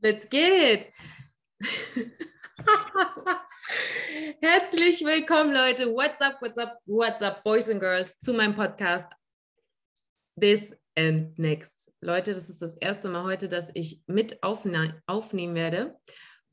Let's 0.00 0.26
get 0.26 0.52
it. 0.52 0.92
Herzlich 4.40 5.04
willkommen, 5.04 5.52
Leute. 5.52 5.92
What's 5.92 6.20
up, 6.20 6.40
what's 6.40 6.56
up, 6.56 6.78
what's 6.86 7.20
up, 7.20 7.42
Boys 7.42 7.68
and 7.68 7.80
Girls, 7.80 8.16
zu 8.20 8.32
meinem 8.32 8.54
Podcast 8.54 9.08
This 10.40 10.72
and 10.96 11.36
Next. 11.36 11.90
Leute, 12.00 12.32
das 12.32 12.48
ist 12.48 12.62
das 12.62 12.76
erste 12.76 13.08
Mal 13.08 13.24
heute, 13.24 13.48
dass 13.48 13.72
ich 13.74 14.00
mit 14.06 14.40
aufne 14.44 15.02
aufnehmen 15.08 15.56
werde. 15.56 15.98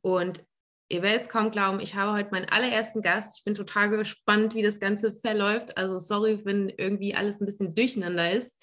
Und 0.01 0.43
ihr 0.89 1.03
werdet 1.03 1.27
es 1.27 1.29
kaum 1.29 1.51
glauben, 1.51 1.79
ich 1.79 1.93
habe 1.93 2.17
heute 2.17 2.31
meinen 2.31 2.49
allerersten 2.49 3.03
Gast. 3.03 3.37
Ich 3.37 3.43
bin 3.43 3.53
total 3.53 3.91
gespannt, 3.91 4.55
wie 4.55 4.63
das 4.63 4.79
Ganze 4.79 5.13
verläuft. 5.13 5.77
Also 5.77 5.99
sorry, 5.99 6.43
wenn 6.45 6.69
irgendwie 6.69 7.13
alles 7.13 7.41
ein 7.41 7.45
bisschen 7.45 7.75
durcheinander 7.75 8.31
ist. 8.31 8.57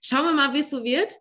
Schauen 0.00 0.26
wir 0.26 0.32
mal, 0.32 0.54
wie 0.54 0.60
es 0.60 0.70
so 0.70 0.84
wird. 0.84 1.12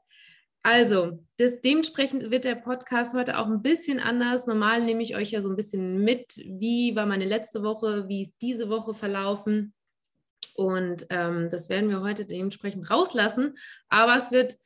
Also, 0.64 1.20
das, 1.38 1.62
dementsprechend 1.62 2.30
wird 2.30 2.44
der 2.44 2.56
Podcast 2.56 3.14
heute 3.14 3.38
auch 3.38 3.46
ein 3.46 3.62
bisschen 3.62 4.00
anders. 4.00 4.48
Normal 4.48 4.84
nehme 4.84 5.02
ich 5.02 5.16
euch 5.16 5.32
ja 5.32 5.42
so 5.42 5.50
ein 5.50 5.56
bisschen 5.56 6.04
mit, 6.04 6.36
wie 6.38 6.96
war 6.96 7.06
meine 7.06 7.26
letzte 7.26 7.64
Woche, 7.64 8.08
wie 8.08 8.24
ist 8.24 8.36
diese 8.42 8.70
Woche 8.70 8.94
verlaufen. 8.94 9.74
Und 10.56 11.06
ähm, 11.10 11.50
das 11.50 11.70
werden 11.70 11.90
wir 11.90 12.02
heute 12.02 12.26
dementsprechend 12.26 12.90
rauslassen. 12.90 13.56
Aber 13.90 14.18
es 14.18 14.32
wird 14.32 14.58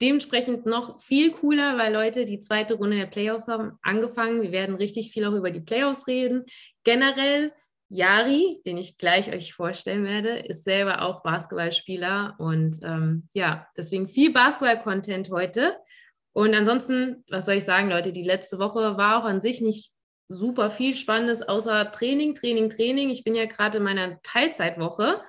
dementsprechend 0.00 0.64
noch 0.64 1.00
viel 1.00 1.32
cooler, 1.32 1.76
weil 1.76 1.92
Leute 1.92 2.24
die 2.24 2.40
zweite 2.40 2.74
Runde 2.74 2.96
der 2.96 3.06
Playoffs 3.06 3.48
haben 3.48 3.78
angefangen. 3.82 4.42
Wir 4.42 4.52
werden 4.52 4.76
richtig 4.76 5.10
viel 5.12 5.26
auch 5.26 5.34
über 5.34 5.50
die 5.50 5.60
Playoffs 5.60 6.06
reden. 6.06 6.44
Generell 6.84 7.52
Yari, 7.90 8.62
den 8.64 8.78
ich 8.78 8.98
gleich 8.98 9.34
euch 9.34 9.52
vorstellen 9.52 10.04
werde, 10.04 10.38
ist 10.38 10.62
selber 10.62 11.02
auch 11.02 11.22
Basketballspieler 11.24 12.36
und 12.38 12.78
ähm, 12.84 13.26
ja, 13.34 13.66
deswegen 13.76 14.08
viel 14.08 14.32
Basketball-Content 14.32 15.30
heute. 15.30 15.76
Und 16.32 16.54
ansonsten, 16.54 17.24
was 17.28 17.46
soll 17.46 17.56
ich 17.56 17.64
sagen, 17.64 17.90
Leute, 17.90 18.12
die 18.12 18.22
letzte 18.22 18.60
Woche 18.60 18.96
war 18.96 19.18
auch 19.18 19.24
an 19.24 19.40
sich 19.40 19.60
nicht 19.60 19.92
super 20.28 20.70
viel 20.70 20.94
Spannendes, 20.94 21.42
außer 21.42 21.90
Training, 21.90 22.36
Training, 22.36 22.70
Training. 22.70 23.10
Ich 23.10 23.24
bin 23.24 23.34
ja 23.34 23.46
gerade 23.46 23.78
in 23.78 23.84
meiner 23.84 24.22
Teilzeitwoche 24.22 25.20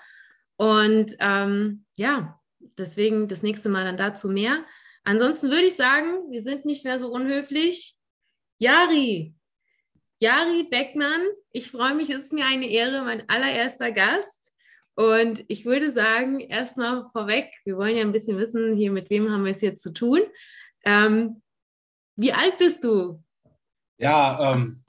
und 0.58 1.16
ähm, 1.20 1.86
ja, 1.96 2.40
deswegen 2.78 3.28
das 3.28 3.42
nächste 3.42 3.70
Mal 3.70 3.86
dann 3.86 3.98
dazu 3.98 4.30
mehr. 4.30 4.64
Ansonsten 5.04 5.50
würde 5.50 5.64
ich 5.64 5.76
sagen, 5.76 6.30
wir 6.30 6.44
sind 6.44 6.66
nicht 6.66 6.86
mehr 6.86 7.00
so 7.00 7.12
unhöflich. 7.12 7.98
Yari, 8.60 9.34
Jari 10.22 10.68
Beckmann, 10.70 11.22
ich 11.52 11.72
freue 11.72 11.96
mich, 11.96 12.12
es 12.12 12.26
ist 12.26 12.34
mir 12.34 12.46
eine 12.46 12.70
Ehre, 12.70 13.04
mein 13.04 13.28
allererster 13.28 13.92
Gast. 13.92 14.54
Und 14.94 15.44
ich 15.48 15.66
würde 15.66 15.92
sagen, 15.92 16.40
erstmal 16.42 17.10
vorweg, 17.10 17.52
wir 17.66 17.76
wollen 17.76 17.96
ja 17.96 18.04
ein 18.04 18.12
bisschen 18.12 18.38
wissen, 18.38 18.76
hier 18.76 18.92
mit 18.92 19.10
wem 19.10 19.32
haben 19.32 19.46
wir 19.46 19.52
es 19.52 19.62
jetzt 19.62 19.82
zu 19.82 19.92
tun. 19.92 20.20
Ähm, 20.86 21.42
wie 22.16 22.34
alt 22.34 22.60
bist 22.60 22.84
du? 22.84 23.24
Ja, 23.98 24.54
ähm, 24.54 24.84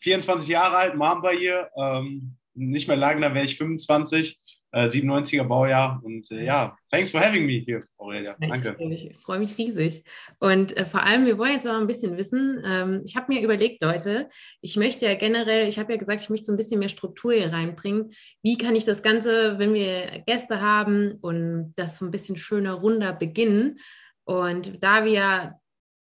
24 0.00 0.50
Jahre 0.50 0.76
alt, 0.76 0.96
Mamba 0.96 1.30
hier. 1.30 1.70
Ähm, 1.76 2.36
nicht 2.52 2.86
mehr 2.86 2.98
lange, 2.98 3.22
dann 3.22 3.34
wäre 3.34 3.46
ich 3.46 3.56
25 3.56 4.38
äh, 4.74 4.88
97er 4.88 5.44
Baujahr. 5.44 6.00
Und 6.02 6.30
äh, 6.30 6.44
ja, 6.44 6.76
thanks 6.90 7.10
for 7.10 7.20
having 7.20 7.46
me 7.46 7.62
hier, 7.64 7.80
Aurelia. 7.96 8.36
Danke. 8.40 8.76
Ich, 8.90 9.16
freue 9.18 9.38
mich 9.38 9.56
riesig. 9.56 10.04
Und 10.40 10.76
äh, 10.76 10.84
vor 10.84 11.02
allem, 11.02 11.26
wir 11.26 11.38
wollen 11.38 11.52
jetzt 11.52 11.64
noch 11.64 11.80
ein 11.80 11.86
bisschen 11.86 12.16
wissen. 12.16 12.62
Ähm, 12.66 13.02
ich 13.04 13.16
habe 13.16 13.32
mir 13.32 13.42
überlegt, 13.42 13.82
Leute, 13.82 14.28
ich 14.60 14.76
möchte 14.76 15.06
ja 15.06 15.14
generell, 15.14 15.68
ich 15.68 15.78
habe 15.78 15.92
ja 15.92 15.98
gesagt, 15.98 16.22
ich 16.22 16.30
möchte 16.30 16.46
so 16.46 16.52
ein 16.52 16.56
bisschen 16.56 16.80
mehr 16.80 16.88
Struktur 16.88 17.32
hier 17.32 17.52
reinbringen. 17.52 18.10
Wie 18.42 18.58
kann 18.58 18.74
ich 18.74 18.84
das 18.84 19.02
Ganze, 19.02 19.58
wenn 19.58 19.74
wir 19.74 20.22
Gäste 20.26 20.60
haben 20.60 21.18
und 21.20 21.72
das 21.76 21.98
so 21.98 22.04
ein 22.04 22.10
bisschen 22.10 22.36
schöner, 22.36 22.74
runder 22.74 23.12
beginnen? 23.12 23.78
Und 24.24 24.82
da 24.82 25.04
wir 25.04 25.54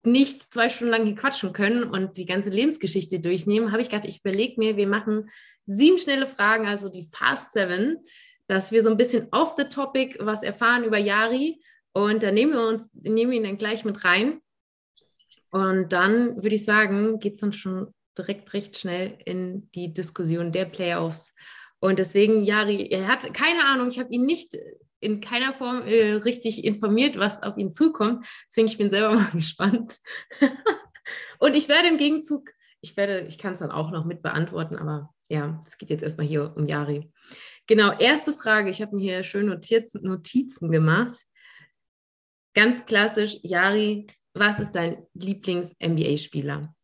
nicht 0.03 0.51
zwei 0.53 0.69
Stunden 0.69 0.91
lang 0.91 1.05
hier 1.05 1.15
quatschen 1.15 1.53
können 1.53 1.83
und 1.83 2.17
die 2.17 2.25
ganze 2.25 2.49
Lebensgeschichte 2.49 3.19
durchnehmen, 3.19 3.71
habe 3.71 3.81
ich 3.81 3.89
gedacht, 3.89 4.05
ich 4.05 4.21
überlege 4.23 4.55
mir, 4.57 4.77
wir 4.77 4.87
machen 4.87 5.29
sieben 5.65 5.99
schnelle 5.99 6.25
Fragen, 6.25 6.65
also 6.65 6.89
die 6.89 7.03
Fast 7.03 7.53
Seven 7.53 7.97
dass 8.51 8.73
wir 8.73 8.83
so 8.83 8.89
ein 8.89 8.97
bisschen 8.97 9.29
off 9.31 9.55
the 9.57 9.63
topic 9.63 10.17
was 10.19 10.43
erfahren 10.43 10.83
über 10.83 10.97
Yari 10.97 11.63
und 11.93 12.21
da 12.21 12.33
nehmen 12.33 12.51
wir 12.51 12.67
uns, 12.67 12.89
nehmen 12.93 13.31
ihn 13.31 13.45
dann 13.45 13.57
gleich 13.57 13.85
mit 13.85 14.03
rein. 14.03 14.41
Und 15.51 15.93
dann 15.93 16.35
würde 16.35 16.55
ich 16.55 16.65
sagen, 16.65 17.19
geht 17.19 17.35
es 17.35 17.39
dann 17.39 17.53
schon 17.53 17.93
direkt 18.17 18.51
recht 18.53 18.77
schnell 18.77 19.17
in 19.23 19.71
die 19.71 19.93
Diskussion 19.93 20.51
der 20.51 20.65
Playoffs. 20.65 21.33
Und 21.79 21.97
deswegen, 21.97 22.43
Yari, 22.43 22.89
er 22.89 23.07
hat 23.07 23.33
keine 23.33 23.63
Ahnung, 23.65 23.87
ich 23.87 23.99
habe 23.99 24.11
ihn 24.11 24.25
nicht 24.25 24.57
in 24.99 25.21
keiner 25.21 25.53
Form 25.53 25.83
äh, 25.83 26.15
richtig 26.15 26.65
informiert, 26.65 27.17
was 27.17 27.41
auf 27.43 27.57
ihn 27.57 27.71
zukommt. 27.71 28.25
Deswegen, 28.49 28.67
ich 28.67 28.77
bin 28.77 28.89
selber 28.89 29.13
mal 29.15 29.31
gespannt. 29.31 29.97
und 31.39 31.55
ich 31.55 31.69
werde 31.69 31.87
im 31.87 31.97
Gegenzug, 31.97 32.49
ich 32.81 32.97
werde, 32.97 33.21
ich 33.21 33.37
kann 33.37 33.53
es 33.53 33.59
dann 33.59 33.71
auch 33.71 33.91
noch 33.91 34.03
mit 34.03 34.21
beantworten, 34.21 34.75
aber 34.75 35.13
ja, 35.29 35.57
es 35.65 35.77
geht 35.77 35.89
jetzt 35.89 36.03
erstmal 36.03 36.27
hier 36.27 36.53
um 36.57 36.67
Yari. 36.67 37.09
Genau, 37.71 37.93
erste 37.93 38.33
Frage. 38.33 38.69
Ich 38.69 38.81
habe 38.81 38.97
mir 38.97 39.01
hier 39.01 39.23
schön 39.23 39.45
notiert, 39.45 39.93
Notizen 40.03 40.71
gemacht. 40.71 41.15
Ganz 42.53 42.83
klassisch, 42.83 43.37
Yari, 43.43 44.07
was 44.33 44.59
ist 44.59 44.73
dein 44.73 45.07
Lieblings-NBA-Spieler? 45.13 46.75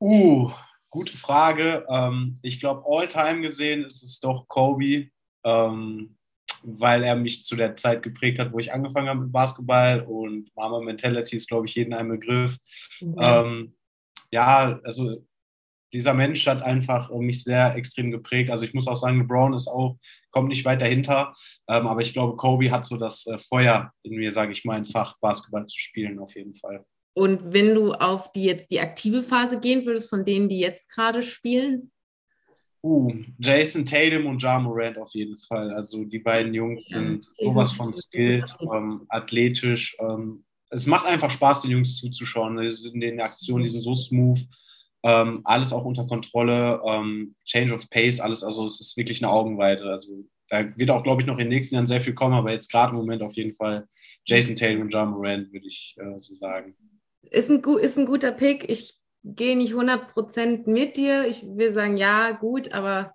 Uh, 0.00 0.52
gute 0.88 1.16
Frage. 1.16 1.84
Ähm, 1.90 2.38
ich 2.42 2.60
glaube, 2.60 2.84
all-time 2.86 3.40
gesehen 3.40 3.84
ist 3.86 4.04
es 4.04 4.20
doch 4.20 4.46
Kobe, 4.46 5.08
ähm, 5.42 6.16
weil 6.62 7.02
er 7.02 7.16
mich 7.16 7.42
zu 7.42 7.56
der 7.56 7.74
Zeit 7.74 8.04
geprägt 8.04 8.38
hat, 8.38 8.52
wo 8.52 8.60
ich 8.60 8.72
angefangen 8.72 9.08
habe 9.08 9.22
mit 9.22 9.32
Basketball 9.32 10.02
und 10.02 10.54
Mama 10.54 10.78
Mentality 10.78 11.38
ist, 11.38 11.48
glaube 11.48 11.66
ich, 11.66 11.74
jeden 11.74 11.92
ein 11.92 12.08
Begriff. 12.08 12.56
Ja. 13.00 13.40
Ähm, 13.40 13.74
ja, 14.30 14.78
also 14.84 15.26
dieser 15.92 16.14
Mensch 16.14 16.46
hat 16.46 16.62
einfach 16.62 17.10
äh, 17.10 17.18
mich 17.18 17.44
sehr 17.44 17.74
extrem 17.74 18.10
geprägt. 18.10 18.50
Also 18.50 18.64
ich 18.64 18.74
muss 18.74 18.86
auch 18.86 18.96
sagen, 18.96 19.18
LeBron 19.18 19.54
ist 19.54 19.68
auch, 19.68 19.96
kommt 20.30 20.48
nicht 20.48 20.64
weit 20.64 20.80
dahinter. 20.80 21.34
Ähm, 21.68 21.86
aber 21.86 22.00
ich 22.00 22.12
glaube, 22.12 22.36
Kobe 22.36 22.70
hat 22.70 22.84
so 22.84 22.96
das 22.96 23.26
äh, 23.26 23.38
Feuer 23.38 23.92
in 24.02 24.16
mir, 24.16 24.32
sage 24.32 24.52
ich 24.52 24.64
mal, 24.64 24.76
einfach 24.76 25.16
Basketball 25.20 25.66
zu 25.66 25.78
spielen, 25.78 26.18
auf 26.18 26.34
jeden 26.34 26.54
Fall. 26.54 26.84
Und 27.14 27.52
wenn 27.52 27.74
du 27.74 27.92
auf 27.92 28.30
die 28.32 28.44
jetzt 28.44 28.70
die 28.70 28.80
aktive 28.80 29.22
Phase 29.22 29.58
gehen 29.58 29.84
würdest, 29.84 30.08
von 30.08 30.24
denen, 30.24 30.48
die 30.48 30.60
jetzt 30.60 30.94
gerade 30.94 31.22
spielen? 31.22 31.90
Uh, 32.80 33.12
Jason 33.40 33.84
Tatum 33.84 34.26
und 34.26 34.40
Ja 34.40 34.58
Morant 34.60 34.98
auf 34.98 35.12
jeden 35.12 35.36
Fall. 35.48 35.72
Also 35.72 36.04
die 36.04 36.20
beiden 36.20 36.54
Jungs 36.54 36.86
sind 36.86 37.28
sowas 37.36 37.72
von 37.72 37.96
skilled, 37.96 38.54
ähm, 38.72 39.04
athletisch. 39.08 39.96
Ähm, 39.98 40.44
es 40.70 40.86
macht 40.86 41.06
einfach 41.06 41.30
Spaß, 41.30 41.62
den 41.62 41.72
Jungs 41.72 41.96
zuzuschauen. 41.96 42.56
In 42.58 43.00
den 43.00 43.20
Aktionen, 43.20 43.64
die 43.64 43.70
sind 43.70 43.82
so 43.82 43.96
smooth. 43.96 44.38
Ähm, 45.08 45.40
alles 45.44 45.72
auch 45.72 45.86
unter 45.86 46.06
Kontrolle, 46.06 46.82
ähm, 46.86 47.34
Change 47.46 47.72
of 47.72 47.88
Pace, 47.88 48.20
alles, 48.20 48.44
also 48.44 48.66
es 48.66 48.78
ist 48.78 48.94
wirklich 48.98 49.22
eine 49.24 49.32
Augenweite. 49.32 49.84
Also 49.84 50.26
da 50.50 50.76
wird 50.76 50.90
auch, 50.90 51.02
glaube 51.02 51.22
ich, 51.22 51.26
noch 51.26 51.38
in 51.38 51.46
den 51.46 51.48
nächsten 51.48 51.76
Jahren 51.76 51.86
sehr 51.86 52.02
viel 52.02 52.12
kommen, 52.12 52.34
aber 52.34 52.52
jetzt 52.52 52.70
gerade 52.70 52.90
im 52.90 52.98
Moment 52.98 53.22
auf 53.22 53.32
jeden 53.32 53.56
Fall 53.56 53.88
Jason 54.26 54.54
Tatum 54.54 54.82
und 54.82 54.90
John 54.90 55.12
Moran, 55.12 55.50
würde 55.50 55.66
ich 55.66 55.96
äh, 55.98 56.18
so 56.18 56.34
sagen. 56.34 56.76
Ist 57.22 57.48
ein, 57.48 57.62
ist 57.80 57.96
ein 57.96 58.04
guter 58.04 58.32
Pick. 58.32 58.68
Ich 58.68 58.98
gehe 59.24 59.56
nicht 59.56 59.72
100% 59.72 60.68
mit 60.68 60.98
dir. 60.98 61.26
Ich 61.26 61.42
will 61.42 61.72
sagen, 61.72 61.96
ja, 61.96 62.32
gut, 62.32 62.72
aber 62.72 63.14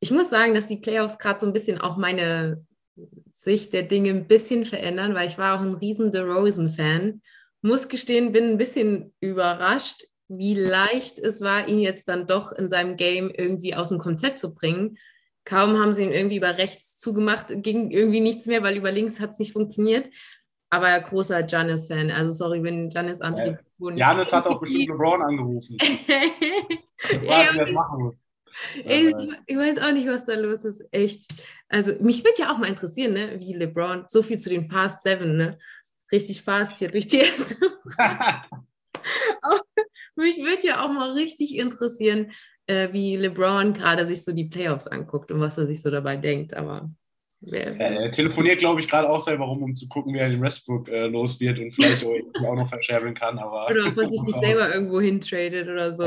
ich 0.00 0.10
muss 0.10 0.28
sagen, 0.28 0.52
dass 0.52 0.66
die 0.66 0.76
Playoffs 0.76 1.18
gerade 1.18 1.40
so 1.40 1.46
ein 1.46 1.54
bisschen 1.54 1.80
auch 1.80 1.96
meine 1.96 2.66
Sicht 3.32 3.72
der 3.72 3.84
Dinge 3.84 4.10
ein 4.10 4.28
bisschen 4.28 4.66
verändern, 4.66 5.14
weil 5.14 5.28
ich 5.28 5.38
war 5.38 5.56
auch 5.56 5.62
ein 5.62 5.72
riesen 5.72 6.12
DeRozan-Fan. 6.12 7.22
Muss 7.62 7.88
gestehen, 7.88 8.32
bin 8.32 8.50
ein 8.50 8.58
bisschen 8.58 9.14
überrascht 9.20 10.02
wie 10.28 10.54
leicht 10.54 11.18
es 11.18 11.40
war, 11.40 11.68
ihn 11.68 11.78
jetzt 11.78 12.08
dann 12.08 12.26
doch 12.26 12.52
in 12.52 12.68
seinem 12.68 12.96
Game 12.96 13.30
irgendwie 13.30 13.74
aus 13.74 13.90
dem 13.90 13.98
Konzept 13.98 14.38
zu 14.38 14.54
bringen. 14.54 14.98
Kaum 15.44 15.78
haben 15.78 15.92
sie 15.92 16.04
ihn 16.04 16.12
irgendwie 16.12 16.36
über 16.36 16.56
rechts 16.56 16.98
zugemacht, 16.98 17.48
ging 17.50 17.90
irgendwie 17.90 18.20
nichts 18.20 18.46
mehr, 18.46 18.62
weil 18.62 18.76
über 18.76 18.92
links 18.92 19.20
hat 19.20 19.30
es 19.30 19.38
nicht 19.38 19.52
funktioniert. 19.52 20.08
Aber 20.70 20.98
großer 21.00 21.46
Janis-Fan. 21.46 22.10
Also 22.10 22.32
sorry, 22.32 22.62
wenn 22.62 22.88
Janis 22.88 23.20
Antetokounmpo 23.20 23.90
ja. 23.90 23.96
Janis 23.96 24.32
hat 24.32 24.46
auch 24.46 24.58
bestimmt 24.58 24.88
LeBron 24.88 25.20
angerufen. 25.20 25.76
das 27.10 27.26
war, 27.26 27.54
ja, 27.54 27.66
ich, 27.66 27.72
machen 27.74 28.18
ich, 28.84 29.14
ich, 29.46 29.56
weiß 29.56 29.78
auch 29.78 29.92
nicht, 29.92 30.06
was 30.06 30.24
da 30.24 30.34
los 30.34 30.64
ist. 30.64 30.82
Echt. 30.90 31.26
Also 31.68 31.92
mich 32.00 32.24
würde 32.24 32.42
ja 32.42 32.52
auch 32.52 32.58
mal 32.58 32.68
interessieren, 32.68 33.12
ne? 33.12 33.38
wie 33.38 33.52
LeBron, 33.54 34.04
so 34.08 34.22
viel 34.22 34.38
zu 34.38 34.50
den 34.50 34.66
Fast 34.66 35.02
Seven, 35.02 35.36
ne? 35.36 35.58
Richtig 36.10 36.42
fast 36.42 36.76
hier 36.76 36.90
durch 36.90 37.08
die 37.08 37.20
Mich 40.16 40.38
würde 40.38 40.66
ja 40.66 40.84
auch 40.84 40.92
mal 40.92 41.12
richtig 41.12 41.56
interessieren, 41.56 42.30
äh, 42.66 42.92
wie 42.92 43.16
LeBron 43.16 43.72
gerade 43.72 44.06
sich 44.06 44.24
so 44.24 44.32
die 44.32 44.48
Playoffs 44.48 44.86
anguckt 44.86 45.30
und 45.30 45.40
was 45.40 45.58
er 45.58 45.66
sich 45.66 45.82
so 45.82 45.90
dabei 45.90 46.16
denkt. 46.16 46.54
Aber 46.54 46.90
wer, 47.40 47.78
er 47.78 48.12
telefoniert, 48.12 48.58
glaube 48.58 48.80
ich, 48.80 48.88
gerade 48.88 49.08
auch 49.08 49.20
selber 49.20 49.44
rum, 49.44 49.62
um 49.62 49.74
zu 49.74 49.88
gucken, 49.88 50.14
wie 50.14 50.18
er 50.18 50.30
den 50.30 50.42
Westbrook 50.42 50.88
äh, 50.88 51.06
los 51.06 51.38
wird 51.40 51.58
und 51.58 51.72
vielleicht 51.72 52.04
auch 52.04 52.54
noch 52.54 52.68
verscherben 52.68 53.14
kann. 53.14 53.38
Aber 53.38 53.66
oder 53.70 53.88
ob 53.88 53.96
er 53.96 54.08
sich 54.08 54.22
nicht 54.22 54.40
selber 54.40 54.74
irgendwo 54.74 55.00
hintradet 55.00 55.68
oder 55.68 55.92
so. 55.92 56.06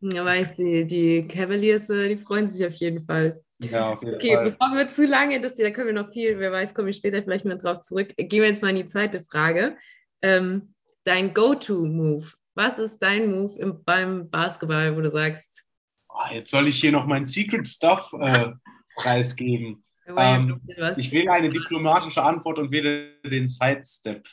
Ja, 0.00 0.24
weiß 0.24 0.56
die, 0.56 0.86
die 0.86 1.26
Cavaliers, 1.26 1.88
äh, 1.88 2.08
die 2.10 2.16
freuen 2.16 2.48
sich 2.48 2.66
auf 2.66 2.74
jeden 2.74 3.00
Fall. 3.00 3.40
Ja, 3.60 3.92
auf 3.92 4.02
jeden 4.02 4.16
okay, 4.16 4.34
Fall. 4.34 4.50
bevor 4.50 4.76
wir 4.76 4.88
zu 4.88 5.06
lange, 5.06 5.40
das, 5.40 5.54
da 5.54 5.70
können 5.70 5.86
wir 5.86 6.02
noch 6.02 6.12
viel, 6.12 6.38
wer 6.38 6.52
weiß, 6.52 6.74
komme 6.74 6.90
ich 6.90 6.96
später 6.96 7.22
vielleicht 7.22 7.46
mal 7.46 7.56
drauf 7.56 7.80
zurück. 7.80 8.12
Gehen 8.16 8.42
wir 8.42 8.48
jetzt 8.48 8.62
mal 8.62 8.70
in 8.70 8.76
die 8.76 8.86
zweite 8.86 9.20
Frage. 9.20 9.76
Ähm, 10.20 10.73
dein 11.04 11.32
Go-To-Move. 11.32 12.26
Was 12.54 12.78
ist 12.78 12.98
dein 12.98 13.30
Move 13.30 13.58
im, 13.58 13.84
beim 13.84 14.30
Basketball, 14.30 14.96
wo 14.96 15.00
du 15.00 15.10
sagst? 15.10 15.64
Oh, 16.08 16.32
jetzt 16.32 16.50
soll 16.50 16.68
ich 16.68 16.76
hier 16.76 16.92
noch 16.92 17.06
mein 17.06 17.26
Secret 17.26 17.66
Stuff 17.66 18.12
äh, 18.20 18.52
preisgeben. 18.96 19.82
Ähm, 20.06 20.60
ich 20.96 21.10
wähle 21.12 21.32
eine 21.32 21.48
diplomatische 21.48 22.22
Antwort 22.22 22.58
und 22.58 22.70
wähle 22.70 23.18
den 23.22 23.48
Sidestep. 23.48 24.28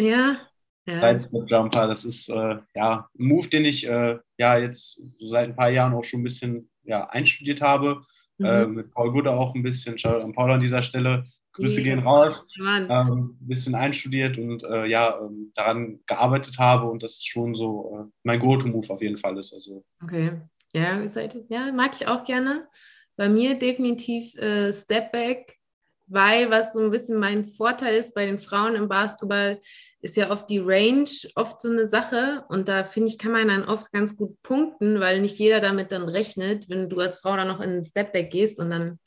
Ja. 0.00 0.38
ja. 0.86 1.00
Sidestep 1.00 1.48
Jumper, 1.48 1.86
das 1.86 2.04
ist 2.04 2.28
äh, 2.30 2.56
ja 2.74 3.08
ein 3.18 3.24
Move, 3.26 3.48
den 3.48 3.66
ich 3.66 3.86
äh, 3.86 4.18
ja 4.38 4.58
jetzt 4.58 5.00
seit 5.20 5.50
ein 5.50 5.56
paar 5.56 5.70
Jahren 5.70 5.92
auch 5.92 6.04
schon 6.04 6.20
ein 6.20 6.24
bisschen 6.24 6.70
ja, 6.84 7.06
einstudiert 7.08 7.60
habe. 7.60 8.02
Mhm. 8.38 8.46
Äh, 8.46 8.66
mit 8.66 8.90
Paul 8.92 9.12
Gude 9.12 9.30
auch 9.30 9.54
ein 9.54 9.62
bisschen. 9.62 9.98
Schau 9.98 10.20
an 10.20 10.32
Paul 10.32 10.50
an 10.50 10.60
dieser 10.60 10.82
Stelle. 10.82 11.24
Grüße 11.60 11.82
gehen 11.82 12.00
raus. 12.00 12.46
Ähm, 12.58 12.88
ein 12.88 13.36
bisschen 13.40 13.74
einstudiert 13.74 14.38
und 14.38 14.62
äh, 14.64 14.86
ja, 14.86 15.18
ähm, 15.20 15.52
daran 15.54 16.00
gearbeitet 16.06 16.58
habe 16.58 16.88
und 16.88 17.02
das 17.02 17.22
schon 17.24 17.54
so 17.54 17.98
äh, 17.98 18.10
mein 18.22 18.40
Go-To-Move 18.40 18.90
auf 18.90 19.02
jeden 19.02 19.18
Fall 19.18 19.38
ist. 19.38 19.52
Also. 19.52 19.84
Okay. 20.02 20.32
Ja, 20.74 21.02
ja, 21.48 21.72
mag 21.72 21.92
ich 21.94 22.06
auch 22.06 22.24
gerne. 22.24 22.68
Bei 23.16 23.28
mir 23.28 23.58
definitiv 23.58 24.34
äh, 24.36 24.72
Stepback, 24.72 25.58
weil 26.06 26.50
was 26.50 26.72
so 26.72 26.80
ein 26.80 26.90
bisschen 26.90 27.18
mein 27.18 27.44
Vorteil 27.44 27.96
ist 27.96 28.14
bei 28.14 28.26
den 28.26 28.38
Frauen 28.38 28.74
im 28.76 28.88
Basketball, 28.88 29.60
ist 30.00 30.16
ja 30.16 30.30
oft 30.30 30.48
die 30.48 30.58
Range 30.58 31.10
oft 31.34 31.60
so 31.60 31.70
eine 31.70 31.86
Sache 31.86 32.44
und 32.48 32.68
da 32.68 32.84
finde 32.84 33.08
ich, 33.08 33.18
kann 33.18 33.32
man 33.32 33.48
dann 33.48 33.64
oft 33.64 33.92
ganz 33.92 34.16
gut 34.16 34.40
punkten, 34.42 35.00
weil 35.00 35.20
nicht 35.20 35.38
jeder 35.38 35.60
damit 35.60 35.92
dann 35.92 36.08
rechnet, 36.08 36.68
wenn 36.68 36.88
du 36.88 36.98
als 36.98 37.18
Frau 37.18 37.36
dann 37.36 37.48
noch 37.48 37.60
in 37.60 37.70
den 37.70 37.84
Stepback 37.84 38.30
gehst 38.30 38.58
und 38.58 38.70
dann 38.70 38.98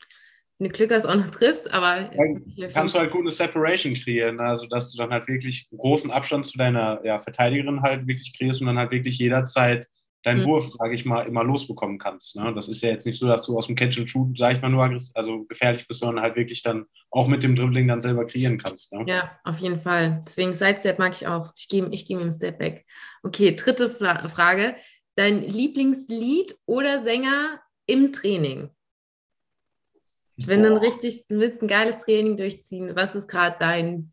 wenn 0.64 0.70
du 0.70 0.76
Glück 0.76 0.92
hast, 0.92 1.06
auch 1.06 1.14
noch 1.14 1.30
triffst, 1.30 1.72
aber 1.72 2.10
kannst 2.72 2.94
du 2.94 2.98
halt 2.98 3.10
gut 3.10 3.22
eine 3.22 3.34
Separation 3.34 3.94
kreieren, 3.94 4.40
also 4.40 4.66
dass 4.66 4.90
du 4.90 4.98
dann 4.98 5.10
halt 5.10 5.28
wirklich 5.28 5.68
großen 5.76 6.10
Abstand 6.10 6.46
zu 6.46 6.56
deiner 6.56 7.00
ja, 7.04 7.20
Verteidigerin 7.20 7.82
halt 7.82 8.06
wirklich 8.06 8.36
kreierst 8.36 8.62
und 8.62 8.68
dann 8.68 8.78
halt 8.78 8.90
wirklich 8.90 9.18
jederzeit 9.18 9.86
deinen 10.22 10.40
mhm. 10.40 10.46
Wurf, 10.46 10.72
sage 10.72 10.94
ich 10.94 11.04
mal, 11.04 11.26
immer 11.26 11.44
losbekommen 11.44 11.98
kannst. 11.98 12.36
Ne? 12.36 12.50
Das 12.54 12.68
ist 12.68 12.82
ja 12.82 12.88
jetzt 12.88 13.04
nicht 13.04 13.18
so, 13.18 13.26
dass 13.26 13.44
du 13.44 13.58
aus 13.58 13.66
dem 13.66 13.76
Catch 13.76 13.98
and 13.98 14.08
Shoot, 14.08 14.38
sage 14.38 14.56
ich 14.56 14.62
mal, 14.62 14.70
nur 14.70 14.82
also 15.12 15.44
gefährlich 15.44 15.86
bist, 15.86 16.00
sondern 16.00 16.24
halt 16.24 16.36
wirklich 16.36 16.62
dann 16.62 16.86
auch 17.10 17.28
mit 17.28 17.42
dem 17.42 17.54
Dribbling 17.54 17.86
dann 17.88 18.00
selber 18.00 18.26
kreieren 18.26 18.56
kannst. 18.56 18.90
Ne? 18.90 19.04
Ja, 19.06 19.38
auf 19.44 19.58
jeden 19.58 19.78
Fall. 19.78 20.22
Deswegen 20.24 20.54
Sidestep 20.54 20.98
mag 20.98 21.12
ich 21.12 21.26
auch. 21.26 21.52
Ich 21.56 21.68
gehe 21.68 21.86
ich 21.90 22.06
geh 22.06 22.14
mit 22.14 22.24
dem 22.24 22.32
Step 22.32 22.58
Back. 22.58 22.86
Okay, 23.22 23.54
dritte 23.54 23.90
Fra 23.90 24.26
Frage. 24.30 24.76
Dein 25.14 25.42
Lieblingslied 25.42 26.56
oder 26.64 27.02
Sänger 27.02 27.60
im 27.86 28.10
Training? 28.14 28.70
Wenn 30.36 30.62
du 30.62 30.80
richtig, 30.80 31.26
du 31.28 31.38
willst 31.38 31.62
ein 31.62 31.68
geiles 31.68 31.98
Training 31.98 32.36
durchziehen, 32.36 32.96
was 32.96 33.14
ist 33.14 33.28
gerade 33.28 33.56
dein 33.58 34.12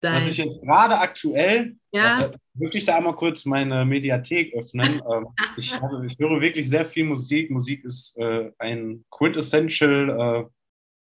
Dein. 0.00 0.14
Was 0.14 0.28
ich 0.28 0.36
jetzt 0.36 0.64
gerade 0.64 0.96
aktuell, 0.96 1.76
ja. 1.90 2.20
äh, 2.20 2.30
wirklich 2.54 2.84
da 2.84 2.96
einmal 2.96 3.16
kurz 3.16 3.44
meine 3.44 3.84
Mediathek 3.84 4.54
öffnen. 4.54 5.02
ähm, 5.12 5.26
ich, 5.56 5.74
habe, 5.80 6.06
ich, 6.06 6.16
höre 6.18 6.40
wirklich 6.40 6.68
sehr 6.68 6.84
viel 6.84 7.04
Musik. 7.04 7.50
Musik 7.50 7.84
ist 7.84 8.16
äh, 8.16 8.52
ein 8.58 9.04
quintessential 9.10 10.10
äh, 10.10 10.48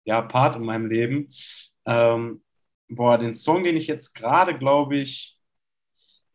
ja, 0.03 0.21
Part 0.21 0.57
in 0.57 0.63
meinem 0.63 0.87
Leben. 0.87 1.31
Ähm, 1.85 2.43
boah, 2.89 3.17
den 3.17 3.33
Song, 3.33 3.63
den 3.63 3.77
ich 3.77 3.87
jetzt 3.87 4.13
gerade, 4.13 4.57
glaube 4.57 4.97
ich, 4.97 5.37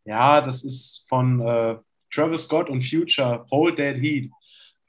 ja, 0.07 0.41
das 0.41 0.65
ist 0.65 1.05
von 1.11 1.41
äh, 1.41 1.77
Travis 2.11 2.45
Scott 2.45 2.71
und 2.71 2.83
Future, 2.83 3.45
Hold 3.51 3.77
That 3.77 3.97
Heat. 3.97 4.31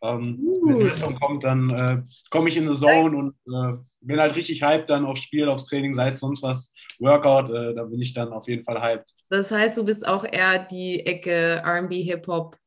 Ähm, 0.01 0.39
uh. 0.39 0.69
Wenn 0.69 0.79
der 0.79 0.93
Song 0.93 1.15
kommt, 1.19 1.43
dann 1.43 1.69
äh, 1.69 2.03
komme 2.29 2.49
ich 2.49 2.57
in 2.57 2.67
the 2.67 2.75
Zone 2.75 3.17
und 3.17 3.35
äh, 3.47 3.77
bin 4.01 4.19
halt 4.19 4.35
richtig 4.35 4.63
hyped 4.63 4.89
dann 4.89 5.05
aufs 5.05 5.21
Spiel, 5.21 5.49
aufs 5.49 5.65
Training, 5.65 5.93
sei 5.93 6.09
es 6.09 6.19
sonst 6.19 6.43
was, 6.43 6.73
Workout, 6.99 7.49
äh, 7.49 7.73
da 7.73 7.83
bin 7.83 8.01
ich 8.01 8.13
dann 8.13 8.31
auf 8.31 8.47
jeden 8.47 8.63
Fall 8.63 8.81
hyped. 8.81 9.09
Das 9.29 9.51
heißt, 9.51 9.77
du 9.77 9.83
bist 9.83 10.07
auch 10.07 10.23
eher 10.23 10.59
die 10.65 11.05
Ecke 11.05 11.63
RB, 11.65 11.93
Hip-Hop. 11.93 12.57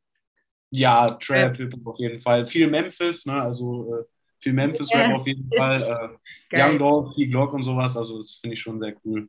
Ja, 0.71 1.13
Trap, 1.13 1.57
Hip-Hop 1.57 1.87
auf 1.87 1.99
jeden 1.99 2.21
Fall. 2.21 2.47
Viel 2.47 2.69
Memphis, 2.69 3.27
ne? 3.27 3.41
also 3.41 3.95
äh, 3.95 4.05
viel 4.41 4.53
Memphis-Rap 4.53 5.15
auf 5.15 5.27
jeden 5.27 5.49
Fall. 5.57 6.19
Äh, 6.53 6.59
Young 6.61 6.79
Dog, 6.79 7.15
Key 7.15 7.27
Glock 7.27 7.53
und 7.53 7.63
sowas, 7.63 7.97
also 7.97 8.19
das 8.19 8.39
finde 8.41 8.55
ich 8.55 8.61
schon 8.61 8.81
sehr 8.81 8.95
cool. 9.05 9.29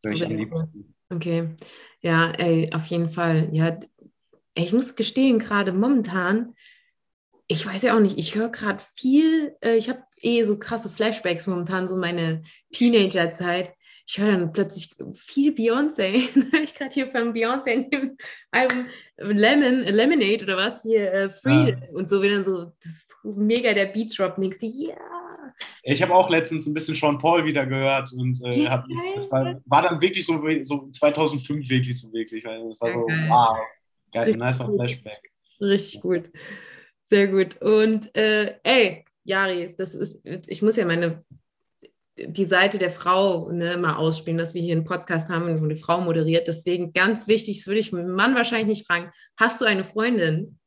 Sehr 0.00 0.28
cool. 0.28 0.66
Okay, 1.10 1.50
ja, 2.00 2.30
ey, 2.32 2.70
auf 2.72 2.86
jeden 2.86 3.08
Fall. 3.08 3.48
Ja, 3.52 3.78
ich 4.54 4.72
muss 4.72 4.96
gestehen, 4.96 5.38
gerade 5.38 5.72
momentan 5.72 6.54
ich 7.46 7.66
weiß 7.66 7.82
ja 7.82 7.96
auch 7.96 8.00
nicht, 8.00 8.18
ich 8.18 8.34
höre 8.34 8.48
gerade 8.48 8.82
viel, 8.96 9.56
äh, 9.62 9.76
ich 9.76 9.88
habe 9.88 10.02
eh 10.20 10.44
so 10.44 10.58
krasse 10.58 10.90
Flashbacks 10.90 11.46
momentan, 11.46 11.88
so 11.88 11.96
meine 11.96 12.42
Teenagerzeit. 12.72 13.72
Ich 14.06 14.18
höre 14.18 14.32
dann 14.32 14.52
plötzlich 14.52 14.90
viel 15.14 15.52
Beyoncé. 15.52 16.28
ich 16.64 16.74
gerade 16.74 16.92
hier 16.92 17.06
von 17.06 17.32
Beyoncé 17.32 17.68
in 17.68 17.90
dem 17.90 18.16
Album 18.50 18.86
Lemon, 19.18 19.82
Lemonade 19.82 20.44
oder 20.44 20.56
was 20.56 20.82
hier, 20.82 21.12
äh, 21.12 21.30
Freedom 21.30 21.80
ja. 21.80 21.88
und 21.94 22.08
so, 22.08 22.22
wie 22.22 22.28
dann 22.28 22.44
so, 22.44 22.72
das 22.82 23.06
ist 23.24 23.38
mega 23.38 23.72
der 23.72 23.86
Beat 23.86 24.16
Drop. 24.18 24.36
Denkst 24.36 24.58
du, 24.58 24.66
ja. 24.66 24.88
Yeah. 24.88 25.22
Ich 25.82 26.02
habe 26.02 26.14
auch 26.14 26.30
letztens 26.30 26.66
ein 26.66 26.74
bisschen 26.74 26.94
Sean 26.94 27.18
Paul 27.18 27.44
wieder 27.44 27.66
gehört 27.66 28.12
und 28.12 28.40
äh, 28.44 28.66
hab, 28.68 28.86
das 29.16 29.30
war, 29.30 29.60
war, 29.66 29.82
dann 29.82 30.00
wirklich 30.00 30.24
so, 30.24 30.42
so 30.62 30.90
2005 30.90 31.68
wirklich 31.68 32.00
so 32.00 32.12
wirklich. 32.12 32.44
Weil 32.44 32.68
das 32.68 32.80
war 32.80 32.92
so, 32.92 33.00
wow, 33.00 33.58
geil, 34.12 34.36
nicer 34.36 34.66
Flashback. 34.66 35.30
Richtig 35.60 36.00
gut. 36.00 36.30
Sehr 37.04 37.28
gut. 37.28 37.60
Und 37.60 38.14
äh, 38.16 38.54
ey, 38.62 39.04
Jari, 39.24 39.74
das 39.76 39.94
ist, 39.94 40.20
ich 40.24 40.62
muss 40.62 40.76
ja 40.76 40.84
meine 40.84 41.24
die 42.18 42.44
Seite 42.44 42.78
der 42.78 42.90
Frau 42.90 43.50
ne, 43.50 43.76
mal 43.76 43.96
ausspielen, 43.96 44.38
dass 44.38 44.54
wir 44.54 44.62
hier 44.62 44.76
einen 44.76 44.84
Podcast 44.84 45.30
haben, 45.30 45.58
wo 45.60 45.64
eine 45.64 45.76
Frau 45.76 46.00
moderiert. 46.00 46.46
Deswegen 46.46 46.92
ganz 46.92 47.26
wichtig, 47.26 47.58
das 47.58 47.66
würde 47.66 47.80
ich 47.80 47.92
meinen 47.92 48.12
Mann 48.12 48.34
wahrscheinlich 48.34 48.78
nicht 48.78 48.86
fragen. 48.86 49.10
Hast 49.38 49.60
du 49.60 49.64
eine 49.64 49.84
Freundin? 49.84 50.58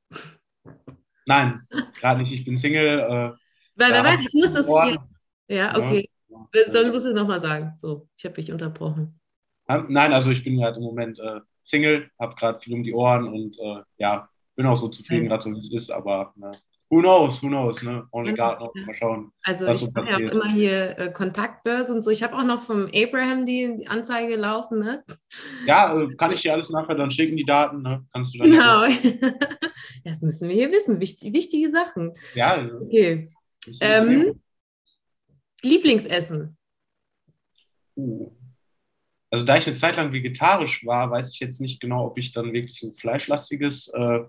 Nein, 1.26 1.62
gerade 2.00 2.22
nicht. 2.22 2.34
Ich 2.34 2.46
bin 2.46 2.58
Single. 2.58 3.00
Äh, 3.00 3.32
Weil 3.76 3.92
wer 3.92 4.04
weiß, 4.04 4.20
ich 4.22 4.34
muss 4.34 4.54
das 4.54 4.68
hier. 4.68 5.08
Ja, 5.48 5.78
okay. 5.78 6.10
Ja. 6.30 6.48
Dann 6.72 6.90
musst 6.90 7.06
du 7.06 7.10
es 7.10 7.16
nochmal 7.16 7.42
sagen. 7.42 7.74
So, 7.78 8.08
ich 8.18 8.26
habe 8.26 8.36
dich 8.36 8.52
unterbrochen. 8.52 9.20
Nein, 9.68 10.14
also 10.14 10.30
ich 10.32 10.44
bin 10.44 10.62
halt 10.62 10.78
im 10.78 10.84
Moment 10.84 11.20
äh, 11.20 11.40
Single, 11.64 12.10
habe 12.20 12.36
gerade 12.36 12.60
viel 12.60 12.74
um 12.74 12.84
die 12.84 12.94
Ohren 12.94 13.28
und 13.28 13.58
äh, 13.60 13.82
ja, 13.98 14.30
bin 14.56 14.66
auch 14.66 14.78
so 14.78 14.88
zufrieden, 14.88 15.28
gerade 15.28 15.44
so 15.44 15.52
wie 15.52 15.60
es 15.60 15.72
ist, 15.72 15.92
aber 15.92 16.34
ne, 16.36 16.52
who 16.90 17.02
knows, 17.02 17.42
who 17.42 17.48
knows, 17.48 17.84
ne? 17.84 18.08
Only 18.12 18.34
God 18.34 18.58
knows, 18.58 18.72
mal 18.86 18.96
schauen. 18.96 19.32
Also 19.44 19.68
ich 19.68 19.96
habe 19.96 20.10
ja 20.10 20.18
immer 20.18 20.48
hier 20.48 20.98
äh, 20.98 21.12
Kontaktbörse 21.12 21.94
und 21.94 22.04
so. 22.04 22.12
Ich 22.12 22.24
habe 22.24 22.36
auch 22.38 22.44
noch 22.44 22.62
vom 22.62 22.90
Abraham 22.94 23.46
die 23.46 23.86
Anzeige 23.88 24.36
laufen, 24.36 24.80
ne? 24.80 25.04
Ja, 25.66 26.00
äh, 26.00 26.16
kann 26.16 26.32
ich 26.32 26.42
dir 26.42 26.54
alles 26.54 26.70
nachher 26.70 26.96
dann 26.96 27.12
schicken, 27.12 27.36
die 27.38 27.46
Daten, 27.46 27.82
ne? 27.82 28.06
Kannst 28.14 28.34
du 28.34 28.40
dann. 28.40 28.52
Genau. 28.52 29.30
das 30.04 30.22
müssen 30.22 30.48
wir 30.48 30.56
hier 30.56 30.72
wissen, 30.72 31.00
Wicht, 31.00 31.22
wichtige 31.22 31.70
Sachen. 31.70 32.14
Ja. 32.34 32.66
Okay. 32.82 33.30
Ähm, 33.82 34.40
Lieblingsessen? 35.62 36.58
Uh. 37.98 38.32
Also 39.32 39.46
da 39.46 39.58
ich 39.58 39.68
eine 39.68 39.76
Zeit 39.76 39.98
lang 39.98 40.14
vegetarisch 40.14 40.86
war, 40.86 41.12
weiß 41.12 41.34
ich 41.34 41.40
jetzt 41.40 41.60
nicht 41.60 41.82
genau, 41.82 42.06
ob 42.06 42.18
ich 42.18 42.32
dann 42.32 42.54
wirklich 42.54 42.82
ein 42.84 42.94
fleischlastiges 42.94 43.90
äh, 43.90 44.20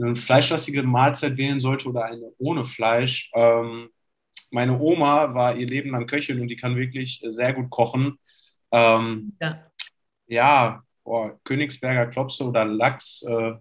eine 0.00 0.16
fleischlastige 0.16 0.82
Mahlzeit 0.82 1.36
wählen 1.36 1.60
sollte 1.60 1.88
oder 1.88 2.04
eine 2.04 2.32
ohne 2.38 2.64
Fleisch. 2.64 3.30
Ähm, 3.34 3.88
meine 4.50 4.78
Oma 4.78 5.34
war 5.34 5.56
ihr 5.56 5.66
Leben 5.66 5.90
lang 5.90 6.06
Köchin 6.06 6.40
und 6.40 6.48
die 6.48 6.56
kann 6.56 6.76
wirklich 6.76 7.22
sehr 7.28 7.52
gut 7.52 7.70
kochen. 7.70 8.18
Ähm, 8.72 9.36
ja, 9.40 9.66
ja 10.26 10.82
boah, 11.04 11.38
Königsberger 11.44 12.06
Klopse 12.06 12.44
oder 12.44 12.64
Lachs, 12.64 13.22
äh, 13.22 13.54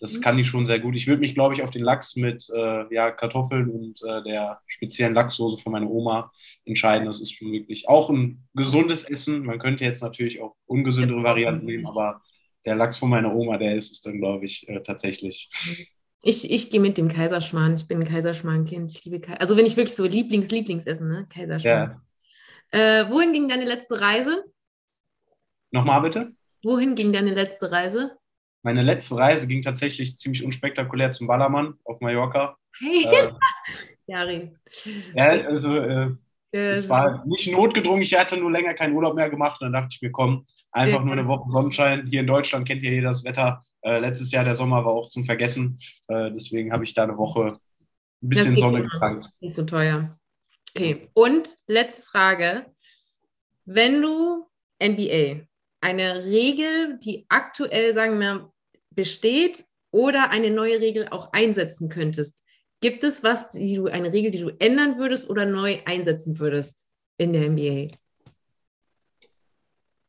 das 0.00 0.16
mhm. 0.16 0.20
kann 0.22 0.36
die 0.36 0.44
schon 0.44 0.66
sehr 0.66 0.80
gut. 0.80 0.96
Ich 0.96 1.06
würde 1.06 1.20
mich, 1.20 1.34
glaube 1.34 1.54
ich, 1.54 1.62
auf 1.62 1.70
den 1.70 1.82
Lachs 1.82 2.16
mit 2.16 2.48
äh, 2.54 2.94
ja, 2.94 3.10
Kartoffeln 3.10 3.70
und 3.70 4.02
äh, 4.02 4.22
der 4.22 4.60
speziellen 4.66 5.14
Lachssoße 5.14 5.62
von 5.62 5.72
meiner 5.72 5.90
Oma 5.90 6.32
entscheiden. 6.64 7.06
Das 7.06 7.20
ist 7.20 7.32
schon 7.32 7.52
wirklich 7.52 7.88
auch 7.88 8.10
ein 8.10 8.42
gesundes 8.54 9.04
Essen. 9.04 9.44
Man 9.44 9.58
könnte 9.58 9.84
jetzt 9.84 10.02
natürlich 10.02 10.40
auch 10.40 10.56
ungesündere 10.66 11.22
Varianten 11.22 11.66
nehmen, 11.66 11.86
aber 11.86 12.22
der 12.64 12.74
Lachs 12.76 12.98
von 12.98 13.10
meiner 13.10 13.34
Oma, 13.34 13.58
der 13.58 13.76
ist 13.76 13.92
es 13.92 14.00
dann, 14.02 14.18
glaube 14.18 14.44
ich, 14.44 14.68
äh, 14.68 14.80
tatsächlich. 14.82 15.50
Ich, 16.22 16.50
ich 16.50 16.70
gehe 16.70 16.80
mit 16.80 16.98
dem 16.98 17.08
Kaiserschmarrn. 17.08 17.76
Ich 17.76 17.88
bin 17.88 17.98
ein 18.00 18.06
Kaiserschmarrn-Kind. 18.08 18.90
Ich 18.94 19.04
liebe 19.04 19.20
Kaiser 19.20 19.40
Also 19.40 19.56
wenn 19.56 19.66
ich 19.66 19.76
wirklich 19.76 19.96
so 19.96 20.04
Lieblings, 20.04 20.50
Lieblingsessen, 20.50 21.08
ne? 21.08 21.26
Kaiserschmarrn. 21.32 22.00
Ja. 22.72 23.00
Äh, 23.04 23.10
wohin 23.10 23.32
ging 23.32 23.48
deine 23.48 23.64
letzte 23.64 24.00
Reise? 24.00 24.44
Nochmal 25.70 26.02
bitte? 26.02 26.32
Wohin 26.62 26.94
ging 26.94 27.12
deine 27.12 27.34
letzte 27.34 27.70
Reise? 27.72 28.16
meine 28.62 28.82
letzte 28.82 29.16
Reise 29.16 29.46
ging 29.46 29.62
tatsächlich 29.62 30.18
ziemlich 30.18 30.44
unspektakulär 30.44 31.12
zum 31.12 31.26
Ballermann 31.26 31.78
auf 31.84 32.00
Mallorca. 32.02 32.58
Hey, 32.78 33.04
Äh, 33.04 33.32
Jari. 34.06 34.50
ja, 35.14 35.24
also 35.46 35.76
äh, 35.76 36.10
Äh, 36.52 36.72
es 36.72 36.88
war 36.90 37.24
nicht 37.26 37.50
notgedrungen, 37.50 38.02
ich 38.02 38.12
hatte 38.18 38.36
nur 38.36 38.50
länger 38.50 38.74
keinen 38.74 38.94
Urlaub 38.94 39.14
mehr 39.14 39.30
gemacht 39.30 39.60
und 39.62 39.66
dann 39.72 39.72
dachte 39.82 39.94
ich 39.94 40.02
mir, 40.02 40.10
komm, 40.12 40.46
einfach 40.72 41.04
nur 41.04 41.12
eine 41.12 41.26
Woche 41.26 41.50
Sonnenschein. 41.50 42.06
Hier 42.06 42.20
in 42.20 42.26
Deutschland 42.26 42.66
kennt 42.66 42.82
ja 42.82 42.90
jeder 42.90 43.10
das 43.10 43.24
Wetter. 43.24 43.62
Äh, 43.82 43.98
letztes 43.98 44.30
Jahr 44.30 44.44
der 44.44 44.54
Sommer 44.54 44.84
war 44.84 44.92
auch 44.92 45.08
zum 45.08 45.24
Vergessen. 45.24 45.78
Äh, 46.08 46.30
deswegen 46.32 46.72
habe 46.72 46.84
ich 46.84 46.94
da 46.94 47.04
eine 47.04 47.16
Woche 47.16 47.58
ein 48.22 48.28
bisschen 48.28 48.56
Sonne 48.56 48.82
getankt. 48.82 49.30
Nicht 49.40 49.54
so 49.54 49.64
teuer. 49.64 50.18
Okay. 50.76 51.08
Und 51.14 51.56
letzte 51.66 52.02
Frage. 52.02 52.66
Wenn 53.64 54.02
du 54.02 54.46
NBA, 54.82 55.46
eine 55.80 56.24
Regel, 56.24 56.98
die 56.98 57.26
aktuell, 57.28 57.94
sagen 57.94 58.18
wir, 58.18 58.50
besteht 58.90 59.64
oder 59.90 60.30
eine 60.30 60.50
neue 60.50 60.80
Regel 60.80 61.08
auch 61.08 61.32
einsetzen 61.32 61.88
könntest, 61.88 62.34
gibt 62.80 63.04
es 63.04 63.22
was, 63.22 63.48
die 63.50 63.76
du, 63.76 63.86
eine 63.86 64.12
Regel, 64.12 64.30
die 64.30 64.40
du 64.40 64.50
ändern 64.58 64.98
würdest 64.98 65.28
oder 65.30 65.46
neu 65.46 65.78
einsetzen 65.84 66.38
würdest 66.38 66.86
in 67.18 67.32
der 67.32 67.48
NBA? 67.50 67.96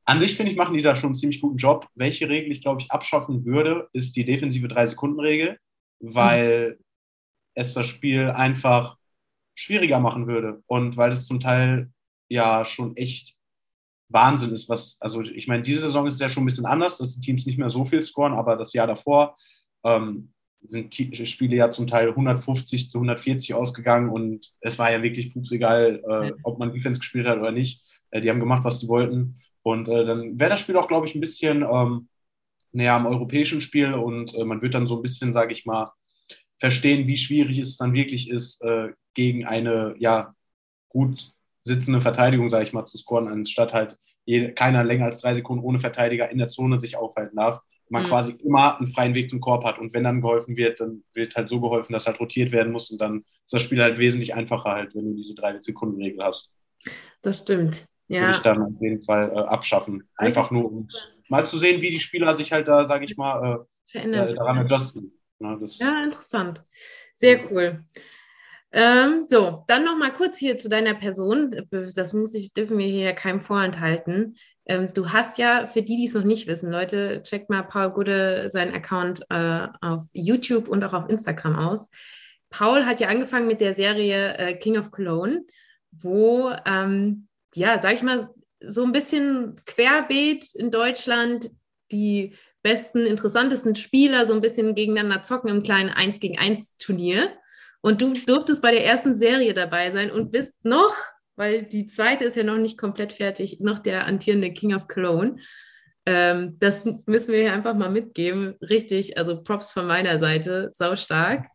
An 0.05 0.19
sich 0.19 0.35
finde 0.35 0.51
ich, 0.51 0.57
machen 0.57 0.73
die 0.73 0.81
da 0.81 0.95
schon 0.95 1.09
einen 1.09 1.15
ziemlich 1.15 1.41
guten 1.41 1.57
Job. 1.57 1.87
Welche 1.95 2.27
Regel 2.27 2.51
ich, 2.51 2.61
glaube 2.61 2.81
ich, 2.81 2.91
abschaffen 2.91 3.45
würde, 3.45 3.87
ist 3.93 4.15
die 4.15 4.25
defensive 4.25 4.67
3-Sekunden-Regel, 4.67 5.57
weil 5.99 6.79
es 7.53 7.73
das 7.73 7.87
Spiel 7.87 8.29
einfach 8.31 8.97
schwieriger 9.53 9.99
machen 9.99 10.27
würde 10.27 10.63
und 10.65 10.97
weil 10.97 11.11
es 11.11 11.27
zum 11.27 11.39
Teil 11.39 11.91
ja 12.29 12.65
schon 12.65 12.95
echt 12.95 13.35
Wahnsinn 14.09 14.51
ist, 14.51 14.69
was, 14.69 14.97
also 14.99 15.21
ich 15.21 15.47
meine, 15.47 15.63
diese 15.63 15.81
Saison 15.81 16.07
ist 16.07 16.19
ja 16.19 16.29
schon 16.29 16.43
ein 16.43 16.47
bisschen 16.47 16.65
anders, 16.65 16.97
dass 16.97 17.15
die 17.15 17.21
Teams 17.21 17.45
nicht 17.45 17.57
mehr 17.57 17.69
so 17.69 17.85
viel 17.85 18.01
scoren, 18.01 18.33
aber 18.33 18.55
das 18.55 18.73
Jahr 18.73 18.87
davor 18.87 19.35
ähm, 19.83 20.33
sind 20.67 20.97
die 20.97 21.25
Spiele 21.25 21.55
ja 21.55 21.71
zum 21.71 21.87
Teil 21.87 22.09
150 22.09 22.89
zu 22.89 22.97
140 22.97 23.53
ausgegangen 23.53 24.09
und 24.09 24.47
es 24.61 24.77
war 24.79 24.91
ja 24.91 25.01
wirklich 25.01 25.33
pups 25.33 25.51
egal, 25.51 26.01
äh, 26.07 26.33
ob 26.43 26.59
man 26.59 26.73
Defense 26.73 26.99
gespielt 26.99 27.27
hat 27.27 27.39
oder 27.39 27.51
nicht. 27.51 27.81
Äh, 28.11 28.21
die 28.21 28.29
haben 28.29 28.39
gemacht, 28.39 28.63
was 28.63 28.79
die 28.79 28.87
wollten. 28.87 29.37
Und 29.63 29.89
äh, 29.89 30.05
dann 30.05 30.39
wäre 30.39 30.49
das 30.51 30.61
Spiel 30.61 30.77
auch, 30.77 30.87
glaube 30.87 31.07
ich, 31.07 31.15
ein 31.15 31.21
bisschen 31.21 31.63
ähm, 31.63 32.09
näher 32.71 32.93
am 32.95 33.05
europäischen 33.05 33.61
Spiel 33.61 33.93
und 33.93 34.33
äh, 34.35 34.45
man 34.45 34.61
wird 34.61 34.73
dann 34.75 34.87
so 34.87 34.97
ein 34.97 35.01
bisschen, 35.01 35.33
sage 35.33 35.53
ich 35.53 35.65
mal, 35.65 35.93
verstehen, 36.59 37.07
wie 37.07 37.17
schwierig 37.17 37.57
es 37.59 37.77
dann 37.77 37.93
wirklich 37.93 38.29
ist, 38.29 38.61
äh, 38.63 38.89
gegen 39.13 39.45
eine 39.45 39.95
ja 39.99 40.35
gut 40.89 41.31
sitzende 41.63 42.01
Verteidigung, 42.01 42.49
sage 42.49 42.63
ich 42.63 42.73
mal, 42.73 42.85
zu 42.85 42.97
scoren, 42.97 43.27
anstatt 43.27 43.73
halt 43.73 43.97
jede, 44.25 44.53
keiner 44.53 44.83
länger 44.83 45.05
als 45.05 45.21
drei 45.21 45.33
Sekunden 45.33 45.63
ohne 45.65 45.79
Verteidiger 45.79 46.29
in 46.29 46.37
der 46.37 46.47
Zone 46.47 46.79
sich 46.79 46.97
aufhalten 46.97 47.37
darf. 47.37 47.61
Man 47.89 48.03
Mhm. 48.03 48.07
quasi 48.09 48.33
immer 48.33 48.77
einen 48.77 48.87
freien 48.87 49.15
Weg 49.15 49.29
zum 49.29 49.41
Korb 49.41 49.65
hat 49.65 49.79
und 49.79 49.93
wenn 49.93 50.03
dann 50.05 50.21
geholfen 50.21 50.57
wird, 50.57 50.79
dann 50.79 51.03
wird 51.13 51.35
halt 51.35 51.49
so 51.49 51.59
geholfen, 51.61 51.93
dass 51.93 52.07
halt 52.07 52.19
rotiert 52.19 52.51
werden 52.51 52.71
muss 52.71 52.89
und 52.91 52.99
dann 53.01 53.19
ist 53.45 53.53
das 53.53 53.61
Spiel 53.63 53.81
halt 53.81 53.99
wesentlich 53.99 54.33
einfacher 54.33 54.71
halt, 54.71 54.95
wenn 54.95 55.05
du 55.11 55.15
diese 55.15 55.35
drei 55.35 55.59
Sekunden 55.61 56.01
Regel 56.01 56.23
hast. 56.23 56.53
Das 57.21 57.39
stimmt. 57.39 57.85
Würde 58.11 58.25
Ja. 58.25 58.33
ich 58.33 58.39
dann 58.39 58.61
auf 58.61 58.81
jeden 58.81 59.01
Fall 59.03 59.31
äh, 59.33 59.39
abschaffen. 59.39 60.03
Einfach 60.15 60.51
nur, 60.51 60.65
um 60.71 60.87
mal 61.29 61.45
zu 61.45 61.57
sehen, 61.57 61.81
wie 61.81 61.91
die 61.91 61.99
Spieler 61.99 62.35
sich 62.35 62.51
halt 62.51 62.67
da, 62.67 62.85
sage 62.85 63.05
ich 63.05 63.17
mal, 63.17 63.65
äh, 63.93 63.99
äh, 63.99 64.35
daran 64.35 64.59
adjusten. 64.59 65.13
Ne, 65.39 65.57
das, 65.59 65.79
Ja, 65.79 66.03
interessant. 66.03 66.61
Sehr 67.15 67.39
cool. 67.51 67.83
Ähm, 68.73 69.23
so, 69.27 69.63
dann 69.67 69.83
noch 69.83 69.97
mal 69.97 70.13
kurz 70.13 70.37
hier 70.37 70.57
zu 70.57 70.69
deiner 70.69 70.93
Person. 70.93 71.67
Das 71.71 72.13
muss 72.13 72.33
ich, 72.35 72.53
dürfen 72.53 72.77
wir 72.77 72.87
hier 72.87 73.13
keinem 73.13 73.41
vorenthalten. 73.41 74.37
Ähm, 74.65 74.87
du 74.93 75.09
hast 75.09 75.37
ja, 75.37 75.67
für 75.67 75.81
die, 75.81 75.95
die 75.97 76.05
es 76.05 76.13
noch 76.13 76.23
nicht 76.23 76.47
wissen, 76.47 76.71
Leute, 76.71 77.21
checkt 77.23 77.49
mal 77.49 77.63
Paul 77.63 77.89
Gude 77.89 78.49
seinen 78.49 78.73
Account 78.73 79.23
äh, 79.29 79.67
auf 79.81 80.05
YouTube 80.13 80.67
und 80.69 80.83
auch 80.83 80.93
auf 80.93 81.09
Instagram 81.09 81.55
aus. 81.57 81.89
Paul 82.49 82.85
hat 82.85 82.99
ja 82.99 83.07
angefangen 83.07 83.47
mit 83.47 83.61
der 83.61 83.75
Serie 83.75 84.37
äh, 84.37 84.53
King 84.55 84.77
of 84.77 84.91
Cologne, 84.91 85.41
wo, 85.91 86.51
ähm, 86.65 87.27
ja, 87.55 87.81
sag 87.81 87.93
ich 87.93 88.03
mal, 88.03 88.27
so 88.63 88.83
ein 88.83 88.91
bisschen 88.91 89.55
querbeet 89.65 90.53
in 90.55 90.71
Deutschland 90.71 91.49
die 91.91 92.35
besten, 92.63 93.05
interessantesten 93.05 93.75
Spieler 93.75 94.25
so 94.25 94.33
ein 94.33 94.41
bisschen 94.41 94.75
gegeneinander 94.75 95.23
zocken 95.23 95.49
im 95.49 95.63
kleinen 95.63 95.89
1 95.89 96.19
gegen 96.19 96.37
1 96.37 96.77
Turnier. 96.77 97.31
Und 97.81 98.01
du 98.01 98.13
durftest 98.13 98.61
bei 98.61 98.71
der 98.71 98.85
ersten 98.85 99.15
Serie 99.15 99.53
dabei 99.53 99.89
sein 99.91 100.11
und 100.11 100.31
bist 100.31 100.53
noch, 100.63 100.93
weil 101.35 101.63
die 101.63 101.87
zweite 101.87 102.25
ist 102.25 102.35
ja 102.35 102.43
noch 102.43 102.57
nicht 102.57 102.77
komplett 102.77 103.13
fertig, 103.13 103.59
noch 103.59 103.79
der 103.79 104.05
antierende 104.05 104.53
King 104.53 104.75
of 104.75 104.87
Cologne. 104.87 105.37
Ähm, 106.05 106.57
das 106.59 106.85
müssen 106.85 107.31
wir 107.31 107.41
hier 107.41 107.53
einfach 107.53 107.75
mal 107.75 107.89
mitgeben. 107.89 108.55
Richtig, 108.61 109.17
also 109.17 109.41
Props 109.41 109.71
von 109.71 109.87
meiner 109.87 110.19
Seite, 110.19 110.71
sau 110.73 110.95
stark. 110.95 111.47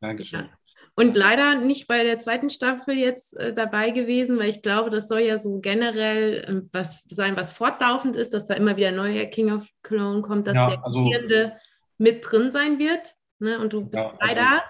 Dankeschön. 0.00 0.40
Ja. 0.40 0.50
Und 0.94 1.16
leider 1.16 1.54
nicht 1.54 1.88
bei 1.88 2.04
der 2.04 2.18
zweiten 2.20 2.50
Staffel 2.50 2.94
jetzt 2.94 3.34
äh, 3.38 3.54
dabei 3.54 3.90
gewesen, 3.90 4.38
weil 4.38 4.50
ich 4.50 4.60
glaube, 4.60 4.90
das 4.90 5.08
soll 5.08 5.20
ja 5.20 5.38
so 5.38 5.58
generell 5.60 6.44
ähm, 6.46 6.68
was 6.72 7.04
sein, 7.04 7.34
was 7.36 7.50
fortlaufend 7.52 8.14
ist, 8.14 8.34
dass 8.34 8.46
da 8.46 8.54
immer 8.54 8.76
wieder 8.76 8.88
ein 8.88 8.96
neuer 8.96 9.24
King 9.26 9.50
of 9.52 9.66
Cologne 9.82 10.20
kommt, 10.20 10.46
dass 10.46 10.54
Ja, 10.54 10.68
der 10.68 10.84
also- 10.84 11.06
Vierende 11.06 11.56
mit 11.96 12.22
drin 12.28 12.50
sein 12.50 12.78
wird. 12.78 13.14
Ne? 13.38 13.58
Und 13.58 13.72
du 13.72 13.86
bist 13.86 14.02
Ja, 14.02 14.10
also- 14.10 14.18
leider, 14.20 14.62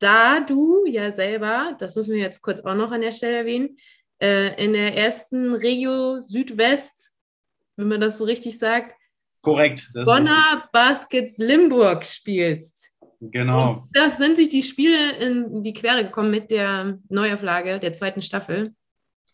da 0.00 0.40
du 0.40 0.86
ja 0.86 1.12
selber, 1.12 1.76
das 1.78 1.94
müssen 1.94 2.14
wir 2.14 2.20
jetzt 2.20 2.42
kurz 2.42 2.60
auch 2.60 2.74
noch 2.74 2.90
an 2.90 3.00
der 3.00 3.12
Stelle 3.12 3.36
erwähnen, 3.38 3.76
äh, 4.20 4.62
in 4.64 4.72
der 4.72 4.96
ersten 4.96 5.54
Regio 5.54 6.20
Südwest, 6.20 7.12
wenn 7.76 7.86
man 7.88 8.00
das 8.00 8.18
so 8.18 8.24
richtig 8.24 8.58
sagt, 8.58 8.94
Korrekt. 9.40 9.88
Bonner 10.04 10.68
Baskets 10.72 11.38
Limburg 11.38 12.04
spielst. 12.04 12.90
Genau. 13.20 13.72
Und 13.72 13.88
das 13.92 14.16
sind 14.16 14.36
sich 14.36 14.48
die 14.48 14.62
Spiele 14.62 15.12
in 15.18 15.62
die 15.62 15.72
Quere 15.72 16.04
gekommen 16.04 16.30
mit 16.30 16.50
der 16.50 16.98
Neuauflage 17.08 17.78
der 17.80 17.92
zweiten 17.92 18.22
Staffel. 18.22 18.74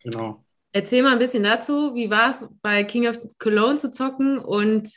Genau. 0.03 0.45
Erzähl 0.73 1.03
mal 1.03 1.13
ein 1.13 1.19
bisschen 1.19 1.43
dazu. 1.43 1.95
Wie 1.95 2.11
war 2.11 2.31
es 2.31 2.47
bei 2.63 2.83
King 2.85 3.07
of 3.07 3.19
Cologne 3.39 3.79
zu 3.79 3.91
zocken 3.91 4.39
und 4.39 4.89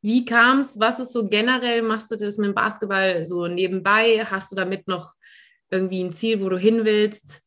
wie 0.00 0.24
kam 0.24 0.60
es? 0.60 0.78
Was 0.78 1.00
ist 1.00 1.12
so 1.12 1.28
generell? 1.28 1.82
Machst 1.82 2.10
du 2.10 2.16
das 2.16 2.38
mit 2.38 2.46
dem 2.46 2.54
Basketball 2.54 3.24
so 3.26 3.46
nebenbei? 3.46 4.24
Hast 4.24 4.52
du 4.52 4.56
damit 4.56 4.86
noch 4.86 5.14
irgendwie 5.70 6.02
ein 6.02 6.12
Ziel, 6.12 6.40
wo 6.40 6.48
du 6.48 6.58
hin 6.58 6.84
willst? 6.84 7.42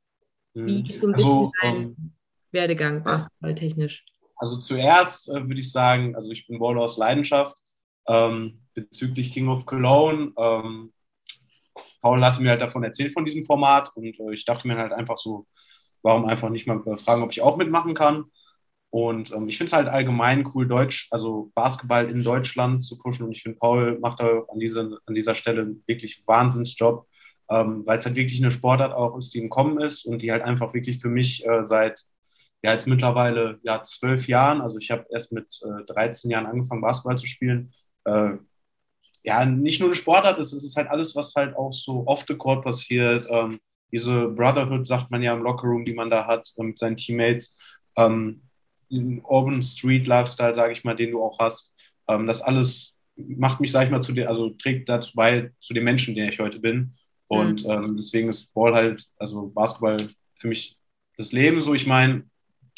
Wie 0.53 0.87
ist 0.89 0.99
so 0.99 1.07
ein 1.07 1.13
bisschen 1.13 1.29
Also, 1.29 1.51
dein 1.61 1.75
ähm, 1.75 2.11
Werdegang 2.51 3.03
basketballtechnisch? 3.03 4.03
Also 4.35 4.57
zuerst 4.57 5.29
äh, 5.29 5.47
würde 5.47 5.61
ich 5.61 5.71
sagen, 5.71 6.15
also 6.15 6.31
ich 6.31 6.47
bin 6.47 6.59
Bowler 6.59 6.81
aus 6.81 6.97
Leidenschaft. 6.97 7.55
Ähm, 8.07 8.59
bezüglich 8.73 9.33
King 9.33 9.49
of 9.49 9.65
Cologne, 9.65 10.33
ähm, 10.37 10.93
Paul 12.01 12.23
hatte 12.25 12.41
mir 12.41 12.49
halt 12.49 12.61
davon 12.61 12.83
erzählt 12.83 13.13
von 13.13 13.25
diesem 13.25 13.45
Format 13.45 13.91
und 13.95 14.19
äh, 14.19 14.33
ich 14.33 14.45
dachte 14.45 14.67
mir 14.67 14.77
halt 14.77 14.91
einfach 14.91 15.17
so, 15.17 15.45
warum 16.01 16.25
einfach 16.25 16.49
nicht 16.49 16.67
mal 16.67 16.81
äh, 16.85 16.97
fragen, 16.97 17.23
ob 17.23 17.31
ich 17.31 17.41
auch 17.41 17.57
mitmachen 17.57 17.93
kann. 17.93 18.25
Und 18.89 19.31
ähm, 19.31 19.47
ich 19.47 19.57
finde 19.57 19.69
es 19.69 19.73
halt 19.73 19.87
allgemein 19.87 20.49
cool, 20.53 20.67
Deutsch, 20.67 21.07
also 21.11 21.51
Basketball 21.55 22.09
in 22.09 22.23
Deutschland 22.23 22.83
zu 22.83 22.97
pushen. 22.97 23.25
Und 23.25 23.31
ich 23.31 23.43
finde, 23.43 23.57
Paul 23.57 23.99
macht 23.99 24.19
da 24.19 24.43
an, 24.49 24.59
diese, 24.59 24.99
an 25.05 25.15
dieser 25.15 25.33
Stelle 25.35 25.61
einen 25.61 25.83
wirklich 25.87 26.23
Wahnsinnsjob, 26.25 27.07
ähm, 27.49 27.83
weil 27.85 27.99
es 27.99 28.05
halt 28.05 28.15
wirklich 28.17 28.41
eine 28.41 28.51
Sportart 28.51 28.93
auch 28.93 29.17
ist, 29.17 29.33
die 29.33 29.39
im 29.39 29.49
Kommen 29.49 29.79
ist 29.79 30.05
und 30.05 30.21
die 30.21 30.31
halt 30.31 30.43
einfach 30.43 30.73
wirklich 30.73 30.99
für 30.99 31.07
mich 31.07 31.45
äh, 31.45 31.65
seit 31.67 32.03
ja 32.63 32.73
jetzt 32.73 32.85
mittlerweile 32.87 33.59
ja 33.63 33.83
zwölf 33.83 34.27
Jahren, 34.27 34.61
also 34.61 34.77
ich 34.77 34.91
habe 34.91 35.05
erst 35.11 35.31
mit 35.31 35.47
äh, 35.63 35.85
13 35.85 36.29
Jahren 36.29 36.45
angefangen, 36.45 36.81
Basketball 36.81 37.17
zu 37.17 37.27
spielen. 37.27 37.71
Äh, 38.05 38.37
ja, 39.23 39.45
nicht 39.45 39.79
nur 39.79 39.89
eine 39.89 39.95
Sportart 39.95 40.39
ist, 40.39 40.53
es 40.53 40.63
ist 40.63 40.75
halt 40.75 40.89
alles, 40.89 41.15
was 41.15 41.33
halt 41.35 41.55
auch 41.55 41.73
so 41.73 42.03
off 42.07 42.25
the 42.27 42.35
court 42.35 42.63
passiert. 42.63 43.27
Ähm, 43.29 43.59
diese 43.91 44.29
Brotherhood, 44.29 44.87
sagt 44.87 45.11
man 45.11 45.21
ja 45.21 45.33
im 45.33 45.43
Lockerroom, 45.43 45.85
die 45.85 45.93
man 45.93 46.09
da 46.09 46.25
hat 46.25 46.51
äh, 46.57 46.63
mit 46.63 46.79
seinen 46.79 46.97
Teammates. 46.97 47.57
Ähm, 47.97 48.41
den 48.89 49.21
Urban 49.23 49.61
Street 49.63 50.07
Lifestyle, 50.07 50.55
sage 50.55 50.73
ich 50.73 50.83
mal, 50.83 50.95
den 50.95 51.11
du 51.11 51.21
auch 51.21 51.39
hast. 51.39 51.73
Ähm, 52.07 52.27
das 52.27 52.41
alles 52.41 52.95
macht 53.15 53.59
mich, 53.59 53.71
sage 53.71 53.85
ich 53.85 53.91
mal, 53.91 54.01
zu 54.01 54.13
dir, 54.13 54.29
also 54.29 54.49
trägt 54.51 54.89
dazu 54.89 55.13
bei, 55.15 55.51
zu 55.59 55.73
dem 55.73 55.83
Menschen, 55.83 56.15
der 56.15 56.29
ich 56.29 56.39
heute 56.39 56.59
bin. 56.59 56.93
Und 57.27 57.65
ähm, 57.65 57.95
deswegen 57.95 58.27
ist 58.27 58.53
Ball 58.53 58.73
halt, 58.73 59.07
also 59.17 59.47
Basketball 59.47 59.97
für 60.35 60.47
mich 60.47 60.77
das 61.17 61.31
Leben 61.31 61.61
so. 61.61 61.73
Ich 61.73 61.87
meine, 61.87 62.25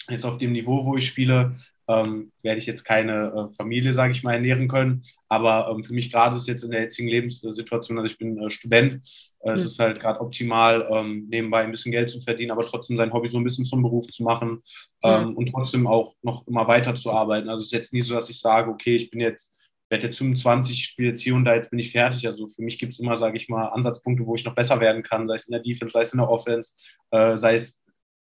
jetzt 0.10 0.26
auf 0.26 0.38
dem 0.38 0.52
Niveau, 0.52 0.86
wo 0.86 0.96
ich 0.98 1.08
spiele, 1.08 1.60
ähm, 1.88 2.32
werde 2.42 2.60
ich 2.60 2.66
jetzt 2.66 2.84
keine 2.84 3.50
äh, 3.52 3.56
Familie, 3.56 3.94
sage 3.94 4.12
ich 4.12 4.24
mal, 4.24 4.34
ernähren 4.34 4.68
können. 4.68 5.04
Aber 5.28 5.70
ähm, 5.70 5.84
für 5.84 5.94
mich 5.94 6.12
gerade 6.12 6.36
ist 6.38 6.48
jetzt 6.48 6.64
in 6.64 6.72
der 6.72 6.82
jetzigen 6.82 7.08
Lebenssituation, 7.10 7.98
also 7.98 8.10
ich 8.10 8.18
bin 8.18 8.38
äh, 8.40 8.50
Student, 8.50 9.02
äh, 9.42 9.52
es 9.54 9.62
Mhm. 9.62 9.66
ist 9.66 9.80
halt 9.80 10.00
gerade 10.00 10.22
optimal, 10.22 10.88
ähm, 10.90 11.28
nebenbei 11.30 11.64
ein 11.64 11.72
bisschen 11.72 11.92
Geld 11.92 12.10
zu 12.10 12.22
verdienen, 12.22 12.52
aber 12.52 12.64
trotzdem 12.64 12.98
sein 12.98 13.12
Hobby 13.14 13.28
so 13.30 13.38
ein 13.38 13.44
bisschen 13.44 13.66
zum 13.66 13.82
Beruf 13.82 14.08
zu 14.08 14.24
machen 14.24 14.62
ähm, 15.04 15.36
und 15.36 15.50
trotzdem 15.52 15.88
auch 15.88 16.16
noch 16.22 16.48
immer 16.48 16.68
weiter 16.68 16.96
zu 16.96 17.12
arbeiten. 17.12 17.50
Also 17.50 17.62
es 17.62 17.68
ist 17.68 17.74
jetzt 17.74 17.94
nie 17.94 18.02
so, 18.02 18.16
dass 18.16 18.30
ich 18.30 18.40
sage, 18.40 18.70
okay, 18.72 18.96
ich 18.96 19.10
bin 19.10 19.20
jetzt, 19.20 19.54
werde 19.90 20.06
jetzt 20.06 20.18
25, 20.18 20.72
ich 20.74 20.86
spiele 20.86 21.10
jetzt 21.10 21.22
hier 21.22 21.36
und 21.36 21.46
da, 21.46 21.56
jetzt 21.56 21.70
bin 21.70 21.80
ich 21.80 21.92
fertig. 21.92 22.26
Also 22.28 22.48
für 22.48 22.62
mich 22.64 22.80
gibt 22.80 22.94
es 22.94 23.00
immer, 23.00 23.16
sage 23.16 23.38
ich 23.38 23.50
mal, 23.50 23.68
Ansatzpunkte, 23.68 24.26
wo 24.26 24.36
ich 24.36 24.46
noch 24.46 24.56
besser 24.56 24.80
werden 24.80 25.04
kann, 25.04 25.28
sei 25.28 25.36
es 25.36 25.46
in 25.48 25.52
der 25.52 25.62
Defense, 25.62 25.94
sei 25.94 26.02
es 26.02 26.14
in 26.14 26.20
der 26.20 26.30
Offense, 26.30 26.74
äh, 27.12 27.38
sei 27.38 27.56
es 27.56 27.76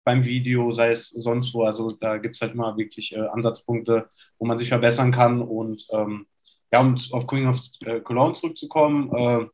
beim 0.03 0.23
Video, 0.23 0.71
sei 0.71 0.91
es 0.91 1.09
sonst 1.09 1.53
wo. 1.53 1.63
Also 1.63 1.91
da 1.91 2.17
gibt 2.17 2.35
es 2.35 2.41
halt 2.41 2.53
immer 2.53 2.77
wirklich 2.77 3.15
äh, 3.15 3.19
Ansatzpunkte, 3.19 4.07
wo 4.39 4.45
man 4.45 4.57
sich 4.57 4.69
verbessern 4.69 5.11
kann. 5.11 5.41
Und 5.41 5.85
ähm, 5.91 6.27
ja, 6.71 6.81
um 6.81 6.95
auf 7.11 7.27
Queen 7.27 7.47
of 7.47 7.59
äh, 7.85 7.99
Cologne 8.01 8.33
zurückzukommen, 8.33 9.11
äh, 9.13 9.45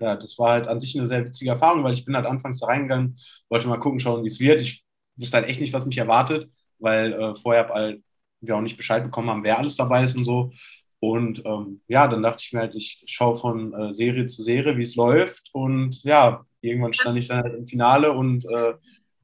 ja, 0.00 0.16
das 0.16 0.38
war 0.38 0.52
halt 0.52 0.68
an 0.68 0.80
sich 0.80 0.96
eine 0.96 1.06
sehr 1.06 1.24
witzige 1.24 1.50
Erfahrung, 1.50 1.82
weil 1.84 1.92
ich 1.92 2.04
bin 2.04 2.14
halt 2.14 2.26
anfangs 2.26 2.60
da 2.60 2.66
reingegangen, 2.66 3.18
wollte 3.48 3.66
mal 3.68 3.78
gucken, 3.78 4.00
schauen, 4.00 4.22
wie 4.24 4.28
es 4.28 4.40
wird. 4.40 4.60
Ich 4.60 4.84
wusste 5.16 5.38
halt 5.38 5.48
echt 5.48 5.60
nicht, 5.60 5.72
was 5.72 5.86
mich 5.86 5.98
erwartet, 5.98 6.50
weil 6.78 7.12
äh, 7.12 7.34
vorher 7.34 7.68
halt 7.68 8.02
wir 8.40 8.56
auch 8.56 8.60
nicht 8.60 8.76
Bescheid 8.76 9.02
bekommen 9.02 9.30
haben, 9.30 9.44
wer 9.44 9.58
alles 9.58 9.76
dabei 9.76 10.04
ist 10.04 10.16
und 10.16 10.24
so. 10.24 10.52
Und 11.00 11.44
ähm, 11.44 11.80
ja, 11.88 12.08
dann 12.08 12.22
dachte 12.22 12.42
ich 12.44 12.52
mir 12.52 12.60
halt, 12.60 12.74
ich 12.74 13.02
schaue 13.06 13.36
von 13.36 13.72
äh, 13.72 13.94
Serie 13.94 14.26
zu 14.26 14.42
Serie, 14.42 14.76
wie 14.76 14.82
es 14.82 14.96
läuft. 14.96 15.50
Und 15.52 16.02
ja, 16.04 16.44
irgendwann 16.60 16.92
stand 16.92 17.18
ich 17.18 17.28
dann 17.28 17.42
halt 17.42 17.54
im 17.54 17.66
Finale 17.66 18.12
und 18.12 18.44
äh, 18.46 18.74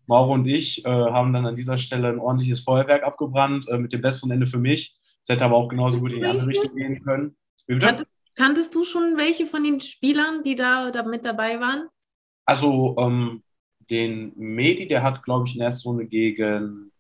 Mauro 0.07 0.35
und 0.35 0.47
ich 0.47 0.85
äh, 0.85 0.89
haben 0.89 1.33
dann 1.33 1.47
an 1.47 1.57
dieser 1.57 1.79
Stelle 1.79 2.09
ein 2.09 2.19
ordentliches 2.19 2.61
Feuerwerk 2.61 3.03
abgebrannt, 3.03 3.69
äh, 3.69 3.79
mit 3.79 3.93
dem 3.93 4.01
besseren 4.01 4.31
Ende 4.31 4.47
für 4.47 4.59
mich. 4.59 4.97
Es 5.23 5.29
hätte 5.29 5.45
aber 5.45 5.57
auch 5.57 5.69
genauso 5.69 6.01
gut 6.01 6.13
in 6.13 6.21
die 6.21 6.27
andere 6.27 6.47
Richtung 6.47 6.77
gehen 6.77 7.03
können. 7.03 7.37
Kanntest, 7.67 8.11
kanntest, 8.37 8.75
du 8.75 8.85
schon 8.85 9.17
welche 9.17 9.47
von 9.47 9.65
den 9.65 9.81
Spielern, 9.81 10.43
die 10.43 10.55
da, 10.55 10.91
da 10.91 11.03
mit 11.03 11.25
dabei 11.25 11.61
waren? 11.61 11.89
Also 12.45 12.95
ähm, 12.99 13.43
den 13.91 14.33
Medi, 14.37 14.87
der 14.87 15.03
hat, 15.03 15.23
glaube 15.23 15.47
ich, 15.47 15.55
in 15.55 15.61
der 15.61 15.69
ersten 15.69 15.89
Runde 15.89 16.07
gegen, 16.07 16.93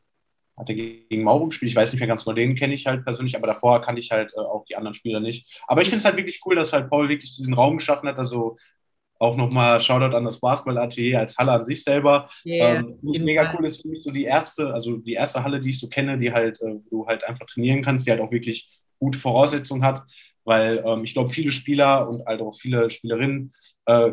hat 0.56 0.70
er 0.70 0.74
gegen 0.74 1.22
Mauro 1.22 1.46
gespielt. 1.48 1.70
Ich 1.70 1.76
weiß 1.76 1.92
nicht 1.92 2.00
mehr 2.00 2.08
ganz 2.08 2.24
genau, 2.24 2.34
den 2.34 2.54
kenne 2.54 2.72
ich 2.72 2.86
halt 2.86 3.04
persönlich, 3.04 3.36
aber 3.36 3.46
davor 3.46 3.82
kannte 3.82 4.00
ich 4.00 4.10
halt 4.10 4.32
äh, 4.34 4.40
auch 4.40 4.64
die 4.64 4.76
anderen 4.76 4.94
Spieler 4.94 5.20
nicht. 5.20 5.62
Aber 5.66 5.82
ich 5.82 5.88
finde 5.88 5.98
es 5.98 6.04
halt 6.06 6.16
wirklich 6.16 6.40
cool, 6.46 6.54
dass 6.54 6.72
halt 6.72 6.88
Paul 6.88 7.08
wirklich 7.08 7.36
diesen 7.36 7.54
Raum 7.54 7.76
geschaffen 7.76 8.08
hat. 8.08 8.18
Also 8.18 8.56
auch 9.18 9.36
nochmal 9.36 9.80
Shoutout 9.80 10.16
an 10.16 10.24
das 10.24 10.40
Basketball-Atelier 10.40 11.20
als 11.20 11.36
Halle 11.36 11.52
an 11.52 11.64
sich 11.64 11.84
selber. 11.84 12.28
Yeah, 12.44 12.80
ähm, 12.80 12.98
mega 13.02 13.54
cool 13.54 13.66
ist 13.66 13.82
für 13.82 13.88
mich 13.88 14.02
so 14.02 14.10
die 14.10 14.24
erste, 14.24 14.72
also 14.72 14.96
die 14.96 15.14
erste 15.14 15.42
Halle, 15.42 15.60
die 15.60 15.70
ich 15.70 15.80
so 15.80 15.88
kenne, 15.88 16.18
die 16.18 16.32
halt, 16.32 16.60
äh, 16.60 16.74
wo 16.90 17.02
du 17.02 17.06
halt 17.06 17.24
einfach 17.24 17.46
trainieren 17.46 17.82
kannst, 17.82 18.06
die 18.06 18.10
halt 18.10 18.20
auch 18.20 18.32
wirklich 18.32 18.68
gute 18.98 19.18
Voraussetzungen 19.18 19.84
hat, 19.84 20.02
weil 20.44 20.82
ähm, 20.84 21.04
ich 21.04 21.14
glaube, 21.14 21.30
viele 21.30 21.52
Spieler 21.52 22.08
und 22.08 22.26
halt 22.26 22.40
auch 22.40 22.54
viele 22.54 22.90
Spielerinnen, 22.90 23.52
äh, 23.86 24.12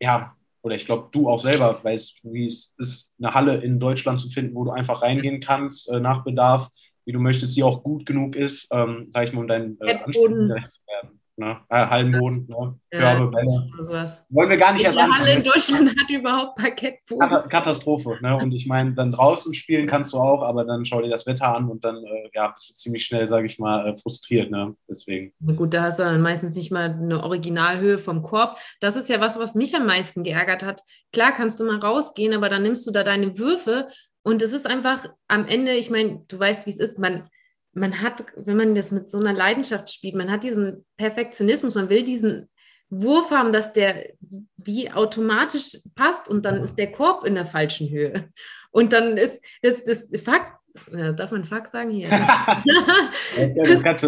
ja, 0.00 0.34
oder 0.62 0.74
ich 0.74 0.86
glaube, 0.86 1.08
du 1.12 1.28
auch 1.28 1.38
selber 1.38 1.80
weißt, 1.82 2.20
wie 2.24 2.46
es 2.46 2.74
ist, 2.78 3.10
eine 3.18 3.32
Halle 3.32 3.56
in 3.58 3.80
Deutschland 3.80 4.20
zu 4.20 4.28
finden, 4.28 4.54
wo 4.54 4.64
du 4.64 4.70
einfach 4.70 5.02
reingehen 5.02 5.40
kannst 5.40 5.88
äh, 5.88 6.00
nach 6.00 6.24
Bedarf, 6.24 6.68
wie 7.06 7.12
du 7.12 7.20
möchtest, 7.20 7.56
die 7.56 7.62
auch 7.62 7.82
gut 7.82 8.04
genug 8.04 8.36
ist, 8.36 8.68
ähm, 8.72 9.08
sag 9.10 9.24
ich 9.24 9.32
mal, 9.32 9.40
um 9.40 9.48
deinen 9.48 9.78
äh, 9.80 9.94
Anspruch 9.94 10.28
zu 10.28 10.48
werden 10.86 11.17
ne? 11.38 11.58
Äh, 11.68 11.86
Hallenboden, 11.86 12.46
ne? 12.48 12.78
Körbe, 12.90 13.30
Bälle. 13.30 13.68
Sowas. 13.78 14.24
Wollen 14.28 14.50
wir 14.50 14.56
gar 14.56 14.72
nicht 14.72 14.84
erst 14.84 14.98
anfangen. 14.98 15.20
Halle 15.20 15.34
in 15.34 15.42
Deutschland 15.44 15.88
hat 15.88 16.10
überhaupt 16.10 16.56
Parkettboden. 16.56 17.48
Katastrophe. 17.48 18.18
Ne? 18.20 18.36
Und 18.36 18.52
ich 18.52 18.66
meine, 18.66 18.92
dann 18.94 19.12
draußen 19.12 19.54
spielen 19.54 19.86
kannst 19.86 20.12
du 20.12 20.18
auch, 20.18 20.42
aber 20.42 20.64
dann 20.64 20.84
schau 20.84 21.00
dir 21.00 21.10
das 21.10 21.26
Wetter 21.26 21.54
an 21.54 21.68
und 21.68 21.84
dann 21.84 21.96
äh, 21.96 22.30
ja, 22.34 22.48
bist 22.48 22.70
du 22.70 22.74
ziemlich 22.74 23.04
schnell, 23.04 23.28
sage 23.28 23.46
ich 23.46 23.58
mal, 23.58 23.88
äh, 23.88 23.96
frustriert. 23.96 24.50
Ne? 24.50 24.74
Deswegen. 24.88 25.32
Na 25.40 25.54
gut, 25.54 25.72
da 25.74 25.82
hast 25.82 25.98
du 25.98 26.02
dann 26.02 26.20
meistens 26.20 26.56
nicht 26.56 26.72
mal 26.72 26.90
eine 26.90 27.22
Originalhöhe 27.22 27.98
vom 27.98 28.22
Korb. 28.22 28.58
Das 28.80 28.96
ist 28.96 29.08
ja 29.08 29.20
was, 29.20 29.38
was 29.38 29.54
mich 29.54 29.74
am 29.74 29.86
meisten 29.86 30.24
geärgert 30.24 30.62
hat. 30.62 30.82
Klar 31.12 31.32
kannst 31.32 31.60
du 31.60 31.64
mal 31.64 31.78
rausgehen, 31.78 32.34
aber 32.34 32.48
dann 32.48 32.62
nimmst 32.62 32.86
du 32.86 32.90
da 32.90 33.04
deine 33.04 33.38
Würfe 33.38 33.88
und 34.22 34.42
es 34.42 34.52
ist 34.52 34.66
einfach 34.66 35.06
am 35.28 35.46
Ende, 35.46 35.72
ich 35.72 35.90
meine, 35.90 36.22
du 36.28 36.38
weißt, 36.38 36.66
wie 36.66 36.70
es 36.70 36.78
ist, 36.78 36.98
man 36.98 37.28
man 37.72 38.00
hat, 38.02 38.24
wenn 38.36 38.56
man 38.56 38.74
das 38.74 38.92
mit 38.92 39.10
so 39.10 39.18
einer 39.18 39.32
Leidenschaft 39.32 39.90
spielt, 39.90 40.14
man 40.14 40.30
hat 40.30 40.44
diesen 40.44 40.84
Perfektionismus, 40.96 41.74
man 41.74 41.88
will 41.88 42.02
diesen 42.02 42.48
Wurf 42.90 43.30
haben, 43.30 43.52
dass 43.52 43.72
der 43.72 44.12
wie 44.56 44.90
automatisch 44.90 45.78
passt 45.94 46.28
und 46.28 46.44
dann 46.44 46.62
ist 46.62 46.76
der 46.76 46.90
Korb 46.90 47.24
in 47.24 47.34
der 47.34 47.44
falschen 47.44 47.90
Höhe. 47.90 48.30
Und 48.70 48.92
dann 48.92 49.16
ist, 49.16 49.42
ist, 49.60 49.86
ist 49.86 50.24
Fakt, 50.24 50.52
darf 50.90 51.30
man 51.30 51.44
Fakt 51.44 51.72
sagen 51.72 51.90
hier? 51.90 52.08
das, 53.36 53.54
das, 53.54 54.02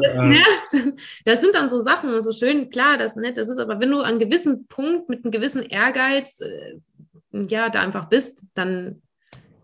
das, 1.25 1.41
sind 1.41 1.55
dann 1.55 1.69
so 1.69 1.81
Sachen 1.81 2.13
und 2.13 2.23
so 2.23 2.33
schön, 2.33 2.71
klar, 2.71 2.97
das 2.97 3.17
ist 3.17 3.23
nett, 3.23 3.37
das 3.37 3.49
ist 3.49 3.59
aber, 3.59 3.81
wenn 3.81 3.91
du 3.91 3.99
an 3.99 4.05
einem 4.05 4.19
gewissen 4.19 4.67
Punkt 4.67 5.09
mit 5.09 5.25
einem 5.25 5.33
gewissen 5.33 5.63
Ehrgeiz, 5.63 6.41
äh, 6.41 6.77
ja, 7.33 7.69
da 7.69 7.81
einfach 7.81 8.09
bist, 8.09 8.43
dann 8.55 9.03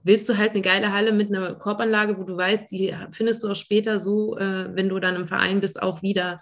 willst 0.07 0.29
du 0.29 0.37
halt 0.37 0.53
eine 0.53 0.62
geile 0.62 0.92
Halle 0.92 1.12
mit 1.12 1.35
einer 1.35 1.55
Korbanlage, 1.57 2.16
wo 2.19 2.23
du 2.23 2.37
weißt, 2.37 2.71
die 2.71 2.95
findest 3.11 3.42
du 3.42 3.51
auch 3.51 3.57
später 3.57 3.99
so, 3.99 4.38
äh, 4.38 4.75
wenn 4.75 4.88
du 4.88 5.01
dann 5.01 5.16
im 5.16 5.27
Verein 5.27 5.61
bist, 5.61 5.83
auch 5.83 6.01
wieder. 6.03 6.40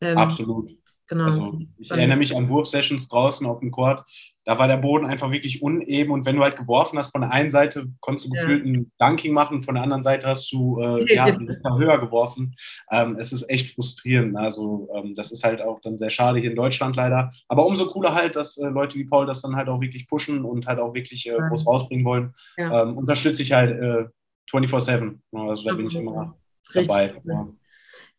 Ähm, 0.00 0.18
Absolut. 0.18 0.70
Genau. 1.08 1.24
Also, 1.24 1.58
ich 1.78 1.90
erinnere 1.90 2.18
mich 2.18 2.36
an 2.36 2.48
Wurfsessions 2.48 3.08
draußen 3.08 3.46
auf 3.46 3.60
dem 3.60 3.70
Court 3.70 4.04
da 4.46 4.58
war 4.60 4.68
der 4.68 4.76
Boden 4.76 5.06
einfach 5.06 5.32
wirklich 5.32 5.60
uneben 5.60 6.12
und 6.12 6.24
wenn 6.24 6.36
du 6.36 6.42
halt 6.44 6.56
geworfen 6.56 6.96
hast, 6.98 7.10
von 7.10 7.22
der 7.22 7.32
einen 7.32 7.50
Seite 7.50 7.88
konntest 7.98 8.26
du 8.26 8.34
ja. 8.34 8.40
gefühlt 8.40 8.64
ein 8.64 8.92
Dunking 8.98 9.34
machen, 9.34 9.64
von 9.64 9.74
der 9.74 9.82
anderen 9.82 10.04
Seite 10.04 10.28
hast 10.28 10.50
du 10.52 10.80
äh, 10.80 11.04
ja, 11.14 11.26
höher 11.76 11.98
geworfen. 11.98 12.54
Ähm, 12.92 13.16
es 13.18 13.32
ist 13.32 13.50
echt 13.50 13.74
frustrierend. 13.74 14.36
Also 14.36 14.88
ähm, 14.94 15.16
das 15.16 15.32
ist 15.32 15.42
halt 15.42 15.60
auch 15.60 15.80
dann 15.80 15.98
sehr 15.98 16.10
schade 16.10 16.38
hier 16.38 16.50
in 16.50 16.56
Deutschland 16.56 16.94
leider. 16.94 17.32
Aber 17.48 17.66
umso 17.66 17.88
cooler 17.88 18.14
halt, 18.14 18.36
dass 18.36 18.56
äh, 18.56 18.68
Leute 18.68 18.96
wie 18.96 19.04
Paul 19.04 19.26
das 19.26 19.42
dann 19.42 19.56
halt 19.56 19.68
auch 19.68 19.80
wirklich 19.80 20.06
pushen 20.06 20.44
und 20.44 20.66
halt 20.66 20.78
auch 20.78 20.94
wirklich 20.94 21.26
äh, 21.26 21.36
groß 21.48 21.66
rausbringen 21.66 22.04
wollen. 22.04 22.32
Ja. 22.56 22.82
Ähm, 22.82 22.96
unterstütze 22.96 23.42
ich 23.42 23.50
halt 23.50 24.12
24-7. 24.52 25.18
Äh, 25.32 25.38
also 25.38 25.64
da 25.64 25.74
bin 25.74 25.88
ich 25.88 25.96
immer 25.96 26.36
dabei. 26.72 27.14
Ja. 27.24 27.48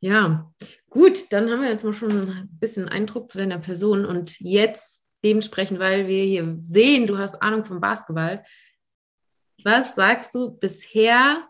ja, 0.02 0.52
gut, 0.90 1.32
dann 1.32 1.50
haben 1.50 1.62
wir 1.62 1.70
jetzt 1.70 1.86
mal 1.86 1.94
schon 1.94 2.12
ein 2.12 2.50
bisschen 2.60 2.90
Eindruck 2.90 3.32
zu 3.32 3.38
deiner 3.38 3.60
Person 3.60 4.06
und 4.06 4.42
jetzt 4.42 4.97
dementsprechend, 5.28 5.80
weil 5.80 6.08
wir 6.08 6.24
hier 6.24 6.54
sehen, 6.58 7.08
du 7.08 7.18
hast 7.18 7.42
Ahnung 7.42 7.66
vom 7.66 7.82
Basketball. 7.82 8.44
Was 9.64 9.96
sagst 9.96 10.34
du 10.34 10.52
bisher? 10.52 11.46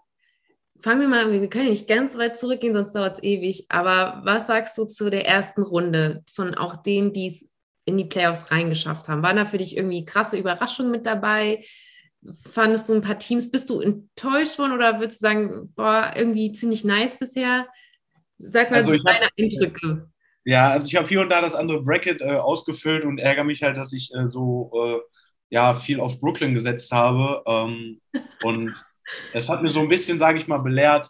Fangen 0.79 1.01
wir 1.01 1.07
mal 1.07 1.25
an, 1.25 1.31
wir 1.31 1.49
können 1.49 1.69
nicht 1.69 1.87
ganz 1.87 2.17
weit 2.17 2.37
zurückgehen, 2.37 2.75
sonst 2.75 2.93
dauert 2.93 3.17
es 3.17 3.23
ewig. 3.23 3.65
Aber 3.69 4.21
was 4.23 4.47
sagst 4.47 4.77
du 4.77 4.85
zu 4.85 5.09
der 5.09 5.27
ersten 5.27 5.61
Runde 5.61 6.23
von 6.31 6.55
auch 6.55 6.75
denen, 6.75 7.13
die 7.13 7.27
es 7.27 7.49
in 7.85 7.97
die 7.97 8.05
Playoffs 8.05 8.51
reingeschafft 8.51 9.07
haben? 9.07 9.23
Waren 9.23 9.37
da 9.37 9.45
für 9.45 9.57
dich 9.57 9.77
irgendwie 9.77 10.05
krasse 10.05 10.37
Überraschungen 10.37 10.91
mit 10.91 11.05
dabei? 11.05 11.63
Fandest 12.41 12.89
du 12.89 12.93
ein 12.93 13.01
paar 13.01 13.19
Teams, 13.19 13.51
bist 13.51 13.69
du 13.69 13.79
enttäuscht 13.79 14.57
worden 14.57 14.73
oder 14.73 14.99
würdest 14.99 15.21
du 15.21 15.27
sagen, 15.27 15.73
boah, 15.75 16.13
irgendwie 16.15 16.51
ziemlich 16.51 16.83
nice 16.83 17.17
bisher? 17.17 17.67
Sag 18.39 18.71
mal 18.71 18.77
also 18.77 18.93
so 18.93 18.99
deine 19.03 19.29
Eindrücke. 19.37 20.09
Ja, 20.47 20.69
also 20.69 20.87
ich 20.87 20.95
habe 20.95 21.09
hier 21.09 21.19
und 21.19 21.29
da 21.29 21.41
das 21.41 21.55
andere 21.55 21.81
Bracket 21.81 22.21
äh, 22.21 22.37
ausgefüllt 22.37 23.03
und 23.03 23.19
ärgere 23.19 23.43
mich 23.43 23.63
halt, 23.63 23.75
dass 23.75 23.91
ich 23.91 24.13
äh, 24.15 24.29
so 24.29 24.71
äh, 24.73 24.99
ja, 25.49 25.75
viel 25.75 25.99
auf 25.99 26.21
Brooklyn 26.21 26.53
gesetzt 26.53 26.89
habe. 26.93 27.43
Ähm, 27.45 27.99
und 28.43 28.73
es 29.33 29.49
hat 29.49 29.61
mir 29.61 29.73
so 29.73 29.81
ein 29.81 29.89
bisschen, 29.89 30.17
sage 30.17 30.39
ich 30.39 30.47
mal, 30.47 30.59
belehrt, 30.59 31.09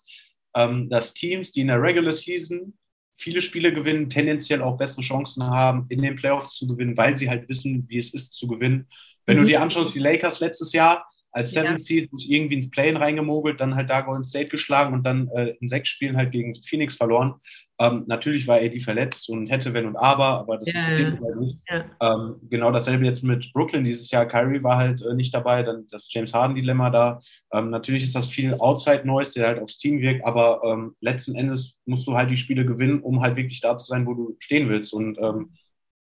ähm, 0.55 0.89
dass 0.89 1.13
Teams, 1.13 1.51
die 1.51 1.61
in 1.61 1.67
der 1.67 1.79
Regular 1.79 2.13
Season 2.13 2.73
viele 3.13 3.39
Spiele 3.41 3.71
gewinnen, 3.71 4.09
tendenziell 4.09 4.63
auch 4.63 4.75
bessere 4.75 5.03
Chancen 5.03 5.43
haben, 5.43 5.85
in 5.89 6.01
den 6.01 6.15
Playoffs 6.15 6.55
zu 6.55 6.65
gewinnen, 6.67 6.97
weil 6.97 7.15
sie 7.15 7.29
halt 7.29 7.47
wissen, 7.47 7.85
wie 7.89 7.97
es 7.97 8.15
ist 8.15 8.33
zu 8.33 8.47
gewinnen. 8.47 8.87
Wenn 9.27 9.37
mhm. 9.37 9.41
du 9.41 9.47
dir 9.49 9.61
anschaust, 9.61 9.93
die 9.93 9.99
Lakers 9.99 10.39
letztes 10.39 10.73
Jahr, 10.73 11.07
als 11.37 11.51
Seven 11.51 11.71
ja. 11.71 11.77
Seed 11.77 12.09
sich 12.11 12.31
irgendwie 12.31 12.55
ins 12.55 12.69
Play-in 12.69 12.97
reingemogelt, 12.97 13.61
dann 13.61 13.75
halt 13.75 13.89
da 13.89 14.01
Golden 14.01 14.23
State 14.23 14.49
geschlagen 14.49 14.93
und 14.93 15.03
dann 15.03 15.29
äh, 15.29 15.55
in 15.61 15.67
sechs 15.69 15.89
Spielen 15.89 16.17
halt 16.17 16.31
gegen 16.31 16.55
Phoenix 16.65 16.95
verloren. 16.95 17.35
Ähm, 17.79 18.05
natürlich 18.07 18.47
war 18.47 18.57
AD 18.57 18.79
verletzt 18.79 19.29
und 19.29 19.47
hätte 19.47 19.71
wenn 19.73 19.85
und 19.85 19.97
aber, 19.97 20.39
aber 20.39 20.57
das 20.57 20.73
ja, 20.73 20.81
interessiert 20.81 21.11
mich 21.11 21.21
halt 21.21 21.39
nicht. 21.39 21.59
Ja. 21.69 21.85
Ähm, 22.01 22.35
genau 22.49 22.71
dasselbe 22.71 23.05
jetzt 23.05 23.23
mit 23.23 23.53
Brooklyn 23.53 23.83
dieses 23.83 24.09
Jahr. 24.09 24.25
Kyrie 24.25 24.63
war 24.63 24.77
halt 24.77 25.03
äh, 25.03 25.13
nicht 25.13 25.31
dabei, 25.31 25.61
dann 25.61 25.85
das 25.91 26.11
James 26.11 26.33
Harden-Dilemma 26.33 26.89
da. 26.89 27.19
Ähm, 27.53 27.69
natürlich 27.69 28.03
ist 28.03 28.15
das 28.15 28.27
viel 28.27 28.55
Outside-Noise, 28.55 29.35
der 29.35 29.47
halt 29.49 29.59
aufs 29.59 29.77
Team 29.77 30.01
wirkt, 30.01 30.25
aber 30.25 30.61
ähm, 30.65 30.95
letzten 31.01 31.35
Endes 31.35 31.79
musst 31.85 32.07
du 32.07 32.15
halt 32.15 32.31
die 32.31 32.37
Spiele 32.37 32.65
gewinnen, 32.65 33.01
um 33.01 33.21
halt 33.21 33.35
wirklich 33.35 33.61
da 33.61 33.77
zu 33.77 33.85
sein, 33.85 34.07
wo 34.07 34.15
du 34.15 34.35
stehen 34.39 34.69
willst. 34.69 34.91
Und 34.91 35.19
ähm, 35.19 35.51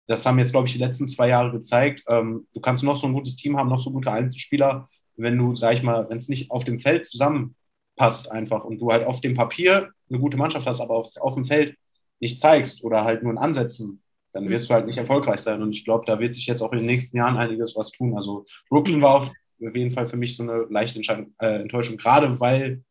das 0.08 0.26
haben 0.26 0.39
jetzt, 0.39 0.54
glaube 0.54 0.65
ich, 0.65 0.74
die 0.74 0.80
letzten 0.80 1.08
zwei 1.08 1.28
Jahre 1.28 1.52
gezeigt. 1.52 2.04
Ähm, 2.08 2.48
du 2.52 2.62
kannst 2.62 2.84
noch 2.84 3.00
so 3.00 3.06
ein 3.06 3.13
gutes 3.13 3.36
Team 3.36 3.58
haben, 3.58 3.70
noch 3.70 3.78
so 3.78 3.92
gute 3.92 4.12
Einzelspieler 4.12 4.88
wenn 5.21 5.38
du, 5.38 5.55
sag 5.55 5.73
ich 5.73 5.84
mal, 5.84 6.10
wenn 6.10 6.17
es 6.17 6.29
nicht 6.29 6.51
auf 6.51 6.63
dem 6.63 6.79
Feld 6.79 7.05
zusammenpasst 7.05 8.32
einfach 8.32 8.63
und 8.63 8.82
du 8.82 8.91
halt 8.91 9.05
auf 9.05 9.21
dem 9.21 9.36
Papier 9.36 9.89
eine 10.10 10.19
gute 10.19 10.38
Mannschaft 10.38 10.65
hast, 10.65 10.82
aber 10.82 10.95
auf, 10.95 11.08
auf 11.17 11.36
dem 11.36 11.45
Feld 11.45 11.75
nicht 12.19 12.39
zeigst 12.39 12.84
oder 12.84 13.03
halt 13.03 13.23
nur 13.23 13.32
in 13.32 13.38
Ansätzen, 13.38 14.01
dann 14.34 14.49
wirst 14.49 14.69
du 14.69 14.73
halt 14.73 14.86
nicht 14.86 14.97
erfolgreich 14.97 15.39
sein. 15.39 15.62
Und 15.62 15.71
ich 15.71 15.86
glaube, 15.86 16.05
da 16.05 16.19
wird 16.19 16.34
sich 16.34 16.47
jetzt 16.47 16.62
auch 16.62 16.71
in 16.71 16.79
den 16.79 16.88
nächsten 16.88 17.17
Jahren 17.17 17.38
einiges 17.38 17.75
was 17.75 17.91
tun. 17.91 18.15
Also 18.15 18.45
Brooklyn 18.69 19.01
war 19.01 19.15
auf 19.15 19.32
jeden 19.60 19.91
Fall 19.91 20.08
für 20.08 20.17
mich 20.17 20.36
so 20.36 20.43
eine 20.43 20.65
leichte 20.69 20.99
äh, 21.41 21.62
Enttäuschung, 21.62 21.97
gerade 21.97 22.39
weil 22.39 22.84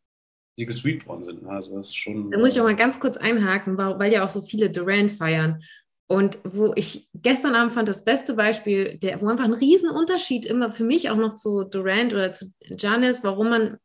sie 0.57 0.67
gesweept 0.67 1.07
worden 1.07 1.25
sind. 1.25 1.47
Also 1.47 1.77
das 1.77 1.89
ist 1.89 1.97
schon. 1.97 2.31
Da 2.31 2.39
muss 2.39 2.55
ich 2.55 2.61
auch 2.61 2.65
mal 2.65 2.77
ganz 2.77 2.99
kurz 2.99 3.17
einhaken, 3.17 3.79
weil 3.79 4.13
ja 4.13 4.25
auch 4.25 4.31
so 4.31 4.43
viele 4.43 4.71
Durant 4.71 5.13
feiern. 5.13 5.63
Und 6.11 6.39
wo 6.43 6.73
ich 6.75 7.07
gestern 7.15 7.55
Abend 7.55 7.73
fand, 7.73 7.87
das 7.87 8.03
beste 8.03 8.33
Beispiel, 8.33 8.97
der, 8.97 9.21
wo 9.21 9.29
einfach 9.29 9.45
ein 9.45 9.53
Riesenunterschied 9.53 10.47
immer 10.47 10.73
für 10.73 10.85
mich 10.85 11.11
auch 11.11 11.17
noch 11.17 11.35
zu 11.35 11.65
Durant 11.65 12.15
oder 12.15 12.33
zu 12.33 12.51
Giannis, 12.71 13.23
warum 13.23 13.51
man, 13.51 13.77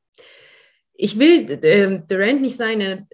ich 0.93 1.19
will 1.19 1.51
äh, 1.51 2.01
Durant 2.07 2.41
nicht 2.41 2.55
seine, 2.55 3.07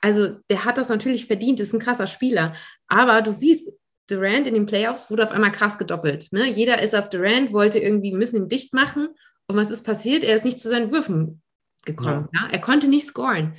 also 0.00 0.38
der 0.48 0.64
hat 0.64 0.78
das 0.78 0.88
natürlich 0.88 1.26
verdient, 1.26 1.60
ist 1.60 1.74
ein 1.74 1.78
krasser 1.78 2.06
Spieler, 2.06 2.54
aber 2.88 3.20
du 3.20 3.34
siehst, 3.34 3.70
Durant 4.06 4.46
in 4.46 4.54
den 4.54 4.66
Playoffs 4.66 5.10
wurde 5.10 5.24
auf 5.24 5.32
einmal 5.32 5.52
krass 5.52 5.78
gedoppelt. 5.78 6.32
Ne? 6.32 6.48
Jeder 6.48 6.82
ist 6.82 6.94
auf 6.94 7.08
Durant, 7.08 7.52
wollte 7.52 7.78
irgendwie, 7.78 8.12
müssen 8.12 8.36
ihn 8.36 8.48
dicht 8.48 8.74
machen. 8.74 9.08
Und 9.46 9.56
was 9.56 9.70
ist 9.70 9.82
passiert? 9.82 10.24
Er 10.24 10.36
ist 10.36 10.44
nicht 10.44 10.58
zu 10.58 10.68
seinen 10.68 10.90
Würfen 10.90 11.42
gekommen. 11.84 12.28
Ja. 12.34 12.42
Ja? 12.42 12.52
Er 12.52 12.60
konnte 12.60 12.88
nicht 12.88 13.06
scoren. 13.06 13.56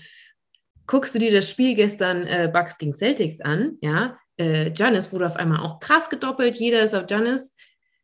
guckst 0.85 1.15
du 1.15 1.19
dir 1.19 1.31
das 1.31 1.49
Spiel 1.49 1.73
gestern 1.73 2.27
äh, 2.27 2.49
Bucks 2.51 2.77
gegen 2.77 2.93
Celtics 2.93 3.41
an, 3.41 3.77
ja, 3.81 4.19
äh, 4.37 4.71
Giannis 4.71 5.11
wurde 5.13 5.25
auf 5.25 5.35
einmal 5.35 5.59
auch 5.59 5.79
krass 5.79 6.09
gedoppelt, 6.09 6.57
jeder 6.57 6.81
ist 6.83 6.93
auf 6.93 7.07
Giannis. 7.07 7.53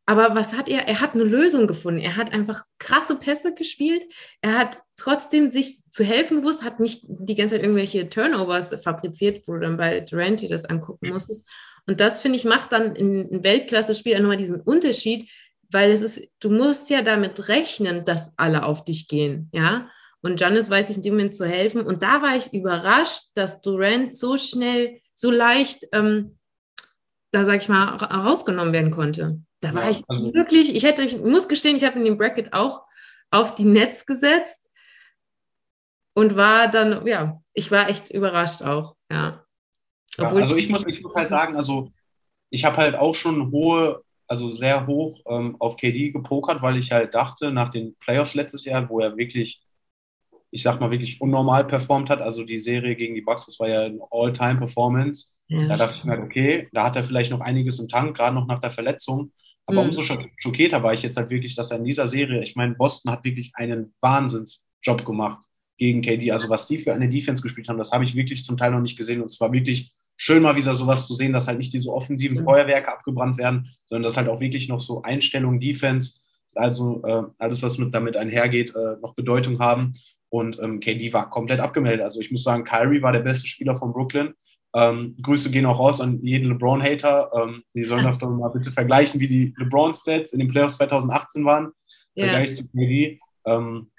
Aber 0.05 0.35
was 0.35 0.57
hat 0.57 0.67
er? 0.67 0.87
Er 0.87 0.99
hat 0.99 1.13
eine 1.13 1.23
Lösung 1.23 1.67
gefunden. 1.67 2.01
Er 2.01 2.17
hat 2.17 2.33
einfach 2.33 2.65
krasse 2.79 3.15
Pässe 3.15 3.53
gespielt. 3.53 4.03
Er 4.41 4.57
hat 4.57 4.77
trotzdem 4.97 5.51
sich 5.51 5.83
zu 5.89 6.03
helfen 6.03 6.41
gewusst, 6.41 6.63
hat 6.63 6.79
nicht 6.79 7.05
die 7.07 7.35
ganze 7.35 7.55
Zeit 7.55 7.63
irgendwelche 7.63 8.09
Turnovers 8.09 8.75
fabriziert, 8.83 9.47
wo 9.47 9.53
du 9.53 9.59
dann 9.59 9.77
bei 9.77 10.01
Durant 10.01 10.41
dir 10.41 10.49
das 10.49 10.65
angucken 10.65 11.09
musstest. 11.09 11.47
Und 11.87 11.99
das, 11.99 12.19
finde 12.19 12.37
ich, 12.37 12.45
macht 12.45 12.71
dann 12.71 12.95
ein 12.95 13.43
Weltklasse-Spiel 13.43 14.19
nochmal 14.19 14.37
diesen 14.37 14.59
Unterschied, 14.59 15.29
weil 15.71 15.91
es 15.91 16.01
ist, 16.01 16.27
du 16.39 16.49
musst 16.49 16.89
ja 16.89 17.01
damit 17.01 17.47
rechnen, 17.47 18.03
dass 18.03 18.33
alle 18.37 18.63
auf 18.65 18.83
dich 18.83 19.07
gehen, 19.07 19.49
ja. 19.53 19.89
Und 20.23 20.39
Janis 20.39 20.69
weiß 20.69 20.87
sich 20.87 20.97
in 20.97 21.03
dem 21.03 21.13
Moment 21.13 21.35
zu 21.35 21.47
helfen. 21.47 21.81
Und 21.81 22.03
da 22.03 22.21
war 22.21 22.35
ich 22.35 22.53
überrascht, 22.53 23.29
dass 23.33 23.61
Durant 23.61 24.15
so 24.15 24.37
schnell, 24.37 24.99
so 25.21 25.29
leicht, 25.29 25.85
ähm, 25.93 26.39
da 27.31 27.45
sag 27.45 27.61
ich 27.61 27.69
mal, 27.69 27.95
rausgenommen 27.95 28.73
werden 28.73 28.89
konnte. 28.89 29.39
Da 29.59 29.73
war 29.75 29.83
ja, 29.83 29.91
ich 29.91 30.01
also 30.07 30.33
wirklich, 30.33 30.75
ich 30.75 30.83
hätte, 30.83 31.03
ich 31.03 31.19
muss 31.19 31.47
gestehen, 31.47 31.75
ich 31.75 31.83
habe 31.83 31.99
in 31.99 32.05
dem 32.05 32.17
Bracket 32.17 32.53
auch 32.53 32.81
auf 33.29 33.53
die 33.53 33.65
Netz 33.65 34.07
gesetzt 34.07 34.67
und 36.15 36.35
war 36.35 36.69
dann, 36.69 37.05
ja, 37.05 37.39
ich 37.53 37.69
war 37.69 37.87
echt 37.87 38.09
überrascht 38.09 38.63
auch, 38.63 38.95
ja. 39.11 39.45
ja 40.17 40.27
also 40.27 40.55
ich 40.55 40.69
muss, 40.69 40.87
ich 40.87 41.03
muss 41.03 41.13
halt 41.13 41.29
sagen, 41.29 41.55
also 41.55 41.91
ich 42.49 42.65
habe 42.65 42.77
halt 42.77 42.95
auch 42.95 43.13
schon 43.13 43.51
hohe, 43.51 44.03
also 44.27 44.49
sehr 44.55 44.87
hoch 44.87 45.21
ähm, 45.27 45.55
auf 45.59 45.77
KD 45.77 46.09
gepokert, 46.09 46.63
weil 46.63 46.77
ich 46.77 46.91
halt 46.91 47.13
dachte, 47.13 47.51
nach 47.51 47.69
den 47.69 47.95
Playoffs 47.99 48.33
letztes 48.33 48.65
Jahr, 48.65 48.89
wo 48.89 48.99
er 48.99 49.15
wirklich 49.15 49.61
ich 50.51 50.63
sag 50.63 50.79
mal, 50.79 50.91
wirklich 50.91 51.19
unnormal 51.21 51.65
performt 51.65 52.09
hat. 52.09 52.21
Also 52.21 52.43
die 52.43 52.59
Serie 52.59 52.95
gegen 52.95 53.15
die 53.15 53.21
Bucks, 53.21 53.45
das 53.45 53.59
war 53.59 53.69
ja 53.69 53.83
eine 53.83 53.99
All-Time-Performance. 54.11 55.27
Ja, 55.47 55.67
da 55.67 55.75
dachte 55.75 55.95
ich 55.97 56.03
mir, 56.03 56.11
halt, 56.11 56.23
okay, 56.23 56.69
da 56.71 56.83
hat 56.83 56.95
er 56.95 57.03
vielleicht 57.03 57.31
noch 57.31 57.41
einiges 57.41 57.79
im 57.79 57.87
Tank, 57.87 58.15
gerade 58.15 58.35
noch 58.35 58.47
nach 58.47 58.59
der 58.59 58.71
Verletzung. 58.71 59.31
Aber 59.65 59.81
mhm. 59.81 59.89
umso 59.89 60.01
schockierter 60.37 60.83
war 60.83 60.93
ich 60.93 61.03
jetzt 61.03 61.17
halt 61.17 61.29
wirklich, 61.29 61.55
dass 61.55 61.71
er 61.71 61.77
in 61.77 61.85
dieser 61.85 62.07
Serie, 62.07 62.41
ich 62.41 62.55
meine, 62.55 62.75
Boston 62.75 63.11
hat 63.11 63.23
wirklich 63.23 63.51
einen 63.55 63.93
Wahnsinnsjob 64.01 65.05
gemacht 65.05 65.45
gegen 65.77 66.01
KD. 66.01 66.31
Also 66.31 66.49
was 66.49 66.67
die 66.67 66.77
für 66.77 66.93
eine 66.93 67.09
Defense 67.09 67.41
gespielt 67.41 67.69
haben, 67.69 67.77
das 67.77 67.91
habe 67.91 68.03
ich 68.03 68.15
wirklich 68.15 68.43
zum 68.43 68.57
Teil 68.57 68.71
noch 68.71 68.81
nicht 68.81 68.97
gesehen. 68.97 69.21
Und 69.21 69.31
es 69.31 69.39
war 69.39 69.51
wirklich 69.51 69.91
schön, 70.17 70.43
mal 70.43 70.55
wieder 70.55 70.75
sowas 70.75 71.07
zu 71.07 71.15
sehen, 71.15 71.33
dass 71.33 71.47
halt 71.47 71.57
nicht 71.57 71.73
diese 71.73 71.91
offensiven 71.91 72.39
mhm. 72.39 72.43
Feuerwerke 72.43 72.91
abgebrannt 72.91 73.37
werden, 73.37 73.69
sondern 73.85 74.03
dass 74.03 74.17
halt 74.17 74.29
auch 74.29 74.39
wirklich 74.39 74.67
noch 74.67 74.79
so 74.79 75.01
Einstellungen, 75.01 75.59
Defense, 75.59 76.19
also 76.55 77.01
äh, 77.05 77.23
alles, 77.37 77.63
was 77.63 77.77
mit, 77.77 77.93
damit 77.93 78.17
einhergeht, 78.17 78.75
äh, 78.75 78.97
noch 79.01 79.15
Bedeutung 79.15 79.59
haben. 79.59 79.93
Und 80.31 80.59
ähm, 80.59 80.79
KD 80.79 81.11
war 81.11 81.29
komplett 81.29 81.59
abgemeldet. 81.59 82.01
Also 82.01 82.21
ich 82.21 82.31
muss 82.31 82.43
sagen, 82.43 82.63
Kyrie 82.63 83.01
war 83.01 83.11
der 83.11 83.19
beste 83.19 83.47
Spieler 83.47 83.75
von 83.75 83.91
Brooklyn. 83.91 84.33
Ähm, 84.73 85.17
Grüße 85.21 85.51
gehen 85.51 85.65
auch 85.65 85.77
raus 85.77 85.99
an 85.99 86.23
jeden 86.23 86.47
LeBron-Hater. 86.47 87.29
Ähm, 87.35 87.63
die 87.75 87.83
sollen 87.83 88.05
doch 88.17 88.29
mal 88.29 88.47
bitte 88.47 88.71
vergleichen, 88.71 89.19
wie 89.19 89.27
die 89.27 89.53
LeBron-Stats 89.57 90.31
in 90.31 90.39
den 90.39 90.47
Playoffs 90.47 90.77
2018 90.77 91.43
waren. 91.43 91.73
Ja. 92.15 92.27
Vergleich 92.27 92.55
zu 92.55 92.65
KD. 92.69 93.19
Ähm, 93.45 93.91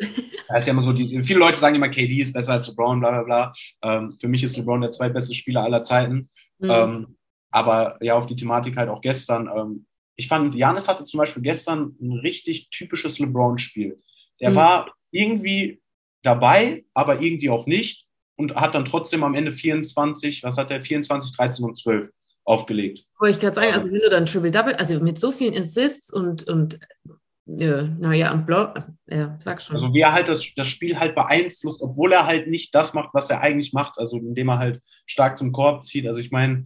ja 0.48 0.58
immer 0.60 0.84
so 0.84 0.94
die, 0.94 1.22
viele 1.22 1.40
Leute 1.40 1.58
sagen 1.58 1.74
immer, 1.74 1.90
KD 1.90 2.20
ist 2.20 2.32
besser 2.32 2.52
als 2.52 2.68
LeBron, 2.68 3.00
bla 3.00 3.10
bla 3.10 3.22
bla. 3.24 3.52
Ähm, 3.82 4.16
für 4.18 4.28
mich 4.28 4.42
ist 4.42 4.56
LeBron 4.56 4.80
der 4.80 4.90
zweitbeste 4.90 5.34
Spieler 5.34 5.64
aller 5.64 5.82
Zeiten. 5.82 6.28
Mhm. 6.60 6.70
Ähm, 6.70 7.16
aber 7.50 7.98
ja, 8.00 8.14
auf 8.14 8.24
die 8.24 8.36
Thematik 8.36 8.78
halt 8.78 8.88
auch 8.88 9.02
gestern. 9.02 9.50
Ähm, 9.54 9.84
ich 10.16 10.28
fand, 10.28 10.54
Janis 10.54 10.88
hatte 10.88 11.04
zum 11.04 11.18
Beispiel 11.18 11.42
gestern 11.42 11.94
ein 12.00 12.12
richtig 12.12 12.70
typisches 12.70 13.18
LeBron-Spiel. 13.18 14.00
Der 14.40 14.50
mhm. 14.50 14.54
war 14.54 14.94
irgendwie 15.10 15.81
dabei, 16.22 16.84
aber 16.94 17.20
irgendwie 17.20 17.50
auch 17.50 17.66
nicht 17.66 18.06
und 18.36 18.54
hat 18.54 18.74
dann 18.74 18.84
trotzdem 18.84 19.24
am 19.24 19.34
Ende 19.34 19.52
24, 19.52 20.42
was 20.42 20.56
hat 20.56 20.70
er, 20.70 20.82
24, 20.82 21.36
13 21.36 21.64
und 21.64 21.76
12 21.76 22.08
aufgelegt. 22.44 23.06
Wollte 23.20 23.36
ich 23.36 23.40
gerade 23.40 23.54
sagen, 23.54 23.72
also 23.72 23.90
wenn 23.90 24.00
du 24.00 24.10
dann 24.10 24.26
Triple-Double, 24.26 24.74
also 24.74 25.00
mit 25.00 25.18
so 25.18 25.30
vielen 25.30 25.56
Assists 25.56 26.12
und, 26.12 26.48
und 26.48 26.78
ja, 27.46 27.82
naja, 27.82 28.30
am 28.30 28.46
Block, 28.46 28.84
ja, 29.10 29.36
sag 29.40 29.60
schon. 29.60 29.74
Also 29.74 29.92
wie 29.92 30.00
er 30.00 30.12
halt 30.12 30.28
das, 30.28 30.52
das 30.56 30.68
Spiel 30.68 30.98
halt 30.98 31.14
beeinflusst, 31.14 31.80
obwohl 31.80 32.12
er 32.12 32.26
halt 32.26 32.48
nicht 32.48 32.74
das 32.74 32.94
macht, 32.94 33.10
was 33.14 33.30
er 33.30 33.40
eigentlich 33.40 33.72
macht, 33.72 33.98
also 33.98 34.16
indem 34.16 34.48
er 34.48 34.58
halt 34.58 34.80
stark 35.06 35.38
zum 35.38 35.52
Korb 35.52 35.84
zieht. 35.84 36.06
Also 36.06 36.20
ich 36.20 36.30
meine, 36.30 36.64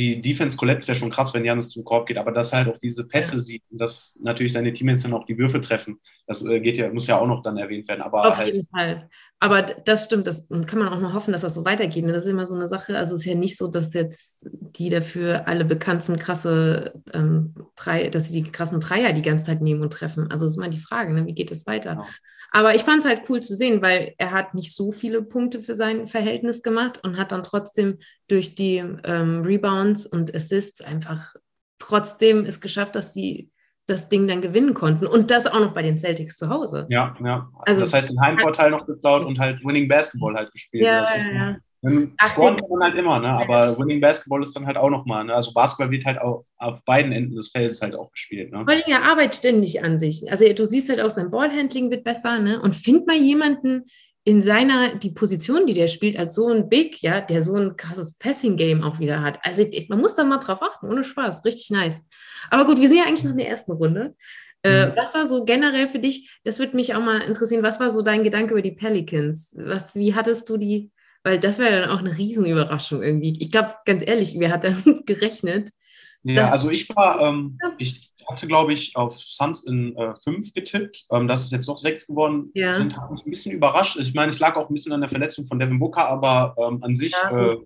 die 0.00 0.20
Defense 0.22 0.56
collapse 0.56 0.88
ja 0.88 0.94
schon 0.94 1.10
krass, 1.10 1.34
wenn 1.34 1.44
Janis 1.44 1.68
zum 1.68 1.84
Korb 1.84 2.06
geht, 2.06 2.16
aber 2.16 2.32
dass 2.32 2.54
halt 2.54 2.68
auch 2.68 2.78
diese 2.78 3.04
Pässe 3.04 3.34
ja. 3.34 3.38
sieht 3.38 3.62
und 3.70 3.78
dass 3.78 4.14
natürlich 4.18 4.54
seine 4.54 4.72
Teammates 4.72 5.02
dann 5.02 5.12
auch 5.12 5.26
die 5.26 5.36
Würfe 5.36 5.60
treffen, 5.60 6.00
das 6.26 6.42
äh, 6.42 6.60
geht 6.60 6.78
ja, 6.78 6.90
muss 6.90 7.06
ja 7.06 7.18
auch 7.18 7.26
noch 7.26 7.42
dann 7.42 7.58
erwähnt 7.58 7.86
werden. 7.86 8.00
Aber 8.00 8.26
Auf 8.26 8.38
halt, 8.38 8.54
jeden 8.54 8.66
Fall. 8.68 9.10
Aber 9.38 9.62
das 9.62 10.04
stimmt, 10.04 10.26
das 10.26 10.48
kann 10.66 10.78
man 10.78 10.88
auch 10.88 11.00
noch 11.00 11.12
hoffen, 11.12 11.32
dass 11.32 11.42
das 11.42 11.54
so 11.54 11.64
weitergeht. 11.66 12.04
Ne? 12.04 12.12
Das 12.12 12.24
ist 12.24 12.30
immer 12.30 12.46
so 12.46 12.54
eine 12.54 12.68
Sache. 12.68 12.96
Also 12.96 13.14
es 13.14 13.20
ist 13.20 13.26
ja 13.26 13.34
nicht 13.34 13.58
so, 13.58 13.68
dass 13.68 13.92
jetzt 13.92 14.42
die 14.42 14.88
dafür 14.88 15.46
alle 15.46 15.66
bekannten 15.66 16.16
krasse 16.16 16.94
ähm, 17.12 17.54
drei, 17.76 18.08
dass 18.08 18.28
sie 18.28 18.42
die 18.42 18.50
krassen 18.50 18.80
Dreier 18.80 19.12
die 19.12 19.22
ganze 19.22 19.44
Zeit 19.44 19.60
nehmen 19.60 19.82
und 19.82 19.92
treffen. 19.92 20.30
Also 20.30 20.46
ist 20.46 20.56
mal 20.56 20.70
die 20.70 20.78
Frage, 20.78 21.12
ne? 21.12 21.26
wie 21.26 21.34
geht 21.34 21.50
es 21.50 21.66
weiter? 21.66 21.90
Genau. 21.96 22.06
Aber 22.52 22.74
ich 22.74 22.82
fand 22.82 23.00
es 23.00 23.08
halt 23.08 23.22
cool 23.28 23.40
zu 23.40 23.54
sehen, 23.54 23.80
weil 23.82 24.14
er 24.18 24.32
hat 24.32 24.54
nicht 24.54 24.74
so 24.74 24.92
viele 24.92 25.22
Punkte 25.22 25.60
für 25.60 25.76
sein 25.76 26.06
Verhältnis 26.06 26.62
gemacht 26.62 27.00
und 27.02 27.16
hat 27.16 27.32
dann 27.32 27.42
trotzdem 27.42 27.98
durch 28.28 28.54
die 28.54 28.78
ähm, 29.04 29.42
Rebounds 29.42 30.06
und 30.06 30.34
Assists 30.34 30.80
einfach 30.80 31.34
trotzdem 31.78 32.44
es 32.44 32.60
geschafft, 32.60 32.96
dass 32.96 33.14
sie 33.14 33.50
das 33.86 34.08
Ding 34.08 34.28
dann 34.28 34.40
gewinnen 34.40 34.74
konnten. 34.74 35.06
Und 35.06 35.30
das 35.30 35.46
auch 35.46 35.60
noch 35.60 35.74
bei 35.74 35.82
den 35.82 35.98
Celtics 35.98 36.36
zu 36.36 36.48
Hause. 36.48 36.86
Ja, 36.88 37.14
ja. 37.22 37.50
Also 37.60 37.82
das 37.82 37.92
heißt, 37.92 38.10
den 38.10 38.20
Heimvorteil 38.20 38.70
noch 38.70 38.86
geklaut 38.86 39.24
und 39.24 39.38
halt 39.38 39.64
Winning 39.64 39.88
Basketball 39.88 40.34
halt 40.34 40.52
gespielt. 40.52 40.84
Ja, 40.84 41.02
ja, 41.02 41.32
ja. 41.32 41.56
Scoren 41.82 42.56
kann 42.56 42.68
man 42.68 42.82
halt 42.82 42.94
immer, 42.98 43.20
ne? 43.20 43.28
aber 43.28 43.78
Winning 43.78 44.00
Basketball 44.00 44.42
ist 44.42 44.54
dann 44.54 44.66
halt 44.66 44.76
auch 44.76 44.90
nochmal. 44.90 45.24
Ne? 45.24 45.34
Also 45.34 45.52
Basketball 45.52 45.90
wird 45.90 46.04
halt 46.04 46.20
auch 46.20 46.44
auf 46.58 46.84
beiden 46.84 47.10
Enden 47.12 47.34
des 47.34 47.48
Feldes 47.48 47.80
halt 47.80 47.94
auch 47.94 48.12
gespielt. 48.12 48.52
Ne? 48.52 48.64
Vor 48.64 48.68
allem 48.68 48.82
er 48.86 49.02
arbeitet 49.02 49.36
ständig 49.36 49.82
an 49.82 49.98
sich. 49.98 50.30
Also 50.30 50.50
du 50.52 50.66
siehst 50.66 50.90
halt 50.90 51.00
auch, 51.00 51.08
sein 51.08 51.30
Ballhandling 51.30 51.90
wird 51.90 52.04
besser. 52.04 52.38
Ne? 52.38 52.60
Und 52.60 52.76
find 52.76 53.06
mal 53.06 53.16
jemanden 53.16 53.86
in 54.24 54.42
seiner, 54.42 54.94
die 54.94 55.12
Position, 55.12 55.64
die 55.64 55.72
der 55.72 55.88
spielt, 55.88 56.18
als 56.18 56.34
so 56.34 56.48
ein 56.48 56.68
Big, 56.68 57.00
ja, 57.00 57.22
der 57.22 57.42
so 57.42 57.54
ein 57.54 57.76
krasses 57.76 58.14
Passing-Game 58.18 58.82
auch 58.82 58.98
wieder 58.98 59.22
hat. 59.22 59.38
Also 59.42 59.64
man 59.88 60.00
muss 60.00 60.14
da 60.14 60.24
mal 60.24 60.38
drauf 60.38 60.62
achten, 60.62 60.86
ohne 60.86 61.02
Spaß. 61.02 61.44
Richtig 61.46 61.70
nice. 61.70 62.06
Aber 62.50 62.66
gut, 62.66 62.78
wir 62.78 62.88
sind 62.88 62.98
ja 62.98 63.04
eigentlich 63.04 63.24
noch 63.24 63.32
in 63.32 63.38
der 63.38 63.48
ersten 63.48 63.72
Runde. 63.72 64.14
Äh, 64.62 64.88
mhm. 64.88 64.92
was 64.96 65.14
war 65.14 65.26
so 65.26 65.46
generell 65.46 65.88
für 65.88 65.98
dich, 65.98 66.38
das 66.44 66.58
würde 66.58 66.76
mich 66.76 66.94
auch 66.94 67.00
mal 67.00 67.22
interessieren, 67.22 67.62
was 67.62 67.80
war 67.80 67.90
so 67.90 68.02
dein 68.02 68.22
Gedanke 68.24 68.52
über 68.52 68.60
die 68.60 68.72
Pelicans? 68.72 69.56
Was, 69.58 69.94
wie 69.94 70.14
hattest 70.14 70.50
du 70.50 70.58
die 70.58 70.90
weil 71.22 71.38
das 71.38 71.58
wäre 71.58 71.80
dann 71.80 71.90
auch 71.90 71.98
eine 71.98 72.16
Riesenüberraschung 72.16 73.02
irgendwie. 73.02 73.36
Ich 73.40 73.50
glaube, 73.50 73.74
ganz 73.84 74.02
ehrlich, 74.06 74.34
wer 74.38 74.52
hat 74.52 74.64
damit 74.64 74.84
gerechnet? 75.06 75.70
Ja, 76.22 76.50
also 76.50 76.70
ich 76.70 76.88
war, 76.94 77.20
ähm, 77.20 77.58
ich 77.78 78.12
hatte, 78.28 78.46
glaube 78.46 78.72
ich, 78.72 78.94
auf 78.94 79.18
Suns 79.18 79.64
in 79.64 79.96
äh, 79.96 80.14
fünf 80.22 80.52
getippt. 80.52 81.06
Ähm, 81.10 81.26
dass 81.26 81.44
es 81.44 81.50
jetzt 81.50 81.66
noch 81.66 81.78
sechs 81.78 82.06
geworden 82.06 82.50
ja. 82.54 82.72
sind, 82.72 82.96
hat 82.96 83.10
mich 83.10 83.24
ein 83.24 83.30
bisschen 83.30 83.52
überrascht. 83.52 83.98
Ich 83.98 84.14
meine, 84.14 84.30
es 84.30 84.38
lag 84.38 84.56
auch 84.56 84.68
ein 84.68 84.74
bisschen 84.74 84.92
an 84.92 85.00
der 85.00 85.08
Verletzung 85.08 85.46
von 85.46 85.58
Devin 85.58 85.78
Booker, 85.78 86.06
aber 86.06 86.54
ähm, 86.58 86.82
an 86.82 86.94
sich, 86.94 87.12
ja, 87.12 87.52
äh, 87.52 87.58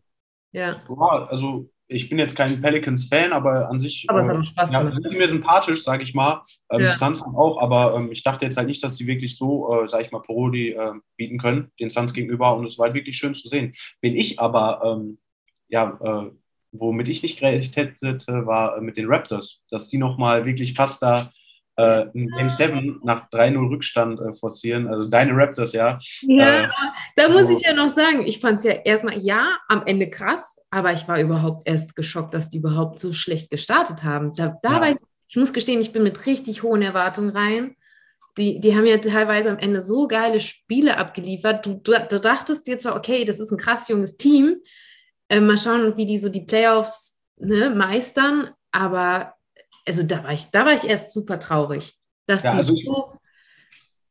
ja. 0.52 0.82
also 1.28 1.68
ich 1.94 2.08
bin 2.08 2.18
jetzt 2.18 2.36
kein 2.36 2.60
Pelicans-Fan, 2.60 3.32
aber 3.32 3.68
an 3.68 3.78
sich 3.78 4.04
aber 4.08 4.20
es 4.20 4.28
hat 4.28 4.36
äh, 4.36 4.42
Spaß 4.42 4.72
ja, 4.72 4.90
sind 4.90 5.18
mir 5.18 5.28
sympathisch, 5.28 5.82
sage 5.82 6.02
ich 6.02 6.14
mal. 6.14 6.42
Ähm, 6.70 6.82
ja. 6.82 6.92
Suns 6.92 7.22
auch, 7.22 7.60
aber 7.60 7.94
ähm, 7.94 8.10
ich 8.12 8.22
dachte 8.22 8.44
jetzt 8.44 8.56
halt 8.56 8.66
nicht, 8.66 8.82
dass 8.82 8.96
sie 8.96 9.06
wirklich 9.06 9.38
so, 9.38 9.82
äh, 9.82 9.88
sage 9.88 10.04
ich 10.04 10.10
mal, 10.10 10.20
Paroli 10.20 10.70
äh, 10.70 10.92
bieten 11.16 11.38
können, 11.38 11.70
den 11.78 11.90
Suns 11.90 12.12
gegenüber. 12.12 12.56
Und 12.56 12.66
es 12.66 12.78
war 12.78 12.86
halt 12.86 12.94
wirklich 12.94 13.16
schön 13.16 13.34
zu 13.34 13.48
sehen. 13.48 13.74
Bin 14.00 14.16
ich 14.16 14.40
aber, 14.40 14.82
ähm, 14.84 15.18
ja, 15.68 15.98
äh, 16.02 16.30
womit 16.72 17.08
ich 17.08 17.22
nicht 17.22 17.38
gerechnet 17.38 17.76
hätte, 17.76 18.46
war 18.46 18.76
äh, 18.76 18.80
mit 18.80 18.96
den 18.96 19.06
Raptors, 19.06 19.62
dass 19.70 19.88
die 19.88 19.98
nochmal 19.98 20.44
wirklich 20.44 20.74
fast 20.74 21.02
da 21.02 21.32
äh, 21.76 22.06
Game 22.12 22.50
7 22.50 23.00
nach 23.02 23.28
3-0 23.30 23.70
Rückstand 23.70 24.20
äh, 24.20 24.34
forcieren. 24.34 24.86
Also 24.86 25.08
deine 25.08 25.32
Raptors, 25.36 25.72
ja. 25.72 25.98
Ja, 26.22 26.64
äh, 26.64 26.68
da 27.16 27.28
muss 27.28 27.38
also, 27.38 27.56
ich 27.56 27.62
ja 27.62 27.74
noch 27.74 27.92
sagen, 27.94 28.26
ich 28.26 28.40
fand 28.40 28.58
es 28.58 28.64
ja 28.64 28.72
erstmal, 28.72 29.18
ja, 29.18 29.56
am 29.68 29.82
Ende 29.86 30.08
krass, 30.08 30.56
aber 30.70 30.92
ich 30.92 31.08
war 31.08 31.20
überhaupt 31.20 31.66
erst 31.66 31.96
geschockt, 31.96 32.34
dass 32.34 32.48
die 32.48 32.58
überhaupt 32.58 33.00
so 33.00 33.12
schlecht 33.12 33.50
gestartet 33.50 34.04
haben. 34.04 34.34
Da, 34.34 34.56
dabei, 34.62 34.90
ja. 34.90 34.96
ich 35.28 35.36
muss 35.36 35.52
gestehen, 35.52 35.80
ich 35.80 35.92
bin 35.92 36.04
mit 36.04 36.26
richtig 36.26 36.62
hohen 36.62 36.82
Erwartungen 36.82 37.30
rein. 37.30 37.76
Die, 38.36 38.60
die 38.60 38.76
haben 38.76 38.86
ja 38.86 38.98
teilweise 38.98 39.50
am 39.50 39.58
Ende 39.58 39.80
so 39.80 40.08
geile 40.08 40.40
Spiele 40.40 40.96
abgeliefert. 40.96 41.66
Du, 41.66 41.74
du, 41.74 41.92
du 42.08 42.20
dachtest 42.20 42.66
dir 42.66 42.78
zwar, 42.78 42.96
okay, 42.96 43.24
das 43.24 43.38
ist 43.38 43.52
ein 43.52 43.58
krass 43.58 43.88
junges 43.88 44.16
Team. 44.16 44.56
Äh, 45.28 45.40
mal 45.40 45.56
schauen, 45.56 45.96
wie 45.96 46.06
die 46.06 46.18
so 46.18 46.28
die 46.28 46.44
Playoffs 46.44 47.20
ne, 47.36 47.70
meistern. 47.70 48.50
Aber 48.72 49.33
also 49.86 50.02
da 50.02 50.24
war 50.24 50.32
ich, 50.32 50.50
da 50.50 50.64
war 50.64 50.72
ich 50.72 50.84
erst 50.84 51.12
super 51.12 51.38
traurig, 51.40 51.94
dass 52.26 52.42
ja, 52.42 52.50
die 52.50 52.56
also 52.56 52.74
so, 52.74 53.18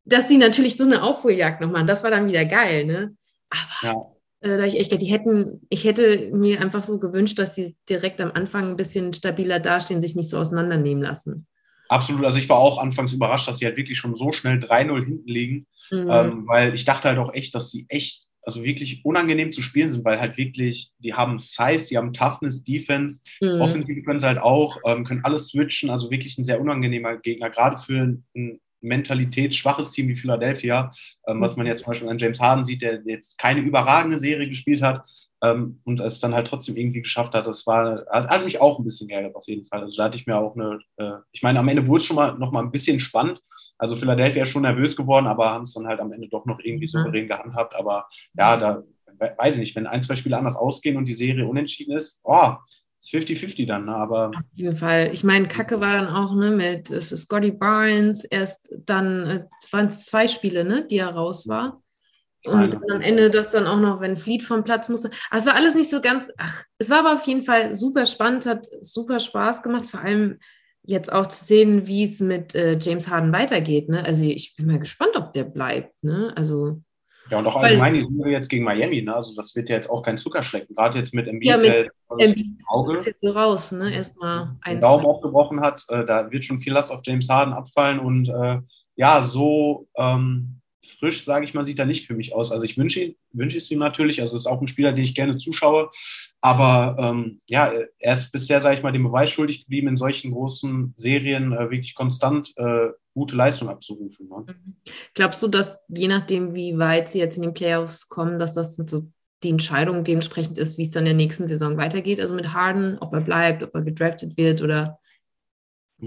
dass 0.06 0.28
die 0.28 0.38
natürlich 0.38 0.78
so 0.78 0.84
eine 0.84 1.04
Aufholjagd 1.04 1.62
noch 1.62 1.72
machen. 1.72 1.88
Das 1.88 2.04
war 2.04 2.12
dann 2.12 2.28
wieder 2.28 2.46
geil, 2.46 2.86
ne? 2.86 3.16
Aber 3.50 4.14
ja. 4.42 4.52
äh, 4.54 4.58
da 4.58 4.66
ich 4.66 4.80
echt, 4.80 5.02
die 5.02 5.06
hätten, 5.12 5.62
ich 5.70 5.84
hätte 5.84 6.30
mir 6.34 6.62
einfach 6.62 6.84
so 6.84 7.00
gewünscht, 7.00 7.40
dass 7.40 7.56
sie 7.56 7.76
direkt 7.90 8.20
am 8.22 8.32
Anfang 8.32 8.72
ein 8.72 8.78
bisschen 8.78 9.14
stabiler 9.14 9.60
dastehen, 9.60 10.02
sich 10.02 10.16
nicht 10.16 10.30
so 10.30 10.38
auseinandernehmen 10.38 11.04
lassen. 11.04 11.48
Absolut, 11.90 12.26
also 12.26 12.40
ich 12.40 12.50
war 12.50 12.58
auch 12.58 12.80
anfangs 12.80 13.14
überrascht, 13.14 13.48
dass 13.48 13.60
sie 13.60 13.66
halt 13.66 13.78
wirklich 13.78 13.98
schon 13.98 14.16
so 14.16 14.32
schnell 14.32 14.58
3-0 14.58 15.06
hinten 15.06 15.28
liegen, 15.28 15.68
mhm. 15.92 16.10
ähm, 16.10 16.48
weil 16.48 16.74
ich 16.74 16.86
dachte 16.86 17.10
halt 17.10 17.20
auch 17.20 17.34
echt, 17.34 17.54
dass 17.56 17.70
sie 17.70 17.86
echt 17.90 18.30
also 18.46 18.64
wirklich 18.64 19.04
unangenehm 19.06 19.52
zu 19.52 19.62
spielen 19.62 19.92
sind, 19.92 20.04
weil 20.06 20.20
halt 20.20 20.38
wirklich, 20.38 20.92
die 21.00 21.14
haben 21.14 21.40
Size, 21.40 21.88
die 21.90 21.98
haben 21.98 22.14
Toughness, 22.14 22.64
Defense, 22.64 23.22
mhm. 23.42 23.62
Offensive 23.62 24.02
können 24.04 24.20
sie 24.20 24.28
halt 24.28 24.40
auch, 24.40 24.78
ähm, 24.86 25.06
können 25.06 25.24
alles 25.24 25.50
switchen, 25.50 25.90
also 25.90 26.12
wirklich 26.12 26.38
ein 26.38 26.44
sehr 26.44 26.62
unangenehmer 26.62 27.18
Gegner, 27.18 27.50
gerade 27.50 27.78
für 27.78 28.18
ein, 28.36 28.60
mentalitätsschwaches 28.84 29.92
Team 29.92 30.10
wie 30.10 30.16
Philadelphia, 30.16 30.92
ähm, 31.28 31.42
was 31.42 31.56
man 31.56 31.66
ja 31.66 31.76
zum 31.76 31.88
Beispiel 31.88 32.10
an 32.10 32.18
James 32.18 32.40
Harden 32.40 32.66
sieht, 32.66 32.82
der 32.82 33.02
jetzt 33.06 33.38
keine 33.38 33.62
überragende 33.62 34.20
Serie 34.20 34.48
gespielt 34.48 34.82
hat 34.82 35.08
ähm, 35.42 35.80
und 35.86 36.00
es 36.02 36.20
dann 36.20 36.34
halt 36.34 36.48
trotzdem 36.48 36.76
irgendwie 36.76 37.02
geschafft 37.02 37.34
hat. 37.34 37.48
Das 37.48 37.66
war, 37.66 38.06
hat, 38.12 38.28
hat 38.28 38.44
mich 38.44 38.62
auch 38.62 38.78
ein 38.78 38.84
bisschen 38.86 39.08
geärgert 39.08 39.36
auf 39.36 39.48
jeden 39.48 39.66
Fall. 39.66 39.82
Also 39.82 39.98
da 39.98 40.06
hatte 40.06 40.18
ich 40.18 40.28
mir 40.28 40.38
auch 40.38 40.56
eine, 40.56 40.80
äh, 40.98 41.20
ich 41.32 41.42
meine, 41.42 41.60
am 41.60 41.68
Ende 41.68 41.88
wurde 41.88 42.02
es 42.02 42.06
schon 42.06 42.18
mal 42.18 42.38
noch 42.38 42.52
mal 42.52 42.62
ein 42.62 42.72
bisschen 42.72 43.00
spannend. 43.00 43.42
Also 43.84 43.98
Philadelphia 43.98 44.44
ist 44.44 44.50
schon 44.50 44.62
nervös 44.62 44.96
geworden, 44.96 45.28
aber 45.28 45.52
haben 45.52 45.64
es 45.64 45.74
dann 45.74 45.88
halt 45.88 46.00
am 46.00 46.10
Ende 46.14 46.30
doch 46.30 46.46
noch 46.46 46.62
irgendwie 46.64 46.88
souverän 46.88 47.28
gehandhabt. 47.28 47.76
Aber 47.76 48.08
ja, 48.34 48.56
da 48.56 48.82
weiß 49.20 49.56
ich 49.56 49.60
nicht, 49.60 49.76
wenn 49.76 49.88
ein, 49.88 50.02
zwei 50.02 50.16
Spiele 50.16 50.38
anders 50.38 50.56
ausgehen 50.56 50.96
und 50.96 51.06
die 51.06 51.14
Serie 51.14 51.46
unentschieden 51.46 51.98
ist, 51.98 52.22
oh, 52.24 52.54
50-50 53.12 53.68
dann, 53.68 53.84
ne? 53.84 53.94
aber. 53.94 54.30
Auf 54.30 54.42
jeden 54.54 54.78
Fall. 54.78 55.10
Ich 55.12 55.26
meine, 55.26 55.50
Kacke 55.50 55.82
war 55.82 55.92
dann 55.92 56.08
auch 56.08 56.34
ne, 56.34 56.52
mit 56.52 56.92
es 56.92 57.12
ist 57.12 57.24
Scotty 57.24 57.52
Barnes, 57.52 58.24
erst 58.24 58.74
dann 58.86 59.28
äh, 59.28 59.44
waren 59.74 59.88
es 59.88 60.06
zwei 60.06 60.30
Spiele, 60.30 60.64
ne, 60.64 60.88
die 60.90 61.00
er 61.00 61.10
raus 61.10 61.50
war. 61.50 61.84
Und 62.46 62.76
dann 62.76 62.90
am 62.90 63.02
Ende 63.02 63.30
das 63.30 63.52
dann 63.52 63.68
auch 63.68 63.82
noch, 63.82 64.00
wenn 64.00 64.16
Fleet 64.16 64.44
vom 64.44 64.64
Platz 64.64 64.88
musste. 64.88 65.10
Aber 65.30 65.40
es 65.40 65.46
war 65.46 65.56
alles 65.56 65.76
nicht 65.76 65.90
so 65.90 66.00
ganz, 66.00 66.30
ach, 66.38 66.64
es 66.78 66.90
war 66.90 67.00
aber 67.00 67.16
auf 67.16 67.28
jeden 67.28 67.44
Fall 67.44 67.76
super 67.76 68.06
spannend, 68.06 68.46
hat 68.46 68.66
super 68.80 69.20
Spaß 69.20 69.62
gemacht, 69.62 69.88
vor 69.88 70.00
allem 70.00 70.40
jetzt 70.86 71.12
auch 71.12 71.28
zu 71.28 71.46
sehen, 71.46 71.88
wie 71.88 72.04
es 72.04 72.20
mit 72.20 72.56
äh, 72.56 72.78
James 72.80 73.08
Harden 73.08 73.32
weitergeht. 73.32 73.90
Ne? 73.90 74.04
Also 74.06 74.24
ich 74.24 74.56
bin 74.56 74.68
mal 74.68 74.80
gespannt, 74.80 75.16
ob 75.16 75.34
der 75.34 75.46
bleibt. 75.46 76.04
Ne? 76.04 76.34
Also 76.36 76.82
ja, 77.30 77.40
und 77.40 77.48
auch 77.48 77.56
allgemein 77.56 77.94
die 77.94 78.06
Serie 78.18 78.34
jetzt 78.34 78.50
gegen 78.50 78.66
Miami, 78.66 79.02
ne? 79.02 79.16
Also 79.16 79.34
das 79.34 79.56
wird 79.56 79.70
ja 79.70 79.78
jetzt 79.78 79.90
auch 79.90 80.04
kein 80.04 80.18
Zuckerschlecken. 80.18 80.76
Gerade 80.76 81.00
jetzt 81.00 81.14
mit 81.14 81.28
Embiid, 81.28 81.50
ja, 81.50 81.58
mit 81.58 81.70
äh, 81.70 81.88
Embiid 82.18 82.62
Auge, 82.68 82.98
ist 82.98 83.06
jetzt 83.06 83.24
raus, 83.24 83.72
ne? 83.72 83.94
Erstmal 83.94 84.58
ein 84.62 84.82
Daumen 84.82 85.06
aufgebrochen 85.06 85.62
hat, 85.62 85.86
äh, 85.88 86.06
da 86.06 86.30
wird 86.32 86.44
schon 86.44 86.60
viel 86.60 86.74
Last 86.74 86.92
auf 86.92 87.00
James 87.04 87.30
Harden 87.30 87.54
abfallen 87.54 88.00
und 88.00 88.28
äh, 88.28 88.60
ja, 88.96 89.22
so 89.22 89.88
ähm, 89.96 90.60
frisch, 90.86 91.24
sage 91.24 91.46
ich 91.46 91.54
mal, 91.54 91.66
sieht 91.66 91.80
er 91.80 91.86
nicht 91.86 92.08
für 92.08 92.14
mich 92.14 92.34
aus. 92.34 92.52
Also 92.52 92.64
ich 92.66 92.78
wünsche 92.78 93.16
wünsche 93.32 93.58
es 93.58 93.72
ihm 93.72 93.80
natürlich. 93.80 94.22
Also 94.22 94.36
ist 94.36 94.48
auch 94.48 94.62
ein 94.62 94.68
Spieler, 94.68 94.92
den 94.92 95.04
ich 95.04 95.16
gerne 95.16 95.38
zuschaue. 95.38 95.90
Aber 96.42 96.98
ähm, 97.00 97.42
ja, 97.48 97.72
er 98.00 98.14
ist 98.14 98.32
bisher, 98.32 98.60
sage 98.60 98.78
ich 98.78 98.84
mal, 98.84 98.92
dem 98.92 99.04
Beweis 99.04 99.32
schuldig 99.32 99.64
geblieben, 99.64 99.88
in 99.88 99.98
solchen 99.98 100.32
großen 100.32 100.94
Serien 100.98 101.54
äh, 101.54 101.70
wirklich 101.72 101.96
konstant 101.96 102.54
äh, 102.58 102.90
gute 103.14 103.36
Leistung 103.36 103.70
abzurufen. 103.70 104.28
Ne? 104.28 104.46
Mhm. 104.48 104.76
Glaubst 105.14 105.42
du, 105.42 105.48
dass 105.48 105.78
je 105.88 106.08
nachdem, 106.08 106.54
wie 106.54 106.78
weit 106.78 107.10
sie 107.10 107.20
jetzt 107.20 107.38
in 107.38 107.44
den 107.44 107.54
Playoffs 107.54 108.10
kommen, 108.10 108.40
dass 108.40 108.54
das 108.54 108.76
so 108.76 109.08
die 109.44 109.50
Entscheidung 109.50 110.04
dementsprechend 110.04 110.58
ist, 110.58 110.78
wie 110.78 110.84
es 110.84 110.92
dann 110.92 111.04
in 111.04 111.18
der 111.18 111.26
nächsten 111.26 111.48
Saison 111.48 111.78
weitergeht? 111.78 112.20
Also 112.20 112.34
mit 112.34 112.54
Harden, 112.54 112.98
ob 113.00 113.14
er 113.14 113.22
bleibt, 113.22 113.64
ob 113.64 113.74
er 113.76 113.82
gedraftet 113.82 114.38
wird 114.38 114.62
oder 114.62 115.00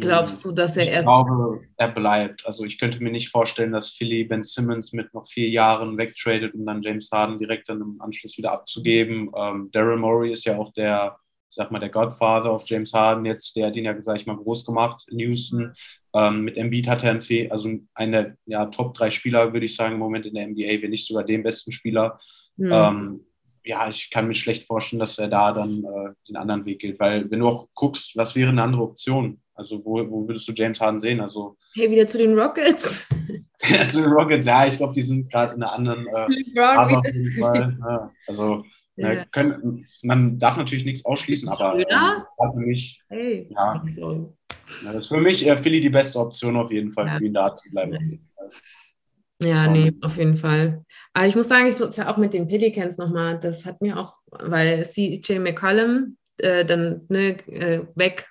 Glaubst 0.00 0.44
du, 0.44 0.52
dass 0.52 0.76
er 0.76 0.85
ich 0.85 0.90
erst. 0.90 1.00
Ich 1.00 1.06
glaube, 1.06 1.61
er 1.76 1.88
bleibt. 1.88 2.46
Also 2.46 2.64
ich 2.64 2.78
könnte 2.78 3.02
mir 3.02 3.11
nicht 3.11 3.30
vorstellen, 3.30 3.72
dass 3.72 3.90
Philly 3.90 4.24
Ben 4.24 4.42
Simmons 4.42 4.92
mit 4.92 5.12
noch 5.14 5.26
vier 5.26 5.48
Jahren 5.48 5.96
wegtradet, 5.96 6.54
um 6.54 6.64
dann 6.66 6.82
James 6.82 7.11
Harden 7.12 7.38
direkt 7.38 7.68
dann 7.68 7.80
im 7.80 8.00
Anschluss 8.00 8.37
wieder 8.37 8.52
abzugeben. 8.52 9.30
Ähm, 9.37 9.70
Daryl 9.72 9.96
Morey 9.96 10.32
ist 10.32 10.44
ja 10.44 10.56
auch 10.59 10.72
der, 10.72 11.18
ich 11.48 11.56
sag 11.56 11.70
mal, 11.70 11.78
der 11.78 11.90
Godfather 11.90 12.52
of 12.52 12.64
James 12.66 12.92
Harden 12.92 13.24
jetzt, 13.24 13.56
der 13.56 13.68
hat 13.68 13.76
ihn 13.76 13.85
ja, 13.85 14.02
sag 14.02 14.16
ich 14.16 14.26
mal, 14.26 14.37
groß 14.37 14.64
gemacht 14.64 15.04
in 15.09 15.18
Houston. 15.18 15.72
Ähm, 16.14 16.42
mit 16.42 16.56
Embiid 16.56 16.88
hat 16.88 17.04
er 17.04 17.11
einen, 17.11 17.50
also 17.50 17.70
einen 17.94 18.12
der 18.12 18.37
ja, 18.46 18.66
Top 18.66 18.94
drei 18.94 19.11
Spieler, 19.11 19.52
würde 19.52 19.66
ich 19.66 19.76
sagen, 19.76 19.94
im 19.94 20.00
Moment 20.00 20.26
in 20.26 20.35
der 20.35 20.46
NBA, 20.46 20.82
wenn 20.82 20.90
nicht 20.90 21.06
sogar 21.06 21.24
den 21.24 21.42
besten 21.42 21.72
Spieler. 21.72 22.18
Mhm. 22.56 22.70
Ähm, 22.72 23.20
ja, 23.66 23.88
ich 23.88 24.11
kann 24.11 24.28
mir 24.28 24.35
schlecht 24.35 24.64
vorstellen, 24.64 25.00
dass 25.00 25.18
er 25.18 25.28
da 25.28 25.52
dann 25.52 25.85
äh, 25.85 26.14
den 26.28 26.37
anderen 26.37 26.64
Weg 26.64 26.78
geht, 26.78 27.00
weil 27.00 27.30
wenn 27.30 27.40
du 27.40 27.48
auch 27.48 27.68
guckst, 27.74 28.16
was 28.16 28.37
wäre 28.37 28.50
eine 28.50 28.62
andere 28.62 28.82
Option? 28.82 29.40
Also 29.57 29.83
wo, 29.85 30.09
wo 30.11 30.29
würdest 30.29 30.47
du 30.49 30.53
James 30.53 30.81
Harden 30.81 31.01
sehen? 31.01 31.21
Also 31.21 31.57
hey, 31.75 31.90
wieder 31.90 32.07
zu 32.07 32.19
den 32.19 32.38
Rockets. 32.38 33.07
zu 33.88 34.03
den 34.03 34.12
Rockets, 34.12 34.45
ja, 34.45 34.66
ich 34.66 34.77
glaube, 34.77 34.92
die 34.92 35.03
sind 35.03 35.31
gerade 35.31 35.55
in 35.55 35.62
einer 35.62 35.73
anderen 35.73 36.07
äh, 36.07 36.45
Phase 36.55 36.99
auf 36.99 37.05
jeden 37.07 37.33
Fall. 37.33 37.77
Ja, 37.81 38.11
also 38.27 38.64
ja. 38.97 39.09
Ne, 39.09 39.27
können, 39.31 39.87
man 40.03 40.38
darf 40.38 40.57
natürlich 40.57 40.85
nichts 40.85 41.05
ausschließen, 41.05 41.49
aber 41.51 41.79
ähm, 41.79 42.53
für 42.53 42.59
mich, 42.61 43.03
hey. 43.09 43.47
ja, 43.51 43.83
ja, 44.85 44.92
das 44.92 45.03
ist 45.03 45.09
für 45.09 45.21
mich 45.21 45.47
äh, 45.47 45.57
Philly 45.57 45.81
die 45.81 45.90
beste 45.90 46.19
Option 46.19 46.57
auf 46.57 46.71
jeden 46.73 46.92
Fall, 46.92 47.07
ja. 47.07 47.16
für 47.16 47.25
ihn 47.25 47.35
da 47.35 47.53
zu 47.53 47.71
bleiben. 47.71 47.99
Ja, 49.42 49.69
nee, 49.69 49.92
auf 50.01 50.16
jeden 50.16 50.37
Fall. 50.37 50.83
Aber 51.12 51.27
ich 51.27 51.37
muss 51.37 51.49
sagen, 51.49 51.66
ich 51.66 51.79
muss 51.79 51.97
ja 51.97 52.11
auch 52.11 52.16
mit 52.16 52.33
den 52.33 52.49
Pelicans 52.49 52.97
nochmal, 52.97 53.38
das 53.38 53.66
hat 53.66 53.83
mir 53.83 53.99
auch, 53.99 54.14
weil 54.31 54.87
CJ 54.87 55.40
McCollum 55.40 56.16
äh, 56.38 56.64
dann 56.64 57.03
ne, 57.09 57.37
äh, 57.49 57.83
weg 57.95 58.27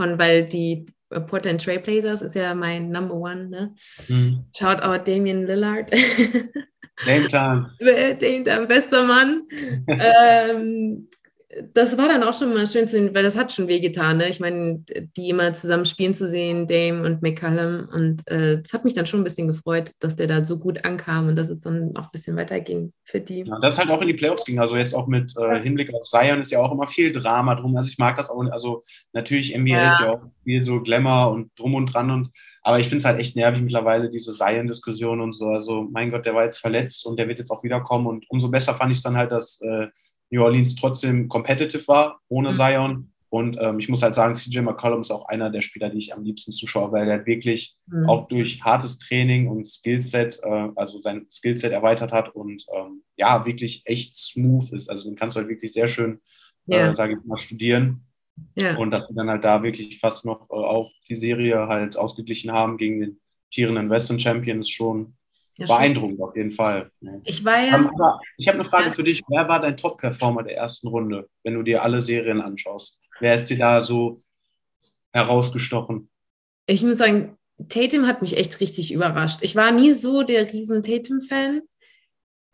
von, 0.00 0.18
weil 0.18 0.46
die 0.46 0.86
äh, 1.10 1.20
Portland 1.20 1.62
Trailblazers 1.62 2.22
ist 2.22 2.34
ja 2.34 2.54
mein 2.54 2.90
Number 2.90 3.14
One, 3.14 3.48
ne? 3.48 3.74
Mhm. 4.08 4.46
Shout 4.56 4.82
out 4.82 5.06
Damian 5.06 5.46
Lillard. 5.46 5.92
Dame 7.04 7.28
Time. 7.28 7.70
Dame 7.78 8.44
Time, 8.44 8.66
bester 8.66 9.04
Mann. 9.04 9.42
ähm, 9.88 11.08
das 11.74 11.98
war 11.98 12.06
dann 12.06 12.22
auch 12.22 12.32
schon 12.32 12.54
mal 12.54 12.66
schön 12.68 12.86
zu 12.86 12.96
sehen, 12.96 13.14
weil 13.14 13.24
das 13.24 13.36
hat 13.36 13.52
schon 13.52 13.66
wehgetan. 13.66 14.18
Ne? 14.18 14.28
Ich 14.28 14.38
meine, 14.38 14.84
die 15.16 15.30
immer 15.30 15.52
zusammen 15.52 15.84
spielen 15.84 16.14
zu 16.14 16.28
sehen, 16.28 16.68
Dame 16.68 17.04
und 17.04 17.22
McCallum. 17.22 17.88
Und 17.92 18.26
äh, 18.30 18.62
das 18.62 18.72
hat 18.72 18.84
mich 18.84 18.94
dann 18.94 19.06
schon 19.06 19.20
ein 19.20 19.24
bisschen 19.24 19.48
gefreut, 19.48 19.90
dass 19.98 20.14
der 20.14 20.28
da 20.28 20.44
so 20.44 20.58
gut 20.58 20.84
ankam 20.84 21.26
und 21.26 21.36
dass 21.36 21.48
es 21.48 21.60
dann 21.60 21.96
auch 21.96 22.04
ein 22.04 22.12
bisschen 22.12 22.36
weiterging 22.36 22.92
für 23.04 23.20
die. 23.20 23.44
Ja, 23.44 23.58
dass 23.58 23.78
halt 23.78 23.90
auch 23.90 24.00
in 24.00 24.06
die 24.06 24.14
Playoffs 24.14 24.44
ging. 24.44 24.60
Also 24.60 24.76
jetzt 24.76 24.94
auch 24.94 25.08
mit 25.08 25.34
äh, 25.36 25.60
Hinblick 25.60 25.92
auf 25.92 26.04
Zion 26.04 26.38
ist 26.38 26.52
ja 26.52 26.60
auch 26.60 26.70
immer 26.70 26.86
viel 26.86 27.10
Drama 27.10 27.56
drum. 27.56 27.76
Also 27.76 27.88
ich 27.88 27.98
mag 27.98 28.14
das 28.14 28.30
auch. 28.30 28.40
Also 28.52 28.82
natürlich 29.12 29.56
NBA 29.56 29.70
ja. 29.70 29.92
ist 29.92 30.00
ja 30.00 30.10
auch 30.12 30.20
viel 30.44 30.62
so 30.62 30.80
Glamour 30.80 31.32
und 31.32 31.50
drum 31.58 31.74
und 31.74 31.86
dran 31.86 32.10
und 32.10 32.30
aber 32.62 32.78
ich 32.78 32.88
finde 32.88 32.98
es 32.98 33.04
halt 33.06 33.18
echt 33.18 33.36
nervig 33.36 33.62
mittlerweile, 33.62 34.10
diese 34.10 34.34
Zion-Diskussion 34.34 35.22
und 35.22 35.32
so. 35.32 35.46
Also, 35.46 35.88
mein 35.90 36.10
Gott, 36.10 36.26
der 36.26 36.34
war 36.34 36.44
jetzt 36.44 36.58
verletzt 36.58 37.06
und 37.06 37.18
der 37.18 37.26
wird 37.26 37.38
jetzt 37.38 37.50
auch 37.50 37.62
wiederkommen. 37.64 38.06
Und 38.06 38.26
umso 38.28 38.50
besser 38.50 38.74
fand 38.74 38.92
ich 38.92 38.98
es 38.98 39.02
dann 39.02 39.16
halt, 39.16 39.32
dass 39.32 39.62
äh, 39.62 39.86
New 40.30 40.42
Orleans 40.42 40.74
trotzdem 40.74 41.28
competitive 41.28 41.86
war, 41.88 42.20
ohne 42.28 42.48
mhm. 42.48 42.54
Zion. 42.54 43.12
Und 43.28 43.58
ähm, 43.60 43.78
ich 43.78 43.88
muss 43.88 44.02
halt 44.02 44.16
sagen, 44.16 44.34
CJ 44.34 44.60
McCollum 44.60 45.02
ist 45.02 45.12
auch 45.12 45.28
einer 45.28 45.50
der 45.50 45.62
Spieler, 45.62 45.88
die 45.88 45.98
ich 45.98 46.12
am 46.12 46.24
liebsten 46.24 46.50
zuschaue, 46.50 46.90
weil 46.90 47.08
er 47.08 47.26
wirklich 47.26 47.76
mhm. 47.86 48.08
auch 48.08 48.26
durch 48.26 48.60
hartes 48.62 48.98
Training 48.98 49.46
und 49.46 49.64
Skillset, 49.66 50.40
äh, 50.42 50.68
also 50.74 51.00
sein 51.00 51.26
Skillset 51.30 51.72
erweitert 51.72 52.10
hat 52.10 52.34
und 52.34 52.66
ähm, 52.76 53.02
ja, 53.16 53.46
wirklich 53.46 53.82
echt 53.84 54.16
smooth 54.16 54.72
ist. 54.72 54.90
Also 54.90 55.08
den 55.08 55.14
kannst 55.16 55.36
du 55.36 55.40
halt 55.40 55.48
wirklich 55.48 55.72
sehr 55.72 55.86
schön, 55.86 56.20
ja. 56.66 56.90
äh, 56.90 56.94
sage 56.94 57.12
ich 57.12 57.24
mal, 57.24 57.38
studieren. 57.38 58.04
Ja. 58.56 58.76
Und 58.76 58.90
dass 58.90 59.06
sie 59.06 59.14
dann 59.14 59.30
halt 59.30 59.44
da 59.44 59.62
wirklich 59.62 60.00
fast 60.00 60.24
noch 60.24 60.50
äh, 60.50 60.54
auch 60.54 60.90
die 61.08 61.14
Serie 61.14 61.68
halt 61.68 61.96
ausgeglichen 61.96 62.50
haben 62.50 62.78
gegen 62.78 63.00
den 63.00 63.20
tierenden 63.52 63.90
Western 63.90 64.18
Champion 64.18 64.60
ist 64.60 64.70
schon 64.70 65.14
ja, 65.60 65.66
beeindruckend 65.66 66.20
auf 66.20 66.34
jeden 66.34 66.52
Fall. 66.52 66.90
Ich 67.24 67.44
war 67.44 67.60
ja. 67.60 67.74
Aber 67.74 68.20
ich 68.36 68.48
habe 68.48 68.58
eine 68.58 68.68
Frage 68.68 68.86
ja. 68.86 68.92
für 68.92 69.04
dich. 69.04 69.22
Wer 69.28 69.48
war 69.48 69.60
dein 69.60 69.76
Top-Performer 69.76 70.42
der 70.42 70.56
ersten 70.56 70.88
Runde, 70.88 71.28
wenn 71.44 71.54
du 71.54 71.62
dir 71.62 71.82
alle 71.82 72.00
Serien 72.00 72.40
anschaust? 72.40 72.98
Wer 73.20 73.34
ist 73.34 73.50
dir 73.50 73.58
da 73.58 73.84
so 73.84 74.20
herausgestochen? 75.12 76.08
Ich 76.66 76.82
muss 76.82 76.98
sagen, 76.98 77.36
Tatum 77.68 78.06
hat 78.06 78.22
mich 78.22 78.36
echt 78.36 78.60
richtig 78.60 78.92
überrascht. 78.92 79.40
Ich 79.42 79.54
war 79.54 79.70
nie 79.70 79.92
so 79.92 80.22
der 80.22 80.50
riesen 80.50 80.82
Tatum-Fan. 80.82 81.62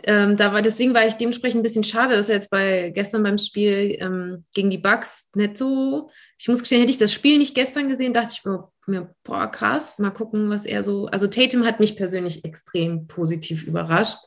Ähm, 0.03 0.37
da 0.37 0.53
war, 0.53 0.61
deswegen 0.61 0.93
war 0.93 1.07
ich 1.07 1.15
dementsprechend 1.15 1.61
ein 1.61 1.63
bisschen 1.63 1.85
schade, 1.85 2.15
dass 2.15 2.29
er 2.29 2.37
jetzt 2.37 2.51
bei 2.51 2.91
gestern 2.91 3.23
beim 3.23 3.39
Spiel 3.39 3.97
ähm, 3.99 4.45
gegen 4.55 4.71
die 4.71 4.79
Bucks 4.79 5.29
nicht 5.35 5.57
so. 5.57 6.11
Ich 6.39 6.49
muss 6.49 6.61
gestehen, 6.61 6.81
hätte 6.81 6.93
ich 6.93 6.99
das 6.99 7.13
Spiel 7.13 7.39
nicht 7.39 7.55
gestern 7.55 7.89
gesehen, 7.89 8.13
dachte 8.13 8.35
ich 8.37 8.45
mir, 8.45 8.69
mir, 8.87 9.15
boah, 9.25 9.51
krass, 9.51 9.99
mal 9.99 10.11
gucken, 10.11 10.51
was 10.51 10.67
er 10.67 10.83
so. 10.83 11.07
Also 11.07 11.27
Tatum 11.27 11.65
hat 11.65 11.81
mich 11.81 11.97
persönlich 11.97 12.45
extrem 12.45 13.07
positiv 13.07 13.67
überrascht. 13.67 14.19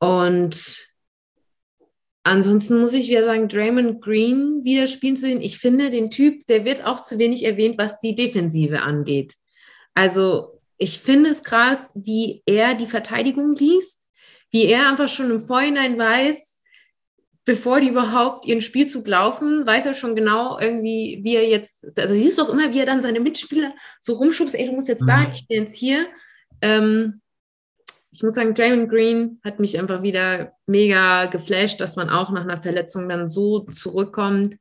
Und 0.00 0.88
ansonsten 2.24 2.80
muss 2.80 2.94
ich 2.94 3.08
wieder 3.08 3.24
sagen, 3.24 3.48
Draymond 3.48 4.00
Green 4.02 4.64
wieder 4.64 4.86
spielen 4.86 5.16
zu 5.16 5.26
sehen. 5.26 5.40
Ich 5.40 5.58
finde, 5.58 5.90
den 5.90 6.10
Typ, 6.10 6.46
der 6.46 6.64
wird 6.64 6.84
auch 6.84 7.00
zu 7.00 7.18
wenig 7.18 7.44
erwähnt, 7.44 7.78
was 7.78 8.00
die 8.00 8.14
Defensive 8.14 8.80
angeht. 8.80 9.34
Also 9.94 10.60
ich 10.78 11.00
finde 11.00 11.30
es 11.30 11.42
krass, 11.42 11.92
wie 11.94 12.42
er 12.46 12.74
die 12.74 12.86
Verteidigung 12.86 13.54
liest 13.56 13.97
wie 14.50 14.66
er 14.66 14.88
einfach 14.88 15.08
schon 15.08 15.30
im 15.30 15.42
Vorhinein 15.42 15.98
weiß, 15.98 16.58
bevor 17.44 17.80
die 17.80 17.88
überhaupt 17.88 18.44
ihren 18.46 18.60
Spielzug 18.60 19.06
laufen, 19.06 19.66
weiß 19.66 19.86
er 19.86 19.94
schon 19.94 20.14
genau 20.14 20.58
irgendwie, 20.58 21.20
wie 21.22 21.34
er 21.34 21.48
jetzt, 21.48 21.86
also 21.98 22.12
siehst 22.12 22.36
du 22.36 22.42
auch 22.42 22.50
immer, 22.50 22.74
wie 22.74 22.78
er 22.80 22.86
dann 22.86 23.00
seine 23.00 23.20
Mitspieler 23.20 23.72
so 24.02 24.14
rumschubst, 24.14 24.54
ey, 24.54 24.66
du 24.66 24.72
musst 24.72 24.88
jetzt 24.88 25.02
mhm. 25.02 25.06
da, 25.06 25.30
ich 25.32 25.48
bin 25.48 25.62
jetzt 25.62 25.74
hier. 25.74 26.06
Ähm, 26.60 27.22
ich 28.10 28.22
muss 28.22 28.34
sagen, 28.34 28.54
Draymond 28.54 28.90
Green 28.90 29.40
hat 29.44 29.60
mich 29.60 29.78
einfach 29.78 30.02
wieder 30.02 30.52
mega 30.66 31.26
geflasht, 31.26 31.80
dass 31.80 31.96
man 31.96 32.10
auch 32.10 32.30
nach 32.30 32.42
einer 32.42 32.58
Verletzung 32.58 33.08
dann 33.08 33.28
so 33.28 33.60
zurückkommt, 33.60 34.56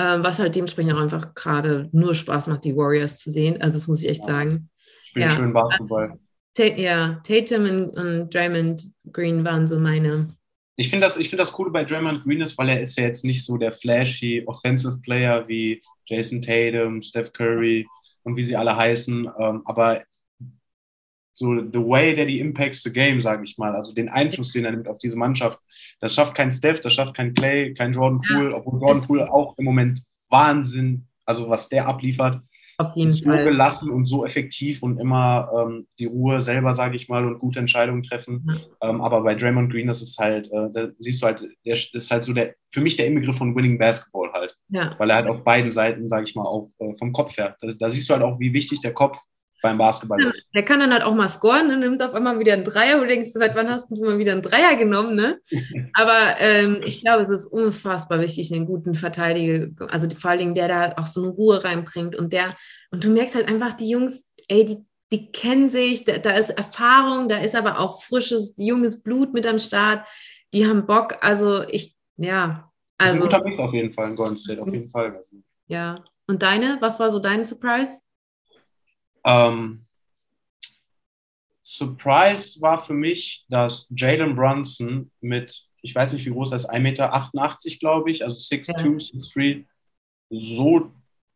ähm, 0.00 0.24
was 0.24 0.38
halt 0.38 0.56
dementsprechend 0.56 0.94
auch 0.94 1.00
einfach 1.00 1.34
gerade 1.34 1.88
nur 1.92 2.14
Spaß 2.14 2.48
macht, 2.48 2.64
die 2.64 2.76
Warriors 2.76 3.18
zu 3.18 3.30
sehen. 3.30 3.60
Also 3.60 3.78
das 3.78 3.86
muss 3.86 4.02
ich 4.02 4.08
echt 4.08 4.24
sagen. 4.24 4.70
Spielen 5.04 5.28
ja. 5.28 5.34
schön 5.34 5.52
Basketball. 5.52 6.18
Ja, 6.58 7.20
Tatum 7.24 7.64
und, 7.64 7.90
und 7.90 8.34
Draymond 8.34 8.90
Green 9.12 9.44
waren 9.44 9.66
so 9.66 9.78
meine. 9.78 10.28
Ich 10.76 10.90
finde 10.90 11.06
das, 11.06 11.16
find 11.16 11.38
das 11.38 11.52
Coole 11.52 11.70
bei 11.70 11.84
Draymond 11.84 12.22
Green 12.22 12.40
ist, 12.40 12.56
weil 12.56 12.68
er 12.68 12.80
ist 12.80 12.96
ja 12.96 13.04
jetzt 13.04 13.24
nicht 13.24 13.44
so 13.44 13.56
der 13.56 13.72
flashy 13.72 14.44
Offensive 14.46 14.98
Player 15.02 15.46
wie 15.48 15.82
Jason 16.06 16.40
Tatum, 16.40 17.02
Steph 17.02 17.32
Curry 17.32 17.86
und 18.22 18.36
wie 18.36 18.44
sie 18.44 18.56
alle 18.56 18.76
heißen. 18.76 19.28
Ähm, 19.38 19.62
aber 19.64 20.02
so 21.34 21.54
the 21.72 21.78
way 21.78 22.14
that 22.14 22.28
he 22.28 22.40
impacts 22.40 22.82
the 22.82 22.92
game, 22.92 23.20
sage 23.20 23.44
ich 23.44 23.58
mal, 23.58 23.74
also 23.74 23.92
den 23.92 24.08
Einfluss, 24.08 24.52
den 24.52 24.64
er 24.64 24.72
nimmt 24.72 24.88
auf 24.88 24.98
diese 24.98 25.16
Mannschaft, 25.16 25.58
das 26.00 26.14
schafft 26.14 26.34
kein 26.34 26.50
Steph, 26.50 26.80
das 26.80 26.94
schafft 26.94 27.14
kein 27.14 27.34
Clay, 27.34 27.74
kein 27.74 27.92
Jordan 27.92 28.20
Poole, 28.20 28.54
obwohl 28.54 28.80
Jordan 28.80 29.02
Poole 29.06 29.32
auch 29.32 29.56
im 29.56 29.64
Moment 29.64 30.02
Wahnsinn, 30.28 31.06
also 31.24 31.48
was 31.48 31.68
der 31.68 31.86
abliefert, 31.86 32.40
auf 32.80 32.94
jeden 32.94 33.12
so 33.12 33.24
Fall. 33.24 33.42
gelassen 33.42 33.90
und 33.90 34.06
so 34.06 34.24
effektiv 34.24 34.84
und 34.84 35.00
immer 35.00 35.50
ähm, 35.52 35.88
die 35.98 36.04
Ruhe 36.04 36.40
selber, 36.40 36.76
sage 36.76 36.94
ich 36.94 37.08
mal, 37.08 37.26
und 37.26 37.40
gute 37.40 37.58
Entscheidungen 37.58 38.04
treffen. 38.04 38.46
Ja. 38.80 38.88
Ähm, 38.88 39.00
aber 39.00 39.22
bei 39.22 39.34
Draymond 39.34 39.72
Green, 39.72 39.88
das 39.88 40.00
ist 40.00 40.16
halt, 40.18 40.46
äh, 40.52 40.70
da 40.72 40.88
siehst 41.00 41.20
du 41.20 41.26
halt, 41.26 41.44
der 41.66 41.72
ist 41.74 42.10
halt 42.10 42.22
so 42.22 42.32
der, 42.32 42.54
für 42.70 42.80
mich 42.80 42.96
der 42.96 43.06
Inbegriff 43.06 43.36
von 43.36 43.56
Winning 43.56 43.78
Basketball 43.78 44.32
halt. 44.32 44.56
Ja. 44.68 44.94
Weil 44.98 45.10
er 45.10 45.16
halt 45.16 45.26
auf 45.26 45.42
beiden 45.42 45.72
Seiten, 45.72 46.08
sage 46.08 46.22
ich 46.24 46.36
mal, 46.36 46.46
auch 46.46 46.70
äh, 46.78 46.94
vom 46.98 47.12
Kopf 47.12 47.36
her. 47.36 47.56
Da, 47.60 47.68
da, 47.76 47.90
siehst 47.90 48.08
du 48.08 48.14
halt 48.14 48.22
auch, 48.22 48.38
wie 48.38 48.52
wichtig 48.52 48.80
der 48.80 48.94
Kopf 48.94 49.18
beim 49.62 49.78
Basketball 49.78 50.20
ja, 50.22 50.28
ist. 50.28 50.48
Der 50.54 50.64
kann 50.64 50.80
dann 50.80 50.92
halt 50.92 51.02
auch 51.02 51.14
mal 51.14 51.28
scoren 51.28 51.70
und 51.70 51.80
nimmt 51.80 52.02
auf 52.02 52.14
einmal 52.14 52.38
wieder 52.38 52.52
einen 52.52 52.64
Dreier. 52.64 53.00
Du 53.00 53.06
denkst, 53.06 53.30
seit 53.32 53.54
wann 53.54 53.68
hast 53.68 53.90
du 53.90 54.04
mal 54.04 54.18
wieder 54.18 54.32
einen 54.32 54.42
Dreier 54.42 54.76
genommen, 54.76 55.14
ne? 55.14 55.40
Aber 55.94 56.36
ähm, 56.40 56.80
ich 56.84 57.00
glaube, 57.00 57.22
es 57.22 57.30
ist 57.30 57.46
unfassbar 57.46 58.20
wichtig, 58.20 58.52
einen 58.52 58.66
guten 58.66 58.94
Verteidiger, 58.94 59.68
also 59.90 60.08
vor 60.10 60.30
allen 60.30 60.40
Dingen 60.40 60.54
der 60.54 60.68
da 60.68 60.94
auch 60.96 61.06
so 61.06 61.22
eine 61.22 61.30
Ruhe 61.30 61.62
reinbringt 61.62 62.16
und 62.16 62.32
der, 62.32 62.56
und 62.90 63.04
du 63.04 63.10
merkst 63.10 63.34
halt 63.34 63.48
einfach, 63.48 63.72
die 63.74 63.90
Jungs, 63.90 64.30
ey, 64.48 64.64
die, 64.64 64.78
die 65.12 65.30
kennen 65.32 65.70
sich, 65.70 66.04
da, 66.04 66.18
da 66.18 66.32
ist 66.32 66.50
Erfahrung, 66.50 67.28
da 67.28 67.38
ist 67.38 67.56
aber 67.56 67.80
auch 67.80 68.02
frisches, 68.02 68.54
junges 68.58 69.02
Blut 69.02 69.32
mit 69.32 69.46
am 69.46 69.58
Start. 69.58 70.06
Die 70.54 70.66
haben 70.66 70.86
Bock, 70.86 71.16
also 71.20 71.62
ich, 71.68 71.96
ja. 72.16 72.70
Also, 72.98 73.24
ein 73.24 73.30
guter 73.30 73.44
Mix 73.44 73.58
auf 73.58 73.72
jeden 73.72 73.92
Fall 73.92 74.10
in 74.10 74.16
Golden 74.16 74.36
State, 74.36 74.60
auf 74.60 74.72
jeden 74.72 74.88
Fall. 74.88 75.20
Ja. 75.68 76.04
Und 76.26 76.42
deine, 76.42 76.76
was 76.80 76.98
war 76.98 77.10
so 77.10 77.20
dein 77.20 77.44
Surprise? 77.44 78.00
Ähm, 79.28 79.84
Surprise 81.62 82.60
war 82.62 82.82
für 82.82 82.94
mich, 82.94 83.44
dass 83.50 83.92
Jalen 83.94 84.34
Brunson 84.34 85.10
mit, 85.20 85.64
ich 85.82 85.94
weiß 85.94 86.14
nicht 86.14 86.24
wie 86.24 86.30
groß 86.30 86.52
er 86.52 86.56
ist, 86.56 86.70
1,88 86.70 86.80
Meter, 86.80 87.78
glaube 87.78 88.10
ich, 88.10 88.24
also 88.24 88.36
6'2, 88.36 88.66
ja. 88.68 88.84
6'3, 88.84 89.66
so 90.30 90.90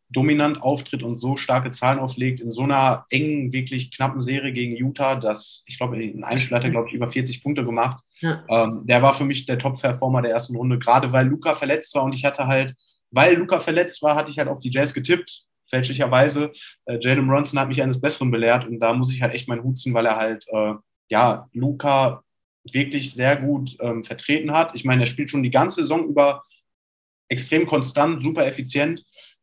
dominant 0.08 0.62
auftritt 0.62 1.02
und 1.02 1.16
so 1.16 1.36
starke 1.36 1.70
Zahlen 1.70 1.98
auflegt 1.98 2.40
in 2.40 2.50
so 2.50 2.62
einer 2.62 3.06
engen, 3.10 3.52
wirklich 3.52 3.90
knappen 3.90 4.20
Serie 4.20 4.52
gegen 4.52 4.76
Utah, 4.76 5.16
dass 5.16 5.62
ich 5.66 5.78
glaube, 5.78 6.02
in 6.02 6.24
einem 6.24 6.40
Spiel 6.40 6.56
hat 6.56 6.64
er, 6.64 6.70
glaube 6.70 6.88
ich, 6.88 6.94
über 6.94 7.08
40 7.08 7.42
Punkte 7.42 7.64
gemacht. 7.64 8.02
Ja. 8.20 8.44
Ähm, 8.48 8.86
der 8.86 9.00
war 9.02 9.14
für 9.14 9.24
mich 9.24 9.46
der 9.46 9.58
Top-Performer 9.58 10.22
der 10.22 10.32
ersten 10.32 10.56
Runde, 10.56 10.78
gerade 10.78 11.12
weil 11.12 11.26
Luca 11.26 11.54
verletzt 11.54 11.94
war 11.94 12.04
und 12.04 12.12
ich 12.14 12.24
hatte 12.24 12.46
halt, 12.46 12.74
weil 13.10 13.36
Luca 13.36 13.60
verletzt 13.60 14.02
war, 14.02 14.14
hatte 14.14 14.30
ich 14.30 14.38
halt 14.38 14.48
auf 14.48 14.60
die 14.60 14.70
Jazz 14.70 14.92
getippt 14.92 15.46
fälschlicherweise. 15.72 16.52
Äh, 16.84 16.98
Jalen 17.00 17.26
Bronson 17.26 17.58
hat 17.58 17.68
mich 17.68 17.82
eines 17.82 18.00
Besseren 18.00 18.30
belehrt 18.30 18.66
und 18.66 18.78
da 18.78 18.92
muss 18.92 19.12
ich 19.12 19.22
halt 19.22 19.34
echt 19.34 19.48
meinen 19.48 19.64
Hut 19.64 19.78
ziehen, 19.78 19.94
weil 19.94 20.06
er 20.06 20.16
halt, 20.16 20.46
äh, 20.52 20.74
ja, 21.08 21.48
Luca 21.52 22.22
wirklich 22.64 23.14
sehr 23.14 23.36
gut 23.36 23.76
ähm, 23.80 24.04
vertreten 24.04 24.52
hat. 24.52 24.74
Ich 24.74 24.84
meine, 24.84 25.02
er 25.02 25.06
spielt 25.06 25.30
schon 25.30 25.42
die 25.42 25.50
ganze 25.50 25.82
Saison 25.82 26.06
über 26.08 26.42
extrem 27.28 27.66
konstant, 27.66 28.22
super 28.22 28.46
effizient. 28.46 29.02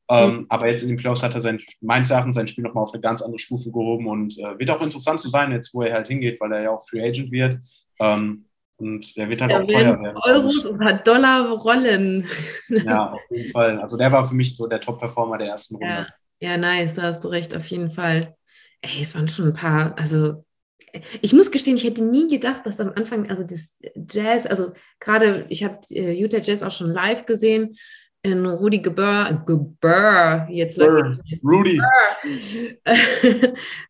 Ähm, 0.10 0.38
mhm. 0.38 0.46
Aber 0.50 0.68
jetzt 0.70 0.84
in 0.84 0.90
den 0.90 0.98
Playoffs 0.98 1.22
hat 1.22 1.36
er 1.36 1.42
sein, 1.42 1.60
meines 1.82 2.10
Erachtens 2.10 2.36
sein 2.36 2.48
Spiel 2.48 2.64
nochmal 2.64 2.84
auf 2.84 2.94
eine 2.94 3.02
ganz 3.02 3.22
andere 3.22 3.40
Stufe 3.40 3.72
gehoben 3.72 4.08
und 4.08 4.38
äh, 4.40 4.58
wird 4.58 4.72
auch 4.72 4.82
interessant 4.82 5.20
zu 5.20 5.30
sein, 5.30 5.52
jetzt 5.52 5.74
wo 5.74 5.82
er 5.84 5.94
halt 5.94 6.08
hingeht, 6.08 6.40
weil 6.40 6.52
er 6.52 6.64
ja 6.64 6.72
auch 6.72 6.88
Free 6.88 7.04
Agent 7.04 7.32
wird. 7.32 7.60
Ähm, 8.00 8.46
und 8.80 9.16
der 9.18 9.30
wird 9.30 9.42
halt 9.42 9.52
da 9.52 9.62
auch 9.62 9.68
teuer 9.68 10.02
werden. 10.02 10.18
Euros 10.24 10.66
oder 10.66 10.94
Dollar 10.94 11.50
rollen. 11.50 12.28
Ja, 12.70 13.12
auf 13.12 13.22
jeden 13.30 13.52
Fall. 13.52 13.80
Also 13.80 13.98
der 13.98 14.12
war 14.12 14.28
für 14.28 14.36
mich 14.36 14.56
so 14.56 14.68
der 14.68 14.82
Top-Performer 14.82 15.38
der 15.38 15.48
ersten 15.48 15.76
Runde. 15.76 15.88
Ja. 15.88 16.08
Ja, 16.42 16.58
nice, 16.58 16.94
da 16.94 17.04
hast 17.04 17.24
du 17.24 17.28
recht, 17.28 17.54
auf 17.54 17.66
jeden 17.66 17.92
Fall. 17.92 18.36
Ey, 18.82 19.02
es 19.02 19.14
waren 19.14 19.28
schon 19.28 19.48
ein 19.48 19.54
paar, 19.54 19.98
also 19.98 20.46
ich 21.22 21.34
muss 21.34 21.52
gestehen, 21.52 21.76
ich 21.76 21.84
hätte 21.84 22.04
nie 22.04 22.30
gedacht, 22.30 22.66
dass 22.66 22.80
am 22.80 22.94
Anfang, 22.96 23.30
also 23.30 23.44
das 23.44 23.78
Jazz, 24.10 24.46
also 24.46 24.72
gerade, 25.00 25.46
ich 25.50 25.64
habe 25.64 25.80
äh, 25.92 26.14
Utah 26.14 26.40
Jazz 26.40 26.64
auch 26.64 26.72
schon 26.72 26.92
live 26.92 27.26
gesehen, 27.26 27.76
in 28.22 28.46
Rudi 28.46 28.80
Gebör, 28.80 29.44
Gebör, 29.46 30.48
jetzt 30.50 30.78
läuft 30.78 31.22
Rudy. 31.44 31.82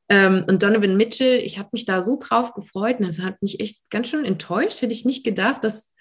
ähm, 0.09 0.45
und 0.47 0.61
Donovan 0.61 0.97
Mitchell, 0.97 1.39
ich 1.39 1.57
habe 1.57 1.69
mich 1.71 1.85
da 1.85 2.03
so 2.03 2.19
drauf 2.19 2.53
gefreut 2.53 2.99
und 2.99 3.07
das 3.07 3.21
hat 3.21 3.41
mich 3.41 3.59
echt 3.59 3.89
ganz 3.89 4.09
schön 4.09 4.25
enttäuscht. 4.25 4.81
Hätte 4.81 4.93
ich 4.93 5.05
nicht 5.05 5.23
gedacht, 5.23 5.63
dass 5.63 5.93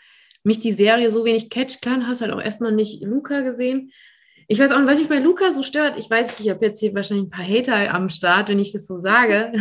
mich 0.43 0.61
die 0.61 0.73
Serie 0.73 1.11
so 1.11 1.25
wenig 1.25 1.49
catch 1.49 1.81
kann. 1.81 2.07
Hast 2.07 2.21
halt 2.21 2.33
auch 2.33 2.41
erstmal 2.41 2.73
nicht 2.73 3.03
Luca 3.03 3.41
gesehen. 3.41 3.93
Ich 4.47 4.59
weiß 4.59 4.73
auch 4.73 4.79
nicht, 4.79 4.89
was 4.89 4.99
mich 4.99 5.09
bei 5.09 5.19
Luca 5.19 5.53
so 5.53 5.63
stört. 5.63 5.99
Ich 5.99 6.09
weiß, 6.09 6.39
ich 6.41 6.49
habe 6.51 6.65
jetzt 6.65 6.81
hier 6.81 6.95
wahrscheinlich 6.95 7.27
ein 7.27 7.31
paar 7.31 7.47
Hater 7.47 7.95
am 7.95 8.09
Start, 8.09 8.49
wenn 8.49 8.59
ich 8.59 8.73
das 8.73 8.87
so 8.87 8.99
sage. 8.99 9.53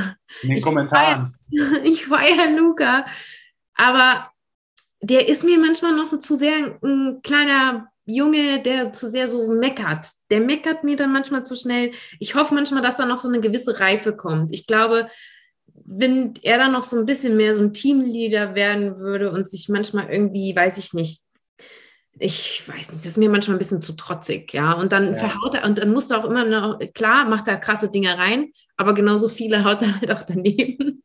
In 0.41 0.49
den 0.49 0.57
ich 0.57 0.63
Kommentaren. 0.63 1.35
Feier, 1.51 1.83
ich 1.83 2.05
feiere 2.05 2.51
Luca. 2.57 3.05
Aber 3.75 4.31
der 5.01 5.29
ist 5.29 5.43
mir 5.43 5.57
manchmal 5.57 5.93
noch 5.93 6.17
zu 6.17 6.35
sehr 6.35 6.77
ein 6.81 7.21
kleiner 7.21 7.89
Junge, 8.07 8.61
der 8.61 8.93
zu 8.93 9.09
sehr 9.09 9.27
so 9.27 9.47
meckert. 9.47 10.07
Der 10.31 10.39
meckert 10.39 10.83
mir 10.85 10.95
dann 10.95 11.11
manchmal 11.11 11.45
zu 11.45 11.55
schnell. 11.55 11.91
Ich 12.19 12.35
hoffe 12.35 12.55
manchmal, 12.55 12.81
dass 12.81 12.95
da 12.95 13.05
noch 13.05 13.17
so 13.17 13.27
eine 13.27 13.41
gewisse 13.41 13.79
Reife 13.81 14.15
kommt. 14.15 14.53
Ich 14.53 14.65
glaube, 14.65 15.09
wenn 15.85 16.33
er 16.41 16.57
dann 16.57 16.71
noch 16.71 16.83
so 16.83 16.97
ein 16.97 17.05
bisschen 17.05 17.35
mehr 17.35 17.53
so 17.53 17.61
ein 17.61 17.73
Teamleader 17.73 18.55
werden 18.55 18.97
würde 18.97 19.29
und 19.29 19.49
sich 19.49 19.67
manchmal 19.67 20.09
irgendwie, 20.09 20.55
weiß 20.55 20.77
ich 20.77 20.93
nicht, 20.93 21.21
ich 22.19 22.67
weiß 22.67 22.91
nicht, 22.91 22.93
das 22.93 23.05
ist 23.05 23.17
mir 23.17 23.29
manchmal 23.29 23.57
ein 23.57 23.59
bisschen 23.59 23.81
zu 23.81 23.93
trotzig, 23.93 24.53
ja. 24.53 24.73
Und 24.73 24.91
dann 24.91 25.07
ja. 25.07 25.15
verhaut 25.15 25.55
er, 25.55 25.65
und 25.65 25.77
dann 25.77 25.91
musst 25.91 26.11
du 26.11 26.15
auch 26.15 26.25
immer 26.25 26.45
noch, 26.45 26.79
klar, 26.93 27.27
macht 27.27 27.47
er 27.47 27.57
krasse 27.57 27.89
Dinge 27.89 28.17
rein, 28.17 28.51
aber 28.75 28.93
genauso 28.93 29.27
viele 29.27 29.63
haut 29.65 29.81
er 29.81 29.99
halt 29.99 30.11
auch 30.11 30.23
daneben. 30.23 31.03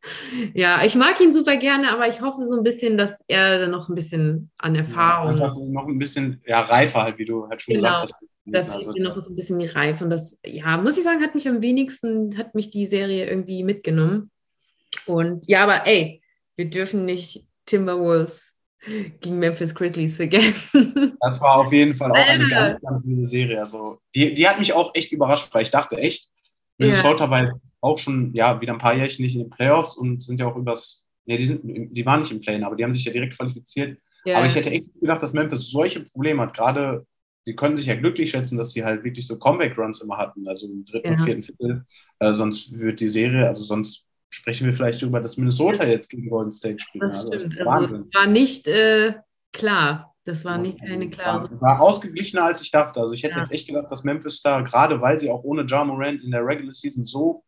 ja, 0.53 0.83
ich 0.85 0.95
mag 0.95 1.19
ihn 1.21 1.33
super 1.33 1.57
gerne, 1.57 1.91
aber 1.91 2.07
ich 2.07 2.21
hoffe 2.21 2.45
so 2.45 2.57
ein 2.57 2.63
bisschen, 2.63 2.97
dass 2.97 3.23
er 3.27 3.59
dann 3.59 3.71
noch 3.71 3.89
ein 3.89 3.95
bisschen 3.95 4.51
an 4.57 4.75
Erfahrung. 4.75 5.37
Ja, 5.37 5.53
noch 5.53 5.87
ein 5.87 5.99
bisschen, 5.99 6.41
ja, 6.45 6.61
reifer 6.61 7.03
halt, 7.03 7.17
wie 7.17 7.25
du 7.25 7.47
halt 7.47 7.61
schon 7.61 7.75
genau. 7.75 8.01
gesagt 8.01 8.13
hast. 8.13 8.29
Da 8.45 8.63
fehlt 8.63 8.75
also, 8.75 8.91
mir 8.91 9.03
noch 9.03 9.21
so 9.21 9.31
ein 9.31 9.35
bisschen 9.37 9.59
die 9.59 9.67
Reife. 9.67 10.03
Und 10.03 10.09
das, 10.09 10.39
ja, 10.45 10.77
muss 10.77 10.97
ich 10.97 11.03
sagen, 11.03 11.21
hat 11.21 11.33
mich 11.33 11.47
am 11.47 11.61
wenigsten, 11.61 12.37
hat 12.37 12.55
mich 12.55 12.71
die 12.71 12.87
Serie 12.87 13.25
irgendwie 13.29 13.63
mitgenommen. 13.63 14.31
Und 15.05 15.47
ja, 15.47 15.63
aber 15.63 15.87
ey, 15.87 16.21
wir 16.57 16.69
dürfen 16.69 17.05
nicht 17.05 17.45
Timberwolves 17.65 18.55
gegen 19.21 19.39
Memphis 19.39 19.73
Grizzlies 19.73 20.17
vergessen. 20.17 21.17
Das 21.21 21.39
war 21.39 21.57
auf 21.57 21.71
jeden 21.71 21.93
Fall 21.93 22.11
auch 22.11 22.15
eine 22.15 22.47
ganz, 22.47 22.81
ganz 22.81 23.05
wilde 23.05 23.25
Serie. 23.25 23.59
Also, 23.59 23.99
die, 24.13 24.33
die 24.33 24.47
hat 24.47 24.59
mich 24.59 24.73
auch 24.73 24.93
echt 24.93 25.11
überrascht, 25.11 25.49
weil 25.53 25.61
ich 25.61 25.71
dachte 25.71 25.97
echt, 25.97 26.29
Minnesota 26.77 27.25
ja. 27.25 27.31
war 27.31 27.43
jetzt 27.45 27.61
auch 27.81 27.97
schon 27.97 28.33
ja, 28.33 28.59
wieder 28.61 28.73
ein 28.73 28.79
paar 28.79 28.95
Jährchen 28.95 29.23
nicht 29.23 29.35
in 29.35 29.41
den 29.41 29.49
Playoffs 29.49 29.95
und 29.95 30.23
sind 30.23 30.39
ja 30.39 30.47
auch 30.47 30.55
übers, 30.55 31.03
nee, 31.25 31.37
die, 31.37 31.45
sind, 31.45 31.61
die 31.63 32.05
waren 32.05 32.21
nicht 32.21 32.31
im 32.31 32.41
Play, 32.41 32.61
aber 32.61 32.75
die 32.75 32.83
haben 32.83 32.93
sich 32.93 33.05
ja 33.05 33.11
direkt 33.11 33.37
qualifiziert. 33.37 33.99
Ja. 34.25 34.37
Aber 34.37 34.47
ich 34.47 34.55
hätte 34.55 34.71
echt 34.71 34.99
gedacht, 34.99 35.21
dass 35.21 35.33
Memphis 35.33 35.69
solche 35.69 36.01
Probleme 36.01 36.41
hat. 36.41 36.53
Gerade, 36.53 37.05
die 37.45 37.55
können 37.55 37.75
sich 37.75 37.87
ja 37.87 37.95
glücklich 37.95 38.31
schätzen, 38.31 38.57
dass 38.57 38.71
sie 38.71 38.83
halt 38.83 39.03
wirklich 39.03 39.27
so 39.27 39.37
Comeback-Runs 39.37 40.01
immer 40.01 40.17
hatten, 40.17 40.47
also 40.47 40.67
im 40.67 40.85
dritten 40.85 41.07
ja. 41.07 41.13
und 41.13 41.23
vierten 41.23 41.43
Viertel. 41.43 41.83
Äh, 42.19 42.31
sonst 42.31 42.71
wird 42.77 42.99
die 42.99 43.09
Serie, 43.09 43.47
also 43.47 43.63
sonst 43.63 44.05
sprechen 44.33 44.65
wir 44.65 44.73
vielleicht 44.73 45.01
darüber, 45.01 45.21
dass 45.21 45.37
Minnesota 45.37 45.85
jetzt 45.85 46.09
gegen 46.09 46.29
Golden 46.29 46.51
State 46.51 46.79
spielt. 46.79 47.03
Das 47.03 47.21
also, 47.21 47.39
stimmt. 47.39 47.59
Das 47.59 47.67
also, 47.67 48.05
war 48.13 48.27
nicht 48.27 48.67
äh, 48.67 49.13
klar. 49.51 50.09
Das 50.25 50.45
war 50.45 50.57
nicht 50.57 50.79
keine 50.79 51.09
klare. 51.09 51.51
War, 51.51 51.61
war 51.61 51.81
ausgeglichener, 51.81 52.45
als 52.45 52.61
ich 52.61 52.71
dachte. 52.71 53.01
Also 53.01 53.13
ich 53.13 53.23
hätte 53.23 53.35
ja. 53.35 53.39
jetzt 53.39 53.51
echt 53.51 53.67
gedacht, 53.67 53.91
dass 53.91 54.05
Memphis 54.05 54.41
da, 54.41 54.61
gerade 54.61 55.01
weil 55.01 55.19
sie 55.19 55.29
auch 55.29 55.43
ohne 55.43 55.65
Ja 55.67 55.83
Morant 55.83 56.23
in 56.23 56.31
der 56.31 56.45
Regular 56.45 56.73
Season 56.73 57.03
so 57.03 57.43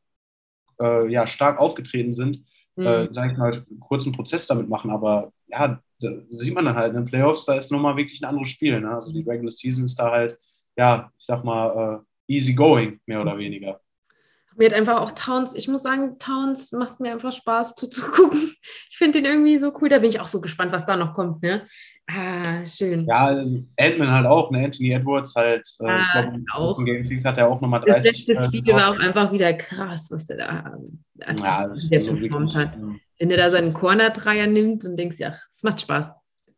äh, 0.82 1.10
ja, 1.10 1.26
stark 1.26 1.58
aufgetreten 1.58 2.12
sind, 2.12 2.44
mhm. 2.76 2.86
äh, 2.86 3.14
sage 3.14 3.32
ich 3.32 3.38
mal, 3.38 3.54
einen 3.54 3.80
kurzen 3.80 4.12
Prozess 4.12 4.46
damit 4.46 4.68
machen. 4.68 4.92
Aber 4.92 5.32
ja, 5.48 5.80
da 6.02 6.10
sieht 6.30 6.54
man 6.54 6.66
dann 6.66 6.76
halt, 6.76 6.90
in 6.90 6.98
den 6.98 7.06
Playoffs, 7.06 7.46
da 7.46 7.56
ist 7.56 7.72
nochmal 7.72 7.96
wirklich 7.96 8.22
ein 8.22 8.26
anderes 8.26 8.50
Spiel. 8.50 8.80
Ne? 8.82 8.94
Also 8.94 9.14
die 9.14 9.24
Regular 9.24 9.52
Season 9.52 9.86
ist 9.86 9.98
da 9.98 10.12
halt, 10.12 10.38
ja, 10.76 11.10
ich 11.18 11.26
sag 11.26 11.46
mal, 11.46 12.04
äh, 12.28 12.34
easy 12.34 12.54
going, 12.54 13.00
mehr 13.06 13.22
oder 13.22 13.38
weniger 13.38 13.80
mir 14.58 14.70
hat 14.70 14.74
einfach 14.74 15.02
auch 15.02 15.12
Towns, 15.12 15.54
ich 15.54 15.68
muss 15.68 15.84
sagen, 15.84 16.18
Towns 16.20 16.72
macht 16.72 17.00
mir 17.00 17.12
einfach 17.12 17.32
Spaß 17.34 17.76
zuzugucken. 17.76 18.52
Ich 18.90 18.98
finde 18.98 19.22
den 19.22 19.26
irgendwie 19.26 19.58
so 19.58 19.74
cool. 19.80 19.90
Da 19.90 20.00
bin 20.00 20.10
ich 20.10 20.22
auch 20.22 20.28
so 20.28 20.40
gespannt, 20.40 20.72
was 20.72 20.86
da 20.86 20.96
noch 20.96 21.14
kommt. 21.14 21.44
Ne? 21.44 21.64
Ah, 22.08 22.66
schön. 22.66 23.06
Ja, 23.06 23.28
Ant-Man 23.78 24.10
halt 24.10 24.26
auch, 24.26 24.50
ne? 24.52 24.64
Anthony 24.64 24.92
Edwards 24.92 25.36
halt. 25.36 25.68
Äh, 25.82 25.86
ah, 25.86 26.02
ich 26.02 26.12
glaube, 26.12 26.44
auch. 26.54 26.86
Game 26.86 27.04
6 27.04 27.26
hat 27.26 27.38
er 27.38 27.50
auch 27.50 27.60
nochmal 27.60 27.82
30. 27.82 28.26
Das 28.26 28.36
letzte 28.38 28.58
Spiel 28.58 28.74
war 28.74 28.92
auch 28.92 29.00
einfach 29.00 29.34
wieder 29.34 29.54
krass, 29.54 30.08
was 30.12 30.26
der 30.28 30.38
da 30.38 30.78
ja, 31.38 31.68
das 31.68 31.90
der 31.90 32.02
so 32.02 32.14
performt 32.14 32.56
hat. 32.56 32.78
Wenn 33.20 33.32
er 33.32 33.38
da 33.38 33.52
seinen 33.52 33.74
Corner-Dreier 33.74 34.48
nimmt 34.48 34.86
und 34.86 34.98
denkst, 34.98 35.18
ja, 35.20 35.36
es 35.52 35.64
macht 35.64 35.82
Spaß. 35.82 36.16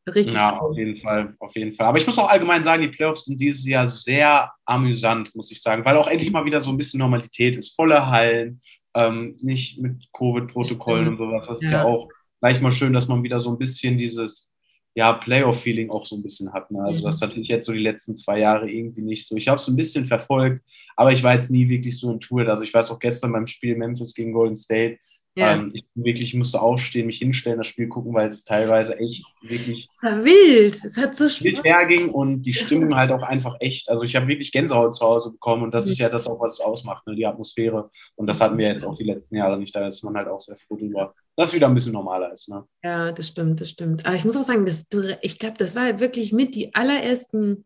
Richtig. 0.07 0.33
Ja, 0.35 0.57
cool. 0.61 0.71
auf 0.71 0.77
jeden 0.77 0.97
Fall, 1.01 1.35
auf 1.39 1.55
jeden 1.55 1.73
Fall. 1.73 1.87
Aber 1.87 1.97
ich 1.97 2.05
muss 2.05 2.17
auch 2.17 2.29
allgemein 2.29 2.63
sagen, 2.63 2.81
die 2.81 2.87
Playoffs 2.87 3.25
sind 3.25 3.39
dieses 3.41 3.65
Jahr 3.65 3.87
sehr 3.87 4.51
amüsant, 4.65 5.35
muss 5.35 5.51
ich 5.51 5.61
sagen, 5.61 5.83
weil 5.85 5.97
auch 5.97 6.07
endlich 6.07 6.31
mal 6.31 6.45
wieder 6.45 6.61
so 6.61 6.71
ein 6.71 6.77
bisschen 6.77 6.99
Normalität 6.99 7.57
ist. 7.57 7.75
Volle 7.75 8.07
Hallen, 8.07 8.61
ähm, 8.95 9.35
nicht 9.41 9.77
mit 9.79 10.07
Covid-Protokollen 10.13 11.09
und 11.09 11.17
sowas. 11.17 11.47
Das 11.47 11.61
ist 11.61 11.71
Ja. 11.71 11.83
auch 11.83 12.07
gleich 12.39 12.61
mal 12.61 12.71
schön, 12.71 12.93
dass 12.93 13.07
man 13.07 13.21
wieder 13.23 13.39
so 13.39 13.49
ein 13.51 13.57
bisschen 13.57 13.97
dieses 13.97 14.51
ja, 14.95 15.13
Playoff-Feeling 15.13 15.91
auch 15.91 16.05
so 16.05 16.15
ein 16.15 16.23
bisschen 16.23 16.51
hat. 16.53 16.71
Ne? 16.71 16.81
Also 16.81 17.01
Mhm. 17.01 17.03
das 17.03 17.21
hatte 17.21 17.39
ich 17.39 17.47
jetzt 17.49 17.67
so 17.67 17.71
die 17.71 17.77
letzten 17.77 18.15
zwei 18.15 18.39
Jahre 18.39 18.67
irgendwie 18.67 19.03
nicht 19.03 19.27
so. 19.27 19.35
Ich 19.35 19.47
habe 19.47 19.57
es 19.57 19.67
ein 19.67 19.75
bisschen 19.75 20.05
verfolgt, 20.05 20.63
aber 20.95 21.11
ich 21.11 21.21
war 21.21 21.35
jetzt 21.35 21.51
nie 21.51 21.69
wirklich 21.69 21.99
so 21.99 22.11
ein 22.11 22.19
Tool. 22.19 22.49
Also 22.49 22.63
ich 22.63 22.73
weiß 22.73 22.89
auch 22.89 22.97
gestern 22.97 23.31
beim 23.31 23.45
Spiel 23.45 23.75
Memphis 23.77 24.15
gegen 24.15 24.33
Golden 24.33 24.55
State, 24.55 24.97
Ja. 25.37 25.53
ähm, 25.53 25.71
ich 25.73 25.85
bin 25.93 26.03
wirklich 26.03 26.33
musste 26.33 26.59
aufstehen, 26.61 27.05
mich 27.05 27.19
hinstellen, 27.19 27.59
das 27.59 27.67
Spiel 27.67 27.87
gucken, 27.87 28.13
weil 28.13 28.27
es 28.29 28.43
teilweise 28.43 28.97
echt 28.97 29.23
wirklich 29.43 29.87
Es 29.91 30.01
war 30.03 30.23
wild. 30.23 30.73
Es 30.83 30.97
hat 30.97 31.15
so 31.15 31.29
Spaß. 31.29 31.63
herging 31.63 32.09
und 32.09 32.41
die 32.41 32.53
Stimmung 32.53 32.95
halt 32.95 33.11
auch 33.11 33.21
einfach 33.21 33.55
echt. 33.59 33.89
Also 33.89 34.03
ich 34.03 34.15
habe 34.15 34.27
wirklich 34.27 34.51
Gänsehaut 34.51 34.95
zu 34.95 35.05
Hause 35.05 35.31
bekommen 35.31 35.61
und 35.63 35.73
das 35.73 35.85
Mhm. 35.85 35.91
ist 35.91 35.97
ja 35.99 36.09
das 36.09 36.25
auch, 36.27 36.39
was 36.39 36.53
es 36.53 36.59
ausmacht, 36.59 37.05
ne? 37.05 37.15
die 37.15 37.25
Atmosphäre. 37.25 37.89
Und 38.15 38.27
das 38.27 38.41
hatten 38.41 38.57
wir 38.57 38.67
jetzt 38.67 38.83
auch 38.85 38.97
die 38.97 39.03
letzten 39.03 39.35
Jahre 39.35 39.59
nicht. 39.59 39.75
Da 39.75 39.87
ist 39.87 40.03
man 40.03 40.15
halt 40.17 40.27
auch 40.27 40.41
sehr 40.41 40.57
froh 40.57 40.75
drüber, 40.75 41.13
dass 41.35 41.49
es 41.49 41.55
wieder 41.55 41.67
ein 41.67 41.75
bisschen 41.75 41.93
normaler 41.93 42.31
ist. 42.33 42.49
Ne? 42.49 42.63
Ja, 42.83 43.11
das 43.11 43.27
stimmt, 43.27 43.61
das 43.61 43.69
stimmt. 43.69 44.05
Aber 44.07 44.15
ich 44.15 44.25
muss 44.25 44.35
auch 44.37 44.43
sagen, 44.43 44.65
das, 44.65 44.87
ich 45.21 45.37
glaube, 45.37 45.55
das 45.59 45.75
war 45.75 45.83
halt 45.83 45.99
wirklich 45.99 46.33
mit 46.33 46.55
die 46.55 46.73
allerersten 46.73 47.65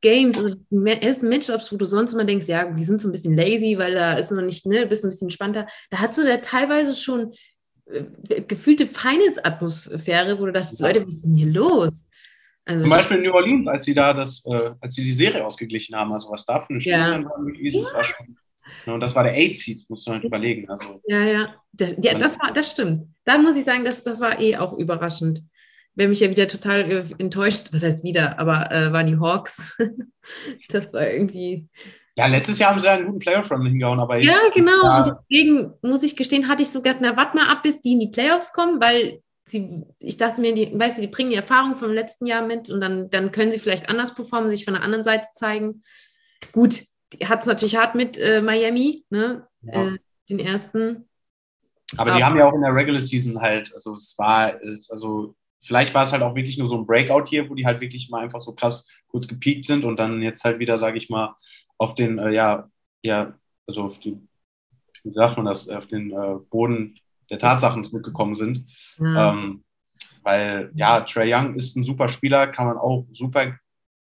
Games, 0.00 0.36
also 0.36 0.50
die 0.70 0.86
ersten 0.86 1.28
Matchups, 1.28 1.72
wo 1.72 1.76
du 1.76 1.84
sonst 1.84 2.12
immer 2.12 2.24
denkst, 2.24 2.46
ja, 2.46 2.64
die 2.70 2.84
sind 2.84 3.00
so 3.00 3.08
ein 3.08 3.12
bisschen 3.12 3.36
lazy, 3.36 3.76
weil 3.78 3.94
da 3.94 4.14
ist 4.14 4.30
noch 4.30 4.42
nicht, 4.42 4.66
ne, 4.66 4.86
bist 4.86 5.04
ein 5.04 5.10
bisschen 5.10 5.30
spannender. 5.30 5.66
Da 5.90 5.98
hat 5.98 6.14
so 6.14 6.22
der 6.22 6.42
teilweise 6.42 6.94
schon 6.94 7.32
äh, 7.86 8.42
gefühlte 8.42 8.86
Finals-Atmosphäre, 8.86 10.38
wo 10.38 10.46
du 10.46 10.52
dachtest, 10.52 10.80
Ja. 10.80 10.88
Leute, 10.88 11.06
was 11.06 11.14
ist 11.16 11.24
denn 11.24 11.34
hier 11.34 11.46
los? 11.52 12.08
Also, 12.64 12.82
Zum 12.82 12.90
Beispiel 12.90 13.18
in 13.18 13.24
New 13.24 13.32
Orleans, 13.32 13.68
als 13.68 13.84
sie 13.84 13.94
da 13.94 14.12
das, 14.12 14.42
äh, 14.44 14.70
als 14.80 14.94
sie 14.94 15.04
die 15.04 15.12
Serie 15.12 15.44
ausgeglichen 15.46 15.94
haben, 15.94 16.12
also 16.12 16.30
was 16.30 16.44
da 16.44 16.60
für 16.60 16.70
eine 16.70 16.80
Stimmung 16.80 17.22
Ja. 17.22 17.24
war, 17.24 17.46
wirklich, 17.46 17.76
das 17.76 17.94
war 17.94 18.04
schon. 18.04 18.36
Ne, 18.84 18.94
und 18.94 19.00
das 19.00 19.14
war 19.14 19.22
der 19.22 19.32
Eight-Seed, 19.34 19.84
musst 19.88 20.06
du 20.06 20.12
halt 20.12 20.24
überlegen. 20.24 20.68
Also, 20.68 21.00
Ja, 21.06 21.22
ja. 21.22 21.54
Das, 21.72 21.96
ja, 22.02 22.14
das 22.18 22.38
war, 22.40 22.52
das 22.52 22.70
stimmt. 22.70 23.08
Da 23.24 23.38
muss 23.38 23.56
ich 23.56 23.64
sagen, 23.64 23.84
das, 23.84 24.02
das 24.02 24.20
war 24.20 24.40
eh 24.40 24.56
auch 24.56 24.76
überraschend. 24.78 25.42
Wer 25.96 26.08
mich 26.08 26.20
ja 26.20 26.30
wieder 26.30 26.46
total 26.46 26.90
äh, 26.90 27.04
enttäuscht, 27.18 27.68
was 27.72 27.82
heißt 27.82 28.04
wieder, 28.04 28.38
aber 28.38 28.70
äh, 28.70 28.92
waren 28.92 29.06
die 29.06 29.18
Hawks. 29.18 29.76
das 30.68 30.92
war 30.92 31.10
irgendwie. 31.10 31.68
ja, 32.14 32.26
letztes 32.26 32.58
Jahr 32.58 32.70
haben 32.70 32.80
sie 32.80 32.86
ja 32.86 32.92
einen 32.92 33.06
guten 33.06 33.18
Playoff-Run 33.18 33.66
hingehauen, 33.66 33.98
aber 33.98 34.18
Ja, 34.18 34.38
genau. 34.54 34.98
Und 34.98 35.16
deswegen 35.30 35.72
muss 35.82 36.02
ich 36.02 36.14
gestehen, 36.14 36.48
hatte 36.48 36.62
ich 36.62 36.68
sogar, 36.68 36.96
na, 37.00 37.16
warte 37.16 37.36
mal 37.36 37.48
ab, 37.48 37.62
bis 37.62 37.80
die 37.80 37.94
in 37.94 38.00
die 38.00 38.10
Playoffs 38.10 38.52
kommen, 38.52 38.80
weil 38.80 39.20
sie, 39.46 39.84
ich 39.98 40.18
dachte 40.18 40.40
mir, 40.40 40.54
die, 40.54 40.78
weißt 40.78 40.98
du, 40.98 41.02
die 41.02 41.08
bringen 41.08 41.30
die 41.30 41.36
Erfahrung 41.36 41.76
vom 41.76 41.92
letzten 41.92 42.26
Jahr 42.26 42.46
mit 42.46 42.68
und 42.68 42.80
dann, 42.80 43.08
dann 43.10 43.32
können 43.32 43.50
sie 43.50 43.58
vielleicht 43.58 43.88
anders 43.88 44.14
performen, 44.14 44.50
sich 44.50 44.64
von 44.64 44.74
der 44.74 44.82
anderen 44.82 45.04
Seite 45.04 45.28
zeigen. 45.34 45.82
Gut, 46.52 46.82
hat 47.24 47.40
es 47.40 47.46
natürlich 47.46 47.76
hart 47.76 47.94
mit 47.94 48.18
äh, 48.18 48.42
Miami, 48.42 49.04
ne? 49.10 49.46
Ja. 49.62 49.88
Äh, 49.88 49.98
den 50.28 50.40
ersten. 50.40 51.08
Aber 51.96 52.16
die 52.16 52.24
haben 52.24 52.36
ja 52.36 52.46
auch 52.46 52.54
in 52.54 52.62
der 52.62 52.74
Regular 52.74 53.00
Season 53.00 53.40
halt, 53.40 53.72
also 53.72 53.94
es 53.94 54.16
war, 54.18 54.54
also 54.90 55.36
vielleicht 55.66 55.94
war 55.94 56.04
es 56.04 56.12
halt 56.12 56.22
auch 56.22 56.34
wirklich 56.34 56.58
nur 56.58 56.68
so 56.68 56.78
ein 56.78 56.86
Breakout 56.86 57.26
hier, 57.26 57.48
wo 57.50 57.54
die 57.54 57.66
halt 57.66 57.80
wirklich 57.80 58.08
mal 58.08 58.22
einfach 58.22 58.40
so 58.40 58.52
krass 58.52 58.86
kurz 59.08 59.26
gepiekt 59.26 59.64
sind 59.64 59.84
und 59.84 59.98
dann 59.98 60.22
jetzt 60.22 60.44
halt 60.44 60.58
wieder, 60.58 60.78
sage 60.78 60.98
ich 60.98 61.10
mal, 61.10 61.34
auf 61.78 61.94
den, 61.94 62.18
äh, 62.18 62.30
ja, 62.30 62.70
ja, 63.02 63.34
also 63.66 63.82
auf 63.84 63.98
den, 63.98 64.28
wie 65.04 65.12
sagt 65.12 65.36
man 65.36 65.46
das, 65.46 65.68
auf 65.68 65.86
den 65.86 66.10
äh, 66.10 66.36
Boden 66.50 66.98
der 67.30 67.38
Tatsachen 67.38 67.84
zurückgekommen 67.84 68.34
sind. 68.34 68.64
Ja. 68.98 69.32
Ähm, 69.32 69.64
weil, 70.22 70.70
ja, 70.74 71.00
Trey 71.02 71.32
Young 71.32 71.54
ist 71.54 71.76
ein 71.76 71.84
super 71.84 72.08
Spieler, 72.08 72.48
kann 72.48 72.66
man 72.66 72.78
auch 72.78 73.04
super 73.12 73.58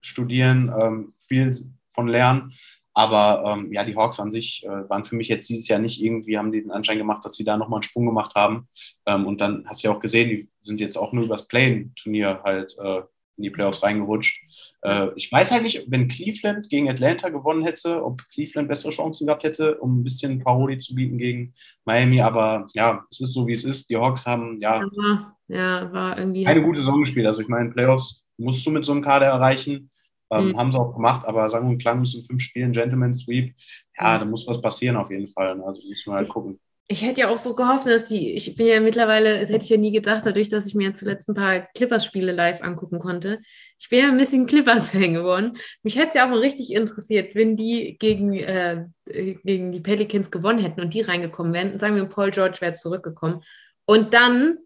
studieren, 0.02 0.72
ähm, 0.78 1.12
viel 1.28 1.54
von 1.90 2.08
lernen. 2.08 2.52
Aber 2.93 3.45
ähm, 3.47 3.72
ja, 3.72 3.84
die 3.84 3.97
Hawks 3.97 4.18
an 4.18 4.30
sich 4.30 4.64
äh, 4.64 4.88
waren 4.88 5.05
für 5.05 5.14
mich 5.14 5.28
jetzt 5.28 5.49
dieses 5.49 5.68
Jahr 5.68 5.78
nicht 5.78 6.03
irgendwie, 6.03 6.38
haben 6.38 6.53
die 6.53 6.62
den 6.62 6.72
Anschein 6.72 6.99
gemacht, 6.99 7.24
dass 7.24 7.34
sie 7.34 7.45
da 7.45 7.57
nochmal 7.57 7.78
einen 7.78 7.84
Sprung 7.84 8.07
gemacht 8.07 8.34
haben. 8.34 8.68
Ähm, 9.07 9.26
und 9.26 9.41
dann 9.41 9.64
hast 9.66 9.82
du 9.82 9.88
ja 9.88 9.95
auch 9.95 10.01
gesehen, 10.01 10.28
die 10.28 10.49
sind 10.61 10.80
jetzt 10.80 10.97
auch 10.97 11.12
nur 11.12 11.24
übers 11.24 11.47
Play-Turnier 11.47 12.41
halt 12.45 12.76
äh, 12.82 13.03
in 13.36 13.45
die 13.45 13.51
Playoffs 13.51 13.82
reingerutscht. 13.82 14.41
Äh, 14.82 15.09
ich 15.16 15.30
weiß 15.30 15.53
halt 15.53 15.62
nicht, 15.62 15.84
wenn 15.88 16.09
Cleveland 16.09 16.68
gegen 16.68 16.91
Atlanta 16.91 17.28
gewonnen 17.30 17.64
hätte, 17.64 18.05
ob 18.05 18.22
Cleveland 18.28 18.68
bessere 18.68 18.93
Chancen 18.93 19.26
gehabt 19.26 19.45
hätte, 19.45 19.76
um 19.78 20.01
ein 20.01 20.05
bisschen 20.05 20.41
Paroli 20.41 20.78
zu 20.78 20.95
bieten 20.95 21.16
gegen 21.18 21.53
Miami. 21.84 22.20
Aber 22.20 22.66
ja, 22.74 23.05
es 23.11 23.20
ist 23.20 23.32
so, 23.32 23.47
wie 23.47 23.53
es 23.53 23.64
ist. 23.64 23.88
Die 23.91 23.97
Hawks 23.97 24.26
haben 24.26 24.61
ja 24.61 24.80
Aber, 24.80 25.36
ja, 25.49 25.93
war 25.93 26.18
irgendwie. 26.18 26.45
keine 26.45 26.62
gute 26.62 26.80
Saison 26.80 27.01
gespielt. 27.01 27.26
Also 27.26 27.41
ich 27.41 27.49
meine, 27.49 27.70
Playoffs 27.70 28.22
musst 28.36 28.64
du 28.66 28.70
mit 28.70 28.84
so 28.84 28.93
einem 28.93 29.03
Kader 29.03 29.26
erreichen. 29.26 29.89
Ähm, 30.31 30.49
Mhm. 30.49 30.57
Haben 30.57 30.72
sie 30.72 30.78
auch 30.78 30.95
gemacht, 30.95 31.26
aber 31.26 31.49
sagen 31.49 31.68
wir 31.70 31.78
klang 31.78 32.05
in 32.05 32.24
fünf 32.24 32.41
Spielen 32.43 32.72
Gentleman 32.72 33.14
Sweep. 33.14 33.55
Ja, 33.99 34.14
Mhm. 34.16 34.20
da 34.20 34.24
muss 34.26 34.47
was 34.47 34.61
passieren 34.61 34.97
auf 34.97 35.11
jeden 35.11 35.28
Fall. 35.28 35.57
ne? 35.57 35.64
Also 35.64 35.83
müssen 35.89 36.11
wir 36.11 36.16
halt 36.16 36.28
gucken. 36.28 36.61
Ich 36.93 37.03
hätte 37.03 37.20
ja 37.20 37.28
auch 37.28 37.37
so 37.37 37.55
gehofft, 37.55 37.87
dass 37.87 38.07
die, 38.07 38.33
ich 38.33 38.57
bin 38.57 38.66
ja 38.66 38.81
mittlerweile, 38.81 39.41
das 39.41 39.49
hätte 39.49 39.62
ich 39.62 39.70
ja 39.70 39.76
nie 39.76 39.93
gedacht, 39.93 40.26
dadurch, 40.26 40.49
dass 40.49 40.66
ich 40.66 40.74
mir 40.74 40.93
zuletzt 40.93 41.28
ein 41.28 41.37
paar 41.37 41.61
Clippers-Spiele 41.76 42.33
live 42.33 42.62
angucken 42.62 42.99
konnte. 42.99 43.39
Ich 43.78 43.89
bin 43.89 44.01
ja 44.01 44.09
ein 44.09 44.16
bisschen 44.16 44.45
Clippers-Fan 44.47 45.14
geworden. 45.14 45.53
Mich 45.85 45.95
hätte 45.97 46.09
es 46.09 46.14
ja 46.14 46.24
auch 46.26 46.31
mal 46.31 46.41
richtig 46.41 46.72
interessiert, 46.72 47.37
wenn 47.37 47.57
die 47.57 47.97
gegen, 47.97 48.35
äh, 48.35 48.87
gegen 49.07 49.70
die 49.70 49.78
Pelicans 49.81 50.33
gewonnen 50.33 50.59
hätten 50.59 50.81
und 50.81 50.93
die 50.93 51.03
reingekommen 51.03 51.53
wären. 51.53 51.78
Sagen 51.78 51.95
wir, 51.95 52.07
Paul 52.07 52.33
George 52.33 52.59
wäre 52.61 52.72
zurückgekommen. 52.72 53.43
Und 53.85 54.12
dann 54.12 54.59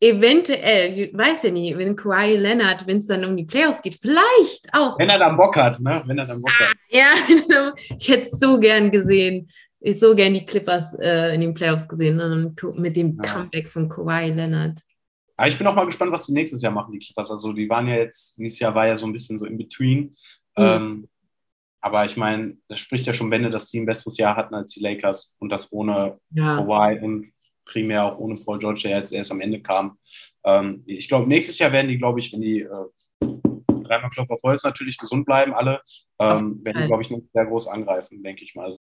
eventuell, 0.00 0.98
ich 0.98 1.16
weiß 1.16 1.44
ja 1.44 1.50
nie, 1.50 1.76
wenn 1.76 1.96
Kawhi 1.96 2.36
Leonard, 2.36 2.86
wenn 2.86 2.98
es 2.98 3.06
dann 3.06 3.24
um 3.24 3.36
die 3.36 3.44
Playoffs 3.44 3.82
geht, 3.82 3.94
vielleicht 3.94 4.68
auch 4.72 4.98
Wenn 4.98 5.08
er 5.10 5.18
dann 5.18 5.36
Bock 5.36 5.56
hat, 5.56 5.80
ne? 5.80 6.02
Wenn 6.06 6.18
er 6.18 6.26
dann 6.26 6.40
Bock 6.42 6.52
hat. 6.58 6.74
ja, 6.90 7.10
ich 7.98 8.08
hätte 8.08 8.28
es 8.30 8.38
so 8.38 8.58
gern 8.60 8.90
gesehen. 8.90 9.48
Ich 9.80 9.98
so 10.00 10.14
gern 10.14 10.34
die 10.34 10.44
Clippers 10.44 10.94
äh, 11.00 11.34
in 11.34 11.40
den 11.42 11.54
Playoffs 11.54 11.86
gesehen 11.86 12.16
ne? 12.16 12.52
und 12.64 12.78
mit 12.78 12.96
dem 12.96 13.18
Ja. 13.22 13.32
Comeback 13.32 13.68
von 13.68 13.88
Kawhi 13.88 14.30
Leonard. 14.30 14.78
Aber 15.36 15.48
ich 15.48 15.58
bin 15.58 15.66
auch 15.66 15.74
mal 15.74 15.84
gespannt, 15.84 16.12
was 16.12 16.26
die 16.26 16.32
nächstes 16.32 16.62
Jahr 16.62 16.72
machen, 16.72 16.92
die 16.92 16.98
Clippers. 16.98 17.30
Also 17.30 17.52
die 17.52 17.68
waren 17.68 17.86
ja 17.86 17.96
jetzt, 17.96 18.38
dieses 18.38 18.58
Jahr 18.58 18.74
war 18.74 18.86
ja 18.86 18.96
so 18.96 19.06
ein 19.06 19.12
bisschen 19.12 19.38
so 19.38 19.44
in 19.44 19.58
between. 19.58 20.14
Mhm. 20.56 20.64
Ähm, 20.64 21.08
aber 21.82 22.04
ich 22.04 22.16
meine, 22.16 22.56
das 22.68 22.80
spricht 22.80 23.06
ja 23.06 23.12
schon 23.12 23.30
Bände, 23.30 23.50
dass 23.50 23.70
die 23.70 23.78
ein 23.78 23.86
besseres 23.86 24.16
Jahr 24.16 24.34
hatten 24.34 24.54
als 24.54 24.72
die 24.72 24.80
Lakers 24.80 25.34
und 25.38 25.50
das 25.50 25.70
ohne 25.72 26.18
Ja, 26.30 26.56
Kawhi 26.56 26.98
und 27.00 27.32
primär 27.66 28.04
auch 28.04 28.18
ohne 28.18 28.36
Paul 28.36 28.58
George, 28.58 28.82
der 28.84 28.96
jetzt 28.96 29.12
erst 29.12 29.30
am 29.30 29.40
Ende 29.40 29.60
kam. 29.60 29.98
Ähm, 30.44 30.82
ich 30.86 31.08
glaube, 31.08 31.28
nächstes 31.28 31.58
Jahr 31.58 31.72
werden 31.72 31.88
die, 31.88 31.98
glaube 31.98 32.20
ich, 32.20 32.32
wenn 32.32 32.40
die 32.40 32.60
äh, 32.60 33.26
dreimal 33.82 34.10
Klopf 34.10 34.30
auf 34.30 34.42
Holz 34.42 34.64
natürlich 34.64 34.96
gesund 34.96 35.26
bleiben, 35.26 35.52
alle, 35.52 35.82
ähm, 36.18 36.64
werden 36.64 36.82
die, 36.82 36.86
glaube 36.86 37.02
ich, 37.02 37.10
nicht 37.10 37.26
sehr 37.32 37.46
groß 37.46 37.68
angreifen, 37.68 38.22
denke 38.22 38.44
ich 38.44 38.54
mal. 38.54 38.76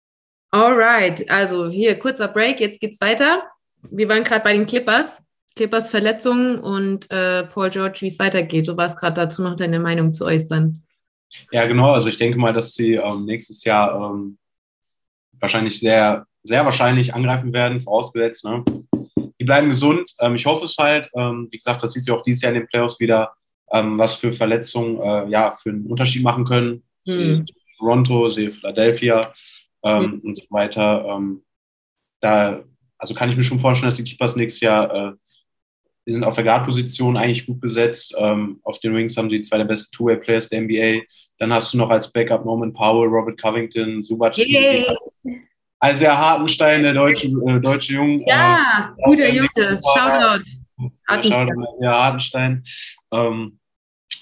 alright. 0.52 1.28
Also 1.30 1.68
hier 1.68 1.98
kurzer 1.98 2.28
Break, 2.28 2.60
jetzt 2.60 2.80
geht's 2.80 3.00
weiter. 3.00 3.42
Wir 3.90 4.08
waren 4.08 4.22
gerade 4.22 4.44
bei 4.44 4.52
den 4.52 4.66
Clippers. 4.66 5.22
Clippers 5.56 5.88
Verletzungen 5.88 6.58
und 6.58 7.08
äh, 7.12 7.44
Paul 7.44 7.70
George, 7.70 7.98
wie 8.00 8.08
es 8.08 8.18
weitergeht. 8.18 8.66
Du 8.66 8.76
warst 8.76 8.98
gerade 8.98 9.14
dazu 9.14 9.40
noch 9.42 9.54
deine 9.54 9.78
Meinung 9.78 10.12
zu 10.12 10.24
äußern. 10.24 10.82
Ja, 11.52 11.66
genau. 11.66 11.92
Also 11.92 12.08
ich 12.08 12.16
denke 12.16 12.38
mal, 12.38 12.52
dass 12.52 12.74
sie 12.74 12.94
ähm, 12.94 13.24
nächstes 13.24 13.62
Jahr 13.62 13.94
ähm, 13.94 14.36
wahrscheinlich 15.38 15.78
sehr, 15.78 16.26
sehr 16.44 16.64
wahrscheinlich 16.64 17.14
angreifen 17.14 17.52
werden, 17.52 17.80
vorausgesetzt. 17.80 18.44
Ne? 18.44 18.62
Die 19.40 19.44
bleiben 19.44 19.68
gesund. 19.68 20.10
Ähm, 20.20 20.36
ich 20.36 20.46
hoffe 20.46 20.66
es 20.66 20.76
halt. 20.78 21.08
Ähm, 21.16 21.48
wie 21.50 21.56
gesagt, 21.56 21.82
das 21.82 21.92
siehst 21.92 22.06
du 22.06 22.14
auch 22.14 22.22
dieses 22.22 22.42
Jahr 22.42 22.52
in 22.52 22.60
den 22.60 22.68
Playoffs 22.68 23.00
wieder, 23.00 23.32
ähm, 23.72 23.98
was 23.98 24.14
für 24.14 24.32
Verletzungen 24.32 25.00
äh, 25.00 25.28
ja 25.28 25.56
für 25.56 25.70
einen 25.70 25.86
Unterschied 25.86 26.22
machen 26.22 26.44
können. 26.44 26.84
Hm. 27.06 27.14
Sehe 27.14 27.44
Toronto, 27.78 28.28
sehe 28.28 28.50
Philadelphia 28.50 29.32
ähm, 29.82 30.20
und 30.22 30.36
so 30.36 30.44
weiter. 30.50 31.06
Ähm, 31.08 31.42
da, 32.20 32.62
also 32.98 33.14
kann 33.14 33.30
ich 33.30 33.36
mir 33.36 33.42
schon 33.42 33.58
vorstellen, 33.60 33.88
dass 33.88 33.96
die 33.96 34.04
Clippers 34.04 34.36
nächstes 34.36 34.60
Jahr, 34.60 34.94
äh, 34.94 35.12
die 36.06 36.12
sind 36.12 36.24
auf 36.24 36.34
der 36.34 36.44
Guard-Position 36.44 37.16
eigentlich 37.16 37.46
gut 37.46 37.60
besetzt. 37.60 38.14
Ähm, 38.18 38.60
auf 38.62 38.78
den 38.80 38.94
Wings 38.94 39.16
haben 39.16 39.30
sie 39.30 39.40
zwei 39.40 39.58
der 39.58 39.64
besten 39.64 39.94
Two-Way-Players 39.96 40.50
der 40.50 40.60
NBA. 40.60 41.02
Dann 41.38 41.52
hast 41.52 41.72
du 41.72 41.78
noch 41.78 41.90
als 41.90 42.12
Backup 42.12 42.44
Norman 42.44 42.72
Powell, 42.72 43.08
Robert 43.08 43.40
Covington, 43.40 44.02
Subac. 44.02 44.36
Yay. 44.36 44.86
Also 45.84 46.06
Herr 46.06 46.18
Hartenstein, 46.18 46.82
der 46.82 46.94
deutsche, 46.94 47.28
äh, 47.28 47.60
deutsche 47.60 47.92
Junge. 47.92 48.24
Ja, 48.26 48.94
äh, 48.96 49.02
guter 49.02 49.28
Junge. 49.28 49.48
der- 49.54 49.80
Shoutout. 49.82 50.44
Hartenstein. 51.06 51.48
Ja, 51.80 52.04
Hartenstein. 52.04 52.64
Ähm, 53.12 53.58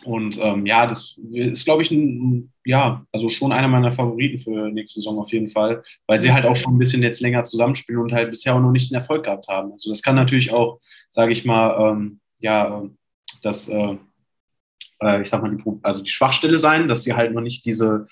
und 0.05 0.37
ähm, 0.43 0.67
ja, 0.67 0.87
das 0.87 1.17
ist, 1.31 1.65
glaube 1.65 1.83
ich, 1.83 1.93
ein, 1.93 2.53
ja, 2.65 3.05
also 3.13 3.29
schon 3.29 3.53
einer 3.53 3.69
meiner 3.69 3.93
Favoriten 3.93 4.41
für 4.41 4.71
nächste 4.71 4.99
Saison 4.99 5.21
auf 5.21 5.33
jeden 5.33 5.49
Fall, 5.49 5.85
weil 6.09 6.21
sie 6.21 6.33
halt 6.33 6.45
auch 6.45 6.57
schon 6.57 6.75
ein 6.75 6.79
bisschen 6.79 7.01
jetzt 7.03 7.21
länger 7.21 7.45
zusammenspielen 7.45 8.03
und 8.03 8.13
halt 8.13 8.31
bisher 8.31 8.57
auch 8.57 8.61
noch 8.61 8.73
nicht 8.73 8.91
den 8.91 8.97
Erfolg 8.97 9.25
gehabt 9.25 9.47
haben. 9.47 9.71
Also 9.71 9.89
das 9.91 10.03
kann 10.03 10.17
natürlich 10.17 10.53
auch, 10.53 10.81
sage 11.11 11.31
ich 11.31 11.45
mal, 11.45 11.93
ähm, 11.93 12.19
ja, 12.41 12.83
das, 13.43 13.69
äh, 13.69 13.97
äh, 15.01 15.23
ich 15.23 15.31
sag 15.31 15.41
mal, 15.43 15.55
die, 15.57 15.63
also 15.83 16.03
die 16.03 16.11
Schwachstelle 16.11 16.59
sein, 16.59 16.89
dass 16.89 17.05
sie 17.05 17.15
halt 17.15 17.33
noch 17.33 17.41
nicht 17.43 17.65
diese 17.65 18.07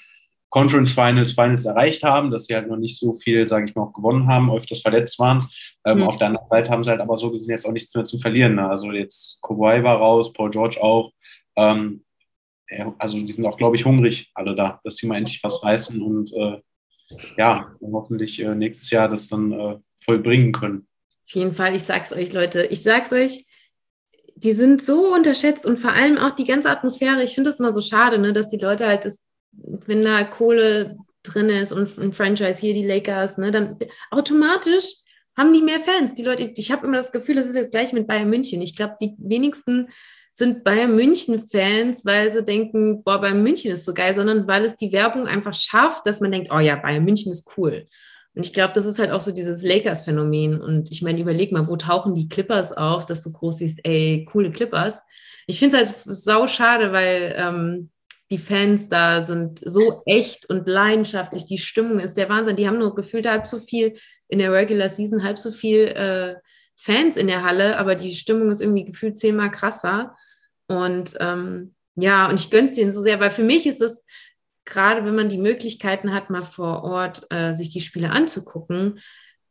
Conference 0.51 0.93
Finals, 0.93 1.33
Finals 1.33 1.65
erreicht 1.65 2.03
haben, 2.03 2.31
dass 2.31 2.47
sie 2.47 2.55
halt 2.55 2.69
noch 2.69 2.77
nicht 2.77 2.99
so 2.99 3.15
viel, 3.15 3.47
sage 3.49 3.67
ich 3.69 3.75
mal, 3.75 3.85
auch 3.85 3.93
gewonnen 3.93 4.27
haben, 4.27 4.53
öfters 4.53 4.83
verletzt 4.83 5.19
waren. 5.19 5.49
Ähm, 5.87 5.99
Mhm. 5.99 6.03
Auf 6.05 6.19
der 6.19 6.27
anderen 6.29 6.49
Seite 6.49 6.71
haben 6.71 6.85
sie 6.85 6.91
halt 6.91 7.01
aber 7.01 7.17
so 7.17 7.31
gesehen 7.31 7.51
jetzt 7.51 7.67
auch 7.67 7.73
nichts 7.73 7.95
mehr 7.95 8.05
zu 8.05 8.19
verlieren. 8.19 8.57
Ne? 8.57 8.69
Also 8.69 8.93
jetzt 8.93 9.41
Kawhi 9.43 9.83
war 9.83 9.97
raus, 9.99 10.33
Paul 10.33 10.51
George 10.51 10.83
auch. 10.83 11.13
Ähm, 11.57 12.05
also 12.99 13.19
die 13.19 13.33
sind 13.33 13.47
auch, 13.47 13.57
glaube 13.57 13.77
ich, 13.77 13.85
hungrig 13.85 14.31
alle 14.35 14.55
da, 14.55 14.81
dass 14.85 14.97
sie 14.97 15.07
mal 15.07 15.17
endlich 15.17 15.43
was 15.43 15.63
reißen 15.63 16.01
und 16.03 16.33
äh, 16.33 16.61
ja, 17.37 17.73
hoffentlich 17.81 18.41
äh, 18.41 18.55
nächstes 18.55 18.91
Jahr 18.91 19.09
das 19.09 19.27
dann 19.27 19.53
äh, 19.53 19.79
vollbringen 20.05 20.53
können. 20.53 20.87
Auf 21.27 21.35
jeden 21.35 21.53
Fall, 21.53 21.75
ich 21.75 21.83
sag's 21.83 22.13
euch, 22.13 22.33
Leute, 22.33 22.65
ich 22.67 22.83
sag's 22.83 23.13
euch, 23.13 23.45
die 24.37 24.53
sind 24.53 24.83
so 24.83 25.13
unterschätzt 25.13 25.67
und 25.67 25.79
vor 25.79 25.93
allem 25.93 26.17
auch 26.17 26.35
die 26.37 26.45
ganze 26.45 26.71
Atmosphäre. 26.71 27.23
Ich 27.23 27.35
finde 27.35 27.51
es 27.51 27.61
immer 27.61 27.73
so 27.73 27.81
schade, 27.81 28.19
ne, 28.19 28.33
dass 28.33 28.49
die 28.49 28.59
Leute 28.59 28.87
halt, 28.87 29.05
das, 29.05 29.21
wenn 29.53 30.03
da 30.03 30.25
Kohle 30.25 30.97
drin 31.23 31.49
ist 31.49 31.73
und 31.73 31.99
ein 31.99 32.13
Franchise 32.13 32.61
hier, 32.61 32.75
die 32.75 32.87
Lakers, 32.87 33.39
ne, 33.39 33.51
dann 33.51 33.79
automatisch 34.11 34.85
haben 35.37 35.53
die 35.53 35.63
mehr 35.63 35.81
Fans. 35.81 36.13
Die 36.15 36.23
Leute, 36.23 36.53
ich 36.55 36.73
habe 36.73 36.87
immer 36.87 36.97
das 36.97 37.13
Gefühl, 37.13 37.37
das 37.37 37.47
ist 37.47 37.57
jetzt 37.57 37.71
gleich 37.71 37.93
mit 37.93 38.07
Bayern 38.07 38.31
München. 38.31 38.63
Ich 38.63 38.77
glaube, 38.77 38.97
die 39.01 39.15
wenigsten 39.19 39.89
sind 40.33 40.65
Bayern 40.65 40.95
München-Fans, 40.95 42.05
weil 42.05 42.33
sie 42.33 42.43
denken, 42.43 43.03
boah, 43.03 43.21
Bayern 43.21 43.43
München 43.43 43.73
ist 43.73 43.85
so 43.85 43.93
geil, 43.93 44.15
sondern 44.15 44.47
weil 44.47 44.65
es 44.65 44.77
die 44.77 44.93
Werbung 44.93 45.27
einfach 45.27 45.55
schafft, 45.55 46.07
dass 46.07 46.21
man 46.21 46.33
denkt, 46.33 46.51
oh 46.53 46.59
ja, 46.59 46.77
Bayern 46.77 47.05
München 47.05 47.33
ist 47.33 47.51
cool. 47.57 47.87
Und 48.35 48.47
ich 48.47 48.53
glaube, 48.53 48.73
das 48.75 48.87
ist 48.87 48.99
halt 48.99 49.11
auch 49.11 49.21
so 49.21 49.33
dieses 49.33 49.63
Lakers-Phänomen. 49.63 50.61
Und 50.61 50.91
ich 50.91 51.03
meine, 51.03 51.21
überleg 51.21 51.53
mal, 51.53 51.69
wo 51.69 51.77
tauchen 51.77 52.15
die 52.15 52.29
Clippers 52.29 52.73
auf, 52.73 53.05
dass 53.05 53.23
du 53.23 53.33
groß 53.33 53.59
siehst, 53.59 53.81
ey, 53.83 54.27
coole 54.31 54.51
Clippers. 54.51 55.01
Ich 55.47 55.59
finde 55.59 55.79
es 55.79 56.07
halt 56.07 56.17
sau 56.17 56.47
schade, 56.47 56.93
weil 56.93 57.35
ähm, 57.37 57.91
die 58.31 58.39
Fans 58.39 58.89
da 58.89 59.23
sind 59.23 59.61
so 59.65 60.03
echt 60.07 60.49
und 60.49 60.69
leidenschaftlich. 60.69 61.47
Die 61.47 61.59
Stimmung 61.59 61.99
ist 61.99 62.17
der 62.17 62.29
Wahnsinn. 62.29 62.57
Die 62.57 62.67
haben 62.69 62.79
nur 62.79 62.95
gefühlt 62.95 63.29
halb 63.29 63.47
so 63.47 63.59
viel 63.59 63.97
in 64.29 64.39
der 64.39 64.53
Regular 64.53 64.89
Season, 64.89 65.25
halb 65.25 65.39
so 65.39 65.51
viel 65.51 65.87
äh, 65.87 66.37
Fans 66.77 67.17
in 67.17 67.27
der 67.27 67.43
Halle, 67.43 67.77
aber 67.79 67.95
die 67.95 68.15
Stimmung 68.15 68.51
ist 68.51 68.61
irgendwie 68.61 68.85
gefühlt 68.85 69.19
zehnmal 69.19 69.51
krasser. 69.51 70.17
Und 70.67 71.15
ähm, 71.21 71.75
ja, 71.97 72.29
und 72.29 72.41
ich 72.41 72.51
gönne 72.51 72.71
denen 72.71 72.93
so 72.93 73.01
sehr, 73.01 73.21
weil 73.21 73.31
für 73.31 73.45
mich 73.45 73.67
ist 73.67 73.83
es, 73.83 74.05
gerade 74.65 75.05
wenn 75.05 75.17
man 75.17 75.29
die 75.29 75.39
Möglichkeiten 75.39 76.15
hat, 76.15 76.31
mal 76.31 76.43
vor 76.43 76.85
Ort 76.85 77.27
äh, 77.31 77.53
sich 77.53 77.71
die 77.71 77.81
Spiele 77.81 78.11
anzugucken, 78.11 79.01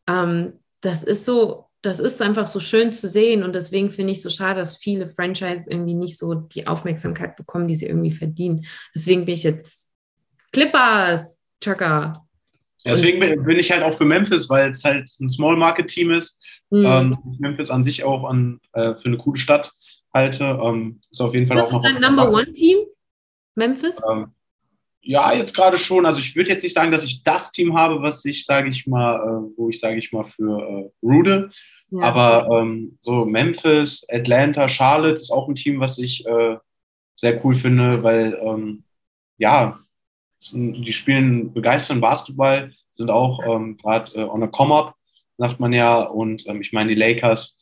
ähm, 0.07 0.59
das 0.81 1.03
ist 1.03 1.25
so, 1.25 1.68
das 1.81 1.99
ist 1.99 2.21
einfach 2.21 2.47
so 2.47 2.59
schön 2.59 2.93
zu 2.93 3.07
sehen 3.07 3.43
und 3.43 3.53
deswegen 3.53 3.89
finde 3.89 4.11
ich 4.11 4.21
so 4.21 4.29
schade, 4.29 4.59
dass 4.59 4.77
viele 4.77 5.07
Franchises 5.07 5.67
irgendwie 5.67 5.93
nicht 5.93 6.17
so 6.17 6.33
die 6.33 6.67
Aufmerksamkeit 6.67 7.35
bekommen, 7.37 7.67
die 7.67 7.75
sie 7.75 7.85
irgendwie 7.85 8.11
verdienen. 8.11 8.65
Deswegen 8.93 9.25
bin 9.25 9.35
ich 9.35 9.43
jetzt 9.43 9.91
Clippers, 10.51 11.45
Chaka. 11.63 12.25
deswegen 12.83 13.19
bin 13.19 13.59
ich 13.59 13.71
halt 13.71 13.83
auch 13.83 13.93
für 13.93 14.05
Memphis, 14.05 14.49
weil 14.49 14.71
es 14.71 14.83
halt 14.83 15.09
ein 15.21 15.29
Small 15.29 15.55
Market 15.55 15.87
Team 15.87 16.11
ist. 16.11 16.43
Mhm. 16.69 16.85
Ähm, 16.85 17.17
Memphis 17.39 17.69
an 17.69 17.83
sich 17.83 18.03
auch 18.03 18.25
an, 18.25 18.59
äh, 18.73 18.95
für 18.95 19.05
eine 19.05 19.17
coole 19.17 19.39
Stadt 19.39 19.71
halte. 20.13 20.59
Ähm, 20.61 20.99
ist 21.09 21.21
auf 21.21 21.33
jeden 21.33 21.47
Fall 21.47 21.57
ist 21.57 21.63
auch 21.63 21.67
das 21.67 21.73
noch. 21.73 21.83
dein 21.83 22.01
Number 22.01 22.31
One 22.31 22.51
Team? 22.51 22.79
Memphis? 23.55 23.95
Ähm, 24.09 24.33
ja, 25.01 25.33
jetzt 25.33 25.55
gerade 25.55 25.77
schon. 25.77 26.05
Also 26.05 26.19
ich 26.19 26.35
würde 26.35 26.49
jetzt 26.49 26.63
nicht 26.63 26.73
sagen, 26.73 26.91
dass 26.91 27.03
ich 27.03 27.23
das 27.23 27.51
Team 27.51 27.77
habe, 27.77 28.01
was 28.01 28.23
ich, 28.25 28.45
sage 28.45 28.69
ich 28.69 28.85
mal, 28.87 29.15
äh, 29.15 29.57
wo 29.57 29.69
ich, 29.69 29.79
sage 29.79 29.97
ich 29.97 30.11
mal, 30.11 30.23
für 30.23 30.61
äh, 30.61 31.05
rude. 31.05 31.49
Ja. 31.91 32.01
Aber 32.01 32.61
ähm, 32.61 32.97
so 33.01 33.25
Memphis, 33.25 34.05
Atlanta, 34.09 34.67
Charlotte 34.67 35.21
ist 35.21 35.31
auch 35.31 35.47
ein 35.47 35.55
Team, 35.55 35.79
was 35.79 35.97
ich 35.97 36.25
äh, 36.25 36.57
sehr 37.15 37.43
cool 37.43 37.55
finde, 37.55 38.03
weil 38.03 38.39
ähm, 38.43 38.83
ja, 39.37 39.79
die 40.53 40.93
spielen 40.93 41.53
begeisternden 41.53 42.01
Basketball, 42.01 42.71
sind 42.91 43.09
auch 43.09 43.43
ähm, 43.45 43.77
gerade 43.77 44.11
äh, 44.15 44.23
on 44.23 44.43
a 44.43 44.47
come-up, 44.47 44.95
sagt 45.37 45.59
man 45.59 45.73
ja. 45.73 46.01
Und 46.01 46.47
ähm, 46.47 46.61
ich 46.61 46.71
meine, 46.71 46.89
die 46.89 46.99
Lakers, 46.99 47.57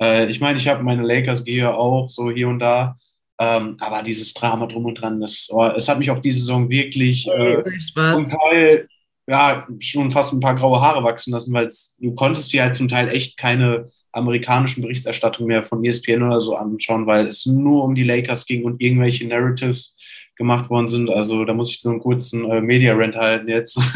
äh, 0.00 0.28
ich 0.28 0.40
meine, 0.40 0.58
ich 0.58 0.68
habe 0.68 0.82
meine 0.82 1.02
Lakers-Gehe 1.02 1.74
auch 1.74 2.08
so 2.08 2.30
hier 2.30 2.48
und 2.48 2.58
da. 2.58 2.96
Ähm, 3.40 3.76
aber 3.78 4.02
dieses 4.02 4.34
Drama 4.34 4.66
drum 4.66 4.86
und 4.86 5.00
dran, 5.00 5.20
das, 5.20 5.48
oh, 5.50 5.66
es 5.76 5.88
hat 5.88 5.98
mich 5.98 6.10
auch 6.10 6.20
diese 6.20 6.40
Saison 6.40 6.68
wirklich 6.68 7.28
äh, 7.28 7.62
zum 7.94 8.28
Teil 8.28 8.88
ja, 9.28 9.66
schon 9.78 10.10
fast 10.10 10.32
ein 10.32 10.40
paar 10.40 10.56
graue 10.56 10.80
Haare 10.80 11.04
wachsen 11.04 11.32
lassen, 11.32 11.52
weil 11.52 11.68
du 11.98 12.14
konntest 12.14 12.52
dir 12.52 12.62
halt 12.62 12.76
zum 12.76 12.88
Teil 12.88 13.08
echt 13.08 13.36
keine 13.36 13.86
amerikanischen 14.12 14.82
Berichterstattungen 14.82 15.48
mehr 15.48 15.62
von 15.62 15.84
ESPN 15.84 16.22
oder 16.22 16.40
so 16.40 16.56
anschauen, 16.56 17.06
weil 17.06 17.26
es 17.26 17.44
nur 17.44 17.84
um 17.84 17.94
die 17.94 18.04
Lakers 18.04 18.46
ging 18.46 18.64
und 18.64 18.80
irgendwelche 18.80 19.28
Narratives 19.28 19.94
gemacht 20.36 20.70
worden 20.70 20.88
sind. 20.88 21.10
Also 21.10 21.44
da 21.44 21.52
muss 21.52 21.70
ich 21.70 21.80
so 21.80 21.90
einen 21.90 22.00
kurzen 22.00 22.50
äh, 22.50 22.62
Media-Rant 22.62 23.16
halten 23.16 23.48
jetzt, 23.48 23.76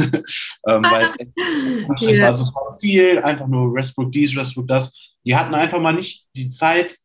ähm, 0.68 0.84
weil 0.84 1.06
es 1.06 2.02
yeah. 2.02 2.26
also 2.26 2.42
es 2.42 2.54
war 2.54 2.76
viel, 2.78 3.18
einfach 3.20 3.46
nur 3.46 3.72
Westbrook 3.74 4.12
dies, 4.12 4.36
Westbrook 4.36 4.68
das. 4.68 4.94
Die 5.24 5.34
hatten 5.34 5.54
einfach 5.54 5.80
mal 5.80 5.94
nicht 5.94 6.26
die 6.34 6.50
Zeit, 6.50 6.98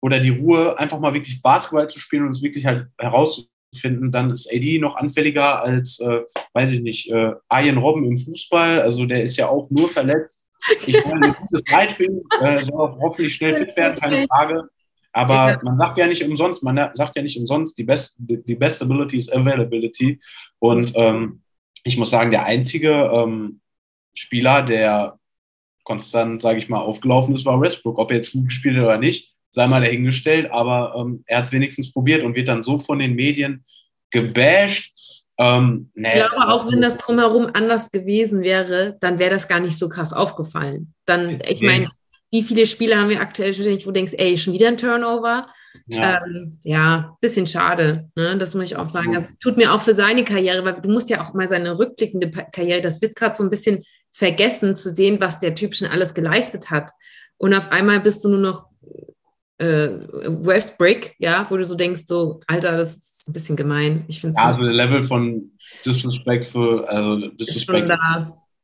oder 0.00 0.20
die 0.20 0.30
Ruhe, 0.30 0.78
einfach 0.78 1.00
mal 1.00 1.14
wirklich 1.14 1.42
Basketball 1.42 1.88
zu 1.88 1.98
spielen 1.98 2.24
und 2.24 2.30
es 2.30 2.42
wirklich 2.42 2.66
halt 2.66 2.88
herauszufinden, 2.98 4.12
dann 4.12 4.30
ist 4.30 4.50
AD 4.52 4.78
noch 4.78 4.96
anfälliger 4.96 5.62
als, 5.62 6.00
äh, 6.00 6.22
weiß 6.52 6.72
ich 6.72 6.82
nicht, 6.82 7.10
äh, 7.10 7.32
Ian 7.52 7.78
Robben 7.78 8.04
im 8.04 8.18
Fußball. 8.18 8.80
Also 8.80 9.06
der 9.06 9.22
ist 9.22 9.36
ja 9.36 9.48
auch 9.48 9.70
nur 9.70 9.88
verletzt. 9.88 10.46
Ich 10.86 11.04
meine, 11.04 11.26
ein 11.26 11.34
gutes 11.34 11.62
Leid 11.70 11.92
für 11.92 12.04
ihn, 12.04 12.22
äh, 12.40 12.64
soll 12.64 12.96
hoffentlich 13.00 13.34
schnell 13.34 13.66
fit 13.66 13.76
werden, 13.76 13.98
keine 13.98 14.26
Frage. 14.26 14.68
Aber 15.12 15.58
man 15.62 15.78
sagt 15.78 15.96
ja 15.96 16.06
nicht 16.06 16.22
umsonst, 16.22 16.62
man 16.62 16.90
sagt 16.92 17.16
ja 17.16 17.22
nicht 17.22 17.38
umsonst, 17.38 17.78
die 17.78 17.84
best, 17.84 18.16
die 18.18 18.54
best 18.54 18.82
ability 18.82 19.16
is 19.16 19.32
availability. 19.32 20.20
Und 20.58 20.92
ähm, 20.94 21.40
ich 21.84 21.96
muss 21.96 22.10
sagen, 22.10 22.30
der 22.30 22.44
einzige 22.44 22.90
ähm, 22.90 23.60
Spieler, 24.12 24.62
der 24.62 25.18
konstant, 25.84 26.42
sage 26.42 26.58
ich 26.58 26.68
mal, 26.68 26.80
aufgelaufen 26.80 27.34
ist, 27.34 27.46
war 27.46 27.60
Westbrook. 27.60 27.98
Ob 27.98 28.10
er 28.10 28.18
jetzt 28.18 28.32
gut 28.32 28.46
gespielt 28.46 28.76
hat 28.76 28.84
oder 28.84 28.98
nicht, 28.98 29.35
sei 29.56 29.66
mal 29.66 29.80
dahingestellt, 29.80 30.50
aber 30.50 30.94
ähm, 30.96 31.24
er 31.26 31.38
hat 31.38 31.46
es 31.46 31.52
wenigstens 31.52 31.90
probiert 31.90 32.22
und 32.22 32.36
wird 32.36 32.48
dann 32.48 32.62
so 32.62 32.78
von 32.78 32.98
den 32.98 33.14
Medien 33.14 33.64
gebasht. 34.10 34.94
Ähm, 35.38 35.90
nee, 35.94 36.08
ich 36.08 36.14
glaube, 36.14 36.48
auch 36.48 36.70
wenn 36.70 36.82
das 36.82 36.98
drumherum 36.98 37.48
anders 37.54 37.90
gewesen 37.90 38.42
wäre, 38.42 38.98
dann 39.00 39.18
wäre 39.18 39.30
das 39.30 39.48
gar 39.48 39.60
nicht 39.60 39.78
so 39.78 39.88
krass 39.88 40.12
aufgefallen. 40.12 40.92
Dann, 41.06 41.40
ich 41.48 41.62
meine, 41.62 41.88
wie 42.30 42.42
viele 42.42 42.66
Spiele 42.66 42.98
haben 42.98 43.08
wir 43.08 43.22
aktuell 43.22 43.56
wo 43.56 43.84
du 43.86 43.92
denkst, 43.92 44.12
ey, 44.18 44.36
schon 44.36 44.52
wieder 44.52 44.68
ein 44.68 44.76
Turnover? 44.76 45.46
Ja, 45.86 46.20
ähm, 46.26 46.58
ja 46.62 47.16
bisschen 47.22 47.46
schade, 47.46 48.10
ne? 48.14 48.36
das 48.36 48.54
muss 48.54 48.64
ich 48.64 48.76
auch 48.76 48.88
sagen. 48.88 49.14
Das 49.14 49.38
tut 49.38 49.56
mir 49.56 49.72
auch 49.72 49.80
für 49.80 49.94
seine 49.94 50.22
Karriere, 50.22 50.62
weil 50.66 50.74
du 50.74 50.90
musst 50.90 51.08
ja 51.08 51.22
auch 51.22 51.32
mal 51.32 51.48
seine 51.48 51.78
rückblickende 51.78 52.30
Karriere, 52.52 52.82
das 52.82 53.00
wird 53.00 53.16
gerade 53.16 53.36
so 53.36 53.42
ein 53.42 53.48
bisschen 53.48 53.84
vergessen 54.10 54.76
zu 54.76 54.94
sehen, 54.94 55.18
was 55.18 55.38
der 55.38 55.54
Typ 55.54 55.74
schon 55.74 55.88
alles 55.88 56.12
geleistet 56.12 56.70
hat. 56.70 56.90
Und 57.38 57.54
auf 57.54 57.72
einmal 57.72 58.00
bist 58.00 58.22
du 58.22 58.28
nur 58.28 58.40
noch 58.40 58.66
äh, 59.58 59.88
Westbrick, 60.26 61.14
ja, 61.18 61.46
wo 61.48 61.56
du 61.56 61.64
so 61.64 61.74
denkst, 61.74 62.02
so, 62.06 62.40
Alter, 62.46 62.76
das 62.76 62.96
ist 62.96 63.28
ein 63.28 63.32
bisschen 63.32 63.56
gemein. 63.56 64.04
Ich 64.08 64.20
finde 64.20 64.36
Ja, 64.36 64.46
also 64.46 64.60
der 64.60 64.72
Level 64.72 65.04
von 65.04 65.50
Disrespectful, 65.84 66.84
also 66.84 67.28
Disrespect, 67.30 67.90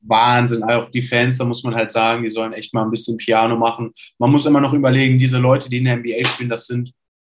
Wahnsinn. 0.03 0.65
Auch 0.65 0.91
die 0.91 1.03
Fans, 1.03 1.39
da 1.39 1.45
muss 1.45 1.63
man 1.63 1.75
halt 1.75 1.93
sagen, 1.93 2.23
die 2.23 2.31
sollen 2.31 2.53
echt 2.53 2.75
mal 2.75 2.83
ein 2.83 2.91
bisschen 2.91 3.17
Piano 3.17 3.57
machen. 3.57 3.93
Man 4.19 4.31
muss 4.31 4.47
immer 4.47 4.61
noch 4.61 4.73
überlegen, 4.73 5.19
diese 5.19 5.39
Leute, 5.39 5.71
die 5.71 5.79
in 5.79 5.85
der 5.85 5.97
NBA 5.97 6.25
spielen, 6.25 6.49
das 6.49 6.67
sind 6.67 6.93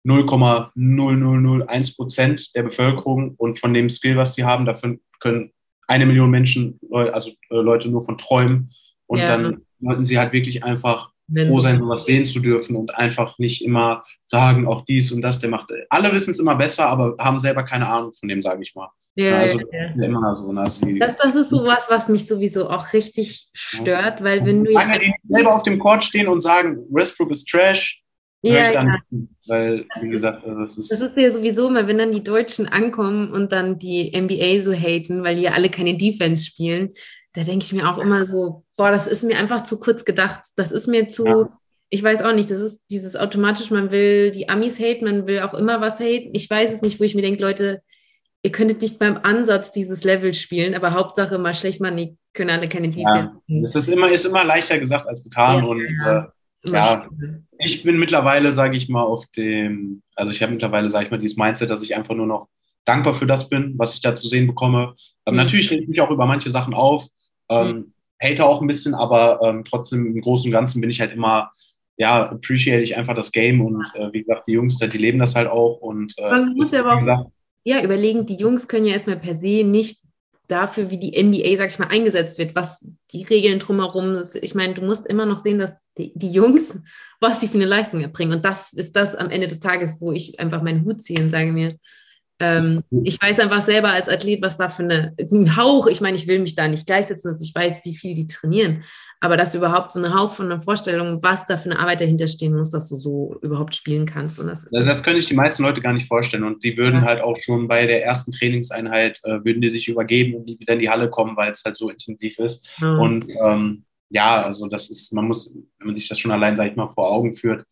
0,0001 0.06 1.96
Prozent 1.96 2.54
der 2.54 2.62
Bevölkerung 2.62 3.34
und 3.36 3.58
von 3.58 3.72
dem 3.72 3.88
Skill, 3.88 4.16
was 4.16 4.34
sie 4.34 4.44
haben, 4.44 4.64
dafür 4.64 4.96
können 5.20 5.50
eine 5.86 6.06
Million 6.06 6.30
Menschen, 6.30 6.78
also 6.90 7.30
äh, 7.50 7.56
Leute 7.56 7.88
nur 7.88 8.02
von 8.02 8.18
träumen. 8.18 8.70
Und 9.06 9.18
ja. 9.18 9.28
dann 9.36 9.62
sollten 9.80 10.04
sie 10.04 10.18
halt 10.18 10.32
wirklich 10.32 10.64
einfach 10.64 11.10
wenn 11.26 11.48
froh 11.48 11.60
sein, 11.60 11.78
sowas 11.78 12.04
sehen 12.04 12.26
zu 12.26 12.40
dürfen 12.40 12.76
und 12.76 12.94
einfach 12.94 13.38
nicht 13.38 13.64
immer 13.64 14.02
sagen, 14.26 14.66
auch 14.66 14.84
dies 14.84 15.12
und 15.12 15.22
das, 15.22 15.38
der 15.38 15.50
macht. 15.50 15.70
Alle 15.88 16.12
wissen 16.12 16.32
es 16.32 16.38
immer 16.38 16.54
besser, 16.54 16.86
aber 16.86 17.14
haben 17.18 17.38
selber 17.38 17.62
keine 17.62 17.88
Ahnung 17.88 18.12
von 18.12 18.28
dem, 18.28 18.42
sage 18.42 18.62
ich 18.62 18.74
mal. 18.74 18.88
Ja, 19.16 19.38
also, 19.38 19.60
ja. 19.72 20.04
immer 20.04 20.34
so. 20.34 20.50
Also 20.50 20.86
das, 20.98 21.16
das 21.16 21.34
ist 21.36 21.50
sowas, 21.50 21.86
was 21.88 22.08
mich 22.08 22.26
sowieso 22.26 22.68
auch 22.68 22.92
richtig 22.92 23.48
stört, 23.52 24.24
weil 24.24 24.44
wenn 24.44 24.64
du. 24.64 24.72
Lange, 24.72 24.98
die 24.98 25.12
selber 25.22 25.54
auf 25.54 25.62
dem 25.62 25.78
Court 25.78 26.02
stehen 26.02 26.26
und 26.26 26.40
sagen, 26.40 26.78
Westbrook 26.90 27.30
ist 27.30 27.48
Trash, 27.48 28.02
ja, 28.44 28.72
ja. 28.72 28.98
Weil, 29.46 29.86
das 29.94 30.02
wie 30.02 30.10
gesagt, 30.10 30.44
also 30.44 30.60
das 30.60 30.76
ist. 30.76 30.90
Das 30.90 31.00
ist 31.00 31.16
ja 31.16 31.30
sowieso 31.30 31.68
immer, 31.68 31.86
wenn 31.86 31.96
dann 31.96 32.12
die 32.12 32.22
Deutschen 32.22 32.66
ankommen 32.66 33.30
und 33.30 33.52
dann 33.52 33.78
die 33.78 34.12
NBA 34.14 34.60
so 34.60 34.72
haten, 34.72 35.22
weil 35.22 35.36
die 35.36 35.42
ja 35.42 35.52
alle 35.52 35.70
keine 35.70 35.96
Defense 35.96 36.44
spielen, 36.44 36.90
da 37.34 37.42
denke 37.42 37.64
ich 37.64 37.72
mir 37.72 37.88
auch 37.88 37.98
immer 37.98 38.26
so, 38.26 38.64
boah, 38.76 38.90
das 38.90 39.06
ist 39.06 39.24
mir 39.24 39.38
einfach 39.38 39.64
zu 39.64 39.78
kurz 39.78 40.04
gedacht. 40.04 40.40
Das 40.56 40.70
ist 40.70 40.86
mir 40.86 41.08
zu, 41.08 41.26
ja. 41.26 41.58
ich 41.90 42.02
weiß 42.02 42.22
auch 42.22 42.32
nicht, 42.32 42.50
das 42.50 42.60
ist 42.60 42.80
dieses 42.90 43.16
automatisch, 43.16 43.70
man 43.70 43.90
will 43.90 44.30
die 44.30 44.48
Amis 44.48 44.78
haten, 44.78 45.04
man 45.04 45.26
will 45.26 45.40
auch 45.40 45.54
immer 45.54 45.80
was 45.80 45.98
haten. 45.98 46.30
Ich 46.32 46.48
weiß 46.48 46.72
es 46.72 46.80
nicht, 46.80 47.00
wo 47.00 47.04
ich 47.04 47.14
mir 47.14 47.22
denke, 47.22 47.42
Leute, 47.42 47.82
ihr 48.42 48.52
könntet 48.52 48.82
nicht 48.82 49.00
beim 49.00 49.16
Ansatz 49.16 49.72
dieses 49.72 50.04
Level 50.04 50.32
spielen, 50.32 50.74
aber 50.74 50.92
Hauptsache 50.92 51.38
mal 51.38 51.54
schlecht 51.54 51.80
man, 51.80 51.96
die 51.96 52.16
können 52.34 52.50
alle 52.50 52.68
keine 52.68 52.88
Defense. 52.88 53.32
Ja, 53.46 53.60
das 53.62 53.74
ist 53.74 53.88
immer, 53.88 54.10
ist 54.10 54.26
immer 54.26 54.44
leichter 54.44 54.78
gesagt 54.78 55.08
als 55.08 55.24
getan 55.24 55.58
ja, 55.58 55.64
und 55.64 55.80
ja, 55.80 56.32
äh, 56.64 56.70
ja 56.70 57.08
ich 57.58 57.82
bin 57.82 57.98
mittlerweile, 57.98 58.52
sage 58.52 58.76
ich 58.76 58.88
mal, 58.88 59.02
auf 59.02 59.24
dem, 59.36 60.02
also 60.14 60.30
ich 60.30 60.40
habe 60.42 60.52
mittlerweile, 60.52 60.88
sage 60.90 61.06
ich 61.06 61.10
mal, 61.10 61.18
dieses 61.18 61.36
Mindset, 61.36 61.70
dass 61.70 61.82
ich 61.82 61.96
einfach 61.96 62.14
nur 62.14 62.26
noch 62.26 62.48
dankbar 62.84 63.14
für 63.14 63.26
das 63.26 63.48
bin, 63.48 63.74
was 63.76 63.94
ich 63.94 64.02
da 64.02 64.14
zu 64.14 64.28
sehen 64.28 64.46
bekomme. 64.46 64.94
Mhm. 65.26 65.36
Natürlich 65.36 65.70
rede 65.70 65.82
ich 65.82 65.88
mich 65.88 66.00
auch 66.00 66.10
über 66.10 66.26
manche 66.26 66.50
Sachen 66.50 66.74
auf, 66.74 67.06
ähm, 67.48 67.68
mhm. 67.76 67.92
Hate 68.22 68.44
auch 68.44 68.60
ein 68.60 68.66
bisschen, 68.66 68.94
aber 68.94 69.40
ähm, 69.42 69.64
trotzdem 69.64 70.06
im 70.06 70.20
Großen 70.20 70.48
und 70.48 70.52
Ganzen 70.52 70.80
bin 70.80 70.90
ich 70.90 71.00
halt 71.00 71.12
immer, 71.12 71.52
ja, 71.96 72.30
appreciate 72.30 72.82
ich 72.82 72.96
einfach 72.96 73.14
das 73.14 73.32
Game 73.32 73.60
und 73.60 73.84
äh, 73.94 74.12
wie 74.12 74.22
gesagt, 74.22 74.46
die 74.46 74.52
Jungs, 74.52 74.78
die 74.78 74.86
leben 74.86 75.18
das 75.18 75.34
halt 75.34 75.48
auch 75.48 75.78
und 75.80 76.14
äh, 76.18 76.30
Man 76.30 76.54
muss 76.54 76.70
ja 76.70 76.84
aber 76.84 77.16
auch, 77.16 77.30
ja, 77.64 77.82
überlegen, 77.82 78.26
die 78.26 78.36
Jungs 78.36 78.68
können 78.68 78.86
ja 78.86 78.92
erstmal 78.92 79.18
per 79.18 79.34
se 79.34 79.64
nicht 79.64 79.98
dafür, 80.48 80.90
wie 80.90 80.98
die 80.98 81.22
NBA, 81.22 81.56
sag 81.56 81.70
ich 81.70 81.78
mal, 81.78 81.88
eingesetzt 81.88 82.38
wird, 82.38 82.54
was 82.54 82.90
die 83.12 83.22
Regeln 83.22 83.58
drumherum 83.58 84.16
ist. 84.16 84.36
Ich 84.36 84.54
meine, 84.54 84.74
du 84.74 84.82
musst 84.82 85.06
immer 85.06 85.24
noch 85.24 85.38
sehen, 85.38 85.58
dass 85.58 85.76
die, 85.96 86.12
die 86.14 86.30
Jungs, 86.30 86.78
was 87.20 87.40
sie 87.40 87.48
für 87.48 87.54
eine 87.54 87.64
Leistung 87.64 88.02
erbringen. 88.02 88.34
Und 88.34 88.44
das 88.44 88.72
ist 88.74 88.94
das 88.94 89.14
am 89.14 89.30
Ende 89.30 89.46
des 89.46 89.60
Tages, 89.60 89.96
wo 90.00 90.12
ich 90.12 90.38
einfach 90.40 90.62
meinen 90.62 90.84
Hut 90.84 91.00
ziehe 91.00 91.22
und 91.22 91.30
sage 91.30 91.52
mir, 91.52 91.78
ähm, 92.40 92.82
ich 93.04 93.20
weiß 93.22 93.38
einfach 93.38 93.62
selber 93.62 93.92
als 93.92 94.08
Athlet, 94.08 94.42
was 94.42 94.56
da 94.56 94.68
für 94.68 94.82
eine, 94.82 95.14
ein 95.18 95.56
Hauch, 95.56 95.86
ich 95.86 96.00
meine, 96.00 96.16
ich 96.16 96.26
will 96.26 96.40
mich 96.40 96.56
da 96.56 96.66
nicht 96.66 96.86
gleichsetzen, 96.86 97.30
dass 97.30 97.40
ich 97.40 97.54
weiß, 97.54 97.84
wie 97.84 97.94
viel 97.94 98.16
die 98.16 98.26
trainieren, 98.26 98.82
aber 99.20 99.36
dass 99.36 99.52
du 99.52 99.58
überhaupt 99.58 99.92
so 99.92 100.00
eine 100.00 100.14
Hauch 100.14 100.32
von 100.32 100.46
einer 100.46 100.60
Vorstellung, 100.60 101.22
was 101.22 101.46
da 101.46 101.56
für 101.56 101.70
eine 101.70 101.78
Arbeit 101.78 102.00
dahinter 102.00 102.26
stehen 102.26 102.56
muss, 102.56 102.70
dass 102.70 102.88
du 102.88 102.96
so 102.96 103.36
überhaupt 103.42 103.74
spielen 103.74 104.04
kannst. 104.04 104.40
Und 104.40 104.48
das, 104.48 104.66
das, 104.70 104.84
das 104.84 105.02
können 105.04 105.16
sich 105.18 105.28
die 105.28 105.34
meisten 105.34 105.62
Leute 105.62 105.80
gar 105.80 105.92
nicht 105.92 106.08
vorstellen 106.08 106.42
und 106.42 106.64
die 106.64 106.76
würden 106.76 107.00
ja. 107.00 107.02
halt 107.02 107.22
auch 107.22 107.38
schon 107.40 107.68
bei 107.68 107.86
der 107.86 108.04
ersten 108.04 108.32
Trainingseinheit, 108.32 109.20
äh, 109.22 109.44
würden 109.44 109.62
die 109.62 109.70
sich 109.70 109.86
übergeben 109.86 110.34
und 110.34 110.46
wieder 110.46 110.72
in 110.72 110.80
die 110.80 110.90
Halle 110.90 111.10
kommen, 111.10 111.36
weil 111.36 111.52
es 111.52 111.62
halt 111.64 111.76
so 111.76 111.88
intensiv 111.88 112.38
ist. 112.40 112.68
Ja. 112.80 112.96
Und 112.96 113.26
ähm, 113.40 113.84
ja, 114.10 114.42
also 114.42 114.68
das 114.68 114.90
ist, 114.90 115.12
man 115.12 115.26
muss, 115.26 115.54
wenn 115.78 115.86
man 115.86 115.94
sich 115.94 116.08
das 116.08 116.18
schon 116.18 116.32
allein, 116.32 116.56
sag 116.56 116.68
ich 116.68 116.76
mal, 116.76 116.92
vor 116.94 117.10
Augen 117.10 117.34
führt, 117.34 117.64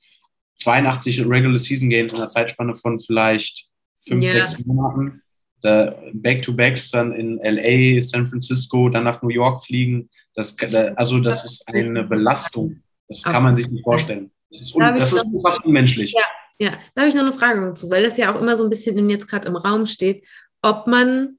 82 0.56 1.26
Regular 1.26 1.56
Season 1.56 1.90
Games 1.90 2.12
in 2.12 2.18
einer 2.18 2.28
Zeitspanne 2.28 2.76
von 2.76 3.00
vielleicht 3.00 3.71
fünf, 4.06 4.24
yeah. 4.24 4.46
sechs 4.46 4.64
Monaten. 4.64 5.22
Back-to-Backs 5.62 6.90
dann 6.90 7.12
in 7.12 7.38
LA, 7.38 8.02
San 8.02 8.26
Francisco, 8.26 8.88
dann 8.88 9.04
nach 9.04 9.22
New 9.22 9.28
York 9.28 9.64
fliegen. 9.64 10.08
Das, 10.34 10.56
also 10.96 11.20
das 11.20 11.44
ist 11.44 11.68
eine 11.68 12.02
Belastung. 12.02 12.82
Das 13.08 13.22
kann 13.22 13.44
man 13.44 13.54
sich 13.54 13.68
nicht 13.68 13.84
vorstellen. 13.84 14.32
Das 14.50 14.60
ist, 14.60 14.74
un, 14.74 14.82
das 14.96 15.12
ist 15.12 15.24
fast 15.42 15.64
unmenschlich. 15.64 16.12
Ja, 16.12 16.24
ja, 16.58 16.78
da 16.94 17.02
habe 17.02 17.08
ich 17.08 17.14
noch 17.14 17.22
eine 17.22 17.32
Frage 17.32 17.60
dazu, 17.60 17.90
weil 17.90 18.02
das 18.02 18.16
ja 18.16 18.34
auch 18.34 18.40
immer 18.40 18.56
so 18.56 18.64
ein 18.64 18.70
bisschen 18.70 19.08
jetzt 19.08 19.28
gerade 19.28 19.48
im 19.48 19.56
Raum 19.56 19.86
steht, 19.86 20.26
ob 20.62 20.86
man 20.86 21.38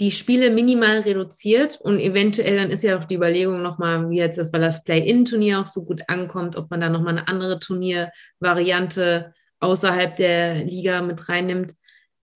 die 0.00 0.10
Spiele 0.10 0.50
minimal 0.50 1.00
reduziert 1.00 1.78
und 1.80 1.98
eventuell 1.98 2.56
dann 2.56 2.70
ist 2.70 2.82
ja 2.82 2.98
auch 2.98 3.04
die 3.04 3.16
Überlegung 3.16 3.62
nochmal, 3.62 4.08
wie 4.08 4.16
jetzt 4.16 4.38
das, 4.38 4.52
weil 4.52 4.62
das 4.62 4.82
Play-In-Turnier 4.82 5.60
auch 5.60 5.66
so 5.66 5.84
gut 5.84 6.02
ankommt, 6.08 6.56
ob 6.56 6.70
man 6.70 6.80
da 6.80 6.88
nochmal 6.88 7.18
eine 7.18 7.28
andere 7.28 7.58
Turniervariante 7.60 9.34
außerhalb 9.64 10.16
der 10.16 10.64
Liga 10.64 11.02
mit 11.02 11.28
reinnimmt. 11.28 11.74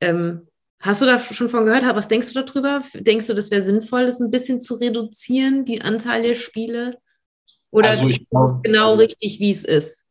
Ähm, 0.01 0.49
hast 0.81 1.03
du 1.03 1.07
da 1.07 1.19
schon 1.19 1.49
von 1.49 1.65
gehört? 1.65 1.85
Was 1.85 2.09
denkst 2.09 2.33
du 2.33 2.43
darüber? 2.43 2.81
Denkst 2.95 3.27
du, 3.27 3.35
das 3.35 3.51
wäre 3.51 3.63
sinnvoll, 3.63 4.07
das 4.07 4.21
ein 4.21 4.31
bisschen 4.31 4.61
zu 4.61 4.75
reduzieren, 4.75 5.65
die 5.65 5.83
Anzahl 5.83 6.23
der 6.23 6.35
Spiele? 6.35 6.99
Oder 7.71 7.91
also 7.91 8.09
ist 8.09 8.21
es 8.21 8.55
genau 8.63 8.93
also, 8.93 9.03
richtig, 9.03 9.41
wie 9.41 9.51
es 9.51 9.65
ist? 9.65 10.05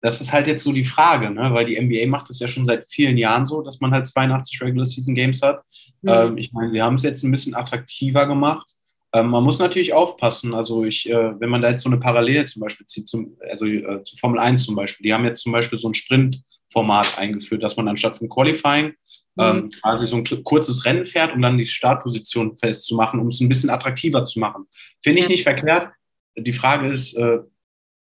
Das 0.00 0.20
ist 0.20 0.32
halt 0.32 0.48
jetzt 0.48 0.64
so 0.64 0.72
die 0.72 0.84
Frage, 0.84 1.30
ne? 1.30 1.54
weil 1.54 1.66
die 1.66 1.80
NBA 1.80 2.08
macht 2.08 2.28
es 2.30 2.40
ja 2.40 2.48
schon 2.48 2.64
seit 2.64 2.88
vielen 2.88 3.16
Jahren 3.16 3.46
so, 3.46 3.62
dass 3.62 3.80
man 3.80 3.92
halt 3.92 4.06
82 4.06 4.60
Regular 4.60 4.86
Season 4.86 5.14
Games 5.14 5.42
hat. 5.42 5.62
Mhm. 6.00 6.10
Ähm, 6.10 6.38
ich 6.38 6.52
meine, 6.52 6.72
sie 6.72 6.82
haben 6.82 6.96
es 6.96 7.02
jetzt 7.02 7.22
ein 7.22 7.30
bisschen 7.30 7.54
attraktiver 7.54 8.26
gemacht. 8.26 8.68
Ähm, 9.14 9.28
man 9.28 9.44
muss 9.44 9.58
natürlich 9.58 9.92
aufpassen. 9.92 10.54
Also 10.54 10.84
ich, 10.84 11.08
äh, 11.08 11.40
wenn 11.40 11.50
man 11.50 11.60
da 11.60 11.70
jetzt 11.70 11.82
so 11.82 11.88
eine 11.88 11.98
Parallele 11.98 12.46
zum 12.46 12.60
Beispiel 12.60 12.86
zieht, 12.86 13.08
zum, 13.08 13.36
also 13.50 13.66
äh, 13.66 14.02
zu 14.04 14.16
Formel 14.16 14.38
1 14.38 14.64
zum 14.64 14.74
Beispiel, 14.74 15.04
die 15.04 15.12
haben 15.12 15.24
jetzt 15.24 15.42
zum 15.42 15.52
Beispiel 15.52 15.78
so 15.78 15.88
ein 15.88 15.94
Sprintformat 15.94 17.18
eingeführt, 17.18 17.62
dass 17.62 17.76
man 17.76 17.88
anstatt 17.88 18.16
von 18.16 18.28
Qualifying 18.28 18.86
mhm. 18.86 18.94
ähm, 19.38 19.70
quasi 19.80 20.06
so 20.06 20.16
ein 20.16 20.44
kurzes 20.44 20.84
Rennen 20.84 21.04
fährt, 21.04 21.34
um 21.34 21.42
dann 21.42 21.58
die 21.58 21.66
Startposition 21.66 22.56
festzumachen, 22.56 23.20
um 23.20 23.28
es 23.28 23.40
ein 23.40 23.48
bisschen 23.48 23.70
attraktiver 23.70 24.24
zu 24.24 24.40
machen. 24.40 24.66
Finde 25.02 25.20
ich 25.20 25.28
nicht 25.28 25.42
verkehrt. 25.42 25.88
Die 26.36 26.52
Frage 26.52 26.88
ist, 26.90 27.14
äh, 27.14 27.40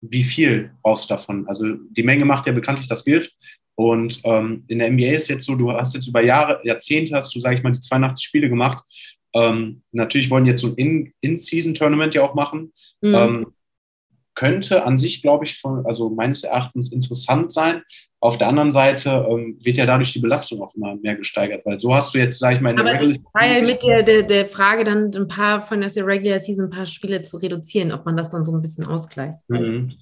wie 0.01 0.23
viel 0.23 0.73
brauchst 0.83 1.05
du 1.05 1.15
davon? 1.15 1.49
Also 1.49 1.65
die 1.91 2.03
Menge 2.03 2.25
macht 2.25 2.47
ja 2.47 2.53
bekanntlich 2.53 2.87
das 2.87 3.05
Gift. 3.05 3.35
Und 3.75 4.21
ähm, 4.25 4.65
in 4.67 4.81
der 4.81 4.91
NBA 4.91 5.13
ist 5.13 5.29
jetzt 5.29 5.45
so, 5.45 5.55
du 5.55 5.73
hast 5.73 5.95
jetzt 5.95 6.09
über 6.09 6.21
Jahre, 6.21 6.61
Jahrzehnte 6.65 7.15
hast 7.15 7.33
du, 7.35 7.39
sage 7.39 7.57
ich 7.57 7.63
mal, 7.63 7.71
die 7.71 7.81
82 7.81 8.27
Spiele 8.27 8.49
gemacht. 8.49 8.85
Ähm, 9.35 9.83
natürlich 9.93 10.31
wollen 10.31 10.47
jetzt 10.47 10.63
so 10.63 10.75
ein 10.77 11.13
In-Season-Tournament 11.21 12.15
ja 12.15 12.23
auch 12.23 12.35
machen. 12.35 12.73
Mhm. 13.01 13.15
Ähm, 13.15 13.47
könnte 14.39 14.85
an 14.85 14.99
sich, 14.99 15.21
glaube 15.21 15.45
ich, 15.45 15.59
von, 15.59 15.85
also 15.85 16.11
meines 16.11 16.45
Erachtens 16.45 16.93
interessant 16.93 17.53
sein. 17.53 17.83
Auf 18.21 18.39
der 18.39 18.47
anderen 18.47 18.71
Seite 18.71 19.27
ähm, 19.29 19.59
wird 19.63 19.77
ja 19.77 19.85
dadurch 19.85 20.13
die 20.13 20.21
Belastung 20.21 20.63
auch 20.63 20.73
immer 20.77 20.95
mehr 20.95 21.17
gesteigert, 21.17 21.67
weil 21.67 21.81
so 21.81 21.93
hast 21.93 22.15
du 22.15 22.19
jetzt, 22.19 22.39
sage 22.39 22.55
ich 22.55 22.61
mal, 22.61 22.71
in 22.71 22.79
Aber 22.79 22.93
der 22.93 23.01
Regular 23.01 23.63
mit 23.63 23.83
der, 23.83 24.05
der, 24.05 24.23
der 24.23 24.47
Frage 24.47 24.85
dann 24.85 25.11
ein 25.13 25.27
paar 25.27 25.61
von 25.61 25.81
der 25.81 25.91
Regular 26.07 26.39
Season 26.39 26.67
ein 26.67 26.71
paar 26.71 26.87
Spiele 26.87 27.23
zu 27.23 27.39
reduzieren, 27.39 27.91
ob 27.91 28.07
man 28.07 28.17
das 28.17 28.31
dann 28.31 28.45
so 28.45 28.53
ein 28.53 28.63
bisschen 28.63 28.85
ausgleicht. 28.85 29.39
Mhm. 29.49 29.93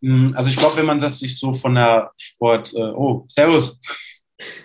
mhm. 0.00 0.34
Also 0.36 0.50
ich 0.50 0.56
glaube, 0.56 0.76
wenn 0.76 0.86
man 0.86 1.00
das 1.00 1.18
sich 1.18 1.36
so 1.36 1.52
von 1.52 1.74
der 1.74 2.12
Sport, 2.16 2.72
äh, 2.74 2.92
oh, 2.92 3.26
Servus. 3.28 3.76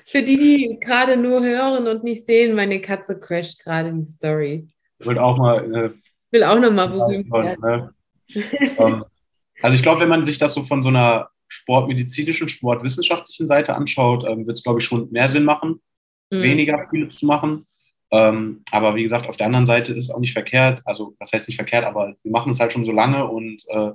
Für 0.06 0.22
die, 0.22 0.38
die 0.38 0.80
gerade 0.80 1.18
nur 1.18 1.44
hören 1.44 1.88
und 1.88 2.04
nicht 2.04 2.26
sehen, 2.26 2.56
meine 2.56 2.80
Katze 2.82 3.20
crasht 3.20 3.64
gerade 3.64 3.92
die 3.92 4.02
Story. 4.02 4.68
Will 5.00 5.18
auch 5.18 5.38
mal. 5.38 5.76
Äh, 5.76 5.90
will 6.32 6.44
auch 6.44 6.60
noch 6.60 6.72
mal 6.72 6.88
berühmt 6.88 7.32
werden. 7.32 7.62
Ne? 7.62 7.94
ähm, 8.78 9.06
also 9.62 9.76
ich 9.76 9.84
glaube, 9.84 10.02
wenn 10.02 10.10
man 10.10 10.26
sich 10.26 10.38
das 10.38 10.54
so 10.54 10.64
von 10.64 10.82
so 10.82 10.90
einer 10.90 11.30
sportmedizinischen, 11.48 12.50
sportwissenschaftlichen 12.50 13.48
Seite 13.48 13.76
anschaut, 13.76 14.26
ähm, 14.28 14.46
wird 14.46 14.58
es, 14.58 14.64
glaube 14.64 14.80
ich, 14.80 14.86
schon 14.86 15.12
mehr 15.12 15.28
Sinn 15.28 15.44
machen, 15.44 15.82
mhm. 16.32 16.42
weniger 16.42 16.84
Spiele 16.88 17.10
zu 17.10 17.26
machen. 17.26 17.68
Ähm, 18.12 18.64
aber 18.72 18.96
wie 18.96 19.04
gesagt, 19.04 19.28
auf 19.28 19.38
der 19.38 19.48
anderen 19.48 19.66
Seite 19.66 19.94
ist 19.94 20.06
es 20.06 20.12
auch 20.12 20.20
nicht 20.20 20.34
verkehrt. 20.34 20.82
Also, 20.86 21.16
was 21.20 21.32
heißt 21.32 21.48
nicht 21.48 21.58
verkehrt, 21.58 21.86
aber 21.86 22.14
sie 22.18 22.30
machen 22.30 22.52
es 22.52 22.60
halt 22.60 22.74
schon 22.74 22.86
so 22.86 22.92
lange 22.92 23.28
und 23.28 23.64
äh, 23.70 23.92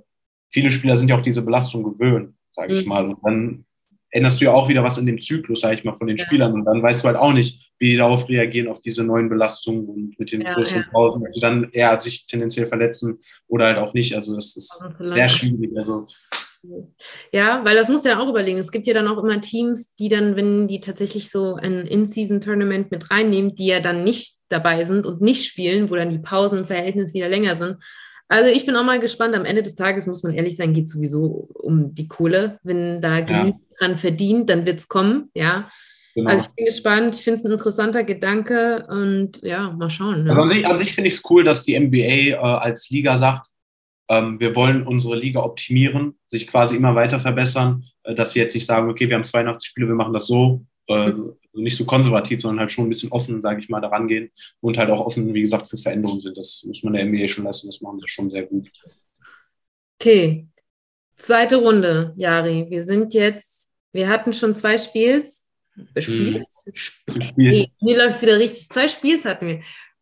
viele 0.50 0.70
Spieler 0.70 0.96
sind 0.96 1.08
ja 1.08 1.18
auch 1.18 1.22
diese 1.22 1.42
Belastung 1.42 1.82
gewöhnt, 1.84 2.34
sage 2.50 2.74
ich 2.74 2.84
mhm. 2.84 2.88
mal. 2.88 3.04
Und 3.08 3.18
dann 3.22 3.64
änderst 4.10 4.40
du 4.40 4.46
ja 4.46 4.52
auch 4.52 4.68
wieder 4.68 4.82
was 4.82 4.98
in 4.98 5.06
dem 5.06 5.20
Zyklus, 5.20 5.60
sage 5.60 5.76
ich 5.76 5.84
mal, 5.84 5.96
von 5.96 6.06
den 6.06 6.16
ja. 6.16 6.24
Spielern. 6.24 6.52
Und 6.52 6.64
dann 6.64 6.82
weißt 6.82 7.02
du 7.02 7.06
halt 7.08 7.16
auch 7.16 7.32
nicht, 7.32 7.72
wie 7.78 7.90
die 7.90 7.96
darauf 7.96 8.28
reagieren, 8.28 8.68
auf 8.68 8.80
diese 8.80 9.04
neuen 9.04 9.28
Belastungen 9.28 9.86
und 9.86 10.18
mit 10.18 10.32
den 10.32 10.40
ja, 10.40 10.54
größeren 10.54 10.82
ja. 10.82 10.88
Pausen, 10.90 11.22
dass 11.22 11.34
sie 11.34 11.40
dann 11.40 11.70
eher 11.72 12.00
sich 12.00 12.26
tendenziell 12.26 12.66
verletzen 12.66 13.18
oder 13.46 13.66
halt 13.66 13.78
auch 13.78 13.94
nicht. 13.94 14.14
Also 14.14 14.34
das 14.34 14.56
ist 14.56 14.84
sehr 14.98 15.28
schwierig. 15.28 15.70
Also 15.76 16.06
ja, 17.32 17.64
weil 17.64 17.76
das 17.76 17.88
muss 17.88 18.04
ja 18.04 18.18
auch 18.18 18.28
überlegen. 18.28 18.58
Es 18.58 18.72
gibt 18.72 18.86
ja 18.86 18.94
dann 18.94 19.06
auch 19.06 19.22
immer 19.22 19.40
Teams, 19.40 19.94
die 19.94 20.08
dann, 20.08 20.34
wenn 20.34 20.66
die 20.66 20.80
tatsächlich 20.80 21.30
so 21.30 21.54
ein 21.54 21.86
In-Season-Tournament 21.86 22.90
mit 22.90 23.10
reinnehmen, 23.10 23.54
die 23.54 23.66
ja 23.66 23.80
dann 23.80 24.02
nicht 24.02 24.38
dabei 24.48 24.84
sind 24.84 25.06
und 25.06 25.20
nicht 25.20 25.46
spielen, 25.46 25.88
wo 25.88 25.94
dann 25.94 26.10
die 26.10 26.18
Pausen 26.18 26.60
im 26.60 26.64
Verhältnis 26.64 27.14
wieder 27.14 27.28
länger 27.28 27.54
sind. 27.54 27.76
Also 28.28 28.50
ich 28.50 28.66
bin 28.66 28.76
auch 28.76 28.84
mal 28.84 29.00
gespannt. 29.00 29.34
Am 29.34 29.44
Ende 29.44 29.62
des 29.62 29.74
Tages 29.74 30.06
muss 30.06 30.22
man 30.22 30.34
ehrlich 30.34 30.56
sein, 30.56 30.74
geht 30.74 30.88
sowieso 30.88 31.48
um 31.54 31.94
die 31.94 32.08
Kohle. 32.08 32.58
Wenn 32.62 33.00
da 33.00 33.20
genug 33.20 33.56
ja. 33.56 33.76
dran 33.78 33.96
verdient, 33.96 34.50
dann 34.50 34.66
wird 34.66 34.78
es 34.78 34.88
kommen. 34.88 35.30
Ja. 35.34 35.68
Genau. 36.14 36.30
Also 36.30 36.44
ich 36.44 36.50
bin 36.50 36.64
gespannt. 36.66 37.14
Ich 37.14 37.22
finde 37.22 37.38
es 37.38 37.44
ein 37.44 37.52
interessanter 37.52 38.04
Gedanke 38.04 38.86
und 38.88 39.40
ja, 39.42 39.70
mal 39.70 39.88
schauen. 39.88 40.24
Ne? 40.24 40.30
Also 40.30 40.42
an 40.42 40.50
sich, 40.50 40.66
sich 40.86 40.94
finde 40.94 41.08
ich 41.08 41.14
es 41.14 41.22
cool, 41.30 41.42
dass 41.42 41.62
die 41.62 41.78
NBA 41.78 41.96
äh, 41.96 42.34
als 42.34 42.90
Liga 42.90 43.16
sagt, 43.16 43.48
ähm, 44.10 44.38
wir 44.40 44.54
wollen 44.54 44.86
unsere 44.86 45.16
Liga 45.16 45.40
optimieren, 45.40 46.18
sich 46.26 46.46
quasi 46.46 46.76
immer 46.76 46.94
weiter 46.94 47.20
verbessern, 47.20 47.84
äh, 48.02 48.14
dass 48.14 48.32
sie 48.32 48.40
jetzt 48.40 48.54
nicht 48.54 48.66
sagen, 48.66 48.90
okay, 48.90 49.08
wir 49.08 49.16
haben 49.16 49.24
82 49.24 49.68
Spiele, 49.68 49.88
wir 49.88 49.94
machen 49.94 50.12
das 50.12 50.26
so. 50.26 50.64
Äh, 50.88 51.12
mhm 51.12 51.37
also 51.58 51.62
nicht 51.64 51.76
so 51.76 51.84
konservativ, 51.84 52.40
sondern 52.40 52.60
halt 52.60 52.70
schon 52.70 52.86
ein 52.86 52.88
bisschen 52.88 53.10
offen, 53.10 53.42
sage 53.42 53.60
ich 53.60 53.68
mal, 53.68 53.80
daran 53.80 54.06
gehen 54.06 54.30
und 54.60 54.78
halt 54.78 54.90
auch 54.90 55.04
offen, 55.04 55.34
wie 55.34 55.40
gesagt, 55.40 55.66
für 55.66 55.76
Veränderungen 55.76 56.20
sind. 56.20 56.36
Das 56.36 56.62
muss 56.64 56.82
man 56.84 56.92
der 56.92 57.04
NBA 57.04 57.28
schon 57.28 57.44
lassen, 57.44 57.66
das 57.66 57.80
machen 57.80 57.98
sie 57.98 58.08
schon 58.08 58.30
sehr 58.30 58.44
gut. 58.44 58.70
Okay, 60.00 60.46
zweite 61.16 61.56
Runde, 61.56 62.14
Jari. 62.16 62.66
Wir 62.68 62.84
sind 62.84 63.12
jetzt, 63.14 63.68
wir 63.92 64.08
hatten 64.08 64.32
schon 64.32 64.54
zwei 64.54 64.78
Spiels. 64.78 65.46
Spiels? 65.96 66.64
Hm. 66.64 66.74
Spiels. 66.74 67.32
Nee, 67.36 67.70
hier 67.80 67.98
läuft 67.98 68.16
es 68.16 68.22
wieder 68.22 68.38
richtig. 68.38 68.68
Zwei 68.68 68.88
Spiels 68.88 69.24
hatten 69.24 69.46
wir. 69.46 69.60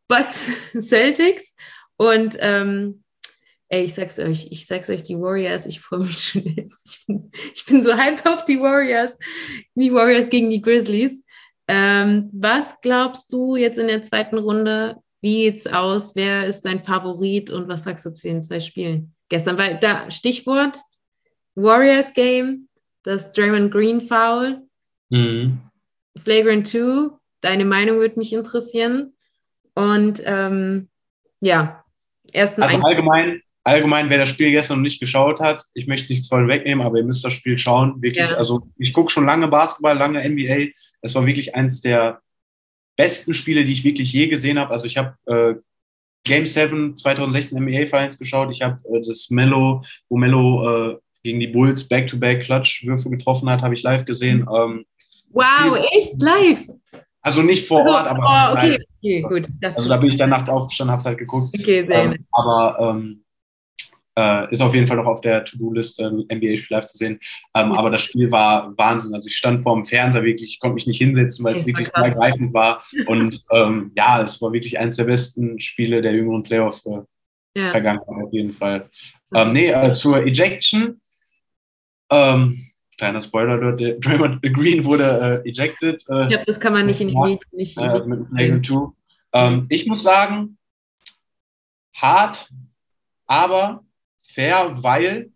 Bucks 0.08 0.52
Celtics 0.80 1.54
und 1.96 2.36
ähm, 2.40 3.02
ey, 3.68 3.84
ich 3.84 3.94
sag's 3.94 4.18
euch, 4.18 4.48
ich 4.50 4.66
sag's 4.66 4.88
euch, 4.90 5.02
die 5.02 5.18
Warriors, 5.18 5.66
ich 5.66 5.80
freue 5.80 6.00
mich 6.00 6.18
schon 6.18 6.42
jetzt. 6.42 6.86
Ich 6.86 7.06
bin, 7.06 7.32
ich 7.54 7.64
bin 7.64 7.82
so 7.82 7.94
hyped 7.94 8.26
auf 8.26 8.44
die 8.44 8.60
Warriors. 8.60 9.16
Die 9.74 9.92
Warriors 9.92 10.28
gegen 10.28 10.50
die 10.50 10.60
Grizzlies. 10.60 11.24
Ähm, 11.68 12.30
was 12.32 12.80
glaubst 12.80 13.32
du 13.32 13.56
jetzt 13.56 13.78
in 13.78 13.88
der 13.88 14.02
zweiten 14.02 14.38
Runde? 14.38 14.96
Wie 15.20 15.44
geht's 15.44 15.66
aus? 15.66 16.14
Wer 16.14 16.46
ist 16.46 16.62
dein 16.62 16.80
Favorit 16.80 17.50
und 17.50 17.68
was 17.68 17.82
sagst 17.82 18.06
du 18.06 18.12
zu 18.12 18.28
den 18.28 18.42
zwei 18.42 18.60
Spielen 18.60 19.14
gestern? 19.28 19.58
Weil 19.58 19.78
da 19.80 20.10
Stichwort 20.10 20.78
Warriors 21.56 22.12
Game, 22.12 22.68
das 23.02 23.32
Draymond 23.32 23.72
Green 23.72 24.00
Foul, 24.00 24.62
mhm. 25.10 25.60
Flagrant 26.16 26.66
2. 26.66 27.10
Deine 27.40 27.64
Meinung 27.64 27.98
würde 27.98 28.18
mich 28.18 28.32
interessieren. 28.32 29.12
Und 29.74 30.22
ähm, 30.24 30.88
ja, 31.40 31.84
erstmal. 32.32 32.68
Also 32.68 32.82
allgemein, 32.82 33.42
allgemein, 33.64 34.10
wer 34.10 34.18
das 34.18 34.30
Spiel 34.30 34.50
gestern 34.50 34.78
noch 34.78 34.84
nicht 34.84 35.00
geschaut 35.00 35.40
hat, 35.40 35.64
ich 35.74 35.86
möchte 35.86 36.12
nichts 36.12 36.28
voll 36.28 36.48
wegnehmen, 36.48 36.84
aber 36.84 36.98
ihr 36.98 37.04
müsst 37.04 37.24
das 37.24 37.34
Spiel 37.34 37.58
schauen. 37.58 38.00
Wirklich, 38.00 38.28
ja. 38.28 38.36
also 38.36 38.60
ich 38.78 38.92
gucke 38.92 39.10
schon 39.10 39.26
lange 39.26 39.48
Basketball, 39.48 39.96
lange 39.96 40.26
NBA. 40.26 40.72
Es 41.06 41.14
war 41.14 41.26
wirklich 41.26 41.54
eines 41.54 41.80
der 41.80 42.20
besten 42.96 43.34
Spiele, 43.34 43.64
die 43.64 43.72
ich 43.72 43.84
wirklich 43.84 44.12
je 44.12 44.28
gesehen 44.28 44.58
habe. 44.58 44.72
Also 44.72 44.86
ich 44.86 44.96
habe 44.96 45.16
äh, 45.26 45.54
Game 46.24 46.44
7 46.44 46.96
2016 46.96 47.58
NBA 47.58 47.86
Finals 47.86 48.18
geschaut. 48.18 48.50
Ich 48.52 48.62
habe 48.62 48.78
äh, 48.92 49.02
das 49.02 49.30
Mello, 49.30 49.84
wo 50.08 50.16
Mello 50.16 50.90
äh, 50.90 50.98
gegen 51.22 51.40
die 51.40 51.46
Bulls 51.46 51.86
Back-to-Back 51.88 52.42
Clutch-Würfe 52.42 53.10
getroffen 53.10 53.48
hat, 53.48 53.62
habe 53.62 53.74
ich 53.74 53.82
live 53.82 54.04
gesehen. 54.04 54.46
Ähm, 54.52 54.84
wow, 55.30 55.78
echt 55.92 56.20
live? 56.20 56.66
Also 57.20 57.42
nicht 57.42 57.66
vor 57.66 57.84
Ort, 57.84 58.06
aber. 58.06 58.22
Oh, 58.22 58.56
okay, 58.56 58.78
okay, 58.98 59.22
gut. 59.22 59.48
Also 59.62 59.88
da 59.88 59.96
bin 59.96 60.10
ich 60.10 60.16
dann 60.16 60.30
nachts 60.30 60.48
aufgestanden, 60.48 60.92
habe 60.92 61.00
es 61.00 61.06
halt 61.06 61.18
geguckt. 61.18 61.48
Okay, 61.58 61.84
sehr 61.84 62.04
ähm, 62.04 62.26
Aber 62.30 62.94
ähm, 62.96 63.24
äh, 64.16 64.50
ist 64.50 64.62
auf 64.62 64.74
jeden 64.74 64.86
Fall 64.86 64.96
noch 64.96 65.06
auf 65.06 65.20
der 65.20 65.44
To-Do-List, 65.44 66.00
ähm, 66.00 66.24
NBA-Spiel 66.30 66.76
live 66.76 66.86
zu 66.86 66.96
sehen. 66.96 67.18
Ähm, 67.54 67.72
aber 67.72 67.90
das 67.90 68.02
Spiel 68.02 68.30
war 68.30 68.76
Wahnsinn. 68.76 69.14
Also 69.14 69.28
ich 69.28 69.36
stand 69.36 69.62
vor 69.62 69.74
dem 69.74 69.84
Fernseher 69.84 70.24
wirklich, 70.24 70.54
ich 70.54 70.60
konnte 70.60 70.74
mich 70.74 70.86
nicht 70.86 70.98
hinsetzen, 70.98 71.44
weil 71.44 71.54
es 71.54 71.66
wirklich 71.66 71.88
ergreifend 71.94 72.54
war. 72.54 72.82
Und 73.06 73.44
ähm, 73.52 73.92
ja, 73.94 74.22
es 74.22 74.40
war 74.40 74.52
wirklich 74.52 74.78
eines 74.78 74.96
der 74.96 75.04
besten 75.04 75.60
Spiele 75.60 76.00
der 76.02 76.12
jüngeren 76.12 76.42
Playoff 76.42 76.82
äh, 76.86 77.60
ja. 77.60 77.70
Vergangenheit 77.70 78.24
auf 78.24 78.32
jeden 78.32 78.52
Fall. 78.52 78.88
Ähm, 79.34 79.52
nee, 79.52 79.68
äh, 79.68 79.92
zur 79.92 80.24
Ejection. 80.24 81.00
Ähm, 82.10 82.70
kleiner 82.96 83.20
Spoiler, 83.20 83.58
dort, 83.58 83.80
Draymond 84.04 84.42
Green 84.42 84.84
wurde 84.84 85.42
äh, 85.44 85.48
ejected. 85.48 86.04
Äh, 86.08 86.22
ich 86.22 86.28
glaube, 86.28 86.44
das 86.46 86.60
kann 86.60 86.72
man 86.72 86.86
nicht 86.86 87.00
in 87.00 87.08
die 87.08 87.38
nicht 87.52 87.78
äh, 87.78 88.00
mit 88.04 88.30
Play 88.30 88.62
2. 88.62 88.92
Ähm, 89.32 89.66
ich 89.68 89.86
muss 89.86 90.02
sagen, 90.02 90.56
hart, 91.94 92.50
aber 93.26 93.85
fair, 94.36 94.74
weil 94.82 95.30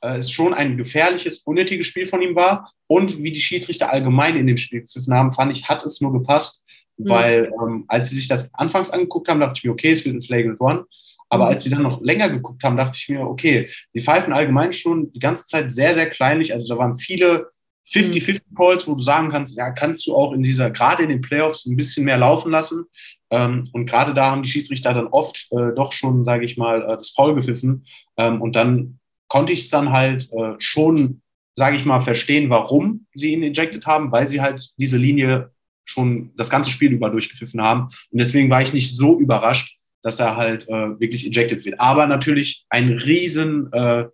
äh, 0.00 0.16
es 0.16 0.32
schon 0.32 0.54
ein 0.54 0.76
gefährliches, 0.76 1.40
unnötiges 1.40 1.86
Spiel 1.86 2.06
von 2.06 2.22
ihm 2.22 2.34
war. 2.34 2.72
Und 2.86 3.22
wie 3.22 3.30
die 3.30 3.40
Schiedsrichter 3.40 3.90
allgemein 3.90 4.36
in 4.36 4.46
dem 4.46 4.56
Spiel 4.56 4.80
gepfiffen 4.80 5.14
haben, 5.14 5.32
fand 5.32 5.52
ich, 5.52 5.68
hat 5.68 5.84
es 5.84 6.00
nur 6.00 6.12
gepasst. 6.12 6.64
Mhm. 6.96 7.08
Weil 7.08 7.52
ähm, 7.62 7.84
als 7.86 8.08
sie 8.08 8.16
sich 8.16 8.26
das 8.26 8.52
anfangs 8.54 8.90
angeguckt 8.90 9.28
haben, 9.28 9.40
dachte 9.40 9.58
ich 9.58 9.64
mir, 9.64 9.70
okay, 9.70 9.92
es 9.92 10.04
wird 10.04 10.16
ein 10.16 10.22
Flagrant 10.22 10.60
Run. 10.60 10.84
Aber 11.28 11.44
mhm. 11.44 11.50
als 11.50 11.62
sie 11.62 11.70
dann 11.70 11.82
noch 11.82 12.00
länger 12.00 12.28
geguckt 12.28 12.64
haben, 12.64 12.76
dachte 12.76 12.98
ich 13.00 13.08
mir, 13.08 13.20
okay, 13.20 13.68
sie 13.92 14.00
pfeifen 14.00 14.32
allgemein 14.32 14.72
schon 14.72 15.12
die 15.12 15.20
ganze 15.20 15.44
Zeit 15.44 15.70
sehr, 15.70 15.94
sehr 15.94 16.10
kleinlich. 16.10 16.52
Also 16.52 16.74
da 16.74 16.80
waren 16.80 16.96
viele 16.96 17.50
50-50-Calls, 17.92 18.86
wo 18.86 18.94
du 18.94 19.02
sagen 19.02 19.30
kannst, 19.30 19.56
ja, 19.56 19.70
kannst 19.70 20.06
du 20.06 20.14
auch 20.14 20.32
in 20.32 20.42
dieser, 20.42 20.70
gerade 20.70 21.02
in 21.02 21.08
den 21.08 21.20
Playoffs, 21.20 21.66
ein 21.66 21.76
bisschen 21.76 22.04
mehr 22.04 22.18
laufen 22.18 22.52
lassen. 22.52 22.84
Ähm, 23.30 23.68
und 23.72 23.86
gerade 23.86 24.14
da 24.14 24.30
haben 24.30 24.42
die 24.42 24.50
Schiedsrichter 24.50 24.94
dann 24.94 25.08
oft 25.08 25.48
äh, 25.50 25.74
doch 25.74 25.92
schon, 25.92 26.24
sage 26.24 26.44
ich 26.44 26.56
mal, 26.56 26.82
äh, 26.82 26.96
das 26.96 27.10
Foul 27.10 27.34
gepfiffen. 27.34 27.84
Ähm, 28.16 28.40
und 28.40 28.54
dann 28.54 28.98
konnte 29.28 29.52
ich 29.52 29.64
es 29.64 29.70
dann 29.70 29.90
halt 29.90 30.30
äh, 30.32 30.54
schon, 30.58 31.22
sage 31.54 31.76
ich 31.76 31.84
mal, 31.84 32.00
verstehen, 32.00 32.50
warum 32.50 33.06
sie 33.14 33.32
ihn 33.32 33.42
injected 33.42 33.86
haben, 33.86 34.12
weil 34.12 34.28
sie 34.28 34.40
halt 34.40 34.70
diese 34.76 34.96
Linie 34.96 35.50
schon 35.84 36.30
das 36.36 36.50
ganze 36.50 36.70
Spiel 36.70 36.92
über 36.92 37.10
durchgepfiffen 37.10 37.60
haben. 37.60 37.88
Und 38.10 38.18
deswegen 38.18 38.50
war 38.50 38.62
ich 38.62 38.72
nicht 38.72 38.96
so 38.96 39.18
überrascht, 39.18 39.76
dass 40.02 40.20
er 40.20 40.36
halt 40.36 40.68
äh, 40.68 40.98
wirklich 41.00 41.26
ejected 41.26 41.64
wird. 41.64 41.80
Aber 41.80 42.06
natürlich 42.06 42.64
ein 42.70 42.90
riesen 42.90 43.72
äh, 43.72 44.06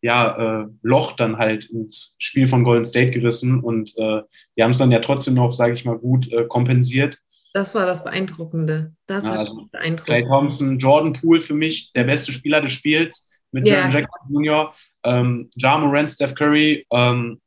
ja, 0.00 0.62
äh, 0.62 0.66
Loch 0.82 1.12
dann 1.12 1.38
halt 1.38 1.66
ins 1.66 2.14
Spiel 2.18 2.46
von 2.46 2.64
Golden 2.64 2.84
State 2.84 3.10
gerissen 3.10 3.60
und 3.60 3.96
äh, 3.96 4.22
die 4.56 4.62
haben 4.62 4.70
es 4.70 4.78
dann 4.78 4.92
ja 4.92 5.00
trotzdem 5.00 5.34
noch, 5.34 5.52
sage 5.52 5.72
ich 5.72 5.84
mal, 5.84 5.98
gut 5.98 6.32
äh, 6.32 6.44
kompensiert. 6.46 7.18
Das 7.54 7.74
war 7.74 7.86
das 7.86 8.04
Beeindruckende. 8.04 8.92
Das 9.06 9.24
ja, 9.24 9.32
also 9.32 9.66
beeindruckend. 9.72 10.06
Clay 10.06 10.24
Thompson, 10.24 10.78
Jordan 10.78 11.12
Poole 11.12 11.40
für 11.40 11.54
mich 11.54 11.92
der 11.92 12.04
beste 12.04 12.30
Spieler 12.30 12.60
des 12.60 12.72
Spiels 12.72 13.26
mit 13.50 13.66
yeah. 13.66 13.78
Jaron 13.78 13.90
Jackson 13.92 14.34
Jr., 14.34 14.74
ähm, 15.04 15.50
Ja 15.56 15.78
Morant, 15.78 16.10
Steph 16.10 16.34
Curry. 16.34 16.86
Ähm, 16.92 17.40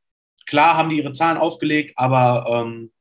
klar 0.48 0.76
haben 0.76 0.90
die 0.90 0.98
ihre 0.98 1.14
Zahlen 1.14 1.38
aufgelegt, 1.38 1.94
aber 1.96 2.46
ähm, 2.50 2.92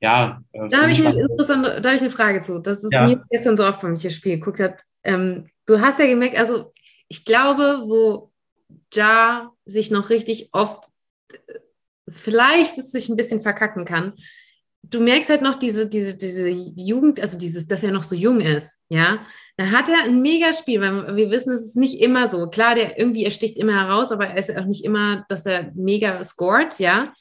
ja. 0.00 0.40
Äh, 0.52 0.68
da 0.68 0.82
habe 0.82 0.92
ich, 0.92 1.04
eine 1.04 1.12
hab 1.12 1.94
ich 1.94 2.00
eine 2.00 2.10
Frage 2.10 2.40
zu. 2.40 2.60
Das 2.60 2.84
ist 2.84 2.92
ja. 2.92 3.06
mir 3.06 3.22
gestern 3.30 3.56
so 3.56 3.64
oft, 3.64 3.82
wenn 3.82 3.94
ich 3.94 4.02
das 4.02 4.14
Spiel 4.14 4.38
geguckt 4.38 4.60
habe. 4.60 4.76
Ähm, 5.04 5.48
du 5.66 5.80
hast 5.80 5.98
ja 5.98 6.06
gemerkt, 6.06 6.38
also 6.38 6.72
ich 7.08 7.24
glaube, 7.24 7.82
wo 7.86 8.30
Ja 8.92 9.52
sich 9.64 9.90
noch 9.90 10.10
richtig 10.10 10.50
oft, 10.52 10.84
vielleicht 12.08 12.78
es 12.78 12.92
sich 12.92 13.08
ein 13.08 13.16
bisschen 13.16 13.40
verkacken 13.40 13.84
kann, 13.84 14.14
du 14.90 15.00
merkst 15.00 15.30
halt 15.30 15.42
noch 15.42 15.56
diese, 15.56 15.88
diese, 15.88 16.14
diese 16.14 16.48
Jugend, 16.48 17.20
also 17.20 17.38
dieses, 17.38 17.66
dass 17.66 17.82
er 17.82 17.90
noch 17.90 18.02
so 18.02 18.14
jung 18.14 18.40
ist, 18.40 18.76
ja. 18.88 19.26
Da 19.56 19.70
hat 19.70 19.88
er 19.88 20.04
ein 20.04 20.20
mega 20.20 20.52
Spiel, 20.52 20.80
weil 20.80 21.16
wir 21.16 21.30
wissen, 21.30 21.52
es 21.52 21.62
ist 21.62 21.76
nicht 21.76 22.00
immer 22.00 22.30
so. 22.30 22.48
Klar, 22.48 22.74
der 22.74 22.98
irgendwie, 22.98 23.24
er 23.24 23.30
sticht 23.30 23.56
immer 23.56 23.72
heraus, 23.72 24.12
aber 24.12 24.28
er 24.28 24.36
ist 24.36 24.54
auch 24.56 24.66
nicht 24.66 24.84
immer, 24.84 25.24
dass 25.28 25.46
er 25.46 25.72
mega 25.74 26.22
scored, 26.24 26.78
ja. 26.78 27.12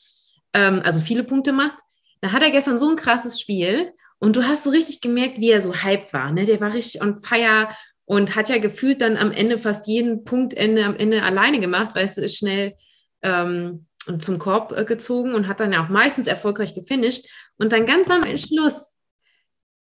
Ähm, 0.54 0.82
also 0.84 1.00
viele 1.00 1.24
Punkte 1.24 1.54
macht. 1.54 1.78
Da 2.22 2.32
hat 2.32 2.44
er 2.44 2.52
gestern 2.52 2.78
so 2.78 2.90
ein 2.90 2.96
krasses 2.96 3.40
Spiel 3.40 3.92
und 4.20 4.36
du 4.36 4.44
hast 4.44 4.64
so 4.64 4.70
richtig 4.70 5.02
gemerkt, 5.02 5.40
wie 5.40 5.52
er 5.52 5.62
so 5.62 5.74
hype 5.74 6.12
war. 6.14 6.32
Ne? 6.32 6.46
Der 6.46 6.60
war 6.60 6.74
richtig 6.74 7.02
on 7.02 7.16
fire 7.16 7.70
und 8.06 8.36
hat 8.36 8.50
ja 8.50 8.60
gefühlt 8.60 9.02
dann 9.02 9.18
am 9.18 9.32
Ende 9.32 9.58
fast 9.58 9.88
jeden 9.88 10.24
Punktende 10.24 10.86
am 10.86 10.96
Ende 10.96 11.24
alleine 11.24 11.60
gemacht, 11.60 11.96
weil 11.96 12.06
es 12.06 12.18
ist 12.18 12.38
schnell 12.38 12.76
ähm, 13.24 13.88
zum 14.20 14.40
Korb 14.40 14.72
äh, 14.72 14.86
gezogen 14.86 15.34
und 15.34 15.48
hat 15.48 15.60
dann 15.60 15.74
ja 15.74 15.84
auch 15.84 15.90
meistens 15.90 16.28
erfolgreich 16.28 16.76
gefinisht. 16.76 17.28
Und 17.58 17.72
dann 17.72 17.86
ganz 17.86 18.10
am 18.10 18.24
Schluss 18.38 18.94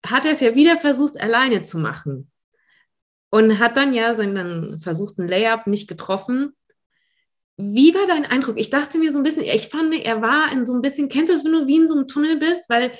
hat 0.06 0.24
er 0.24 0.32
es 0.32 0.40
ja 0.40 0.54
wieder 0.54 0.76
versucht, 0.76 1.20
alleine 1.20 1.62
zu 1.62 1.78
machen. 1.78 2.30
Und 3.30 3.58
hat 3.58 3.76
dann 3.76 3.94
ja 3.94 4.14
seinen 4.14 4.78
versuchten 4.78 5.26
Layup 5.26 5.66
nicht 5.66 5.88
getroffen. 5.88 6.52
Wie 7.56 7.94
war 7.94 8.06
dein 8.06 8.24
Eindruck? 8.24 8.58
Ich 8.58 8.70
dachte 8.70 8.98
mir 8.98 9.12
so 9.12 9.18
ein 9.18 9.24
bisschen, 9.24 9.44
ich 9.44 9.68
fand, 9.68 9.92
er 9.94 10.22
war 10.22 10.52
in 10.52 10.66
so 10.66 10.72
ein 10.72 10.82
bisschen, 10.82 11.08
kennst 11.08 11.30
du 11.30 11.34
das, 11.34 11.44
wenn 11.44 11.52
du 11.52 11.66
wie 11.66 11.76
in 11.76 11.88
so 11.88 11.94
einem 11.94 12.06
Tunnel 12.06 12.38
bist? 12.38 12.68
Weil 12.68 12.92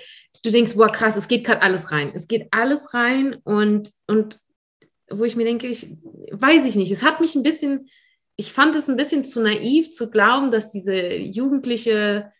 du 0.42 0.50
denkst, 0.50 0.74
boah, 0.74 0.88
krass, 0.88 1.16
es 1.16 1.28
geht 1.28 1.44
gerade 1.44 1.62
alles 1.62 1.92
rein. 1.92 2.12
Es 2.14 2.26
geht 2.26 2.48
alles 2.50 2.94
rein 2.94 3.36
und, 3.44 3.90
und 4.06 4.40
wo 5.10 5.24
ich 5.24 5.36
mir 5.36 5.44
denke, 5.44 5.66
ich 5.66 5.96
weiß 6.30 6.64
ich 6.64 6.76
nicht. 6.76 6.90
Es 6.90 7.02
hat 7.02 7.20
mich 7.20 7.34
ein 7.34 7.42
bisschen, 7.42 7.88
ich 8.36 8.52
fand 8.52 8.74
es 8.74 8.88
ein 8.88 8.96
bisschen 8.96 9.24
zu 9.24 9.40
naiv 9.40 9.90
zu 9.90 10.10
glauben, 10.10 10.50
dass 10.50 10.72
diese 10.72 11.16
jugendliche 11.16 12.32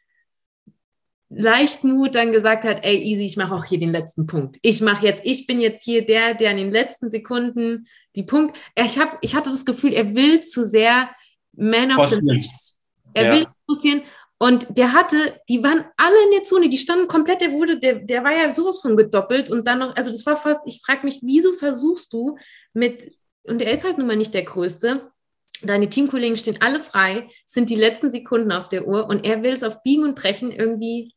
Leichtmut 1.29 2.15
dann 2.15 2.33
gesagt 2.33 2.65
hat, 2.65 2.85
ey, 2.85 2.97
easy, 2.97 3.25
ich 3.25 3.37
mache 3.37 3.55
auch 3.55 3.65
hier 3.65 3.79
den 3.79 3.93
letzten 3.93 4.27
Punkt. 4.27 4.57
Ich 4.63 4.81
mache 4.81 5.07
jetzt, 5.07 5.23
ich 5.25 5.47
bin 5.47 5.61
jetzt 5.61 5.85
hier 5.85 6.05
der, 6.05 6.35
der 6.35 6.53
in 6.53 6.59
den 6.59 6.71
letzten 6.71 7.11
Sekunden 7.11 7.87
die 8.15 8.23
Punkt. 8.23 8.57
Ich, 8.77 8.99
hab, 8.99 9.19
ich 9.21 9.35
hatte 9.35 9.51
das 9.51 9.65
Gefühl, 9.65 9.93
er 9.93 10.15
will 10.15 10.43
zu 10.43 10.69
sehr 10.69 11.11
man 11.53 11.97
of 11.97 12.09
the 12.09 12.25
Match. 12.25 12.75
Er 13.15 13.25
ja. 13.27 13.33
will 13.35 13.47
fokussieren. 13.67 14.03
Und 14.39 14.67
der 14.77 14.93
hatte, 14.93 15.41
die 15.49 15.63
waren 15.63 15.85
alle 15.97 16.17
in 16.25 16.33
der 16.33 16.43
Zone, 16.43 16.69
die 16.69 16.79
standen 16.79 17.09
komplett, 17.09 17.41
der 17.41 17.53
wurde, 17.53 17.79
der, 17.79 18.01
der 18.01 18.25
war 18.25 18.33
ja 18.33 18.51
sowas 18.51 18.81
von 18.81 18.97
gedoppelt 18.97 19.49
und 19.49 19.67
dann 19.67 19.79
noch, 19.79 19.97
also 19.97 20.11
das 20.11 20.27
war 20.27 20.37
fast, 20.37 20.67
ich 20.67 20.81
frage 20.85 21.05
mich, 21.05 21.21
wieso 21.23 21.53
versuchst 21.53 22.13
du 22.13 22.37
mit, 22.73 23.13
und 23.45 23.63
er 23.63 23.73
ist 23.73 23.85
halt 23.85 23.97
nun 23.97 24.07
mal 24.07 24.17
nicht 24.17 24.35
der 24.35 24.43
Größte, 24.43 25.11
deine 25.63 25.89
Teamkollegen 25.89 26.37
stehen 26.37 26.61
alle 26.61 26.81
frei, 26.81 27.29
sind 27.47 27.71
die 27.71 27.77
letzten 27.77 28.11
Sekunden 28.11 28.53
auf 28.53 28.69
der 28.69 28.87
Uhr 28.87 29.09
und 29.09 29.25
er 29.25 29.43
will 29.43 29.53
es 29.53 29.63
auf 29.63 29.83
Biegen 29.83 30.05
und 30.05 30.17
Brechen 30.17 30.51
irgendwie 30.51 31.13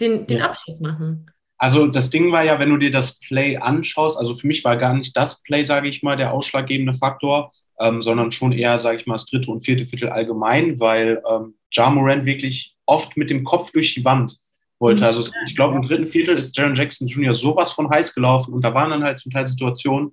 den, 0.00 0.26
den 0.26 0.38
ja. 0.38 0.46
Abschluss 0.46 0.80
machen. 0.80 1.30
Also 1.56 1.86
das 1.86 2.10
Ding 2.10 2.30
war 2.30 2.44
ja, 2.44 2.58
wenn 2.58 2.70
du 2.70 2.76
dir 2.76 2.90
das 2.90 3.18
Play 3.18 3.56
anschaust, 3.56 4.18
also 4.18 4.34
für 4.34 4.46
mich 4.46 4.64
war 4.64 4.76
gar 4.76 4.92
nicht 4.94 5.16
das 5.16 5.40
Play, 5.42 5.62
sage 5.62 5.88
ich 5.88 6.02
mal, 6.02 6.16
der 6.16 6.32
ausschlaggebende 6.32 6.94
Faktor, 6.94 7.52
ähm, 7.80 8.02
sondern 8.02 8.32
schon 8.32 8.52
eher, 8.52 8.78
sage 8.78 8.98
ich 8.98 9.06
mal, 9.06 9.14
das 9.14 9.26
dritte 9.26 9.50
und 9.50 9.64
vierte 9.64 9.86
Viertel 9.86 10.10
allgemein, 10.10 10.78
weil 10.80 11.22
ähm, 11.28 11.54
Ja 11.72 11.90
Morant 11.90 12.24
wirklich 12.24 12.74
oft 12.86 13.16
mit 13.16 13.30
dem 13.30 13.44
Kopf 13.44 13.70
durch 13.72 13.94
die 13.94 14.04
Wand 14.04 14.38
wollte. 14.78 15.02
Mhm. 15.02 15.06
Also 15.06 15.30
ich 15.46 15.56
glaube, 15.56 15.76
im 15.76 15.82
dritten 15.82 16.06
Viertel 16.06 16.36
ist 16.36 16.56
Jaron 16.56 16.74
Jackson 16.74 17.08
Jr. 17.08 17.34
sowas 17.34 17.72
von 17.72 17.88
heiß 17.88 18.14
gelaufen 18.14 18.52
und 18.52 18.62
da 18.62 18.74
waren 18.74 18.90
dann 18.90 19.04
halt 19.04 19.18
zum 19.18 19.32
Teil 19.32 19.46
Situationen, 19.46 20.12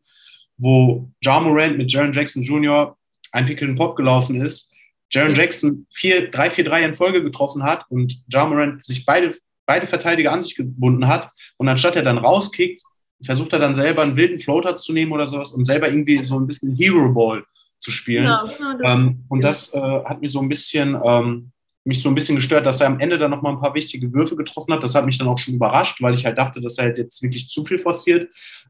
wo 0.58 1.10
Ja 1.24 1.40
Morant 1.40 1.78
mit 1.78 1.92
Jaron 1.92 2.14
Jackson 2.14 2.44
Jr. 2.44 2.98
ein 3.32 3.46
Pick 3.46 3.62
and 3.62 3.78
Pop 3.78 3.96
gelaufen 3.96 4.42
ist, 4.42 4.72
Jaron 5.12 5.36
Jackson 5.36 5.86
vier, 5.94 6.32
drei, 6.32 6.50
vier, 6.50 6.64
drei 6.64 6.84
in 6.84 6.94
Folge 6.94 7.22
getroffen 7.22 7.64
hat 7.64 7.86
und 7.90 8.22
Ja 8.32 8.46
Morant 8.46 8.86
sich 8.86 9.06
beide, 9.06 9.38
beide 9.66 9.88
Verteidiger 9.88 10.32
an 10.32 10.42
sich 10.42 10.56
gebunden 10.56 11.08
hat 11.08 11.30
und 11.58 11.68
anstatt 11.68 11.96
er 11.96 12.04
dann 12.04 12.18
rauskickt, 12.18 12.82
versucht 13.24 13.54
er 13.54 13.60
dann 13.60 13.76
selber 13.76 14.02
einen 14.04 14.16
wilden 14.16 14.40
Floater 14.40 14.76
zu 14.76 14.94
nehmen 14.94 15.12
oder 15.12 15.28
sowas 15.28 15.52
und 15.52 15.66
selber 15.66 15.90
irgendwie 15.90 16.22
so 16.24 16.40
ein 16.40 16.48
bisschen 16.48 16.76
Hero 16.76 17.12
Ball 17.14 17.44
zu 17.80 17.92
spielen. 17.92 18.24
Genau, 18.24 18.48
genau 18.48 18.78
das 18.78 18.92
ähm, 18.92 19.26
und 19.30 19.42
das 19.42 19.74
äh, 19.74 19.80
hat 19.80 20.22
mich 20.22 20.32
so 20.32 20.40
ein 20.40 20.50
bisschen 20.50 21.00
ähm, 21.04 21.52
mich 21.84 22.02
so 22.02 22.10
ein 22.10 22.16
bisschen 22.16 22.36
gestört, 22.36 22.66
dass 22.66 22.82
er 22.82 22.88
am 22.88 23.00
Ende 23.00 23.18
dann 23.18 23.32
nochmal 23.32 23.54
ein 23.54 23.60
paar 23.60 23.74
wichtige 23.74 24.14
Würfe 24.14 24.36
getroffen 24.36 24.74
hat. 24.74 24.84
Das 24.84 24.94
hat 24.94 25.06
mich 25.06 25.18
dann 25.18 25.28
auch 25.28 25.38
schon 25.38 25.56
überrascht, 25.56 26.02
weil 26.02 26.14
ich 26.14 26.26
halt 26.26 26.38
dachte, 26.38 26.62
dass 26.62 26.78
er 26.78 26.86
halt 26.86 26.98
jetzt 26.98 27.22
wirklich 27.24 27.48
zu 27.48 27.66
viel 27.66 27.80
forciert. 27.80 28.30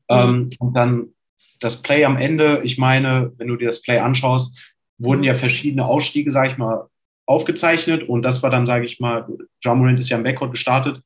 Mhm. 0.10 0.18
Ähm, 0.18 0.49
und 0.60 0.74
dann 0.74 1.10
das 1.60 1.82
Play 1.82 2.06
am 2.06 2.18
Ende, 2.18 2.62
ich 2.64 2.78
meine, 2.78 3.34
wenn 3.38 3.47
du 3.47 3.58
dir 3.58 3.68
das 3.68 3.82
Play 3.82 3.99
anschaust, 3.99 4.58
wurden 4.97 5.24
ja 5.24 5.34
verschiedene 5.34 5.86
Ausstiege, 5.86 6.32
sage 6.32 6.52
ich 6.52 6.58
mal, 6.58 6.88
aufgezeichnet. 7.26 8.08
Und 8.08 8.24
das 8.24 8.43
war 8.43 8.49
dann, 8.49 8.66
sage 8.66 8.86
ich 8.86 8.99
mal, 8.99 9.28
John 9.62 9.80
Morant 9.80 9.99
ist 9.99 10.10
ja 10.10 10.18
im 10.18 10.24
Backcourt 10.24 10.52
gestartet, 10.52 11.02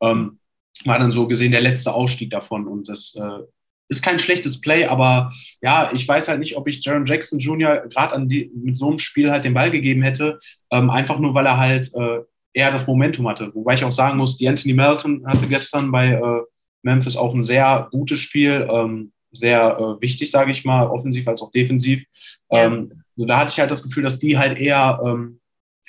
ähm, 0.00 0.38
war 0.84 0.98
dann 0.98 1.10
so 1.10 1.26
gesehen 1.26 1.52
der 1.52 1.60
letzte 1.60 1.92
Ausstieg 1.92 2.30
davon. 2.30 2.66
Und 2.66 2.88
das 2.88 3.14
äh, 3.16 3.42
ist 3.88 4.02
kein 4.02 4.18
schlechtes 4.18 4.60
Play, 4.60 4.86
aber 4.86 5.32
ja, 5.60 5.90
ich 5.92 6.06
weiß 6.06 6.28
halt 6.28 6.38
nicht, 6.38 6.56
ob 6.56 6.68
ich 6.68 6.82
Jaron 6.84 7.06
Jackson 7.06 7.38
Jr. 7.38 7.88
gerade 7.88 8.18
mit 8.18 8.76
so 8.76 8.88
einem 8.88 8.98
Spiel 8.98 9.30
halt 9.30 9.44
den 9.44 9.54
Ball 9.54 9.70
gegeben 9.70 10.02
hätte, 10.02 10.38
ähm, 10.70 10.90
einfach 10.90 11.18
nur, 11.18 11.34
weil 11.34 11.46
er 11.46 11.58
halt 11.58 11.92
äh, 11.94 12.20
eher 12.52 12.70
das 12.70 12.86
Momentum 12.86 13.28
hatte. 13.28 13.52
Wobei 13.54 13.74
ich 13.74 13.84
auch 13.84 13.92
sagen 13.92 14.16
muss, 14.16 14.36
die 14.36 14.48
Anthony 14.48 14.74
Melton 14.74 15.26
hatte 15.26 15.46
gestern 15.48 15.90
bei 15.90 16.12
äh, 16.12 16.40
Memphis 16.82 17.16
auch 17.16 17.34
ein 17.34 17.44
sehr 17.44 17.88
gutes 17.90 18.20
Spiel, 18.20 18.68
ähm, 18.70 19.12
sehr 19.32 19.76
äh, 19.78 20.00
wichtig, 20.00 20.30
sage 20.30 20.52
ich 20.52 20.64
mal, 20.64 20.86
offensiv 20.86 21.26
als 21.28 21.42
auch 21.42 21.50
defensiv. 21.50 22.04
Ja. 22.50 22.66
Ähm, 22.66 23.02
also 23.16 23.26
da 23.26 23.38
hatte 23.38 23.52
ich 23.52 23.60
halt 23.60 23.70
das 23.70 23.82
Gefühl, 23.82 24.04
dass 24.04 24.18
die 24.18 24.38
halt 24.38 24.58
eher 24.58 25.00
ähm, 25.04 25.39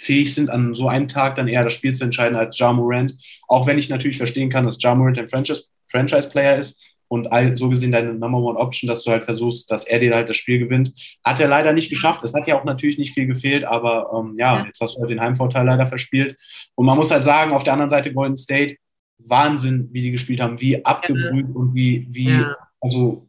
fähig 0.01 0.33
sind, 0.33 0.49
an 0.49 0.73
so 0.73 0.87
einem 0.87 1.07
Tag 1.07 1.35
dann 1.35 1.47
eher 1.47 1.63
das 1.63 1.73
Spiel 1.73 1.93
zu 1.93 2.03
entscheiden 2.03 2.35
als 2.35 2.57
Ja 2.57 2.73
Morant. 2.73 3.15
Auch 3.47 3.67
wenn 3.67 3.77
ich 3.77 3.87
natürlich 3.87 4.17
verstehen 4.17 4.49
kann, 4.49 4.63
dass 4.63 4.81
Ja 4.81 4.95
Morant 4.95 5.19
ein 5.19 5.29
Franchise-Player 5.29 6.57
ist 6.57 6.81
und 7.07 7.27
so 7.55 7.69
gesehen 7.69 7.91
deine 7.91 8.15
Number 8.15 8.39
One 8.39 8.57
Option, 8.57 8.87
dass 8.87 9.03
du 9.03 9.11
halt 9.11 9.25
versuchst, 9.25 9.69
dass 9.69 9.85
er 9.85 9.99
dir 9.99 10.15
halt 10.15 10.27
das 10.27 10.37
Spiel 10.37 10.57
gewinnt. 10.57 10.93
Hat 11.23 11.39
er 11.39 11.47
leider 11.47 11.71
nicht 11.71 11.89
geschafft. 11.89 12.23
Es 12.23 12.33
hat 12.33 12.47
ja 12.47 12.59
auch 12.59 12.63
natürlich 12.63 12.97
nicht 12.97 13.13
viel 13.13 13.27
gefehlt, 13.27 13.63
aber 13.63 14.09
ähm, 14.17 14.35
ja, 14.39 14.57
ja, 14.57 14.65
jetzt 14.65 14.81
hast 14.81 14.95
du 14.95 15.01
halt 15.01 15.11
den 15.11 15.21
Heimvorteil 15.21 15.65
leider 15.65 15.85
verspielt. 15.85 16.35
Und 16.73 16.87
man 16.87 16.97
muss 16.97 17.11
halt 17.11 17.23
sagen, 17.23 17.51
auf 17.51 17.63
der 17.63 17.73
anderen 17.73 17.91
Seite 17.91 18.11
Golden 18.11 18.37
State, 18.37 18.77
Wahnsinn, 19.19 19.89
wie 19.91 20.01
die 20.01 20.11
gespielt 20.11 20.41
haben, 20.41 20.59
wie 20.61 20.83
abgebrüht 20.83 21.47
ja. 21.47 21.53
und 21.53 21.75
wie, 21.75 22.07
wie, 22.09 22.31
ja. 22.31 22.55
also 22.79 23.27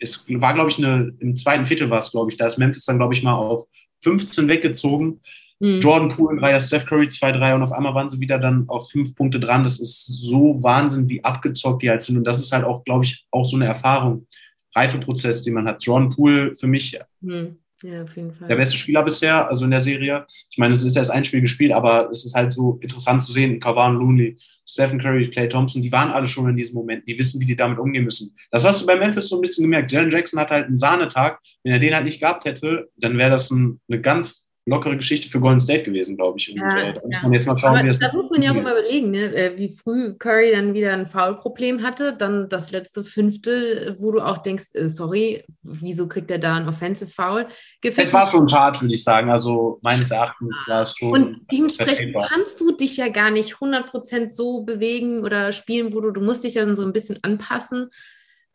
es 0.00 0.24
war, 0.28 0.54
glaube 0.54 0.70
ich, 0.70 0.78
eine, 0.78 1.12
im 1.18 1.34
zweiten 1.34 1.66
Viertel 1.66 1.90
war 1.90 1.98
es, 1.98 2.12
glaube 2.12 2.30
ich, 2.30 2.36
da 2.36 2.46
ist 2.46 2.56
Memphis 2.56 2.84
dann, 2.84 2.98
glaube 2.98 3.14
ich, 3.14 3.24
mal 3.24 3.34
auf 3.34 3.66
15 4.04 4.46
weggezogen 4.46 5.20
Mhm. 5.60 5.80
Jordan 5.80 6.08
Poole, 6.08 6.38
Dreier, 6.38 6.60
Steph 6.60 6.86
Curry 6.86 7.06
2-3 7.06 7.54
und 7.54 7.62
auf 7.62 7.72
einmal 7.72 7.94
waren 7.94 8.10
sie 8.10 8.20
wieder 8.20 8.38
dann 8.38 8.68
auf 8.68 8.90
fünf 8.90 9.14
Punkte 9.14 9.40
dran. 9.40 9.64
Das 9.64 9.80
ist 9.80 10.06
so 10.06 10.62
Wahnsinn, 10.62 11.08
wie 11.08 11.24
abgezockt 11.24 11.82
die 11.82 11.90
halt 11.90 12.02
sind. 12.02 12.16
Und 12.16 12.24
das 12.24 12.40
ist 12.40 12.52
halt 12.52 12.64
auch, 12.64 12.84
glaube 12.84 13.04
ich, 13.04 13.26
auch 13.30 13.44
so 13.44 13.56
eine 13.56 13.66
Erfahrung, 13.66 14.26
Reifeprozess, 14.74 15.42
den 15.42 15.54
man 15.54 15.66
hat. 15.66 15.82
Jordan 15.82 16.10
Poole 16.10 16.54
für 16.54 16.68
mich 16.68 16.96
mhm. 17.20 17.56
ja, 17.82 18.04
der 18.48 18.56
beste 18.56 18.76
Spieler 18.76 19.02
bisher, 19.02 19.48
also 19.48 19.64
in 19.64 19.72
der 19.72 19.80
Serie. 19.80 20.26
Ich 20.50 20.58
meine, 20.58 20.74
es 20.74 20.84
ist 20.84 20.96
erst 20.96 21.10
ein 21.10 21.24
Spiel 21.24 21.40
gespielt, 21.40 21.72
aber 21.72 22.08
es 22.12 22.24
ist 22.24 22.34
halt 22.34 22.52
so 22.52 22.78
interessant 22.80 23.24
zu 23.24 23.32
sehen. 23.32 23.58
Kavan 23.58 23.96
Looney, 23.96 24.36
Stephen 24.64 25.00
Curry, 25.00 25.28
Clay 25.28 25.48
Thompson, 25.48 25.82
die 25.82 25.90
waren 25.90 26.12
alle 26.12 26.28
schon 26.28 26.48
in 26.48 26.54
diesem 26.54 26.76
Moment. 26.76 27.08
Die 27.08 27.18
wissen, 27.18 27.40
wie 27.40 27.46
die 27.46 27.56
damit 27.56 27.80
umgehen 27.80 28.04
müssen. 28.04 28.36
Das 28.52 28.64
hast 28.64 28.82
du 28.82 28.86
bei 28.86 28.94
Memphis 28.94 29.28
so 29.28 29.36
ein 29.38 29.40
bisschen 29.40 29.62
gemerkt. 29.62 29.90
Jalen 29.90 30.10
Jackson 30.10 30.38
hat 30.38 30.52
halt 30.52 30.66
einen 30.66 30.76
Sahnetag. 30.76 31.40
Wenn 31.64 31.72
er 31.72 31.80
den 31.80 31.94
halt 31.94 32.04
nicht 32.04 32.20
gehabt 32.20 32.44
hätte, 32.44 32.90
dann 32.96 33.18
wäre 33.18 33.30
das 33.30 33.50
ein, 33.50 33.80
eine 33.88 34.00
ganz 34.00 34.47
lockere 34.68 34.96
Geschichte 34.96 35.28
für 35.28 35.40
Golden 35.40 35.60
State 35.60 35.84
gewesen, 35.84 36.16
glaube 36.16 36.38
ich. 36.38 36.50
Und 36.50 36.58
ja, 36.58 36.78
äh, 36.78 36.94
da 36.94 37.00
muss 37.04 37.22
man 37.22 37.32
jetzt 37.32 37.46
mal 37.46 37.58
schauen, 37.58 37.76
Aber 37.76 37.84
wie 37.84 37.88
es 37.88 37.98
Da 37.98 38.12
muss 38.12 38.30
man 38.30 38.42
ja 38.42 38.52
auch 38.52 38.56
immer 38.56 38.72
überlegen, 38.72 39.10
ne? 39.10 39.34
Äh, 39.34 39.58
wie 39.58 39.68
früh 39.68 40.14
Curry 40.14 40.52
dann 40.52 40.74
wieder 40.74 40.92
ein 40.92 41.06
Foul-Problem 41.06 41.82
hatte. 41.82 42.14
Dann 42.16 42.48
das 42.48 42.70
letzte 42.70 43.04
Fünfte, 43.04 43.96
wo 43.98 44.12
du 44.12 44.20
auch 44.20 44.38
denkst, 44.38 44.70
äh, 44.74 44.88
sorry, 44.88 45.44
wieso 45.62 46.08
kriegt 46.08 46.30
er 46.30 46.38
da 46.38 46.56
ein 46.56 46.68
Offensive 46.68 47.10
Foul? 47.10 47.46
Gefällt 47.80 48.08
es 48.08 48.12
war 48.12 48.30
schon 48.30 48.50
hart, 48.52 48.80
würde 48.80 48.94
ich 48.94 49.02
sagen. 49.04 49.30
Also 49.30 49.78
meines 49.82 50.10
Erachtens 50.10 50.56
war 50.66 50.82
es 50.82 50.96
schon. 50.96 51.12
Und 51.12 51.38
dementsprechend 51.50 52.16
kannst 52.28 52.60
du 52.60 52.72
dich 52.72 52.96
ja 52.96 53.08
gar 53.08 53.30
nicht 53.30 53.54
100% 53.54 54.30
so 54.30 54.62
bewegen 54.62 55.24
oder 55.24 55.52
spielen, 55.52 55.94
wo 55.94 56.00
du, 56.00 56.10
du 56.10 56.20
musst 56.20 56.44
dich 56.44 56.54
ja 56.54 56.74
so 56.74 56.82
ein 56.82 56.92
bisschen 56.92 57.18
anpassen. 57.22 57.90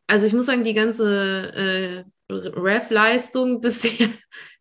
Also 0.07 0.25
ich 0.25 0.33
muss 0.33 0.45
sagen, 0.45 0.63
die 0.63 0.73
ganze 0.73 1.53
äh, 1.55 2.03
Ref-Leistung 2.31 3.61
bisher 3.61 4.09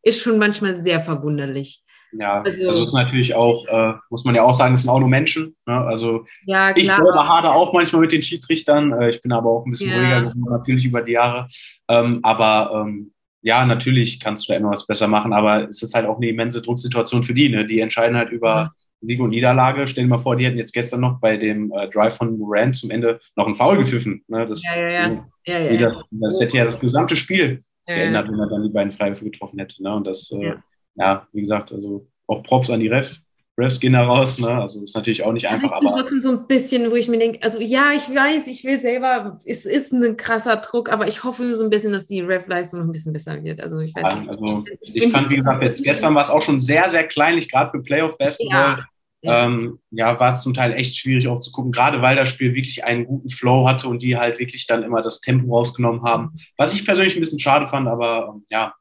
ist 0.03 0.22
schon 0.22 0.38
manchmal 0.38 0.76
sehr 0.76 1.00
verwunderlich. 1.00 1.82
Ja, 2.12 2.42
also, 2.42 2.68
also 2.68 2.84
ist 2.84 2.94
natürlich 2.94 3.34
auch, 3.34 3.66
äh, 3.66 3.94
muss 4.11 4.24
man 4.24 4.34
ja 4.34 4.42
auch 4.42 4.53
sagen, 4.53 4.74
es 4.74 4.82
sind 4.82 4.90
auch 4.90 5.00
nur 5.00 5.09
Menschen. 5.09 5.57
Ne? 5.66 5.74
Also 5.74 6.24
ja, 6.44 6.76
ich 6.76 6.86
selber 6.86 7.26
hader 7.26 7.55
auch 7.55 7.72
manchmal 7.72 8.03
mit 8.03 8.12
den 8.12 8.22
Schiedsrichtern. 8.22 8.92
Äh, 8.92 9.11
ich 9.11 9.22
bin 9.22 9.32
aber 9.32 9.48
auch 9.48 9.64
ein 9.64 9.70
bisschen 9.70 9.90
ja. 9.90 9.96
ruhiger 9.96 10.20
geworden, 10.20 10.44
natürlich 10.50 10.84
über 10.84 11.00
die 11.03 11.12
Jahre. 11.12 11.48
Ähm, 11.88 12.20
aber 12.22 12.84
ähm, 12.84 13.12
ja, 13.40 13.64
natürlich 13.64 14.20
kannst 14.20 14.46
du 14.46 14.53
da 14.53 14.59
immer 14.59 14.70
was 14.70 14.86
besser 14.86 15.09
machen, 15.09 15.32
aber 15.32 15.68
es 15.68 15.82
ist 15.82 15.94
halt 15.94 16.07
auch 16.07 16.18
eine 16.18 16.28
immense 16.28 16.61
Drucksituation 16.61 17.22
für 17.22 17.34
die. 17.34 17.48
Ne? 17.48 17.66
Die 17.66 17.80
entscheiden 17.80 18.16
halt 18.16 18.30
über 18.30 18.72
Sieg 19.00 19.20
und 19.20 19.30
Niederlage. 19.30 19.86
Stell 19.86 20.05
dir 20.05 20.11
mal 20.11 20.18
vor, 20.18 20.36
die 20.36 20.44
hätten 20.44 20.59
jetzt 20.59 20.74
gestern 20.74 21.00
noch 21.00 21.18
bei 21.18 21.38
dem 21.38 21.72
äh, 21.72 21.88
Drive 21.88 22.16
von 22.16 22.38
Morant 22.38 22.76
zum 22.76 22.90
Ende 22.90 23.20
noch 23.36 23.46
einen 23.46 23.55
Foul 23.55 23.78
gepfiffen. 23.78 24.22
Ne? 24.28 24.46
Das, 24.46 24.62
ja, 24.62 24.80
ja, 24.80 24.88
ja. 24.90 25.26
ja, 25.46 25.59
ja, 25.59 25.88
das, 25.88 26.07
das 26.11 26.40
hätte 26.40 26.59
ja 26.59 26.64
das 26.64 26.78
gesamte 26.78 27.16
Spiel 27.16 27.62
geändert, 27.87 28.28
wenn 28.30 28.39
er 28.39 28.49
dann 28.49 28.62
die 28.62 28.70
beiden 28.70 28.93
Freiwürfe 28.93 29.24
getroffen 29.24 29.59
hätte. 29.59 29.83
Ne? 29.83 29.95
Und 29.95 30.07
das, 30.07 30.30
äh, 30.33 30.55
ja. 30.95 31.26
wie 31.33 31.41
gesagt, 31.41 31.72
also 31.72 32.07
auch 32.26 32.43
Props 32.43 32.70
an 32.70 32.80
die 32.80 32.89
Ref. 32.89 33.18
Refs 33.59 33.80
gehen 33.80 33.93
da 33.93 34.05
raus, 34.05 34.39
ne? 34.39 34.49
Also 34.49 34.83
ist 34.83 34.97
natürlich 34.97 35.22
auch 35.24 35.33
nicht 35.33 35.47
einfach. 35.47 35.72
Also 35.72 35.74
ich 35.74 35.80
bin 35.80 35.99
trotzdem 35.99 36.20
so 36.22 36.30
ein 36.30 36.47
bisschen, 36.47 36.91
wo 36.91 36.95
ich 36.95 37.09
mir 37.09 37.18
denke, 37.18 37.43
also 37.43 37.61
ja, 37.61 37.93
ich 37.93 38.09
weiß, 38.09 38.47
ich 38.47 38.64
will 38.64 38.80
selber, 38.80 39.39
es 39.45 39.66
ist 39.66 39.93
ein 39.93 40.16
krasser 40.16 40.57
Druck, 40.57 40.91
aber 40.91 41.07
ich 41.07 41.22
hoffe 41.22 41.55
so 41.55 41.62
ein 41.62 41.68
bisschen, 41.68 41.93
dass 41.93 42.07
die 42.07 42.22
Ref-Leistung 42.22 42.80
noch 42.80 42.87
ein 42.87 42.93
bisschen 42.93 43.12
besser 43.12 43.45
wird. 43.45 43.61
Also 43.61 43.78
ich 43.80 43.95
weiß 43.95 44.05
ja, 44.05 44.14
nicht. 44.14 44.30
Also 44.30 44.64
ich, 44.80 44.97
ich 44.97 45.12
fand, 45.12 45.28
wie 45.28 45.37
gesagt, 45.37 45.62
jetzt 45.62 45.85
gestern 45.85 46.14
war 46.14 46.22
es 46.22 46.30
auch 46.30 46.41
schon 46.41 46.61
sehr, 46.61 46.89
sehr 46.89 47.07
kleinlich, 47.07 47.51
gerade 47.51 47.70
für 47.72 47.83
Playoff-Basketball. 47.83 48.78
Ja. 48.78 48.85
Ja. 49.22 49.46
Ähm, 49.46 49.78
ja, 49.90 50.18
war 50.18 50.32
es 50.32 50.42
zum 50.42 50.52
Teil 50.52 50.72
echt 50.72 50.96
schwierig 50.96 51.28
auch 51.28 51.38
zu 51.38 51.52
gucken, 51.52 51.70
gerade 51.70 52.02
weil 52.02 52.16
das 52.16 52.28
Spiel 52.28 52.54
wirklich 52.54 52.84
einen 52.84 53.06
guten 53.06 53.30
Flow 53.30 53.68
hatte 53.68 53.88
und 53.88 54.02
die 54.02 54.16
halt 54.16 54.40
wirklich 54.40 54.66
dann 54.66 54.82
immer 54.82 55.00
das 55.00 55.20
Tempo 55.20 55.56
rausgenommen 55.56 56.02
haben. 56.02 56.36
Was 56.56 56.74
ich 56.74 56.84
persönlich 56.84 57.16
ein 57.16 57.20
bisschen 57.20 57.38
schade 57.38 57.68
fand, 57.68 57.86
aber 57.86 58.34
ähm, 58.34 58.44
ja, 58.50 58.74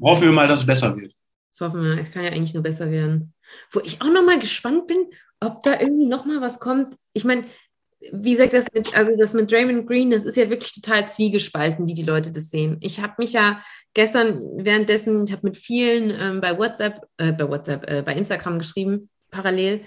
hoffen 0.00 0.22
wir 0.22 0.32
mal, 0.32 0.48
dass 0.48 0.60
es 0.60 0.66
besser 0.66 0.94
wird. 0.96 1.14
Das 1.50 1.60
hoffen 1.60 1.82
wir, 1.82 1.98
es 1.98 2.10
kann 2.10 2.24
ja 2.24 2.30
eigentlich 2.30 2.54
nur 2.54 2.62
besser 2.62 2.90
werden. 2.90 3.32
Wo 3.70 3.80
ich 3.80 4.00
auch 4.02 4.12
nochmal 4.12 4.38
gespannt 4.38 4.86
bin, 4.86 5.06
ob 5.40 5.62
da 5.62 5.80
irgendwie 5.80 6.06
nochmal 6.06 6.40
was 6.40 6.60
kommt. 6.60 6.94
Ich 7.12 7.24
meine, 7.24 7.44
wie 8.10 8.32
gesagt, 8.32 8.52
das 8.52 8.66
mit, 8.72 8.96
also 8.96 9.12
das 9.16 9.34
mit 9.34 9.50
Draymond 9.50 9.86
Green, 9.86 10.10
das 10.10 10.24
ist 10.24 10.36
ja 10.36 10.50
wirklich 10.50 10.74
total 10.74 11.08
zwiegespalten, 11.08 11.86
wie 11.86 11.94
die 11.94 12.02
Leute 12.02 12.32
das 12.32 12.50
sehen. 12.50 12.78
Ich 12.80 13.00
habe 13.00 13.14
mich 13.18 13.32
ja 13.32 13.60
gestern 13.94 14.42
währenddessen, 14.56 15.24
ich 15.24 15.32
habe 15.32 15.46
mit 15.46 15.56
vielen 15.56 16.10
ähm, 16.10 16.40
bei 16.40 16.58
WhatsApp, 16.58 17.00
äh, 17.18 17.32
bei 17.32 17.48
WhatsApp, 17.48 17.88
äh, 17.88 18.02
bei 18.02 18.14
Instagram 18.14 18.58
geschrieben, 18.58 19.08
parallel. 19.32 19.84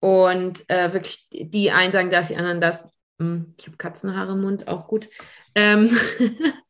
Und 0.00 0.64
äh, 0.70 0.92
wirklich, 0.94 1.28
die 1.30 1.70
einen 1.70 1.92
sagen 1.92 2.10
das, 2.10 2.28
die 2.28 2.36
anderen 2.36 2.62
das. 2.62 2.88
Hm, 3.20 3.54
ich 3.58 3.66
habe 3.66 3.76
Katzenhaare 3.76 4.32
im 4.32 4.40
Mund, 4.40 4.68
auch 4.68 4.86
gut. 4.86 5.08
Ähm, 5.54 5.94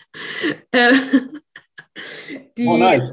äh, 0.72 0.94
die, 2.56 2.66
oh 2.66 2.76
nice. 2.76 3.10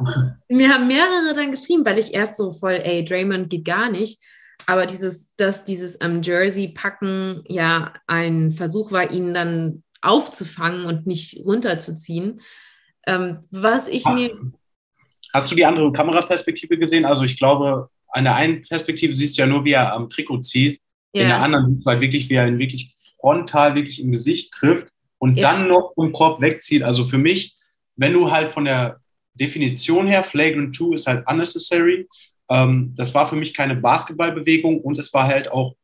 Mir 0.47 0.73
haben 0.73 0.87
mehrere 0.87 1.33
dann 1.35 1.51
geschrieben, 1.51 1.85
weil 1.85 1.99
ich 1.99 2.13
erst 2.13 2.37
so 2.37 2.51
voll, 2.51 2.79
ey, 2.83 3.03
Draymond 3.03 3.49
geht 3.49 3.65
gar 3.65 3.89
nicht. 3.89 4.23
Aber 4.67 4.85
dieses, 4.85 5.29
dass 5.35 5.63
dieses 5.63 5.99
am 6.01 6.21
Jersey 6.21 6.69
packen 6.69 7.43
ja 7.47 7.93
ein 8.07 8.51
Versuch 8.51 8.91
war, 8.91 9.11
ihn 9.11 9.33
dann 9.33 9.83
aufzufangen 10.01 10.85
und 10.85 11.05
nicht 11.05 11.45
runterzuziehen. 11.45 12.41
Ähm, 13.05 13.41
was 13.51 13.87
ich 13.87 14.05
mir. 14.05 14.35
Hast 15.33 15.51
du 15.51 15.55
die 15.55 15.65
andere 15.65 15.91
Kameraperspektive 15.91 16.77
gesehen? 16.77 17.05
Also 17.05 17.23
ich 17.23 17.37
glaube, 17.37 17.89
an 18.15 18.23
der 18.23 18.35
einen 18.35 18.61
Perspektive 18.61 19.13
siehst 19.13 19.37
du 19.37 19.41
ja 19.41 19.45
nur, 19.45 19.65
wie 19.65 19.73
er 19.73 19.93
am 19.93 20.09
Trikot 20.09 20.39
zieht. 20.39 20.79
Ja. 21.13 21.23
In 21.23 21.27
der 21.27 21.41
anderen 21.41 21.69
siehst 21.69 21.85
du 21.85 21.89
halt 21.89 22.01
wirklich, 22.01 22.29
wie 22.29 22.35
er 22.35 22.47
ihn 22.47 22.59
wirklich 22.59 22.93
frontal 23.19 23.75
wirklich 23.75 24.01
im 24.01 24.11
Gesicht 24.11 24.53
trifft 24.53 24.87
und 25.17 25.35
ja. 25.35 25.51
dann 25.51 25.67
noch 25.67 25.93
vom 25.95 26.13
Korb 26.13 26.41
wegzieht. 26.41 26.81
Also 26.81 27.05
für 27.05 27.17
mich, 27.17 27.55
wenn 27.97 28.13
du 28.13 28.31
halt 28.31 28.51
von 28.51 28.65
der 28.65 29.01
Definition 29.33 30.07
her, 30.07 30.23
Flagrant 30.23 30.73
2 30.73 30.93
ist 30.95 31.07
halt 31.07 31.27
unnecessary. 31.29 32.07
Ähm, 32.49 32.93
das 32.95 33.13
war 33.13 33.27
für 33.27 33.35
mich 33.35 33.53
keine 33.53 33.75
Basketballbewegung 33.75 34.79
und 34.79 34.97
es 34.97 35.13
war 35.13 35.27
halt 35.27 35.51
auch, 35.51 35.75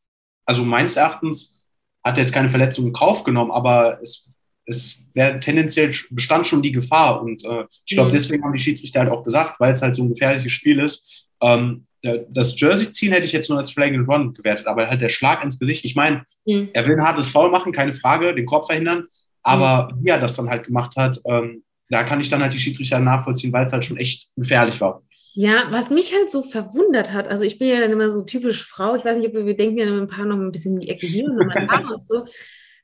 also 0.46 0.64
meines 0.64 0.96
Erachtens 0.96 1.66
hat 2.02 2.18
er 2.18 2.24
jetzt 2.24 2.34
keine 2.34 2.50
Verletzung 2.50 2.88
in 2.88 2.94
Kauf 2.94 3.26
genommen, 3.26 3.52
aber 3.52 4.02
es, 4.02 4.30
es 4.66 5.02
wäre 5.14 5.40
tendenziell 5.42 5.94
bestand 6.12 6.48
schon 6.48 6.62
die 6.62 6.72
Gefahr 6.72 7.22
und 7.22 7.44
äh, 7.44 7.66
ich 7.86 7.96
glaube, 7.96 8.10
mhm. 8.10 8.14
deswegen 8.14 8.44
haben 8.44 8.54
die 8.54 8.60
Schiedsrichter 8.60 9.02
halt 9.02 9.12
auch 9.12 9.24
gesagt, 9.24 9.60
weil 9.60 9.74
es 9.74 9.82
halt 9.82 9.96
so 9.96 10.04
ein 10.04 10.10
gefährliches 10.10 10.54
Spiel 10.54 10.80
ist, 10.80 11.28
ähm, 11.42 11.88
das 12.02 12.60
Jersey 12.60 12.91
ziehen 12.91 13.14
hätte 13.14 13.26
ich 13.26 13.32
jetzt 13.32 13.49
nur 13.49 13.60
als 13.60 13.72
Flag 13.72 13.89
and 13.89 14.08
Run 14.08 14.34
gewertet, 14.34 14.68
aber 14.68 14.88
halt 14.88 15.02
der 15.02 15.10
Schlag 15.10 15.43
ins 15.43 15.60
Gesicht. 15.60 15.86
Ich 15.86 15.95
meine, 15.95 16.24
mhm. 16.45 16.70
er 16.74 16.86
will 16.86 16.95
ein 16.95 17.06
hartes 17.06 17.30
Foul 17.30 17.52
machen, 17.52 17.72
keine 17.72 17.93
Frage, 17.93 18.34
den 18.34 18.45
Korb 18.45 18.66
verhindern, 18.66 19.08
aber 19.43 19.93
mhm. 19.93 20.04
wie 20.04 20.10
er 20.10 20.20
das 20.20 20.36
dann 20.36 20.49
halt 20.49 20.66
gemacht 20.66 20.95
hat, 20.95 21.22
ähm, 21.26 21.64
da 21.89 22.04
kann 22.04 22.22
ich 22.22 22.30
dann 22.30 22.41
halt 22.41 22.54
die 22.54 22.60
Schiedsrichter 22.60 22.99
nachvollziehen, 22.99 23.52
weil 23.54 23.66
es 23.66 23.74
halt 23.74 23.86
schon 23.86 23.97
echt 23.97 24.30
gefährlich 24.36 24.80
war. 24.80 25.04
Ja, 25.34 25.68
was 25.70 25.89
mich 25.89 26.14
halt 26.14 26.30
so 26.30 26.41
verwundert 26.43 27.14
hat, 27.14 27.28
also 27.28 27.43
ich 27.43 27.60
bin 27.60 27.68
ja 27.68 27.80
dann 27.80 27.91
immer 27.91 28.10
so 28.10 28.24
typisch 28.24 28.64
Frau, 28.64 28.95
ich 28.95 29.06
weiß 29.06 29.18
nicht, 29.18 29.28
ob 29.28 29.34
wir, 29.34 29.45
wir 29.45 29.56
denken 29.56 29.78
ja 29.78 29.86
ein 29.86 30.08
paar 30.08 30.26
noch 30.26 30.38
ein 30.38 30.52
bisschen 30.52 30.74
in 30.74 30.80
die 30.80 30.89
Ecke 30.89 31.08
hier 31.08 31.26
und 31.26 31.38
nochmal 31.38 31.68
da 31.68 31.78
und 31.95 32.08
so, 32.08 32.26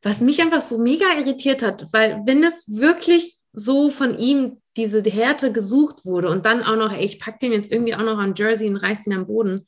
was 0.03 0.21
mich 0.21 0.41
einfach 0.41 0.61
so 0.61 0.77
mega 0.77 1.05
irritiert 1.17 1.61
hat, 1.61 1.87
weil 1.91 2.21
wenn 2.25 2.43
es 2.43 2.65
wirklich 2.67 3.35
so 3.51 3.89
von 3.89 4.17
ihm 4.17 4.61
diese 4.77 5.01
Härte 5.01 5.51
gesucht 5.51 6.05
wurde 6.05 6.29
und 6.29 6.45
dann 6.45 6.63
auch 6.63 6.75
noch, 6.75 6.91
ey, 6.91 7.03
ich 7.03 7.19
packe 7.19 7.39
den 7.41 7.51
jetzt 7.51 7.71
irgendwie 7.71 7.95
auch 7.95 8.03
noch 8.03 8.17
an 8.17 8.35
Jersey 8.35 8.69
und 8.69 8.77
reiß 8.77 9.07
ihn 9.07 9.13
am 9.13 9.25
Boden, 9.25 9.65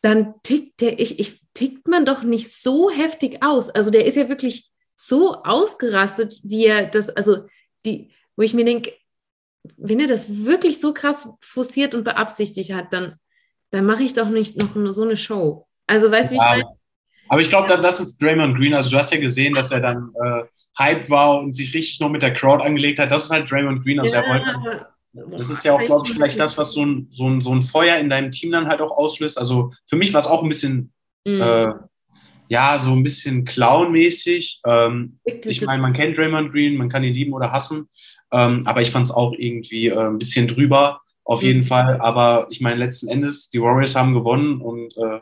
dann 0.00 0.34
tickt 0.42 0.80
der, 0.80 1.00
ich, 1.00 1.18
ich, 1.18 1.42
tickt 1.54 1.88
man 1.88 2.04
doch 2.04 2.22
nicht 2.22 2.52
so 2.52 2.90
heftig 2.90 3.42
aus. 3.42 3.70
Also 3.70 3.90
der 3.90 4.04
ist 4.06 4.16
ja 4.16 4.28
wirklich 4.28 4.70
so 4.96 5.42
ausgerastet, 5.42 6.40
wie 6.44 6.66
er 6.66 6.86
das, 6.86 7.08
also 7.10 7.46
die, 7.84 8.10
wo 8.36 8.42
ich 8.42 8.54
mir 8.54 8.64
denke, 8.64 8.92
wenn 9.76 10.00
er 10.00 10.06
das 10.06 10.44
wirklich 10.44 10.80
so 10.80 10.92
krass 10.92 11.28
forciert 11.40 11.94
und 11.94 12.04
beabsichtigt 12.04 12.72
hat, 12.72 12.92
dann, 12.92 13.16
dann 13.70 13.86
mache 13.86 14.02
ich 14.02 14.14
doch 14.14 14.28
nicht 14.28 14.56
noch 14.56 14.74
so 14.92 15.02
eine 15.02 15.16
Show. 15.16 15.66
Also 15.86 16.10
weißt 16.10 16.30
du, 16.30 16.34
wie 16.34 16.38
ich 16.38 16.44
meine? 16.44 16.64
Aber 17.28 17.40
ich 17.40 17.48
glaube, 17.48 17.68
das 17.80 18.00
ist 18.00 18.22
Draymond 18.22 18.56
Green. 18.56 18.74
Also 18.74 18.90
du 18.90 18.96
hast 18.96 19.12
ja 19.12 19.18
gesehen, 19.18 19.54
dass 19.54 19.70
er 19.70 19.80
dann 19.80 20.12
äh, 20.22 20.44
Hype 20.78 21.08
war 21.10 21.38
und 21.38 21.52
sich 21.52 21.74
richtig 21.74 22.00
noch 22.00 22.08
mit 22.08 22.22
der 22.22 22.32
Crowd 22.32 22.64
angelegt 22.64 22.98
hat. 22.98 23.10
Das 23.10 23.24
ist 23.24 23.30
halt 23.30 23.50
Draymond 23.50 23.84
Green. 23.84 24.00
Also 24.00 24.14
ja, 24.14 24.86
das 25.30 25.48
ist 25.50 25.64
ja 25.64 25.72
auch, 25.72 25.84
glaube 25.84 26.06
ich, 26.06 26.14
vielleicht 26.14 26.40
das, 26.40 26.58
was 26.58 26.72
so 26.72 26.84
ein, 26.84 27.08
so, 27.12 27.28
ein, 27.28 27.40
so 27.40 27.54
ein 27.54 27.62
Feuer 27.62 27.96
in 27.96 28.10
deinem 28.10 28.32
Team 28.32 28.50
dann 28.50 28.66
halt 28.66 28.80
auch 28.80 28.90
auslöst. 28.90 29.38
Also 29.38 29.72
für 29.86 29.96
mich 29.96 30.12
war 30.12 30.20
es 30.20 30.26
auch 30.26 30.42
ein 30.42 30.48
bisschen, 30.48 30.92
mhm. 31.24 31.40
äh, 31.40 31.72
ja, 32.48 32.78
so 32.78 32.90
ein 32.90 33.04
bisschen 33.04 33.44
clownmäßig. 33.44 34.60
Ähm, 34.66 35.18
ich 35.24 35.64
meine, 35.64 35.82
man 35.82 35.92
kennt 35.92 36.18
Draymond 36.18 36.52
Green, 36.52 36.76
man 36.76 36.88
kann 36.88 37.04
ihn 37.04 37.14
lieben 37.14 37.32
oder 37.32 37.52
hassen. 37.52 37.88
Ähm, 38.32 38.62
aber 38.66 38.80
ich 38.80 38.90
fand 38.90 39.06
es 39.06 39.12
auch 39.12 39.32
irgendwie 39.32 39.88
äh, 39.88 40.08
ein 40.08 40.18
bisschen 40.18 40.48
drüber. 40.48 41.00
auf 41.24 41.42
jeden 41.42 41.60
mhm. 41.60 41.64
Fall. 41.64 42.00
Aber 42.00 42.48
ich 42.50 42.60
meine, 42.60 42.76
letzten 42.76 43.08
Endes, 43.08 43.48
die 43.48 43.60
Warriors 43.60 43.94
haben 43.94 44.14
gewonnen 44.14 44.60
und 44.60 44.96
äh, 44.96 45.20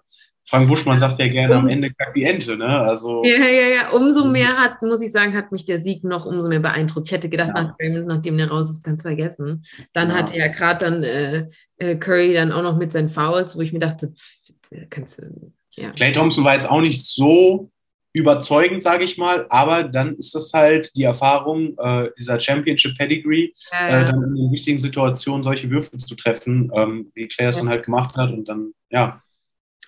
Frank 0.49 0.69
Buschmann 0.69 0.99
sagt 0.99 1.21
ja 1.21 1.29
gerne, 1.29 1.55
am 1.55 1.69
Ende 1.69 1.93
kackt 1.93 2.17
die 2.17 2.25
Ente, 2.25 2.57
ne? 2.57 2.67
Also, 2.67 3.23
ja, 3.25 3.39
ja, 3.39 3.69
ja. 3.69 3.91
Umso 3.91 4.25
mhm. 4.25 4.33
mehr 4.33 4.57
hat, 4.59 4.83
muss 4.83 5.01
ich 5.01 5.13
sagen, 5.13 5.37
hat 5.37 5.53
mich 5.53 5.65
der 5.65 5.81
Sieg 5.81 6.05
noch 6.05 6.27
umso 6.27 6.49
mehr 6.49 6.61
beeindruckt. 6.61 7.07
Ich 7.07 7.13
hätte 7.13 7.29
gedacht, 7.29 7.53
ja. 7.55 7.63
nach, 7.63 8.05
nachdem 8.05 8.37
der 8.37 8.51
raus 8.51 8.69
ist, 8.69 8.85
ganz 8.85 9.03
vergessen. 9.03 9.63
Dann 9.93 10.11
ja. 10.11 10.17
hatte 10.17 10.37
ja 10.37 10.49
gerade 10.49 10.85
dann 10.85 11.03
äh, 11.05 11.49
äh, 11.79 11.97
Curry 11.97 12.35
dann 12.35 12.53
auch 12.53 12.63
noch 12.63 12.77
mit 12.77 12.93
seinen 12.93 13.09
Fouls, 13.09 13.57
wo 13.57 13.61
ich 13.61 13.73
mir 13.73 13.79
dachte, 13.79 14.09
pff, 14.09 14.43
kannst 14.91 15.19
du. 15.23 15.53
Ja. 15.73 15.91
Clay 15.93 16.13
Thompson 16.13 16.45
war 16.45 16.55
jetzt 16.55 16.71
auch 16.71 16.81
nicht 16.81 17.05
so 17.05 17.71
überzeugend, 18.13 18.83
sage 18.83 19.05
ich 19.05 19.17
mal, 19.17 19.47
aber 19.49 19.85
dann 19.85 20.17
ist 20.17 20.35
das 20.35 20.53
halt 20.53 20.95
die 20.95 21.05
Erfahrung, 21.05 21.79
äh, 21.79 22.11
dieser 22.19 22.39
Championship 22.39 22.97
Pedigree, 22.99 23.53
ja, 23.73 23.89
ja. 23.89 24.01
Äh, 24.03 24.05
dann 24.07 24.23
in 24.23 24.35
den 24.35 24.53
wichtigen 24.53 24.79
Situationen 24.79 25.43
solche 25.43 25.71
Würfe 25.71 25.97
zu 25.97 26.15
treffen, 26.15 26.71
ähm, 26.75 27.11
wie 27.15 27.27
Clay 27.29 27.49
es 27.49 27.57
dann 27.57 27.71
halt 27.71 27.85
gemacht 27.85 28.15
hat 28.17 28.31
und 28.31 28.47
dann, 28.49 28.73
ja, 28.91 29.22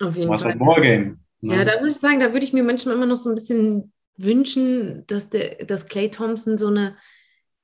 auf 0.00 0.16
jeden 0.16 0.36
Fall. 0.36 0.52
Ein 0.52 0.60
Wargame. 0.60 1.18
Ne? 1.40 1.56
Ja, 1.56 1.64
da 1.64 1.80
muss 1.80 1.96
ich 1.96 2.00
sagen, 2.00 2.20
da 2.20 2.32
würde 2.32 2.44
ich 2.44 2.52
mir 2.52 2.62
manchmal 2.62 2.96
immer 2.96 3.06
noch 3.06 3.16
so 3.16 3.28
ein 3.28 3.34
bisschen 3.34 3.92
wünschen, 4.16 5.04
dass, 5.06 5.28
der, 5.28 5.64
dass 5.64 5.86
Clay 5.86 6.10
Thompson 6.10 6.58
so 6.58 6.68
eine, 6.68 6.96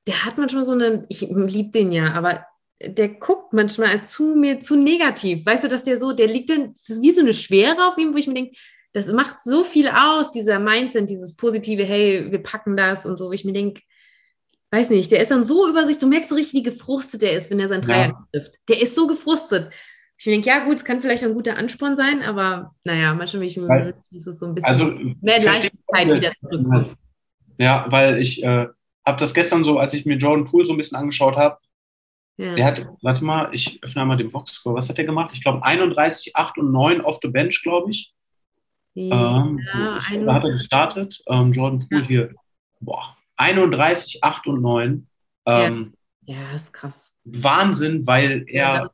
der 0.07 0.25
hat 0.25 0.39
manchmal 0.39 0.65
so 0.65 0.73
eine, 0.73 1.07
ich 1.09 1.23
liebe 1.23 1.71
den 1.71 1.93
ja, 1.93 2.13
aber 2.13 2.45
der 2.83 3.09
guckt 3.09 3.53
manchmal 3.53 4.05
zu 4.05 4.35
mir 4.35 4.61
zu 4.61 4.77
negativ. 4.77 5.45
Weißt 5.45 5.65
du, 5.65 5.69
dass 5.69 5.83
der 5.83 5.99
so, 5.99 6.13
der 6.13 6.29
liegt 6.29 6.51
dann, 6.51 6.73
das 6.75 6.89
ist 6.89 7.03
wie 7.03 7.13
so 7.13 7.21
eine 7.21 7.35
Schwere 7.35 7.87
auf 7.87 7.99
ihm, 7.99 8.15
wo 8.15 8.19
ich 8.19 8.27
mir 8.27 8.35
denke, 8.35 8.57
das 8.93 9.13
macht 9.13 9.41
so 9.43 9.65
viel 9.65 9.89
aus, 9.89 10.31
dieser 10.31 10.59
Mindset, 10.59 11.09
dieses 11.09 11.37
positive, 11.37 11.85
hey, 11.85 12.31
wir 12.31 12.43
packen 12.43 12.77
das 12.77 13.07
und 13.07 13.19
so, 13.19 13.29
wo 13.29 13.33
ich 13.33 13.45
mir 13.45 13.53
denke, 13.53 13.83
weiß 14.73 14.91
nicht, 14.91 15.11
der 15.11 15.21
ist 15.21 15.31
dann 15.31 15.45
so 15.45 15.69
über 15.69 15.87
sich, 15.87 15.99
du 15.99 16.07
merkst 16.07 16.29
so 16.29 16.35
richtig, 16.35 16.55
wie 16.55 16.63
gefrustet 16.63 17.23
er 17.23 17.33
ist, 17.33 17.51
wenn 17.51 17.61
er 17.61 17.69
sein 17.69 17.83
Dreier 17.83 18.09
ja. 18.09 18.27
trifft. 18.33 18.55
Der 18.69 18.83
ist 18.83 18.95
so 18.95 19.07
gefrustet 19.07 19.73
ich 20.21 20.27
denke, 20.27 20.49
ja 20.49 20.65
gut, 20.65 20.77
es 20.77 20.85
kann 20.85 21.01
vielleicht 21.01 21.25
ein 21.25 21.33
guter 21.33 21.57
Ansporn 21.57 21.97
sein, 21.97 22.23
aber 22.23 22.75
naja, 22.85 23.15
manchmal 23.15 23.45
ich, 23.45 23.57
weil, 23.57 23.95
ist 24.11 24.27
es 24.27 24.39
so 24.39 24.47
ein 24.47 24.55
bisschen 24.55 24.69
also, 24.69 24.87
mehr 25.23 25.43
Leichtigkeit 25.43 26.13
wieder 26.13 26.33
zurückkommt. 26.47 26.95
Ja, 27.57 27.87
weil 27.89 28.19
ich 28.19 28.43
äh, 28.43 28.67
habe 29.07 29.19
das 29.19 29.33
gestern 29.33 29.65
so, 29.65 29.79
als 29.79 29.95
ich 29.95 30.05
mir 30.05 30.19
Jordan 30.19 30.45
Poole 30.45 30.67
so 30.67 30.75
ein 30.75 30.77
bisschen 30.77 30.99
angeschaut 30.99 31.39
habe, 31.39 31.57
ja. 32.37 32.55
der 32.55 32.67
hat, 32.67 32.87
warte 33.01 33.25
mal, 33.25 33.49
ich 33.53 33.83
öffne 33.83 34.05
mal 34.05 34.19
den 34.19 34.31
Boxscore, 34.31 34.77
was 34.77 34.91
hat 34.91 34.99
der 34.99 35.07
gemacht? 35.07 35.31
Ich 35.33 35.43
glaube 35.43 35.65
31, 35.65 36.37
8 36.37 36.59
und 36.59 36.71
9 36.71 37.01
off 37.01 37.19
the 37.23 37.29
bench, 37.29 37.63
glaube 37.63 37.91
ich. 37.91 38.13
Ja, 38.93 39.47
ähm, 39.47 39.59
da 39.73 40.35
hat 40.35 40.45
er 40.45 40.53
gestartet. 40.53 41.23
Ähm, 41.29 41.53
Jordan 41.53 41.89
Poole 41.89 42.03
ja. 42.03 42.07
hier, 42.07 42.35
boah, 42.81 43.17
31, 43.37 44.23
8 44.23 44.47
und 44.49 44.61
9. 44.61 45.07
Ähm, 45.47 45.95
ja. 46.27 46.35
ja, 46.43 46.55
ist 46.55 46.75
krass. 46.75 47.11
Wahnsinn, 47.25 48.07
weil 48.07 48.45
er 48.49 48.91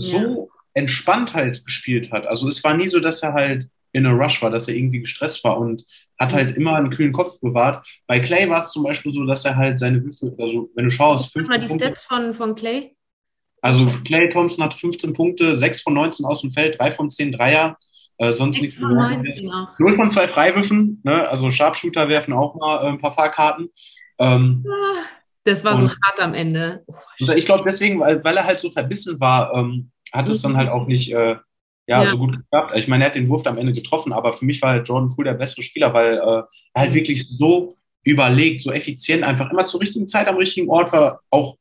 so 0.00 0.50
entspannt 0.74 1.34
halt 1.34 1.64
gespielt 1.64 2.12
hat. 2.12 2.26
Also 2.26 2.48
es 2.48 2.62
war 2.64 2.74
nie 2.74 2.88
so, 2.88 3.00
dass 3.00 3.22
er 3.22 3.34
halt 3.34 3.68
in 3.92 4.06
a 4.06 4.10
Rush 4.10 4.42
war, 4.42 4.50
dass 4.50 4.68
er 4.68 4.74
irgendwie 4.74 5.00
gestresst 5.00 5.42
war 5.44 5.58
und 5.58 5.84
hat 6.18 6.32
halt 6.32 6.56
immer 6.56 6.76
einen 6.76 6.90
kühlen 6.90 7.12
Kopf 7.12 7.40
bewahrt. 7.40 7.86
Bei 8.06 8.20
Clay 8.20 8.48
war 8.48 8.60
es 8.60 8.70
zum 8.70 8.82
Beispiel 8.82 9.12
so, 9.12 9.24
dass 9.24 9.44
er 9.44 9.56
halt 9.56 9.78
seine 9.78 10.04
Würfe, 10.04 10.34
also 10.38 10.70
wenn 10.74 10.84
du 10.84 10.90
schaust, 10.90 11.32
fünf 11.32 11.48
mal 11.48 11.60
die 11.60 11.66
Punkte, 11.66 11.86
Stats 11.86 12.04
von, 12.04 12.34
von 12.34 12.54
Clay. 12.54 12.94
Also 13.60 13.86
Clay 14.04 14.28
Thompson 14.28 14.64
hatte 14.64 14.76
15 14.76 15.12
Punkte, 15.14 15.56
6 15.56 15.82
von 15.82 15.94
19 15.94 16.26
aus 16.26 16.42
dem 16.42 16.52
Feld, 16.52 16.78
3 16.78 16.90
von 16.92 17.10
10 17.10 17.32
Dreier, 17.32 17.76
äh, 18.18 18.30
sonst 18.30 18.60
nichts. 18.60 18.78
Von 18.78 19.24
0 19.78 19.96
von 19.96 20.10
2 20.10 20.28
Freiwürfen, 20.28 21.00
ne? 21.02 21.28
also 21.28 21.50
Sharpshooter 21.50 22.08
werfen 22.08 22.34
auch 22.34 22.54
mal 22.54 22.84
äh, 22.84 22.88
ein 22.88 22.98
paar 22.98 23.12
Fahrkarten. 23.12 23.70
Ähm, 24.18 24.64
ah. 24.68 25.02
Das 25.48 25.64
war 25.64 25.74
und, 25.74 25.88
so 25.88 25.88
hart 25.88 26.20
am 26.20 26.34
Ende. 26.34 26.84
Oh, 26.86 27.32
ich 27.34 27.46
glaube 27.46 27.64
deswegen, 27.66 28.00
weil, 28.00 28.22
weil 28.22 28.36
er 28.36 28.44
halt 28.44 28.60
so 28.60 28.68
verbissen 28.70 29.18
war, 29.18 29.54
ähm, 29.54 29.90
hat 30.12 30.28
es 30.28 30.42
dann 30.42 30.56
halt 30.56 30.68
auch 30.68 30.86
nicht 30.86 31.10
äh, 31.12 31.36
ja, 31.86 32.04
ja, 32.04 32.10
so 32.10 32.18
gut 32.18 32.36
geklappt. 32.36 32.76
Ich 32.76 32.86
meine, 32.86 33.04
er 33.04 33.06
hat 33.06 33.14
den 33.14 33.30
Wurf 33.30 33.46
am 33.46 33.56
Ende 33.56 33.72
getroffen, 33.72 34.12
aber 34.12 34.34
für 34.34 34.44
mich 34.44 34.60
war 34.60 34.70
halt 34.70 34.86
Jordan 34.86 35.14
Poole 35.14 35.30
der 35.30 35.38
bessere 35.38 35.62
Spieler, 35.62 35.94
weil 35.94 36.18
äh, 36.18 36.42
er 36.74 36.82
halt 36.82 36.92
wirklich 36.92 37.26
so 37.38 37.76
überlegt, 38.04 38.60
so 38.60 38.72
effizient, 38.72 39.24
einfach 39.24 39.50
immer 39.50 39.64
zur 39.64 39.80
richtigen 39.80 40.06
Zeit 40.06 40.28
am 40.28 40.36
richtigen 40.36 40.68
Ort 40.68 40.92
war, 40.92 41.20
auch 41.30 41.56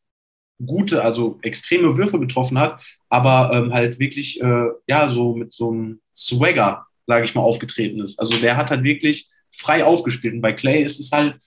gute, 0.65 1.01
also 1.01 1.39
extreme 1.43 1.95
Würfe 1.95 2.19
getroffen 2.19 2.59
hat, 2.59 2.81
aber 3.09 3.51
ähm, 3.53 3.73
halt 3.73 3.99
wirklich, 3.99 4.41
äh, 4.41 4.65
ja, 4.87 5.07
so 5.07 5.33
mit 5.33 5.53
so 5.53 5.71
einem 5.71 6.01
Swagger, 6.13 6.85
sage 7.05 7.23
ich 7.23 7.33
mal, 7.33 7.41
aufgetreten 7.41 8.01
ist. 8.01 8.19
Also 8.19 8.37
der 8.37 8.57
hat 8.57 8.69
halt 8.69 8.83
wirklich 8.83 9.27
frei 9.55 9.85
aufgespielt. 9.85 10.33
Und 10.33 10.41
bei 10.41 10.53
Clay 10.53 10.83
ist 10.83 10.99
es 10.99 11.11
halt, 11.11 11.37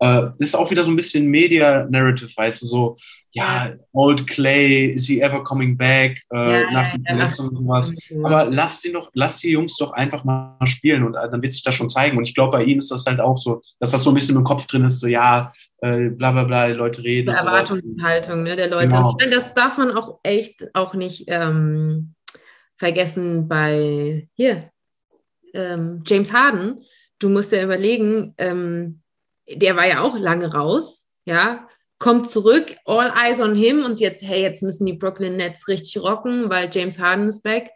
äh, 0.00 0.30
ist 0.38 0.56
auch 0.56 0.70
wieder 0.70 0.82
so 0.82 0.90
ein 0.90 0.96
bisschen 0.96 1.26
Media-Narrative, 1.26 2.30
weißt 2.34 2.62
du, 2.62 2.66
so, 2.66 2.96
ja, 3.32 3.74
Old 3.92 4.26
Clay, 4.26 4.86
is 4.86 5.06
he 5.06 5.20
ever 5.20 5.44
coming 5.44 5.76
back, 5.76 6.20
äh, 6.32 6.62
ja, 6.62 6.70
nach 6.70 6.92
der 6.92 7.00
Verletzung 7.06 7.48
und 7.50 7.58
sowas. 7.58 7.94
Aber 8.24 8.46
lass 8.50 8.80
die 8.80 8.92
doch, 8.92 9.10
lass 9.12 9.38
die 9.38 9.50
Jungs 9.50 9.76
doch 9.76 9.92
einfach 9.92 10.24
mal 10.24 10.56
spielen 10.64 11.04
und 11.04 11.14
äh, 11.14 11.30
dann 11.30 11.42
wird 11.42 11.52
sich 11.52 11.62
das 11.62 11.74
schon 11.74 11.88
zeigen. 11.88 12.16
Und 12.16 12.24
ich 12.24 12.34
glaube, 12.34 12.52
bei 12.52 12.64
ihm 12.64 12.78
ist 12.78 12.90
das 12.90 13.04
halt 13.06 13.20
auch 13.20 13.36
so, 13.36 13.60
dass 13.78 13.90
das 13.92 14.02
so 14.02 14.10
ein 14.10 14.14
bisschen 14.14 14.36
im 14.36 14.44
Kopf 14.44 14.66
drin 14.66 14.84
ist, 14.84 15.00
so 15.00 15.06
ja, 15.06 15.52
äh, 15.82 16.08
bla 16.08 16.32
bla 16.32 16.44
bla, 16.44 16.68
die 16.68 16.74
Leute 16.74 17.04
reden. 17.04 17.28
Die 17.28 17.36
Erwartungshaltung 17.36 18.42
ne, 18.42 18.56
der 18.56 18.70
Leute. 18.70 18.88
Genau. 18.88 19.10
Ich 19.10 19.24
meine, 19.24 19.36
das 19.36 19.54
darf 19.54 19.78
man 19.78 19.92
auch 19.92 20.18
echt 20.22 20.74
auch 20.74 20.94
nicht 20.94 21.24
ähm, 21.28 22.14
vergessen 22.76 23.48
bei 23.48 24.28
hier, 24.32 24.70
ähm, 25.52 26.02
James 26.06 26.32
Harden. 26.32 26.82
Du 27.18 27.28
musst 27.28 27.52
ja 27.52 27.62
überlegen, 27.62 28.34
ähm, 28.38 29.02
der 29.52 29.76
war 29.76 29.86
ja 29.86 30.00
auch 30.00 30.16
lange 30.16 30.52
raus, 30.52 31.06
ja, 31.24 31.66
kommt 31.98 32.28
zurück, 32.28 32.74
all 32.86 33.12
eyes 33.14 33.40
on 33.40 33.54
him 33.54 33.84
und 33.84 34.00
jetzt, 34.00 34.22
hey, 34.22 34.40
jetzt 34.40 34.62
müssen 34.62 34.86
die 34.86 34.94
Brooklyn 34.94 35.36
Nets 35.36 35.68
richtig 35.68 36.02
rocken, 36.02 36.48
weil 36.48 36.68
James 36.72 36.98
Harden 36.98 37.28
ist 37.28 37.42
back. 37.42 37.70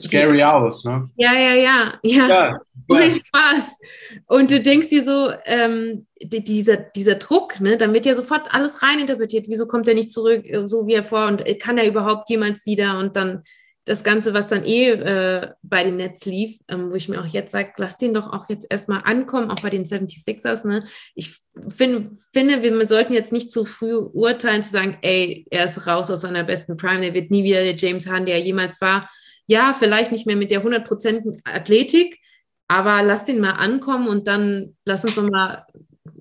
Scary 0.00 0.42
aus, 0.42 0.84
ne? 0.84 1.10
Ja, 1.16 1.34
ja, 1.34 1.54
ja, 1.54 1.98
ja. 2.02 2.28
ja 2.28 2.60
Ohne 2.88 3.14
Spaß. 3.14 3.78
Und 4.26 4.50
du 4.50 4.60
denkst 4.60 4.88
dir 4.88 5.04
so, 5.04 5.32
ähm, 5.44 6.06
dieser, 6.22 6.76
dieser 6.76 7.16
Druck, 7.16 7.60
ne, 7.60 7.76
dann 7.76 7.92
wird 7.92 8.06
ja 8.06 8.14
sofort 8.14 8.54
alles 8.54 8.82
reininterpretiert. 8.82 9.46
Wieso 9.48 9.66
kommt 9.66 9.86
er 9.88 9.94
nicht 9.94 10.12
zurück, 10.12 10.46
so 10.64 10.86
wie 10.86 10.94
er 10.94 11.04
vor 11.04 11.26
und 11.26 11.44
kann 11.60 11.78
er 11.78 11.86
überhaupt 11.86 12.30
jemals 12.30 12.64
wieder? 12.64 12.98
Und 12.98 13.16
dann 13.16 13.42
das 13.86 14.02
Ganze, 14.02 14.34
was 14.34 14.48
dann 14.48 14.64
eh 14.64 14.90
äh, 14.90 15.48
bei 15.62 15.84
den 15.84 15.96
Nets 15.96 16.26
lief, 16.26 16.58
ähm, 16.66 16.90
wo 16.90 16.96
ich 16.96 17.08
mir 17.08 17.20
auch 17.20 17.26
jetzt 17.26 17.52
sage, 17.52 17.72
lass 17.76 17.96
den 17.96 18.14
doch 18.14 18.32
auch 18.32 18.48
jetzt 18.48 18.66
erstmal 18.68 19.02
ankommen, 19.04 19.48
auch 19.48 19.62
bei 19.62 19.70
den 19.70 19.84
76ers. 19.84 20.66
Ne? 20.66 20.84
Ich 21.14 21.40
find, 21.68 22.10
finde, 22.32 22.62
wir 22.62 22.86
sollten 22.88 23.12
jetzt 23.12 23.30
nicht 23.30 23.52
zu 23.52 23.64
früh 23.64 23.94
urteilen, 23.94 24.64
zu 24.64 24.70
sagen, 24.70 24.98
ey, 25.02 25.46
er 25.50 25.66
ist 25.66 25.86
raus 25.86 26.10
aus 26.10 26.22
seiner 26.22 26.42
besten 26.42 26.76
Prime, 26.76 27.00
der 27.00 27.14
wird 27.14 27.30
nie 27.30 27.44
wieder 27.44 27.62
der 27.62 27.76
James 27.76 28.08
Harden, 28.08 28.26
der 28.26 28.34
er 28.34 28.42
jemals 28.42 28.80
war. 28.80 29.08
Ja, 29.46 29.72
vielleicht 29.72 30.10
nicht 30.10 30.26
mehr 30.26 30.36
mit 30.36 30.50
der 30.50 30.64
100% 30.64 31.38
Athletik, 31.44 32.18
aber 32.66 33.04
lass 33.04 33.24
den 33.24 33.40
mal 33.40 33.52
ankommen 33.52 34.08
und 34.08 34.26
dann 34.26 34.74
lass 34.84 35.04
uns 35.04 35.14
nochmal 35.14 35.64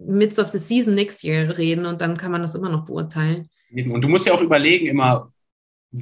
midst 0.06 0.38
of 0.38 0.50
the 0.50 0.60
season 0.60 0.94
next 0.94 1.24
year 1.24 1.58
reden 1.58 1.88
und 1.88 2.00
dann 2.00 2.16
kann 2.18 2.32
man 2.32 2.42
das 2.42 2.54
immer 2.54 2.70
noch 2.70 2.86
beurteilen. 2.86 3.50
Und 3.74 4.02
du 4.02 4.08
musst 4.08 4.28
ja 4.28 4.34
auch 4.34 4.42
überlegen 4.42 4.86
immer, 4.86 5.32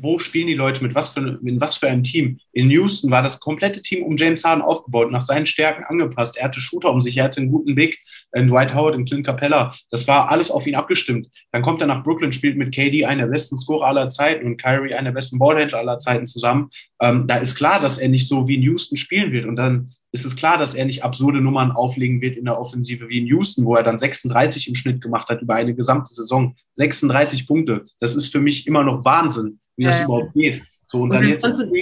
wo 0.02 0.20
spielen 0.20 0.48
die 0.48 0.54
Leute 0.54 0.82
mit 0.82 0.96
was 0.96 1.10
für, 1.10 1.40
in 1.44 1.62
was 1.62 1.78
für 1.78 1.88
einem 1.88 2.04
Team. 2.04 2.40
In 2.52 2.70
Houston 2.72 3.12
war 3.12 3.22
das 3.22 3.40
komplette 3.40 3.82
Team 3.82 4.04
um 4.04 4.18
James 4.18 4.44
Harden 4.44 4.64
aufgebaut, 4.64 5.12
nach 5.12 5.22
seinen 5.22 5.46
Stärken 5.46 5.84
angepasst. 5.84 6.38
Er 6.38 6.46
hatte 6.46 6.60
Shooter 6.60 6.92
um 6.92 7.02
sich, 7.02 7.18
er 7.18 7.26
hatte 7.26 7.42
einen 7.42 7.52
guten 7.52 7.76
Big, 7.76 8.00
in 8.34 8.48
Dwight 8.48 8.74
Howard, 8.74 8.96
in 8.96 9.06
Clint 9.06 9.26
Capella. 9.26 9.74
Das 9.92 10.08
war 10.08 10.30
alles 10.30 10.50
auf 10.50 10.66
ihn 10.66 10.76
abgestimmt. 10.76 11.28
Dann 11.52 11.62
kommt 11.62 11.82
er 11.82 11.88
nach 11.88 12.04
Brooklyn, 12.04 12.32
spielt 12.34 12.58
mit 12.58 12.74
KD 12.74 13.06
einen 13.06 13.20
der 13.20 13.28
besten 13.28 13.58
Scorer 13.58 13.88
aller 13.88 14.10
Zeiten 14.10 14.46
und 14.46 14.58
Kyrie 14.58 14.94
einen 14.94 15.06
der 15.06 15.12
besten 15.12 15.38
Ballhändler 15.38 15.80
aller 15.80 16.00
Zeiten 16.00 16.26
zusammen. 16.26 16.70
Ähm, 17.00 17.28
da 17.28 17.38
ist 17.38 17.56
klar, 17.56 17.80
dass 17.80 17.98
er 17.98 18.10
nicht 18.10 18.28
so 18.28 18.48
wie 18.48 18.56
in 18.56 18.64
Houston 18.64 18.98
spielen 18.98 19.32
wird. 19.32 19.46
Und 19.46 19.56
dann 19.56 19.92
ist 20.12 20.26
es 20.26 20.36
klar, 20.36 20.58
dass 20.58 20.76
er 20.76 20.86
nicht 20.86 21.04
absurde 21.04 21.42
Nummern 21.42 21.72
auflegen 21.72 22.22
wird 22.22 22.38
in 22.38 22.46
der 22.46 22.60
Offensive 22.60 23.10
wie 23.10 23.18
in 23.18 23.28
Houston, 23.28 23.66
wo 23.66 23.76
er 23.76 23.84
dann 23.84 23.98
36 23.98 24.68
im 24.68 24.76
Schnitt 24.76 25.02
gemacht 25.02 25.30
hat 25.30 25.42
über 25.42 25.56
eine 25.56 25.74
gesamte 25.74 26.14
Saison. 26.14 26.56
36 26.76 27.48
Punkte. 27.48 27.86
Das 28.00 28.16
ist 28.16 28.32
für 28.32 28.40
mich 28.40 28.68
immer 28.68 28.84
noch 28.84 29.04
Wahnsinn 29.06 29.60
wie 29.76 29.86
das 29.86 30.02
überhaupt 30.02 30.34
geht. 30.34 30.64
So, 30.86 31.00
und, 31.00 31.04
und 31.04 31.10
dann, 31.12 31.28
jetzt. 31.28 31.44
Du, 31.44 31.74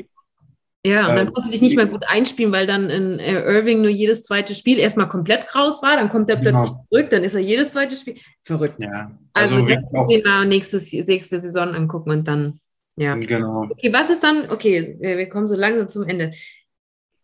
ja, 0.86 1.10
und 1.10 1.16
dann 1.16 1.28
äh, 1.28 1.32
konntest 1.32 1.48
du 1.48 1.52
dich 1.52 1.62
nicht 1.62 1.76
mehr 1.76 1.86
gut 1.86 2.06
einspielen, 2.08 2.52
weil 2.52 2.66
dann 2.66 2.90
in 2.90 3.20
äh, 3.20 3.40
Irving 3.42 3.82
nur 3.82 3.92
jedes 3.92 4.24
zweite 4.24 4.56
Spiel 4.56 4.80
erstmal 4.80 5.10
komplett 5.10 5.56
raus 5.56 5.84
war, 5.84 5.96
dann 5.96 6.10
kommt 6.10 6.30
er 6.30 6.38
plötzlich 6.38 6.72
genau. 6.72 6.86
zurück, 6.90 7.10
dann 7.12 7.24
ist 7.24 7.36
er 7.36 7.42
jedes 7.42 7.74
zweite 7.74 7.96
Spiel. 7.96 8.16
Verrückt. 8.42 8.76
Ja, 8.80 9.12
also, 9.34 9.56
also 9.58 9.68
das 9.68 10.08
sehen 10.08 10.24
wir 10.24 10.46
nächstes, 10.46 10.92
nächste 10.92 11.40
Saison 11.40 11.76
angucken 11.76 12.10
und 12.10 12.28
dann, 12.28 12.60
ja. 12.96 13.16
Genau. 13.16 13.68
Okay, 13.70 13.94
was 13.94 14.10
ist 14.10 14.24
dann, 14.24 14.50
okay, 14.50 14.98
wir 15.00 15.30
kommen 15.30 15.48
so 15.48 15.56
langsam 15.56 15.88
zum 15.88 16.04
Ende. 16.04 16.32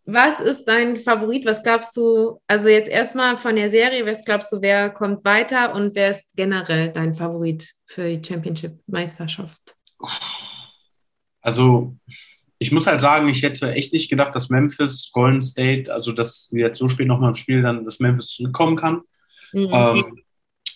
Was 0.05 0.39
ist 0.39 0.65
dein 0.65 0.95
Favorit? 0.95 1.45
Was 1.45 1.63
glaubst 1.63 1.97
du, 1.97 2.39
also 2.47 2.69
jetzt 2.69 2.89
erstmal 2.89 3.37
von 3.37 3.55
der 3.55 3.69
Serie, 3.69 4.05
was 4.05 4.23
glaubst 4.23 4.51
du, 4.53 4.61
wer 4.61 4.89
kommt 4.91 5.25
weiter 5.25 5.73
und 5.73 5.95
wer 5.95 6.11
ist 6.11 6.23
generell 6.35 6.89
dein 6.89 7.13
Favorit 7.13 7.73
für 7.85 8.07
die 8.07 8.21
Championship-Meisterschaft? 8.23 9.75
Also 11.47 11.95
ich 12.59 12.73
muss 12.73 12.87
halt 12.87 12.99
sagen, 12.99 13.29
ich 13.29 13.41
hätte 13.41 13.71
echt 13.71 13.93
nicht 13.93 14.09
gedacht, 14.09 14.35
dass 14.35 14.49
Memphis, 14.49 15.11
Golden 15.13 15.41
State, 15.41 15.93
also 15.93 16.11
dass 16.11 16.49
wir 16.51 16.67
jetzt 16.67 16.77
so 16.77 16.89
spät 16.89 17.07
nochmal 17.07 17.29
im 17.29 17.35
Spiel 17.35 17.61
dann, 17.61 17.85
dass 17.85 18.01
Memphis 18.01 18.31
zurückkommen 18.31 18.75
kann. 18.75 19.01
Mhm. 19.53 19.69
Ähm, 19.71 20.19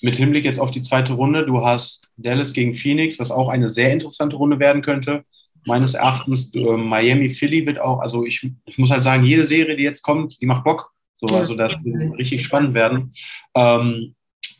mit 0.01 0.15
Hinblick 0.15 0.45
jetzt 0.45 0.61
auf 0.61 0.71
die 0.71 0.81
zweite 0.81 1.11
Runde, 1.11 1.45
du 1.45 1.65
hast 1.65 2.09
Dallas 2.15 2.53
gegen 2.53 2.73
Phoenix, 2.73 3.19
was 3.19 3.31
auch 3.31 3.49
eine 3.49 3.67
sehr 3.67 3.91
interessante 3.91 4.37
Runde 4.37 4.59
werden 4.59 4.81
könnte. 4.81 5.25
Meines 5.65 5.93
Erachtens, 5.93 6.55
äh, 6.55 6.77
Miami, 6.77 7.29
Philly 7.29 7.65
wird 7.65 7.81
auch, 7.81 7.99
also 7.99 8.25
ich, 8.25 8.49
ich 8.65 8.77
muss 8.77 8.91
halt 8.91 9.03
sagen, 9.03 9.25
jede 9.25 9.43
Serie, 9.43 9.75
die 9.75 9.83
jetzt 9.83 10.03
kommt, 10.03 10.39
die 10.39 10.45
macht 10.45 10.63
Bock. 10.63 10.93
So, 11.17 11.27
also 11.35 11.53
das 11.53 11.73
wird 11.83 12.17
richtig 12.17 12.45
spannend 12.45 12.73
werden. 12.73 13.11
Ähm, 13.55 14.15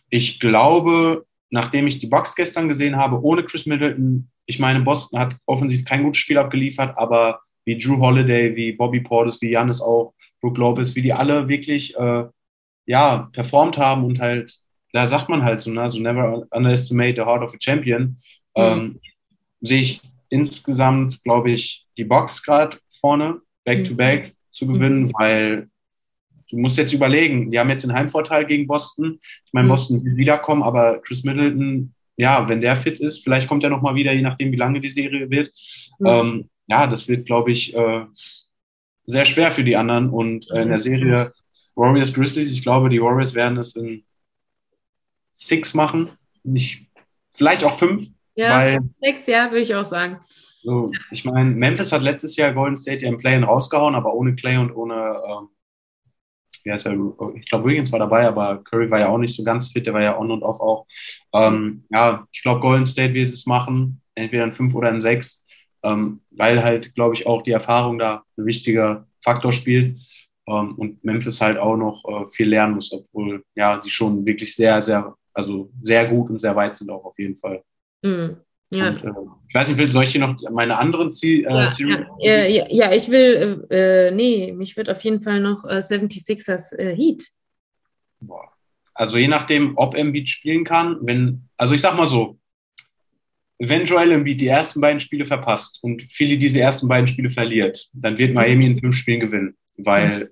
ich 0.10 0.42
glaube, 0.42 1.26
nachdem 1.50 1.88
ich 1.88 2.00
die 2.00 2.08
Box 2.08 2.36
gestern 2.36 2.68
gesehen 2.68 2.98
habe, 2.98 3.24
ohne 3.24 3.46
Chris 3.46 3.66
Middleton, 3.66 4.30
ich 4.52 4.60
meine, 4.60 4.82
Boston 4.82 5.18
hat 5.18 5.38
offensiv 5.46 5.86
kein 5.86 6.04
gutes 6.04 6.22
Spiel 6.22 6.38
abgeliefert, 6.38 6.98
aber 6.98 7.40
wie 7.64 7.78
Drew 7.78 7.98
Holiday, 8.00 8.54
wie 8.56 8.74
Bobby 8.74 9.00
Portis, 9.00 9.42
wie 9.42 9.52
Janis 9.52 9.82
auch, 9.82 10.14
Brook 10.42 10.58
Lopez, 10.58 10.94
wie 10.96 11.02
die 11.02 11.14
alle 11.14 11.48
wirklich 11.48 11.96
äh, 11.96 12.26
ja, 12.86 13.30
performt 13.32 13.78
haben 13.78 14.04
und 14.04 14.20
halt, 14.20 14.54
da 14.92 15.06
sagt 15.06 15.30
man 15.30 15.44
halt 15.44 15.62
so, 15.62 15.72
ne, 15.72 15.90
so 15.90 16.00
never 16.00 16.46
underestimate 16.52 17.16
the 17.16 17.22
heart 17.22 17.44
of 17.44 17.54
a 17.54 17.58
champion. 17.60 18.18
Mhm. 18.58 18.64
Ähm, 18.64 19.00
sehe 19.62 19.80
ich 19.80 20.02
insgesamt, 20.30 21.24
glaube 21.24 21.52
ich, 21.52 21.86
die 21.98 22.04
Box 22.04 22.44
gerade 22.44 22.78
vorne, 23.00 23.40
back-to-back 23.64 24.26
-back 24.26 24.32
zu 24.50 24.68
gewinnen, 24.68 25.04
mhm. 25.04 25.14
weil 25.18 25.70
du 26.50 26.58
musst 26.58 26.78
jetzt 26.78 26.92
überlegen, 26.92 27.52
die 27.52 27.60
haben 27.60 27.70
jetzt 27.70 27.84
den 27.84 27.94
Heimvorteil 27.94 28.46
gegen 28.46 28.68
Boston. 28.68 29.20
Ich 29.46 29.54
meine, 29.54 29.68
mhm. 29.68 29.72
Boston 29.72 30.04
will 30.04 30.18
wiederkommen, 30.18 30.64
aber 30.64 31.00
Chris 31.02 31.24
Middleton, 31.24 31.94
ja, 32.22 32.48
wenn 32.48 32.62
der 32.62 32.76
fit 32.76 33.00
ist, 33.00 33.24
vielleicht 33.24 33.48
kommt 33.48 33.64
er 33.64 33.72
nochmal 33.72 33.96
wieder, 33.96 34.14
je 34.14 34.22
nachdem, 34.22 34.52
wie 34.52 34.58
lange 34.58 34.80
die 34.80 34.92
Serie 34.92 35.28
wird. 35.32 35.52
Mhm. 35.98 36.08
Ähm, 36.08 36.50
ja, 36.68 36.86
das 36.86 37.08
wird, 37.08 37.26
glaube 37.26 37.52
ich, 37.52 37.76
äh, 37.76 38.06
sehr 39.08 39.26
schwer 39.26 39.52
für 39.52 39.64
die 39.64 39.76
anderen. 39.76 40.12
Und 40.12 40.50
äh, 40.52 40.62
in 40.62 40.70
der 40.70 40.78
Serie 40.78 41.34
Warriors 41.74 42.14
Grizzlies, 42.14 42.52
ich 42.52 42.62
glaube, 42.62 42.90
die 42.90 43.02
Warriors 43.02 43.34
werden 43.34 43.58
es 43.58 43.76
in 43.76 44.04
six 45.34 45.74
machen, 45.74 46.12
nicht, 46.44 46.86
vielleicht 47.32 47.64
auch 47.64 47.80
fünf. 47.80 48.08
Ja, 48.36 48.60
weil, 48.60 48.80
sechs, 49.02 49.26
ja, 49.26 49.50
würde 49.50 49.62
ich 49.62 49.74
auch 49.74 49.86
sagen. 49.86 50.20
So, 50.62 50.92
ich 51.10 51.26
meine, 51.26 51.50
Memphis 51.50 51.92
hat 51.92 52.04
letztes 52.04 52.36
Jahr 52.36 52.54
Golden 52.54 52.78
State 52.78 53.02
ja 53.04 53.10
im 53.10 53.18
Play-In 53.18 53.44
rausgehauen, 53.44 53.96
aber 53.96 54.14
ohne 54.14 54.36
Clay 54.36 54.58
und 54.58 54.72
ohne 54.72 55.20
ähm, 55.28 55.50
wie 56.64 56.72
heißt 56.72 56.86
er, 56.86 56.94
ich 57.36 57.46
glaube, 57.46 57.70
Wiggins 57.70 57.92
war 57.92 58.00
dabei, 58.00 58.28
aber 58.28 58.64
Curry 58.64 58.90
war 58.90 59.00
ja 59.00 59.10
auch 59.10 59.18
nicht 59.18 59.36
so 59.36 59.44
ganz 59.44 59.70
fit, 59.72 59.86
der 59.86 59.94
war 59.94 60.02
ja 60.02 60.18
on 60.18 60.32
und 60.32 60.44
off 60.44 60.60
auch. 60.60 60.86
Ähm, 61.34 61.84
ja, 61.90 62.28
ich 62.32 62.42
glaube, 62.42 62.62
Golden 62.62 62.86
State 62.86 63.14
wird 63.14 63.30
es 63.30 63.46
machen, 63.46 64.02
entweder 64.16 64.44
in 64.44 64.52
fünf 64.52 64.74
oder 64.76 64.90
in 64.90 65.02
sechs, 65.02 65.46
ähm, 65.84 66.22
weil 66.32 66.64
halt, 66.64 66.94
glaube 66.96 67.16
ich, 67.16 67.28
auch 67.28 67.42
die 67.42 67.52
Erfahrung 67.52 68.00
da 68.00 68.24
ein 68.38 68.46
wichtiger 68.46 69.08
Faktor 69.24 69.52
spielt 69.52 70.00
ähm, 70.48 70.76
und 70.76 71.04
Memphis 71.04 71.42
halt 71.42 71.58
auch 71.58 71.78
noch 71.78 72.04
äh, 72.06 72.28
viel 72.28 72.50
lernen 72.50 72.76
muss, 72.76 72.92
obwohl, 72.92 73.44
ja, 73.56 73.78
die 73.78 73.90
schon 73.90 74.26
wirklich 74.26 74.56
sehr, 74.56 74.82
sehr, 74.82 75.16
also 75.34 75.72
sehr 75.82 76.08
gut 76.08 76.30
und 76.30 76.40
sehr 76.40 76.56
weit 76.56 76.76
sind 76.76 76.90
auch 76.90 77.06
auf 77.06 77.18
jeden 77.18 77.38
Fall. 77.38 77.64
Mhm. 78.04 78.38
Ja. 78.74 78.90
Und, 78.90 79.04
äh, 79.04 79.10
ich 79.50 79.56
weiß 79.56 79.68
nicht, 79.68 79.92
soll 79.92 80.04
ich 80.04 80.12
hier 80.12 80.22
noch 80.22 80.38
meine 80.50 80.78
anderen 80.78 81.12
Ziel, 81.12 81.46
äh, 81.46 81.50
ja, 81.50 82.06
ja, 82.20 82.46
ja, 82.46 82.66
ja, 82.70 82.92
ich 82.94 83.10
will, 83.10 83.68
äh, 83.70 84.08
äh, 84.08 84.12
nee, 84.12 84.54
mich 84.54 84.78
wird 84.78 84.90
auf 84.90 85.04
jeden 85.04 85.22
Fall 85.22 85.42
noch 85.42 85.66
äh, 85.66 85.80
76ers 85.80 86.78
äh, 86.78 86.96
Heat. 86.96 87.24
Boah. 88.22 88.52
Also 88.94 89.18
je 89.18 89.28
nachdem, 89.28 89.74
ob 89.78 89.96
Embiid 89.96 90.30
spielen 90.30 90.64
kann, 90.64 90.98
wenn, 91.02 91.50
also 91.58 91.74
ich 91.74 91.82
sag 91.82 91.96
mal 91.96 92.08
so, 92.08 92.38
wenn 93.58 93.86
Joel 93.86 94.12
Embiid 94.12 94.42
die 94.42 94.48
ersten 94.48 94.82
beiden 94.82 95.00
Spiele 95.00 95.26
verpasst 95.26 95.80
und 95.82 96.04
Philly 96.04 96.38
diese 96.38 96.60
ersten 96.60 96.88
beiden 96.88 97.08
Spiele 97.08 97.30
verliert, 97.30 97.90
dann 97.94 98.18
wird 98.18 98.34
Miami 98.34 98.66
in 98.66 98.80
fünf 98.80 98.96
Spielen 98.96 99.20
gewinnen, 99.20 99.56
weil 99.78 100.26
mhm. 100.26 100.30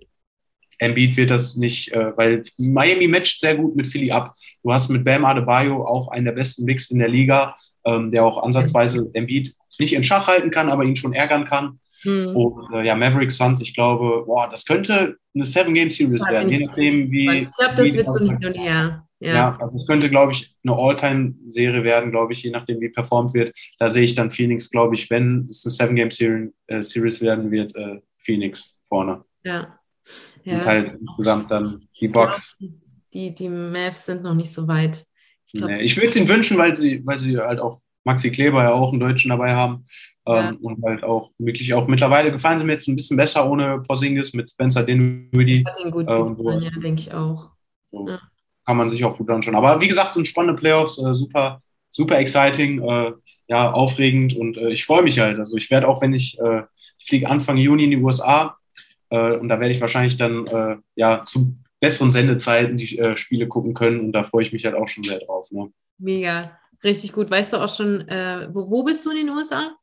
Embiid 0.79 1.17
wird 1.17 1.29
das 1.29 1.55
nicht, 1.55 1.91
äh, 1.91 2.17
weil 2.17 2.41
Miami 2.57 3.07
matcht 3.07 3.41
sehr 3.41 3.55
gut 3.55 3.75
mit 3.75 3.87
Philly 3.87 4.11
ab. 4.11 4.33
Du 4.63 4.73
hast 4.73 4.89
mit 4.89 5.03
Bam 5.03 5.25
Adebayo 5.25 5.83
auch 5.85 6.09
einen 6.09 6.25
der 6.25 6.31
besten 6.31 6.65
Mix 6.65 6.89
in 6.89 6.99
der 6.99 7.09
Liga, 7.09 7.55
ähm, 7.85 8.11
der 8.11 8.25
auch 8.25 8.41
ansatzweise 8.43 9.09
Embiid 9.13 9.53
nicht 9.77 9.93
in 9.93 10.03
Schach 10.03 10.27
halten 10.27 10.51
kann, 10.51 10.69
aber 10.69 10.83
ihn 10.83 10.95
schon 10.95 11.13
ärgern 11.13 11.45
kann. 11.45 11.79
Mhm. 12.03 12.35
Und 12.35 12.73
äh, 12.73 12.85
ja, 12.85 12.95
Maverick 12.95 13.31
Suns, 13.31 13.61
ich 13.61 13.73
glaube, 13.73 14.23
boah, 14.25 14.47
das 14.49 14.65
könnte 14.65 15.17
eine 15.35 15.45
Seven-Game-Series 15.45 16.27
werden, 16.29 16.49
je 16.49 16.65
nachdem, 16.65 17.11
wie. 17.11 17.37
Ich 17.37 17.53
glaube, 17.53 17.75
das 17.75 17.93
wird 17.93 18.11
so 18.11 18.25
hin 18.25 18.45
und 18.45 18.57
her. 18.57 19.05
Ja. 19.21 19.33
ja, 19.33 19.57
also 19.59 19.75
es 19.75 19.85
könnte, 19.85 20.09
glaube 20.09 20.31
ich, 20.31 20.55
eine 20.63 20.77
All-Time-Serie 20.77 21.83
werden, 21.83 22.11
glaube 22.11 22.31
ich, 22.31 22.41
je 22.41 22.51
nachdem, 22.51 22.79
wie 22.79 22.87
performt 22.87 23.33
wird. 23.33 23.53
Da 23.77 23.89
sehe 23.89 24.03
ich 24.03 24.15
dann 24.15 24.31
Phoenix, 24.31 24.69
glaube 24.69 24.95
ich, 24.95 25.09
wenn 25.09 25.47
es 25.49 25.65
eine 25.65 25.71
Seven-Game-Series 25.71 27.17
äh, 27.17 27.21
werden 27.21 27.51
wird, 27.51 27.75
äh, 27.75 27.99
Phoenix 28.17 28.77
vorne. 28.87 29.25
Ja. 29.43 29.78
Ja. 30.49 30.59
Und 30.59 30.65
halt 30.65 30.99
insgesamt 30.99 31.51
dann 31.51 31.87
die 31.99 32.07
Box. 32.07 32.57
Die, 33.13 33.33
die 33.33 33.49
Mavs 33.49 34.05
sind 34.05 34.23
noch 34.23 34.35
nicht 34.35 34.51
so 34.51 34.67
weit. 34.67 35.05
Ich, 35.51 35.61
nee, 35.61 35.81
ich 35.81 35.97
würde 35.97 36.09
es 36.09 36.15
ihnen 36.15 36.27
wünschen, 36.27 36.57
weil 36.57 36.75
sie, 36.75 37.05
weil 37.05 37.19
sie 37.19 37.37
halt 37.37 37.59
auch 37.59 37.81
Maxi 38.03 38.31
Kleber 38.31 38.63
ja 38.63 38.71
auch 38.71 38.91
einen 38.91 38.99
Deutschen 38.99 39.29
dabei 39.29 39.53
haben. 39.53 39.85
Ja. 40.27 40.49
Ähm, 40.49 40.57
und 40.57 40.83
halt 40.83 41.03
auch 41.03 41.31
wirklich 41.39 41.73
auch 41.73 41.87
mittlerweile 41.87 42.31
gefallen 42.31 42.59
sie 42.59 42.65
mir 42.65 42.73
jetzt 42.73 42.87
ein 42.87 42.95
bisschen 42.95 43.17
besser 43.17 43.49
ohne 43.49 43.81
Porzingis 43.81 44.33
mit 44.33 44.51
Spencer 44.51 44.83
Dinwiddie. 44.83 45.63
Das 45.63 45.77
hat 45.77 45.85
ihn 45.85 45.91
gut 45.91 46.05
ähm, 46.07 46.37
gefallen, 46.37 46.61
ja, 46.61 46.69
denke 46.71 47.01
ich 47.01 47.13
auch. 47.13 47.49
So. 47.85 48.07
Ja. 48.07 48.19
Kann 48.65 48.77
man 48.77 48.91
sich 48.91 49.03
auch 49.03 49.17
gut 49.17 49.29
anschauen. 49.29 49.55
Aber 49.55 49.81
wie 49.81 49.87
gesagt, 49.87 50.13
sind 50.13 50.27
spannende 50.27 50.59
Playoffs, 50.59 50.99
äh, 50.99 51.15
super, 51.15 51.61
super 51.91 52.19
exciting, 52.19 52.83
äh, 52.83 53.13
ja, 53.47 53.71
aufregend 53.71 54.35
und 54.35 54.57
äh, 54.57 54.69
ich 54.69 54.85
freue 54.85 55.01
mich 55.01 55.17
halt. 55.17 55.39
Also 55.39 55.57
ich 55.57 55.71
werde 55.71 55.87
auch, 55.87 56.03
wenn 56.03 56.13
ich, 56.13 56.37
äh, 56.39 56.61
ich 56.99 57.07
fliege 57.07 57.27
Anfang 57.27 57.57
Juni 57.57 57.85
in 57.85 57.91
die 57.91 57.97
USA 57.97 58.58
äh, 59.09 59.33
und 59.33 59.49
da 59.49 59.59
werde 59.59 59.73
ich 59.73 59.81
wahrscheinlich 59.81 60.17
dann 60.17 60.45
äh, 60.47 60.77
ja 60.95 61.23
zu 61.25 61.55
besseren 61.79 62.11
Sendezeiten 62.11 62.77
die 62.77 62.97
äh, 62.97 63.15
Spiele 63.17 63.47
gucken 63.47 63.73
können 63.73 63.99
und 63.99 64.11
da 64.11 64.23
freue 64.23 64.43
ich 64.43 64.53
mich 64.53 64.65
halt 64.65 64.75
auch 64.75 64.87
schon 64.87 65.03
sehr 65.03 65.19
drauf. 65.19 65.49
Ne? 65.51 65.71
Mega, 65.97 66.57
richtig 66.83 67.13
gut. 67.13 67.31
Weißt 67.31 67.53
du 67.53 67.57
auch 67.57 67.69
schon, 67.69 68.07
äh, 68.07 68.47
wo, 68.51 68.69
wo 68.69 68.83
bist 68.83 69.05
du 69.05 69.11
in 69.11 69.17
den 69.17 69.29
USA? 69.29 69.75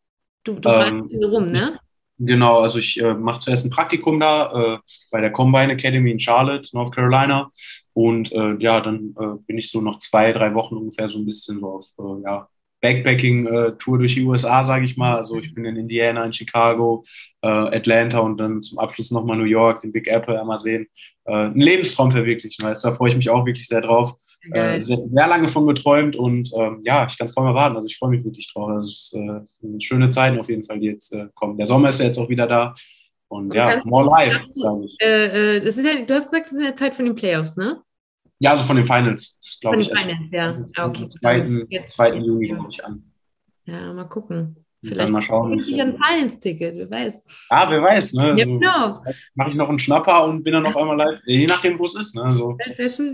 Du, 0.44 0.54
du 0.54 0.68
ähm, 0.68 1.08
rum, 1.24 1.50
ne? 1.50 1.78
Genau, 2.18 2.60
also 2.60 2.78
ich 2.78 3.00
äh, 3.00 3.14
mache 3.14 3.40
zuerst 3.40 3.66
ein 3.66 3.70
Praktikum 3.70 4.20
da 4.20 4.74
äh, 4.74 4.78
bei 5.10 5.20
der 5.20 5.32
Combine 5.32 5.72
Academy 5.72 6.10
in 6.10 6.20
Charlotte, 6.20 6.70
North 6.72 6.94
Carolina. 6.94 7.50
Und 7.92 8.30
ja, 8.30 8.82
dann 8.82 9.14
bin 9.46 9.56
ich 9.56 9.70
so 9.70 9.80
noch 9.80 10.00
zwei, 10.00 10.30
drei 10.34 10.52
Wochen 10.52 10.76
ungefähr 10.76 11.08
so 11.08 11.18
ein 11.18 11.24
bisschen 11.24 11.60
so 11.60 11.76
auf 11.76 11.86
ja, 12.22 12.46
Backpacking-Tour 12.86 13.98
durch 13.98 14.14
die 14.14 14.22
USA, 14.22 14.62
sage 14.62 14.84
ich 14.84 14.96
mal. 14.96 15.16
Also 15.16 15.38
ich 15.38 15.52
bin 15.52 15.64
in 15.64 15.76
Indiana, 15.76 16.24
in 16.24 16.32
Chicago, 16.32 17.04
äh, 17.42 17.48
Atlanta 17.48 18.20
und 18.20 18.38
dann 18.38 18.62
zum 18.62 18.78
Abschluss 18.78 19.10
nochmal 19.10 19.36
New 19.36 19.44
York, 19.44 19.80
den 19.80 19.92
Big 19.92 20.06
Apple 20.06 20.40
einmal 20.40 20.58
sehen. 20.58 20.86
Äh, 21.24 21.46
ein 21.46 21.60
Lebenstraum 21.60 22.10
verwirklichen, 22.10 22.64
weißt 22.64 22.84
du, 22.84 22.88
da 22.88 22.94
freue 22.94 23.10
ich 23.10 23.16
mich 23.16 23.30
auch 23.30 23.44
wirklich 23.44 23.66
sehr 23.66 23.80
drauf. 23.80 24.14
Äh, 24.52 24.78
sehr, 24.78 24.98
sehr, 24.98 25.26
lange 25.26 25.48
von 25.48 25.66
geträumt 25.66 26.14
und 26.14 26.52
ähm, 26.56 26.80
ja, 26.84 27.04
ich 27.08 27.18
kann 27.18 27.24
es 27.24 27.34
kaum 27.34 27.46
erwarten. 27.46 27.74
Also 27.74 27.88
ich 27.88 27.98
freue 27.98 28.10
mich 28.10 28.24
wirklich 28.24 28.52
drauf. 28.52 28.68
Also 28.68 28.86
es 28.86 29.12
ist, 29.12 29.14
äh, 29.14 29.80
schöne 29.80 30.10
Zeiten 30.10 30.38
auf 30.38 30.48
jeden 30.48 30.62
Fall, 30.62 30.78
die 30.78 30.86
jetzt 30.86 31.12
kommen. 31.34 31.58
Der 31.58 31.66
Sommer 31.66 31.88
ist 31.88 31.98
ja 31.98 32.06
jetzt 32.06 32.18
auch 32.18 32.28
wieder 32.28 32.46
da. 32.46 32.74
Und, 33.28 33.50
und 33.50 33.54
ja, 33.54 33.82
more 33.84 34.06
life, 34.06 34.40
glaube 34.54 34.84
ich. 34.84 34.96
Äh, 35.00 35.60
das 35.60 35.76
ist 35.76 35.84
ja, 35.84 36.00
du 36.00 36.14
hast 36.14 36.26
gesagt, 36.26 36.46
es 36.46 36.52
ist 36.52 36.64
ja 36.64 36.74
Zeit 36.76 36.94
von 36.94 37.06
den 37.06 37.16
Playoffs, 37.16 37.56
ne? 37.56 37.82
Ja, 38.38 38.52
also 38.52 38.64
von 38.64 38.76
den 38.76 38.86
Finals, 38.86 39.36
glaube 39.60 39.80
ich. 39.80 39.88
Von 39.88 39.96
den 39.96 40.28
Finals, 40.30 40.30
ja. 40.32 40.64
Ah, 40.76 40.88
okay. 40.88 41.08
2. 41.08 41.84
2. 41.86 42.14
Juni, 42.16 42.48
glaube 42.48 42.68
ich, 42.70 42.84
an. 42.84 43.02
Ja, 43.64 43.92
mal 43.92 44.04
gucken. 44.04 44.56
Vielleicht 44.84 45.10
mal 45.10 45.22
schauen. 45.22 45.58
Ich 45.58 45.80
ein 45.80 45.96
Finals-Ticket, 45.96 46.76
wer 46.76 46.90
weiß. 46.90 47.46
Ah, 47.50 47.68
wer 47.68 47.82
weiß, 47.82 48.12
ne? 48.12 48.22
Ja, 48.22 48.30
also, 48.30 48.44
genau. 48.44 49.02
Mache 49.34 49.50
ich 49.50 49.56
noch 49.56 49.68
einen 49.68 49.78
Schnapper 49.78 50.24
und 50.24 50.44
bin 50.44 50.52
dann 50.52 50.66
auf 50.66 50.76
einmal 50.76 50.96
live, 50.96 51.20
je 51.24 51.46
nachdem, 51.46 51.78
wo 51.78 51.84
es 51.84 51.96
ist. 51.96 52.14
Ne? 52.14 52.30
So. 52.30 52.56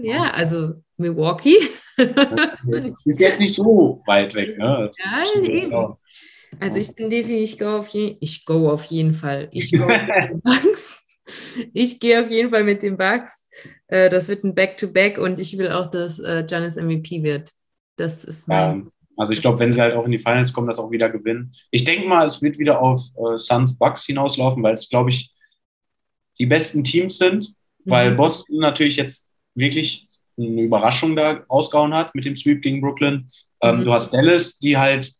Ja, 0.03 0.31
also 0.32 0.74
Milwaukee. 0.97 1.57
das 1.97 2.69
ist 3.07 3.20
jetzt 3.20 3.40
nicht 3.40 3.55
so 3.55 4.03
weit 4.07 4.35
weg. 4.35 4.59
Ne? 4.59 4.90
Ja, 5.03 5.43
eben. 5.43 5.97
Also 6.61 6.78
ich 6.78 6.94
bin 6.94 7.09
definitiv, 7.09 7.55
ich 7.55 7.59
go 7.59 7.78
auf, 7.78 7.89
je, 7.89 8.16
ich 8.20 8.44
go 8.44 8.70
auf 8.70 8.85
jeden 8.85 9.15
Fall. 9.15 9.49
Ich 9.53 9.73
go 9.73 9.85
auf 9.85 9.90
jeden 9.93 10.40
Bugs. 10.44 11.01
Ich 11.73 12.01
gehe 12.01 12.20
auf 12.20 12.31
jeden 12.31 12.51
Fall 12.51 12.65
mit 12.65 12.82
den 12.82 12.97
Bugs. 12.97 13.44
Äh, 13.86 14.11
das 14.11 14.28
wird 14.28 14.44
ein 14.44 14.55
Back-to-Back 14.55 15.19
-Back 15.19 15.20
und 15.23 15.39
ich 15.39 15.57
will 15.59 15.70
auch, 15.70 15.89
dass 15.89 16.19
äh, 16.19 16.44
Giannis 16.47 16.77
MVP 16.77 17.23
wird. 17.23 17.53
Das 17.97 18.24
ist 18.24 18.49
mein. 18.49 18.85
Ja, 18.85 18.90
also 19.16 19.32
ich 19.32 19.40
glaube, 19.40 19.59
wenn 19.59 19.73
sie 19.73 19.81
halt 19.81 19.94
auch 19.94 20.05
in 20.05 20.11
die 20.11 20.19
Finals 20.19 20.53
kommen, 20.53 20.66
das 20.66 20.78
auch 20.78 20.90
wieder 20.90 21.11
gewinnen. 21.11 21.55
Ich 21.70 21.85
denke 21.85 22.09
mal, 22.09 22.27
es 22.27 22.40
wird 22.43 22.59
wieder 22.59 22.81
auf 22.81 23.01
äh, 23.16 23.36
Suns 23.36 23.77
Bucks 23.77 24.05
hinauslaufen, 24.05 24.62
weil 24.62 24.74
es, 24.74 24.89
glaube 24.89 25.11
ich, 25.11 25.31
die 26.39 26.47
besten 26.47 26.82
Teams 26.82 27.19
sind, 27.19 27.55
weil 27.85 28.12
mhm. 28.12 28.16
Boston 28.16 28.59
natürlich 28.59 28.97
jetzt 28.97 29.28
wirklich 29.55 30.09
eine 30.39 30.62
Überraschung 30.62 31.15
da 31.15 31.44
rausgehauen 31.51 31.94
hat 31.94 32.15
mit 32.15 32.24
dem 32.24 32.36
Sweep 32.36 32.62
gegen 32.62 32.81
Brooklyn. 32.81 33.28
Ähm, 33.61 33.81
mhm. 33.81 33.85
Du 33.85 33.93
hast 33.93 34.12
Dallas, 34.12 34.59
die 34.59 34.78
halt 34.78 35.12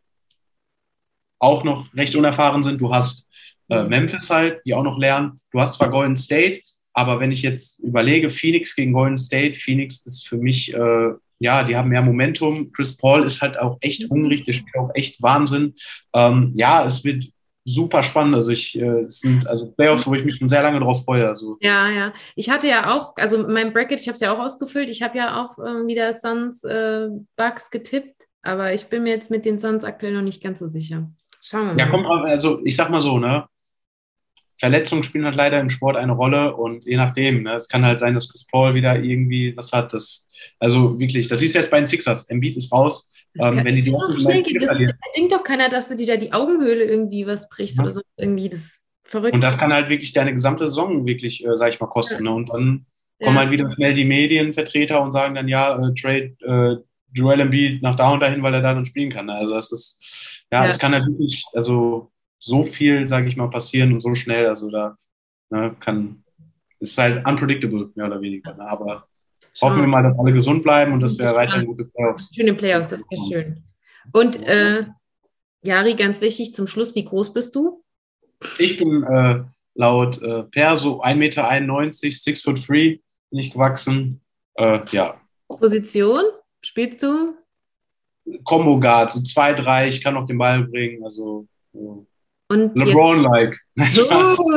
auch 1.39 1.65
noch 1.65 1.93
recht 1.95 2.17
unerfahren 2.17 2.63
sind. 2.63 2.81
Du 2.81 2.95
hast 2.95 3.29
äh, 3.69 3.83
mhm. 3.83 3.89
Memphis 3.89 4.31
halt, 4.31 4.61
die 4.65 4.75
auch 4.75 4.83
noch 4.83 4.99
lernen. 4.99 5.41
Du 5.51 5.61
hast 5.61 5.75
zwar 5.75 5.91
Golden 5.91 6.17
State, 6.17 6.61
aber 6.93 7.21
wenn 7.21 7.33
ich 7.33 7.43
jetzt 7.43 7.79
überlege, 7.81 8.31
Phoenix 8.31 8.75
gegen 8.75 8.93
Golden 8.93 9.19
State, 9.19 9.59
Phoenix 9.59 10.01
ist 10.05 10.29
für 10.29 10.37
mich, 10.37 10.73
äh, 10.75 11.11
ja, 11.39 11.65
die 11.65 11.77
haben 11.77 11.89
mehr 11.89 12.03
Momentum. 12.03 12.73
Chris 12.73 12.97
Paul 12.97 13.25
ist 13.25 13.41
halt 13.41 13.59
auch 13.59 13.79
echt 13.81 14.09
hungrig, 14.11 14.45
der 14.45 14.53
spielt 14.53 14.77
auch 14.77 14.91
echt 14.95 15.23
Wahnsinn. 15.23 15.75
Ähm, 16.13 16.53
ja, 16.55 16.85
es 16.85 17.03
wird 17.05 17.25
super 17.65 18.03
spannend. 18.03 18.35
Also 18.35 18.51
ich, 18.51 18.79
äh, 18.79 19.01
es 19.01 19.21
sind 19.21 19.47
also 19.47 19.71
Playoffs, 19.73 20.07
wo 20.07 20.15
ich 20.15 20.25
mich 20.25 20.37
schon 20.37 20.49
sehr 20.49 20.63
lange 20.63 20.81
drauf 20.81 21.05
freue. 21.05 21.29
Also. 21.29 21.57
Ja, 21.61 21.89
ja. 21.91 22.13
Ich 22.35 22.51
hatte 22.51 22.69
ja 22.69 22.95
auch, 22.95 23.15
also 23.17 23.47
mein 23.49 23.73
Bracket, 23.73 24.01
ich 24.01 24.09
habe 24.09 24.15
es 24.15 24.21
ja 24.21 24.33
auch 24.33 24.39
ausgefüllt. 24.39 24.91
Ich 24.91 25.03
habe 25.03 25.17
ja 25.19 25.43
auch 25.43 25.59
ähm, 25.59 25.87
wieder 25.87 26.13
Suns 26.13 26.63
äh, 26.65 27.09
Bugs 27.37 27.71
getippt, 27.71 28.23
aber 28.43 28.75
ich 28.75 28.87
bin 28.87 29.05
mir 29.05 29.11
jetzt 29.11 29.31
mit 29.31 29.45
den 29.45 29.59
Suns 29.59 29.85
aktuell 29.85 30.13
noch 30.13 30.23
nicht 30.23 30.43
ganz 30.43 30.59
so 30.59 30.67
sicher. 30.67 31.09
Schauen 31.41 31.67
wir 31.67 31.75
mal. 31.75 31.79
Ja, 31.79 31.91
drauf, 31.91 32.25
also 32.25 32.61
ich 32.65 32.77
sag 32.77 32.91
mal 32.91 33.01
so, 33.01 33.19
ne? 33.19 33.47
Verletzungen 34.63 35.03
spielen 35.03 35.25
halt 35.25 35.35
leider 35.35 35.59
im 35.59 35.71
Sport 35.71 35.97
eine 35.97 36.13
Rolle 36.13 36.55
und 36.55 36.85
je 36.85 36.97
nachdem, 36.97 37.43
ne, 37.43 37.55
es 37.55 37.67
kann 37.69 37.85
halt 37.85 37.99
sein, 37.99 38.15
dass 38.15 38.29
Chris 38.29 38.47
Paul 38.47 38.75
wieder 38.75 38.95
irgendwie 38.97 39.57
was 39.57 39.73
hat. 39.73 39.93
Das, 39.93 40.25
also 40.61 41.01
wirklich, 41.01 41.27
das 41.27 41.43
ist 41.43 41.55
jetzt 41.57 41.69
bei 41.73 41.79
den 41.79 41.87
Sixers. 41.87 42.31
Embiid 42.31 42.57
ist 42.57 42.71
raus. 42.71 43.13
Das 43.35 43.57
Ähm, 43.57 43.65
wenn 43.65 43.75
die 43.75 43.83
die 43.83 43.91
so 43.91 44.21
schnell 44.21 44.45
geht. 44.45 44.63
Das 44.63 44.79
denkt 45.17 45.33
doch 45.33 45.43
keiner, 45.43 45.69
dass 45.69 45.89
du 45.89 45.97
dir 45.97 46.07
da 46.07 46.17
die 46.17 46.33
Augenhöhle 46.33 46.85
irgendwie 46.85 47.27
was 47.27 47.49
brichst 47.49 47.79
Ja. 47.79 47.83
oder 47.83 47.91
so. 47.91 48.03
Irgendwie 48.17 48.49
das 48.49 48.85
verrückt. 49.03 49.35
Und 49.35 49.43
das 49.43 49.59
kann 49.59 49.73
halt 49.73 49.89
wirklich 49.89 50.13
deine 50.13 50.33
gesamte 50.33 50.69
Saison 50.69 51.07
wirklich, 51.07 51.45
äh, 51.45 51.57
sag 51.57 51.71
ich 51.75 51.81
mal, 51.81 51.89
kosten. 51.89 52.23
Ne? 52.23 52.31
Und 52.33 52.51
dann 52.51 52.87
kommen 53.21 53.35
Ja. 53.35 53.41
halt 53.41 53.51
wieder 53.51 53.69
schnell 53.73 53.95
die 53.95 54.05
Medienvertreter 54.05 55.03
und 55.03 55.11
sagen 55.11 55.35
dann, 55.35 55.49
ja, 55.49 55.75
äh, 55.75 55.93
trade 56.01 56.37
äh, 56.47 56.77
Joel 57.13 57.41
Embiid 57.41 57.83
nach 57.83 57.97
da 57.97 58.11
und 58.13 58.21
dahin, 58.21 58.45
weil 58.45 58.55
er 58.55 58.63
da 58.63 58.75
dann 58.75 58.87
spielen 58.87 59.11
kann. 59.11 59.27
ne? 59.27 59.35
Also 59.35 59.55
das 59.55 59.73
ist, 59.73 59.99
ja, 60.53 60.61
Ja. 60.63 60.67
das 60.69 60.79
kann 60.79 60.93
halt 60.93 61.07
wirklich, 61.09 61.45
also 61.53 62.12
so 62.43 62.65
viel, 62.65 63.09
sage 63.09 63.29
ich 63.29 63.37
mal, 63.37 63.49
passieren 63.49 63.93
und 63.93 64.01
so 64.01 64.15
schnell. 64.15 64.47
Also 64.47 64.69
da 64.69 64.97
ne, 65.51 65.77
kann, 65.79 66.25
ist 66.81 66.99
halt 66.99 67.25
unpredictable, 67.27 67.91
mehr 67.95 68.07
oder 68.07 68.21
weniger. 68.21 68.55
Ne? 68.55 68.69
Aber 68.69 69.07
hoffen 69.61 69.81
wir 69.81 69.87
mal, 69.87 70.03
dass 70.03 70.19
alle 70.19 70.33
gesund 70.33 70.63
bleiben 70.63 70.93
und 70.93 71.01
dass 71.01 71.19
wir 71.19 71.35
weiterhin 71.35 71.67
gute 71.67 71.85
Playoffs. 71.85 72.31
Schöne 72.35 72.55
Playoffs, 72.55 72.89
das 72.89 73.03
wäre 73.11 73.23
schön. 73.29 73.65
Und 74.13 74.43
äh, 74.47 74.87
Jari, 75.63 75.95
ganz 75.95 76.21
wichtig 76.21 76.53
zum 76.53 76.67
Schluss, 76.67 76.95
wie 76.97 77.05
groß 77.05 77.33
bist 77.33 77.55
du? 77.55 77.85
Ich 78.59 78.79
bin 78.79 79.05
äh, 79.05 79.45
laut 79.75 80.21
äh, 80.21 80.43
Per 80.43 80.75
so 80.75 81.01
1,91 81.01 81.15
Meter, 81.15 81.93
6 82.01 82.43
foot 82.43 82.69
3 82.69 83.01
bin 83.31 83.39
ich 83.39 83.53
gewachsen. 83.53 84.21
Äh, 84.57 84.81
ja, 84.91 85.21
Position? 85.47 86.25
Spielst 86.61 87.03
du? 87.05 87.35
Combo 88.45 88.79
Guard, 88.81 89.13
so 89.13 89.21
2, 89.21 89.55
3, 89.55 89.89
ich 89.89 90.03
kann 90.03 90.15
noch 90.15 90.27
den 90.27 90.39
Ball 90.39 90.65
bringen, 90.65 91.05
also 91.05 91.47
so 91.73 92.07
LeBron-like. 92.53 93.59
Oh. 94.11 94.37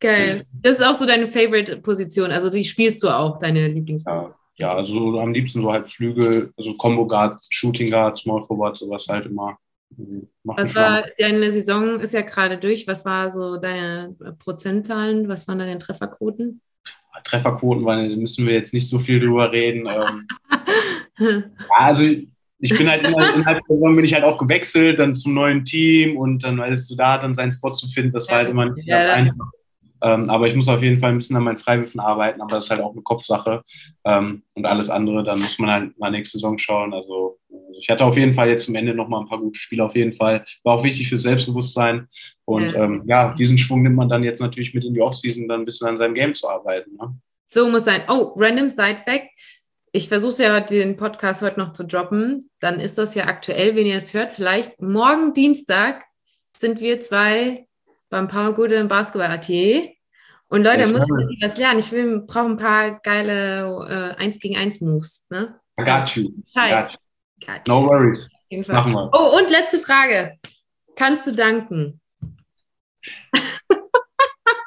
Geil. 0.00 0.46
Das 0.62 0.78
ist 0.78 0.84
auch 0.84 0.94
so 0.94 1.06
deine 1.06 1.28
Favorite-Position. 1.28 2.30
Also 2.30 2.48
die 2.48 2.64
spielst 2.64 3.02
du 3.02 3.08
auch, 3.08 3.38
deine 3.38 3.68
Lieblingsposition. 3.68 4.34
Ja, 4.56 4.68
ja, 4.68 4.74
also 4.74 5.20
am 5.20 5.34
liebsten 5.34 5.60
so 5.60 5.70
halt 5.70 5.90
Flügel, 5.90 6.52
also 6.56 6.74
Combo 6.78 7.06
Guard, 7.06 7.38
Shooting 7.50 7.90
Guard, 7.90 8.16
Small 8.16 8.42
Forward, 8.44 8.78
sowas 8.78 9.06
halt 9.08 9.26
immer. 9.26 9.58
Mhm, 9.96 10.28
Macht 10.44 10.58
Was 10.58 10.74
war, 10.74 11.04
deine 11.18 11.52
Saison 11.52 12.00
ist 12.00 12.14
ja 12.14 12.22
gerade 12.22 12.56
durch. 12.58 12.86
Was 12.86 13.04
war 13.04 13.30
so 13.30 13.58
deine 13.58 14.16
Prozentzahlen? 14.38 15.28
Was 15.28 15.46
waren 15.46 15.58
deine 15.58 15.78
Trefferquoten? 15.78 16.62
Trefferquoten, 17.24 17.84
weil 17.84 18.10
da 18.10 18.16
müssen 18.16 18.46
wir 18.46 18.54
jetzt 18.54 18.74
nicht 18.74 18.88
so 18.88 18.98
viel 18.98 19.20
drüber 19.20 19.52
reden. 19.52 19.86
Ähm, 19.86 20.26
ja, 21.18 21.42
also 21.76 22.04
ich 22.58 22.76
bin 22.76 22.88
halt 22.88 23.04
immer, 23.04 23.34
innerhalb 23.34 23.58
der 23.66 23.76
Saison 23.76 23.96
bin 23.96 24.04
ich 24.04 24.14
halt 24.14 24.24
auch 24.24 24.38
gewechselt, 24.38 24.98
dann 24.98 25.14
zum 25.14 25.34
neuen 25.34 25.64
Team 25.64 26.16
und 26.16 26.42
dann 26.44 26.58
weißt 26.58 26.90
du 26.90 26.96
da 26.96 27.18
dann 27.18 27.34
seinen 27.34 27.52
Spot 27.52 27.72
zu 27.72 27.88
finden, 27.88 28.12
das 28.12 28.28
war 28.30 28.38
halt 28.38 28.50
immer 28.50 28.66
nicht 28.66 28.86
ganz 28.88 29.06
ja. 29.06 29.14
einfach. 29.14 29.46
Ähm, 30.02 30.28
aber 30.28 30.46
ich 30.46 30.54
muss 30.54 30.68
auf 30.68 30.82
jeden 30.82 31.00
Fall 31.00 31.10
ein 31.10 31.16
bisschen 31.16 31.36
an 31.36 31.44
meinen 31.44 31.58
Freiwürfen 31.58 32.00
arbeiten, 32.00 32.40
aber 32.40 32.50
das 32.52 32.64
ist 32.64 32.70
halt 32.70 32.82
auch 32.82 32.92
eine 32.92 33.02
Kopfsache. 33.02 33.62
Ähm, 34.04 34.42
und 34.54 34.66
alles 34.66 34.90
andere, 34.90 35.24
dann 35.24 35.40
muss 35.40 35.58
man 35.58 35.70
halt 35.70 35.98
mal 35.98 36.10
nächste 36.10 36.38
Saison 36.38 36.58
schauen. 36.58 36.92
Also, 36.92 37.38
also 37.50 37.80
ich 37.80 37.88
hatte 37.88 38.04
auf 38.04 38.16
jeden 38.16 38.34
Fall 38.34 38.48
jetzt 38.48 38.66
zum 38.66 38.74
Ende 38.74 38.94
nochmal 38.94 39.22
ein 39.22 39.28
paar 39.28 39.40
gute 39.40 39.58
Spiele 39.58 39.84
auf 39.84 39.96
jeden 39.96 40.12
Fall. 40.12 40.44
War 40.64 40.74
auch 40.74 40.84
wichtig 40.84 41.08
fürs 41.08 41.22
Selbstbewusstsein. 41.22 42.08
Und 42.44 42.72
Ja. 42.72 42.84
ähm, 42.84 43.04
ja, 43.06 43.34
diesen 43.34 43.58
Schwung 43.58 43.82
nimmt 43.82 43.96
man 43.96 44.08
dann 44.08 44.22
jetzt 44.22 44.40
natürlich 44.40 44.74
mit 44.74 44.84
in 44.84 44.92
die 44.94 45.00
Offseason, 45.00 45.48
dann 45.48 45.62
ein 45.62 45.64
bisschen 45.64 45.88
an 45.88 45.96
seinem 45.96 46.14
Game 46.14 46.34
zu 46.34 46.48
arbeiten. 46.48 46.94
Ne? 46.96 47.16
So 47.46 47.68
muss 47.68 47.84
sein. 47.84 48.02
Oh, 48.08 48.34
random 48.36 48.68
Side 48.68 48.98
Fact. 49.04 49.30
Ich 49.96 50.08
versuche 50.10 50.42
ja 50.42 50.60
den 50.60 50.98
Podcast 50.98 51.40
heute 51.40 51.58
noch 51.58 51.72
zu 51.72 51.82
droppen. 51.82 52.50
Dann 52.60 52.80
ist 52.80 52.98
das 52.98 53.14
ja 53.14 53.28
aktuell, 53.28 53.74
wenn 53.76 53.86
ihr 53.86 53.96
es 53.96 54.12
hört. 54.12 54.34
Vielleicht 54.34 54.78
morgen 54.78 55.32
Dienstag 55.32 56.04
sind 56.54 56.80
wir 56.80 57.00
zwei 57.00 57.66
beim 58.10 58.28
Paul 58.28 58.52
Gude 58.52 58.74
im 58.74 58.88
Basketball-AT. 58.88 59.48
Und 60.48 60.64
Leute, 60.64 60.86
muss 60.92 61.08
ma'am. 61.08 61.30
ich 61.30 61.42
was 61.42 61.56
lernen. 61.56 61.78
Ich 61.78 61.90
will, 61.92 62.24
brauche 62.26 62.44
ein 62.44 62.58
paar 62.58 63.00
geile 63.00 64.14
äh, 64.18 64.22
1 64.22 64.38
gegen 64.38 64.58
1 64.58 64.82
Moves. 64.82 65.24
Ne? 65.30 65.58
I 65.80 65.84
got 65.84 66.10
you. 66.10 66.28
Bescheid. 66.42 66.94
got 67.46 67.66
you. 67.66 67.72
No 67.72 67.86
worries. 67.86 68.28
Machen 68.68 68.92
wir. 68.92 69.10
Oh, 69.14 69.38
und 69.38 69.48
letzte 69.48 69.78
Frage. 69.78 70.36
Kannst 70.94 71.26
du 71.26 71.32
danken? 71.32 72.02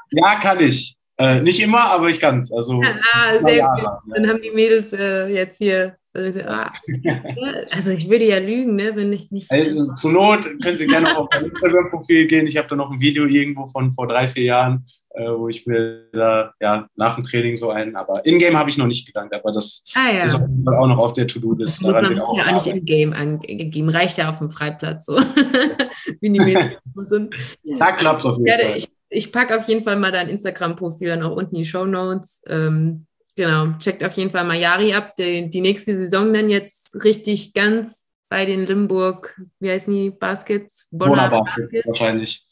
Ja, 0.09 0.39
kann 0.39 0.59
ich. 0.59 0.97
Äh, 1.19 1.41
nicht 1.41 1.59
immer, 1.61 1.81
aber 1.81 2.07
ich 2.07 2.19
kann 2.19 2.39
es. 2.39 2.51
Also, 2.51 2.81
Ah, 2.81 3.33
na 3.33 3.41
sehr 3.41 3.57
ja, 3.57 3.73
gut. 3.75 3.83
ja. 3.83 3.99
Dann 4.15 4.27
haben 4.29 4.41
die 4.41 4.51
Mädels 4.51 4.93
äh, 4.93 5.27
jetzt 5.27 5.57
hier. 5.57 5.95
äh, 6.15 6.41
ah. 6.47 6.71
Also 7.71 7.91
ich 7.91 8.09
würde 8.09 8.23
ja 8.25 8.37
lügen, 8.39 8.75
ne, 8.75 8.91
wenn 8.95 9.11
ich 9.13 9.29
nicht. 9.31 9.51
Also, 9.51 9.93
zur 9.95 10.11
Not 10.13 10.45
können 10.63 10.77
Sie 10.77 10.85
gerne 10.87 11.15
auf 11.17 11.27
mein 11.33 11.45
Instagram-Profil 11.45 12.27
gehen. 12.27 12.47
Ich 12.47 12.57
habe 12.57 12.67
da 12.69 12.75
noch 12.75 12.89
ein 12.91 12.99
Video 13.01 13.25
irgendwo 13.25 13.67
von 13.67 13.91
vor 13.91 14.07
drei, 14.07 14.27
vier 14.29 14.43
Jahren, 14.45 14.85
äh, 15.11 15.29
wo 15.29 15.49
ich 15.49 15.67
mir 15.67 16.05
da 16.13 16.53
ja, 16.61 16.87
nach 16.95 17.15
dem 17.15 17.25
Training 17.25 17.57
so 17.57 17.69
einen, 17.69 17.95
aber 17.97 18.25
in-game 18.25 18.57
habe 18.57 18.69
ich 18.69 18.77
noch 18.77 18.87
nicht 18.87 19.05
gedankt, 19.05 19.33
aber 19.33 19.51
das 19.51 19.83
ah 19.95 20.09
ja. 20.11 20.23
ist 20.23 20.35
auch 20.35 20.87
noch 20.87 20.97
auf 20.99 21.13
der 21.13 21.27
To-Do-List. 21.27 21.81
man 21.83 22.05
muss 22.05 22.17
ja 22.17 22.23
auch 22.23 22.33
nicht 22.35 22.47
arbeiten. 22.47 22.77
im 22.77 22.85
Game 22.85 23.13
angegeben. 23.13 23.89
Reicht 23.89 24.17
ja 24.17 24.29
auf 24.29 24.37
dem 24.39 24.49
Freiplatz 24.51 25.05
so. 25.07 25.17
Wie 26.21 26.29
die 26.31 26.39
Mädels 26.39 26.77
sind. 27.07 27.35
Da 27.77 27.91
klappt 27.91 28.21
es 28.21 28.25
auf 28.25 28.37
jeden 28.37 28.47
Ja, 28.47 28.57
Fall. 28.57 28.77
ich, 28.77 28.87
ich 29.09 29.31
packe 29.31 29.57
auf 29.57 29.67
jeden 29.67 29.83
Fall 29.83 29.97
mal 29.97 30.11
dein 30.11 30.29
Instagram-Profil 30.29 31.07
dann 31.09 31.23
auch 31.23 31.35
unten 31.35 31.55
in 31.55 31.63
die 31.63 31.69
Show 31.69 31.85
Notes. 31.85 32.41
Ähm, 32.47 33.05
genau, 33.35 33.73
checkt 33.79 34.03
auf 34.03 34.13
jeden 34.13 34.31
Fall 34.31 34.43
mal 34.45 34.57
Jari 34.59 34.93
ab. 34.93 35.15
Die, 35.17 35.49
die 35.49 35.61
nächste 35.61 35.95
Saison 35.95 36.33
dann 36.33 36.49
jetzt 36.49 37.03
richtig 37.03 37.53
ganz 37.53 38.07
bei 38.29 38.45
den 38.45 38.65
Limburg, 38.67 39.39
wie 39.59 39.71
heißen 39.71 39.91
die 39.91 40.11
Baskets? 40.11 40.87
Wunderbar, 40.91 41.43
Baskets. 41.45 41.87
wahrscheinlich. 41.87 42.45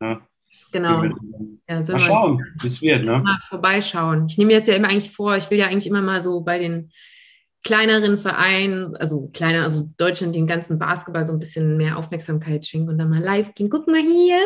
Ja, 0.00 0.20
Genau. 0.70 0.96
Mal 0.98 1.12
Ja, 1.68 1.86
wir- 1.88 1.98
schauen, 2.00 2.44
wie 2.60 2.66
es 2.66 2.82
wird. 2.82 3.04
Ne? 3.04 3.18
mal 3.18 3.38
vorbeischauen. 3.48 4.26
Ich 4.28 4.38
nehme 4.38 4.52
mir 4.52 4.58
das 4.58 4.66
ja 4.68 4.74
immer 4.74 4.88
eigentlich 4.88 5.10
vor, 5.12 5.36
ich 5.36 5.48
will 5.50 5.58
ja 5.58 5.66
eigentlich 5.66 5.86
immer 5.86 6.02
mal 6.02 6.20
so 6.20 6.40
bei 6.40 6.58
den 6.58 6.90
kleineren 7.62 8.18
Vereinen, 8.18 8.94
also 8.96 9.30
kleiner, 9.32 9.62
also 9.62 9.88
Deutschland, 9.96 10.34
den 10.34 10.46
ganzen 10.46 10.78
Basketball 10.78 11.26
so 11.26 11.32
ein 11.32 11.38
bisschen 11.38 11.76
mehr 11.76 11.96
Aufmerksamkeit 11.96 12.66
schenken 12.66 12.90
und 12.90 12.98
dann 12.98 13.08
mal 13.08 13.22
live 13.22 13.54
gehen. 13.54 13.70
Guck 13.70 13.86
mal 13.86 14.00
hier, 14.02 14.38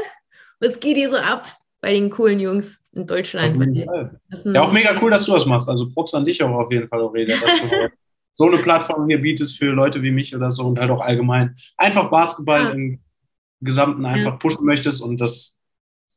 was 0.60 0.80
geht 0.80 0.96
hier 0.96 1.10
so 1.10 1.16
ab 1.18 1.46
bei 1.80 1.92
den 1.92 2.10
coolen 2.10 2.40
Jungs 2.40 2.80
in 2.92 3.06
Deutschland. 3.06 3.76
Ja, 4.44 4.62
auch 4.62 4.72
mega 4.72 4.98
cool, 5.00 5.10
dass 5.10 5.24
du 5.24 5.32
das 5.32 5.46
machst. 5.46 5.68
Also 5.68 5.88
Props 5.90 6.14
an 6.14 6.24
dich 6.24 6.42
auch 6.42 6.50
auf 6.50 6.72
jeden 6.72 6.88
Fall, 6.88 7.00
Aurelia, 7.00 7.36
dass 7.36 7.60
du 7.60 7.68
so 8.34 8.46
eine 8.46 8.58
Plattform 8.58 9.08
hier 9.08 9.20
bietest 9.20 9.58
für 9.58 9.66
Leute 9.72 10.02
wie 10.02 10.10
mich 10.10 10.34
oder 10.34 10.50
so 10.50 10.64
und 10.64 10.78
halt 10.78 10.90
auch 10.90 11.00
allgemein 11.00 11.56
einfach 11.76 12.10
Basketball 12.10 12.64
Ja. 12.64 12.70
im 12.70 13.00
Gesamten 13.60 14.04
einfach 14.06 14.38
pushen 14.38 14.64
möchtest 14.66 15.02
und 15.02 15.20
das 15.20 15.56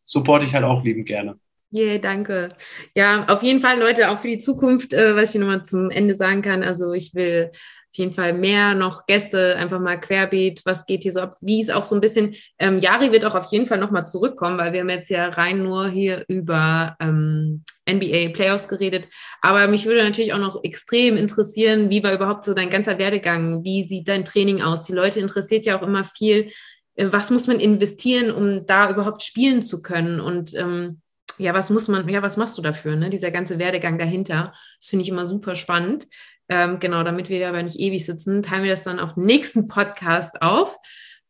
supporte 0.03 0.45
ich 0.45 0.53
halt 0.53 0.63
auch 0.63 0.83
liebend 0.83 1.07
gerne. 1.07 1.39
Yeah, 1.73 1.99
danke. 1.99 2.49
Ja, 2.95 3.25
auf 3.29 3.41
jeden 3.43 3.61
Fall, 3.61 3.79
Leute, 3.79 4.11
auch 4.11 4.17
für 4.19 4.27
die 4.27 4.39
Zukunft, 4.39 4.93
äh, 4.93 5.15
was 5.15 5.33
ich 5.33 5.39
nochmal 5.39 5.63
zum 5.63 5.89
Ende 5.89 6.15
sagen 6.15 6.41
kann. 6.41 6.63
Also 6.63 6.91
ich 6.93 7.15
will 7.15 7.51
auf 7.91 7.97
jeden 7.97 8.13
Fall 8.13 8.31
mehr 8.31 8.73
noch 8.73 9.05
Gäste, 9.05 9.57
einfach 9.57 9.79
mal 9.79 9.99
querbeet, 9.99 10.61
was 10.63 10.85
geht 10.85 11.03
hier 11.03 11.11
so 11.11 11.19
ab, 11.19 11.35
wie 11.41 11.61
es 11.61 11.69
auch 11.69 11.83
so 11.83 11.93
ein 11.93 11.99
bisschen, 11.99 12.35
ähm, 12.57 12.79
Jari 12.79 13.11
wird 13.11 13.25
auch 13.25 13.35
auf 13.35 13.51
jeden 13.51 13.67
Fall 13.67 13.79
nochmal 13.79 14.07
zurückkommen, 14.07 14.57
weil 14.57 14.71
wir 14.71 14.79
haben 14.79 14.89
jetzt 14.89 15.09
ja 15.09 15.27
rein 15.27 15.63
nur 15.63 15.89
hier 15.89 16.23
über 16.29 16.95
ähm, 17.01 17.65
NBA 17.89 18.29
Playoffs 18.29 18.69
geredet. 18.69 19.09
Aber 19.41 19.67
mich 19.67 19.85
würde 19.85 20.03
natürlich 20.03 20.31
auch 20.31 20.39
noch 20.39 20.63
extrem 20.63 21.17
interessieren, 21.17 21.89
wie 21.89 22.01
war 22.01 22.13
überhaupt 22.13 22.45
so 22.45 22.53
dein 22.53 22.69
ganzer 22.69 22.97
Werdegang? 22.97 23.65
Wie 23.65 23.85
sieht 23.85 24.07
dein 24.07 24.23
Training 24.23 24.61
aus? 24.61 24.85
Die 24.85 24.93
Leute 24.93 25.19
interessiert 25.19 25.65
ja 25.65 25.77
auch 25.77 25.83
immer 25.83 26.05
viel, 26.05 26.49
äh, 26.95 27.07
was 27.09 27.29
muss 27.29 27.47
man 27.47 27.59
investieren, 27.59 28.31
um 28.31 28.65
da 28.65 28.89
überhaupt 28.89 29.21
spielen 29.21 29.63
zu 29.63 29.81
können? 29.81 30.21
Und 30.21 30.53
ähm, 30.53 31.01
ja, 31.37 31.53
was 31.53 31.69
muss 31.69 31.89
man, 31.89 32.07
ja, 32.07 32.21
was 32.21 32.37
machst 32.37 32.57
du 32.57 32.61
dafür, 32.61 32.95
ne? 32.95 33.09
Dieser 33.09 33.31
ganze 33.31 33.59
Werdegang 33.59 33.97
dahinter. 33.97 34.53
Das 34.79 34.87
finde 34.87 35.03
ich 35.03 35.09
immer 35.09 35.25
super 35.25 35.55
spannend. 35.55 36.07
Ähm, 36.51 36.81
genau, 36.81 37.01
damit 37.03 37.29
wir 37.29 37.47
aber 37.47 37.63
nicht 37.63 37.79
ewig 37.79 38.05
sitzen, 38.05 38.43
teilen 38.43 38.63
wir 38.63 38.71
das 38.71 38.83
dann 38.83 38.99
auf 38.99 39.13
den 39.13 39.23
nächsten 39.23 39.69
Podcast 39.69 40.41
auf. 40.41 40.77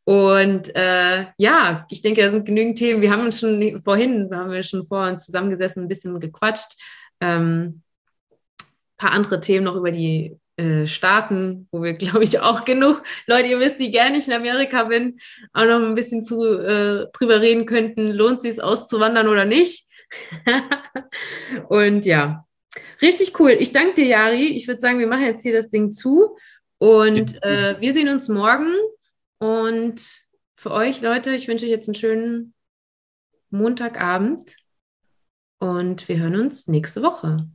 Und 0.03 0.75
äh, 0.75 1.27
ja, 1.37 1.85
ich 1.91 2.01
denke, 2.01 2.23
da 2.23 2.31
sind 2.31 2.47
genügend 2.47 2.79
Themen. 2.79 3.03
Wir 3.03 3.11
haben 3.11 3.25
uns 3.25 3.39
schon 3.39 3.79
vorhin, 3.83 4.31
haben 4.33 4.49
wir 4.49 4.63
schon 4.63 4.83
vor 4.83 5.07
uns 5.07 5.23
zusammengesessen, 5.23 5.83
ein 5.83 5.87
bisschen 5.87 6.19
gequatscht. 6.19 6.73
Ähm, 7.19 7.83
paar 8.97 9.11
andere 9.11 9.39
Themen 9.39 9.65
noch 9.65 9.75
über 9.75 9.91
die 9.91 10.39
äh, 10.57 10.87
Staaten, 10.87 11.67
wo 11.71 11.83
wir, 11.83 11.93
glaube 11.97 12.23
ich, 12.23 12.39
auch 12.39 12.65
genug 12.65 13.03
Leute, 13.27 13.47
ihr 13.47 13.59
wisst, 13.59 13.77
wie 13.77 13.91
gerne 13.91 14.17
ich 14.17 14.27
in 14.27 14.33
Amerika 14.33 14.85
bin, 14.85 15.19
auch 15.53 15.65
noch 15.65 15.83
ein 15.83 15.93
bisschen 15.93 16.23
zu, 16.23 16.43
äh, 16.45 17.05
drüber 17.13 17.41
reden 17.41 17.67
könnten, 17.67 18.09
lohnt 18.09 18.41
sich 18.41 18.53
es 18.53 18.59
auszuwandern 18.59 19.27
oder 19.27 19.45
nicht. 19.45 19.85
und 21.69 22.05
ja, 22.05 22.47
richtig 23.01 23.39
cool. 23.39 23.51
Ich 23.51 23.71
danke 23.71 23.95
dir, 23.95 24.05
Jari. 24.05 24.47
Ich 24.47 24.67
würde 24.67 24.81
sagen, 24.81 24.99
wir 24.99 25.07
machen 25.07 25.25
jetzt 25.25 25.43
hier 25.43 25.53
das 25.53 25.69
Ding 25.69 25.91
zu 25.91 26.37
und 26.77 27.43
äh, 27.43 27.79
wir 27.79 27.93
sehen 27.93 28.09
uns 28.09 28.27
morgen 28.27 28.73
und 29.39 30.01
für 30.55 30.71
euch, 30.71 31.01
Leute, 31.01 31.33
ich 31.33 31.47
wünsche 31.47 31.65
euch 31.65 31.71
jetzt 31.71 31.87
einen 31.87 31.95
schönen 31.95 32.53
Montagabend 33.49 34.55
und 35.59 36.07
wir 36.07 36.17
hören 36.17 36.39
uns 36.39 36.67
nächste 36.67 37.01
Woche. 37.01 37.47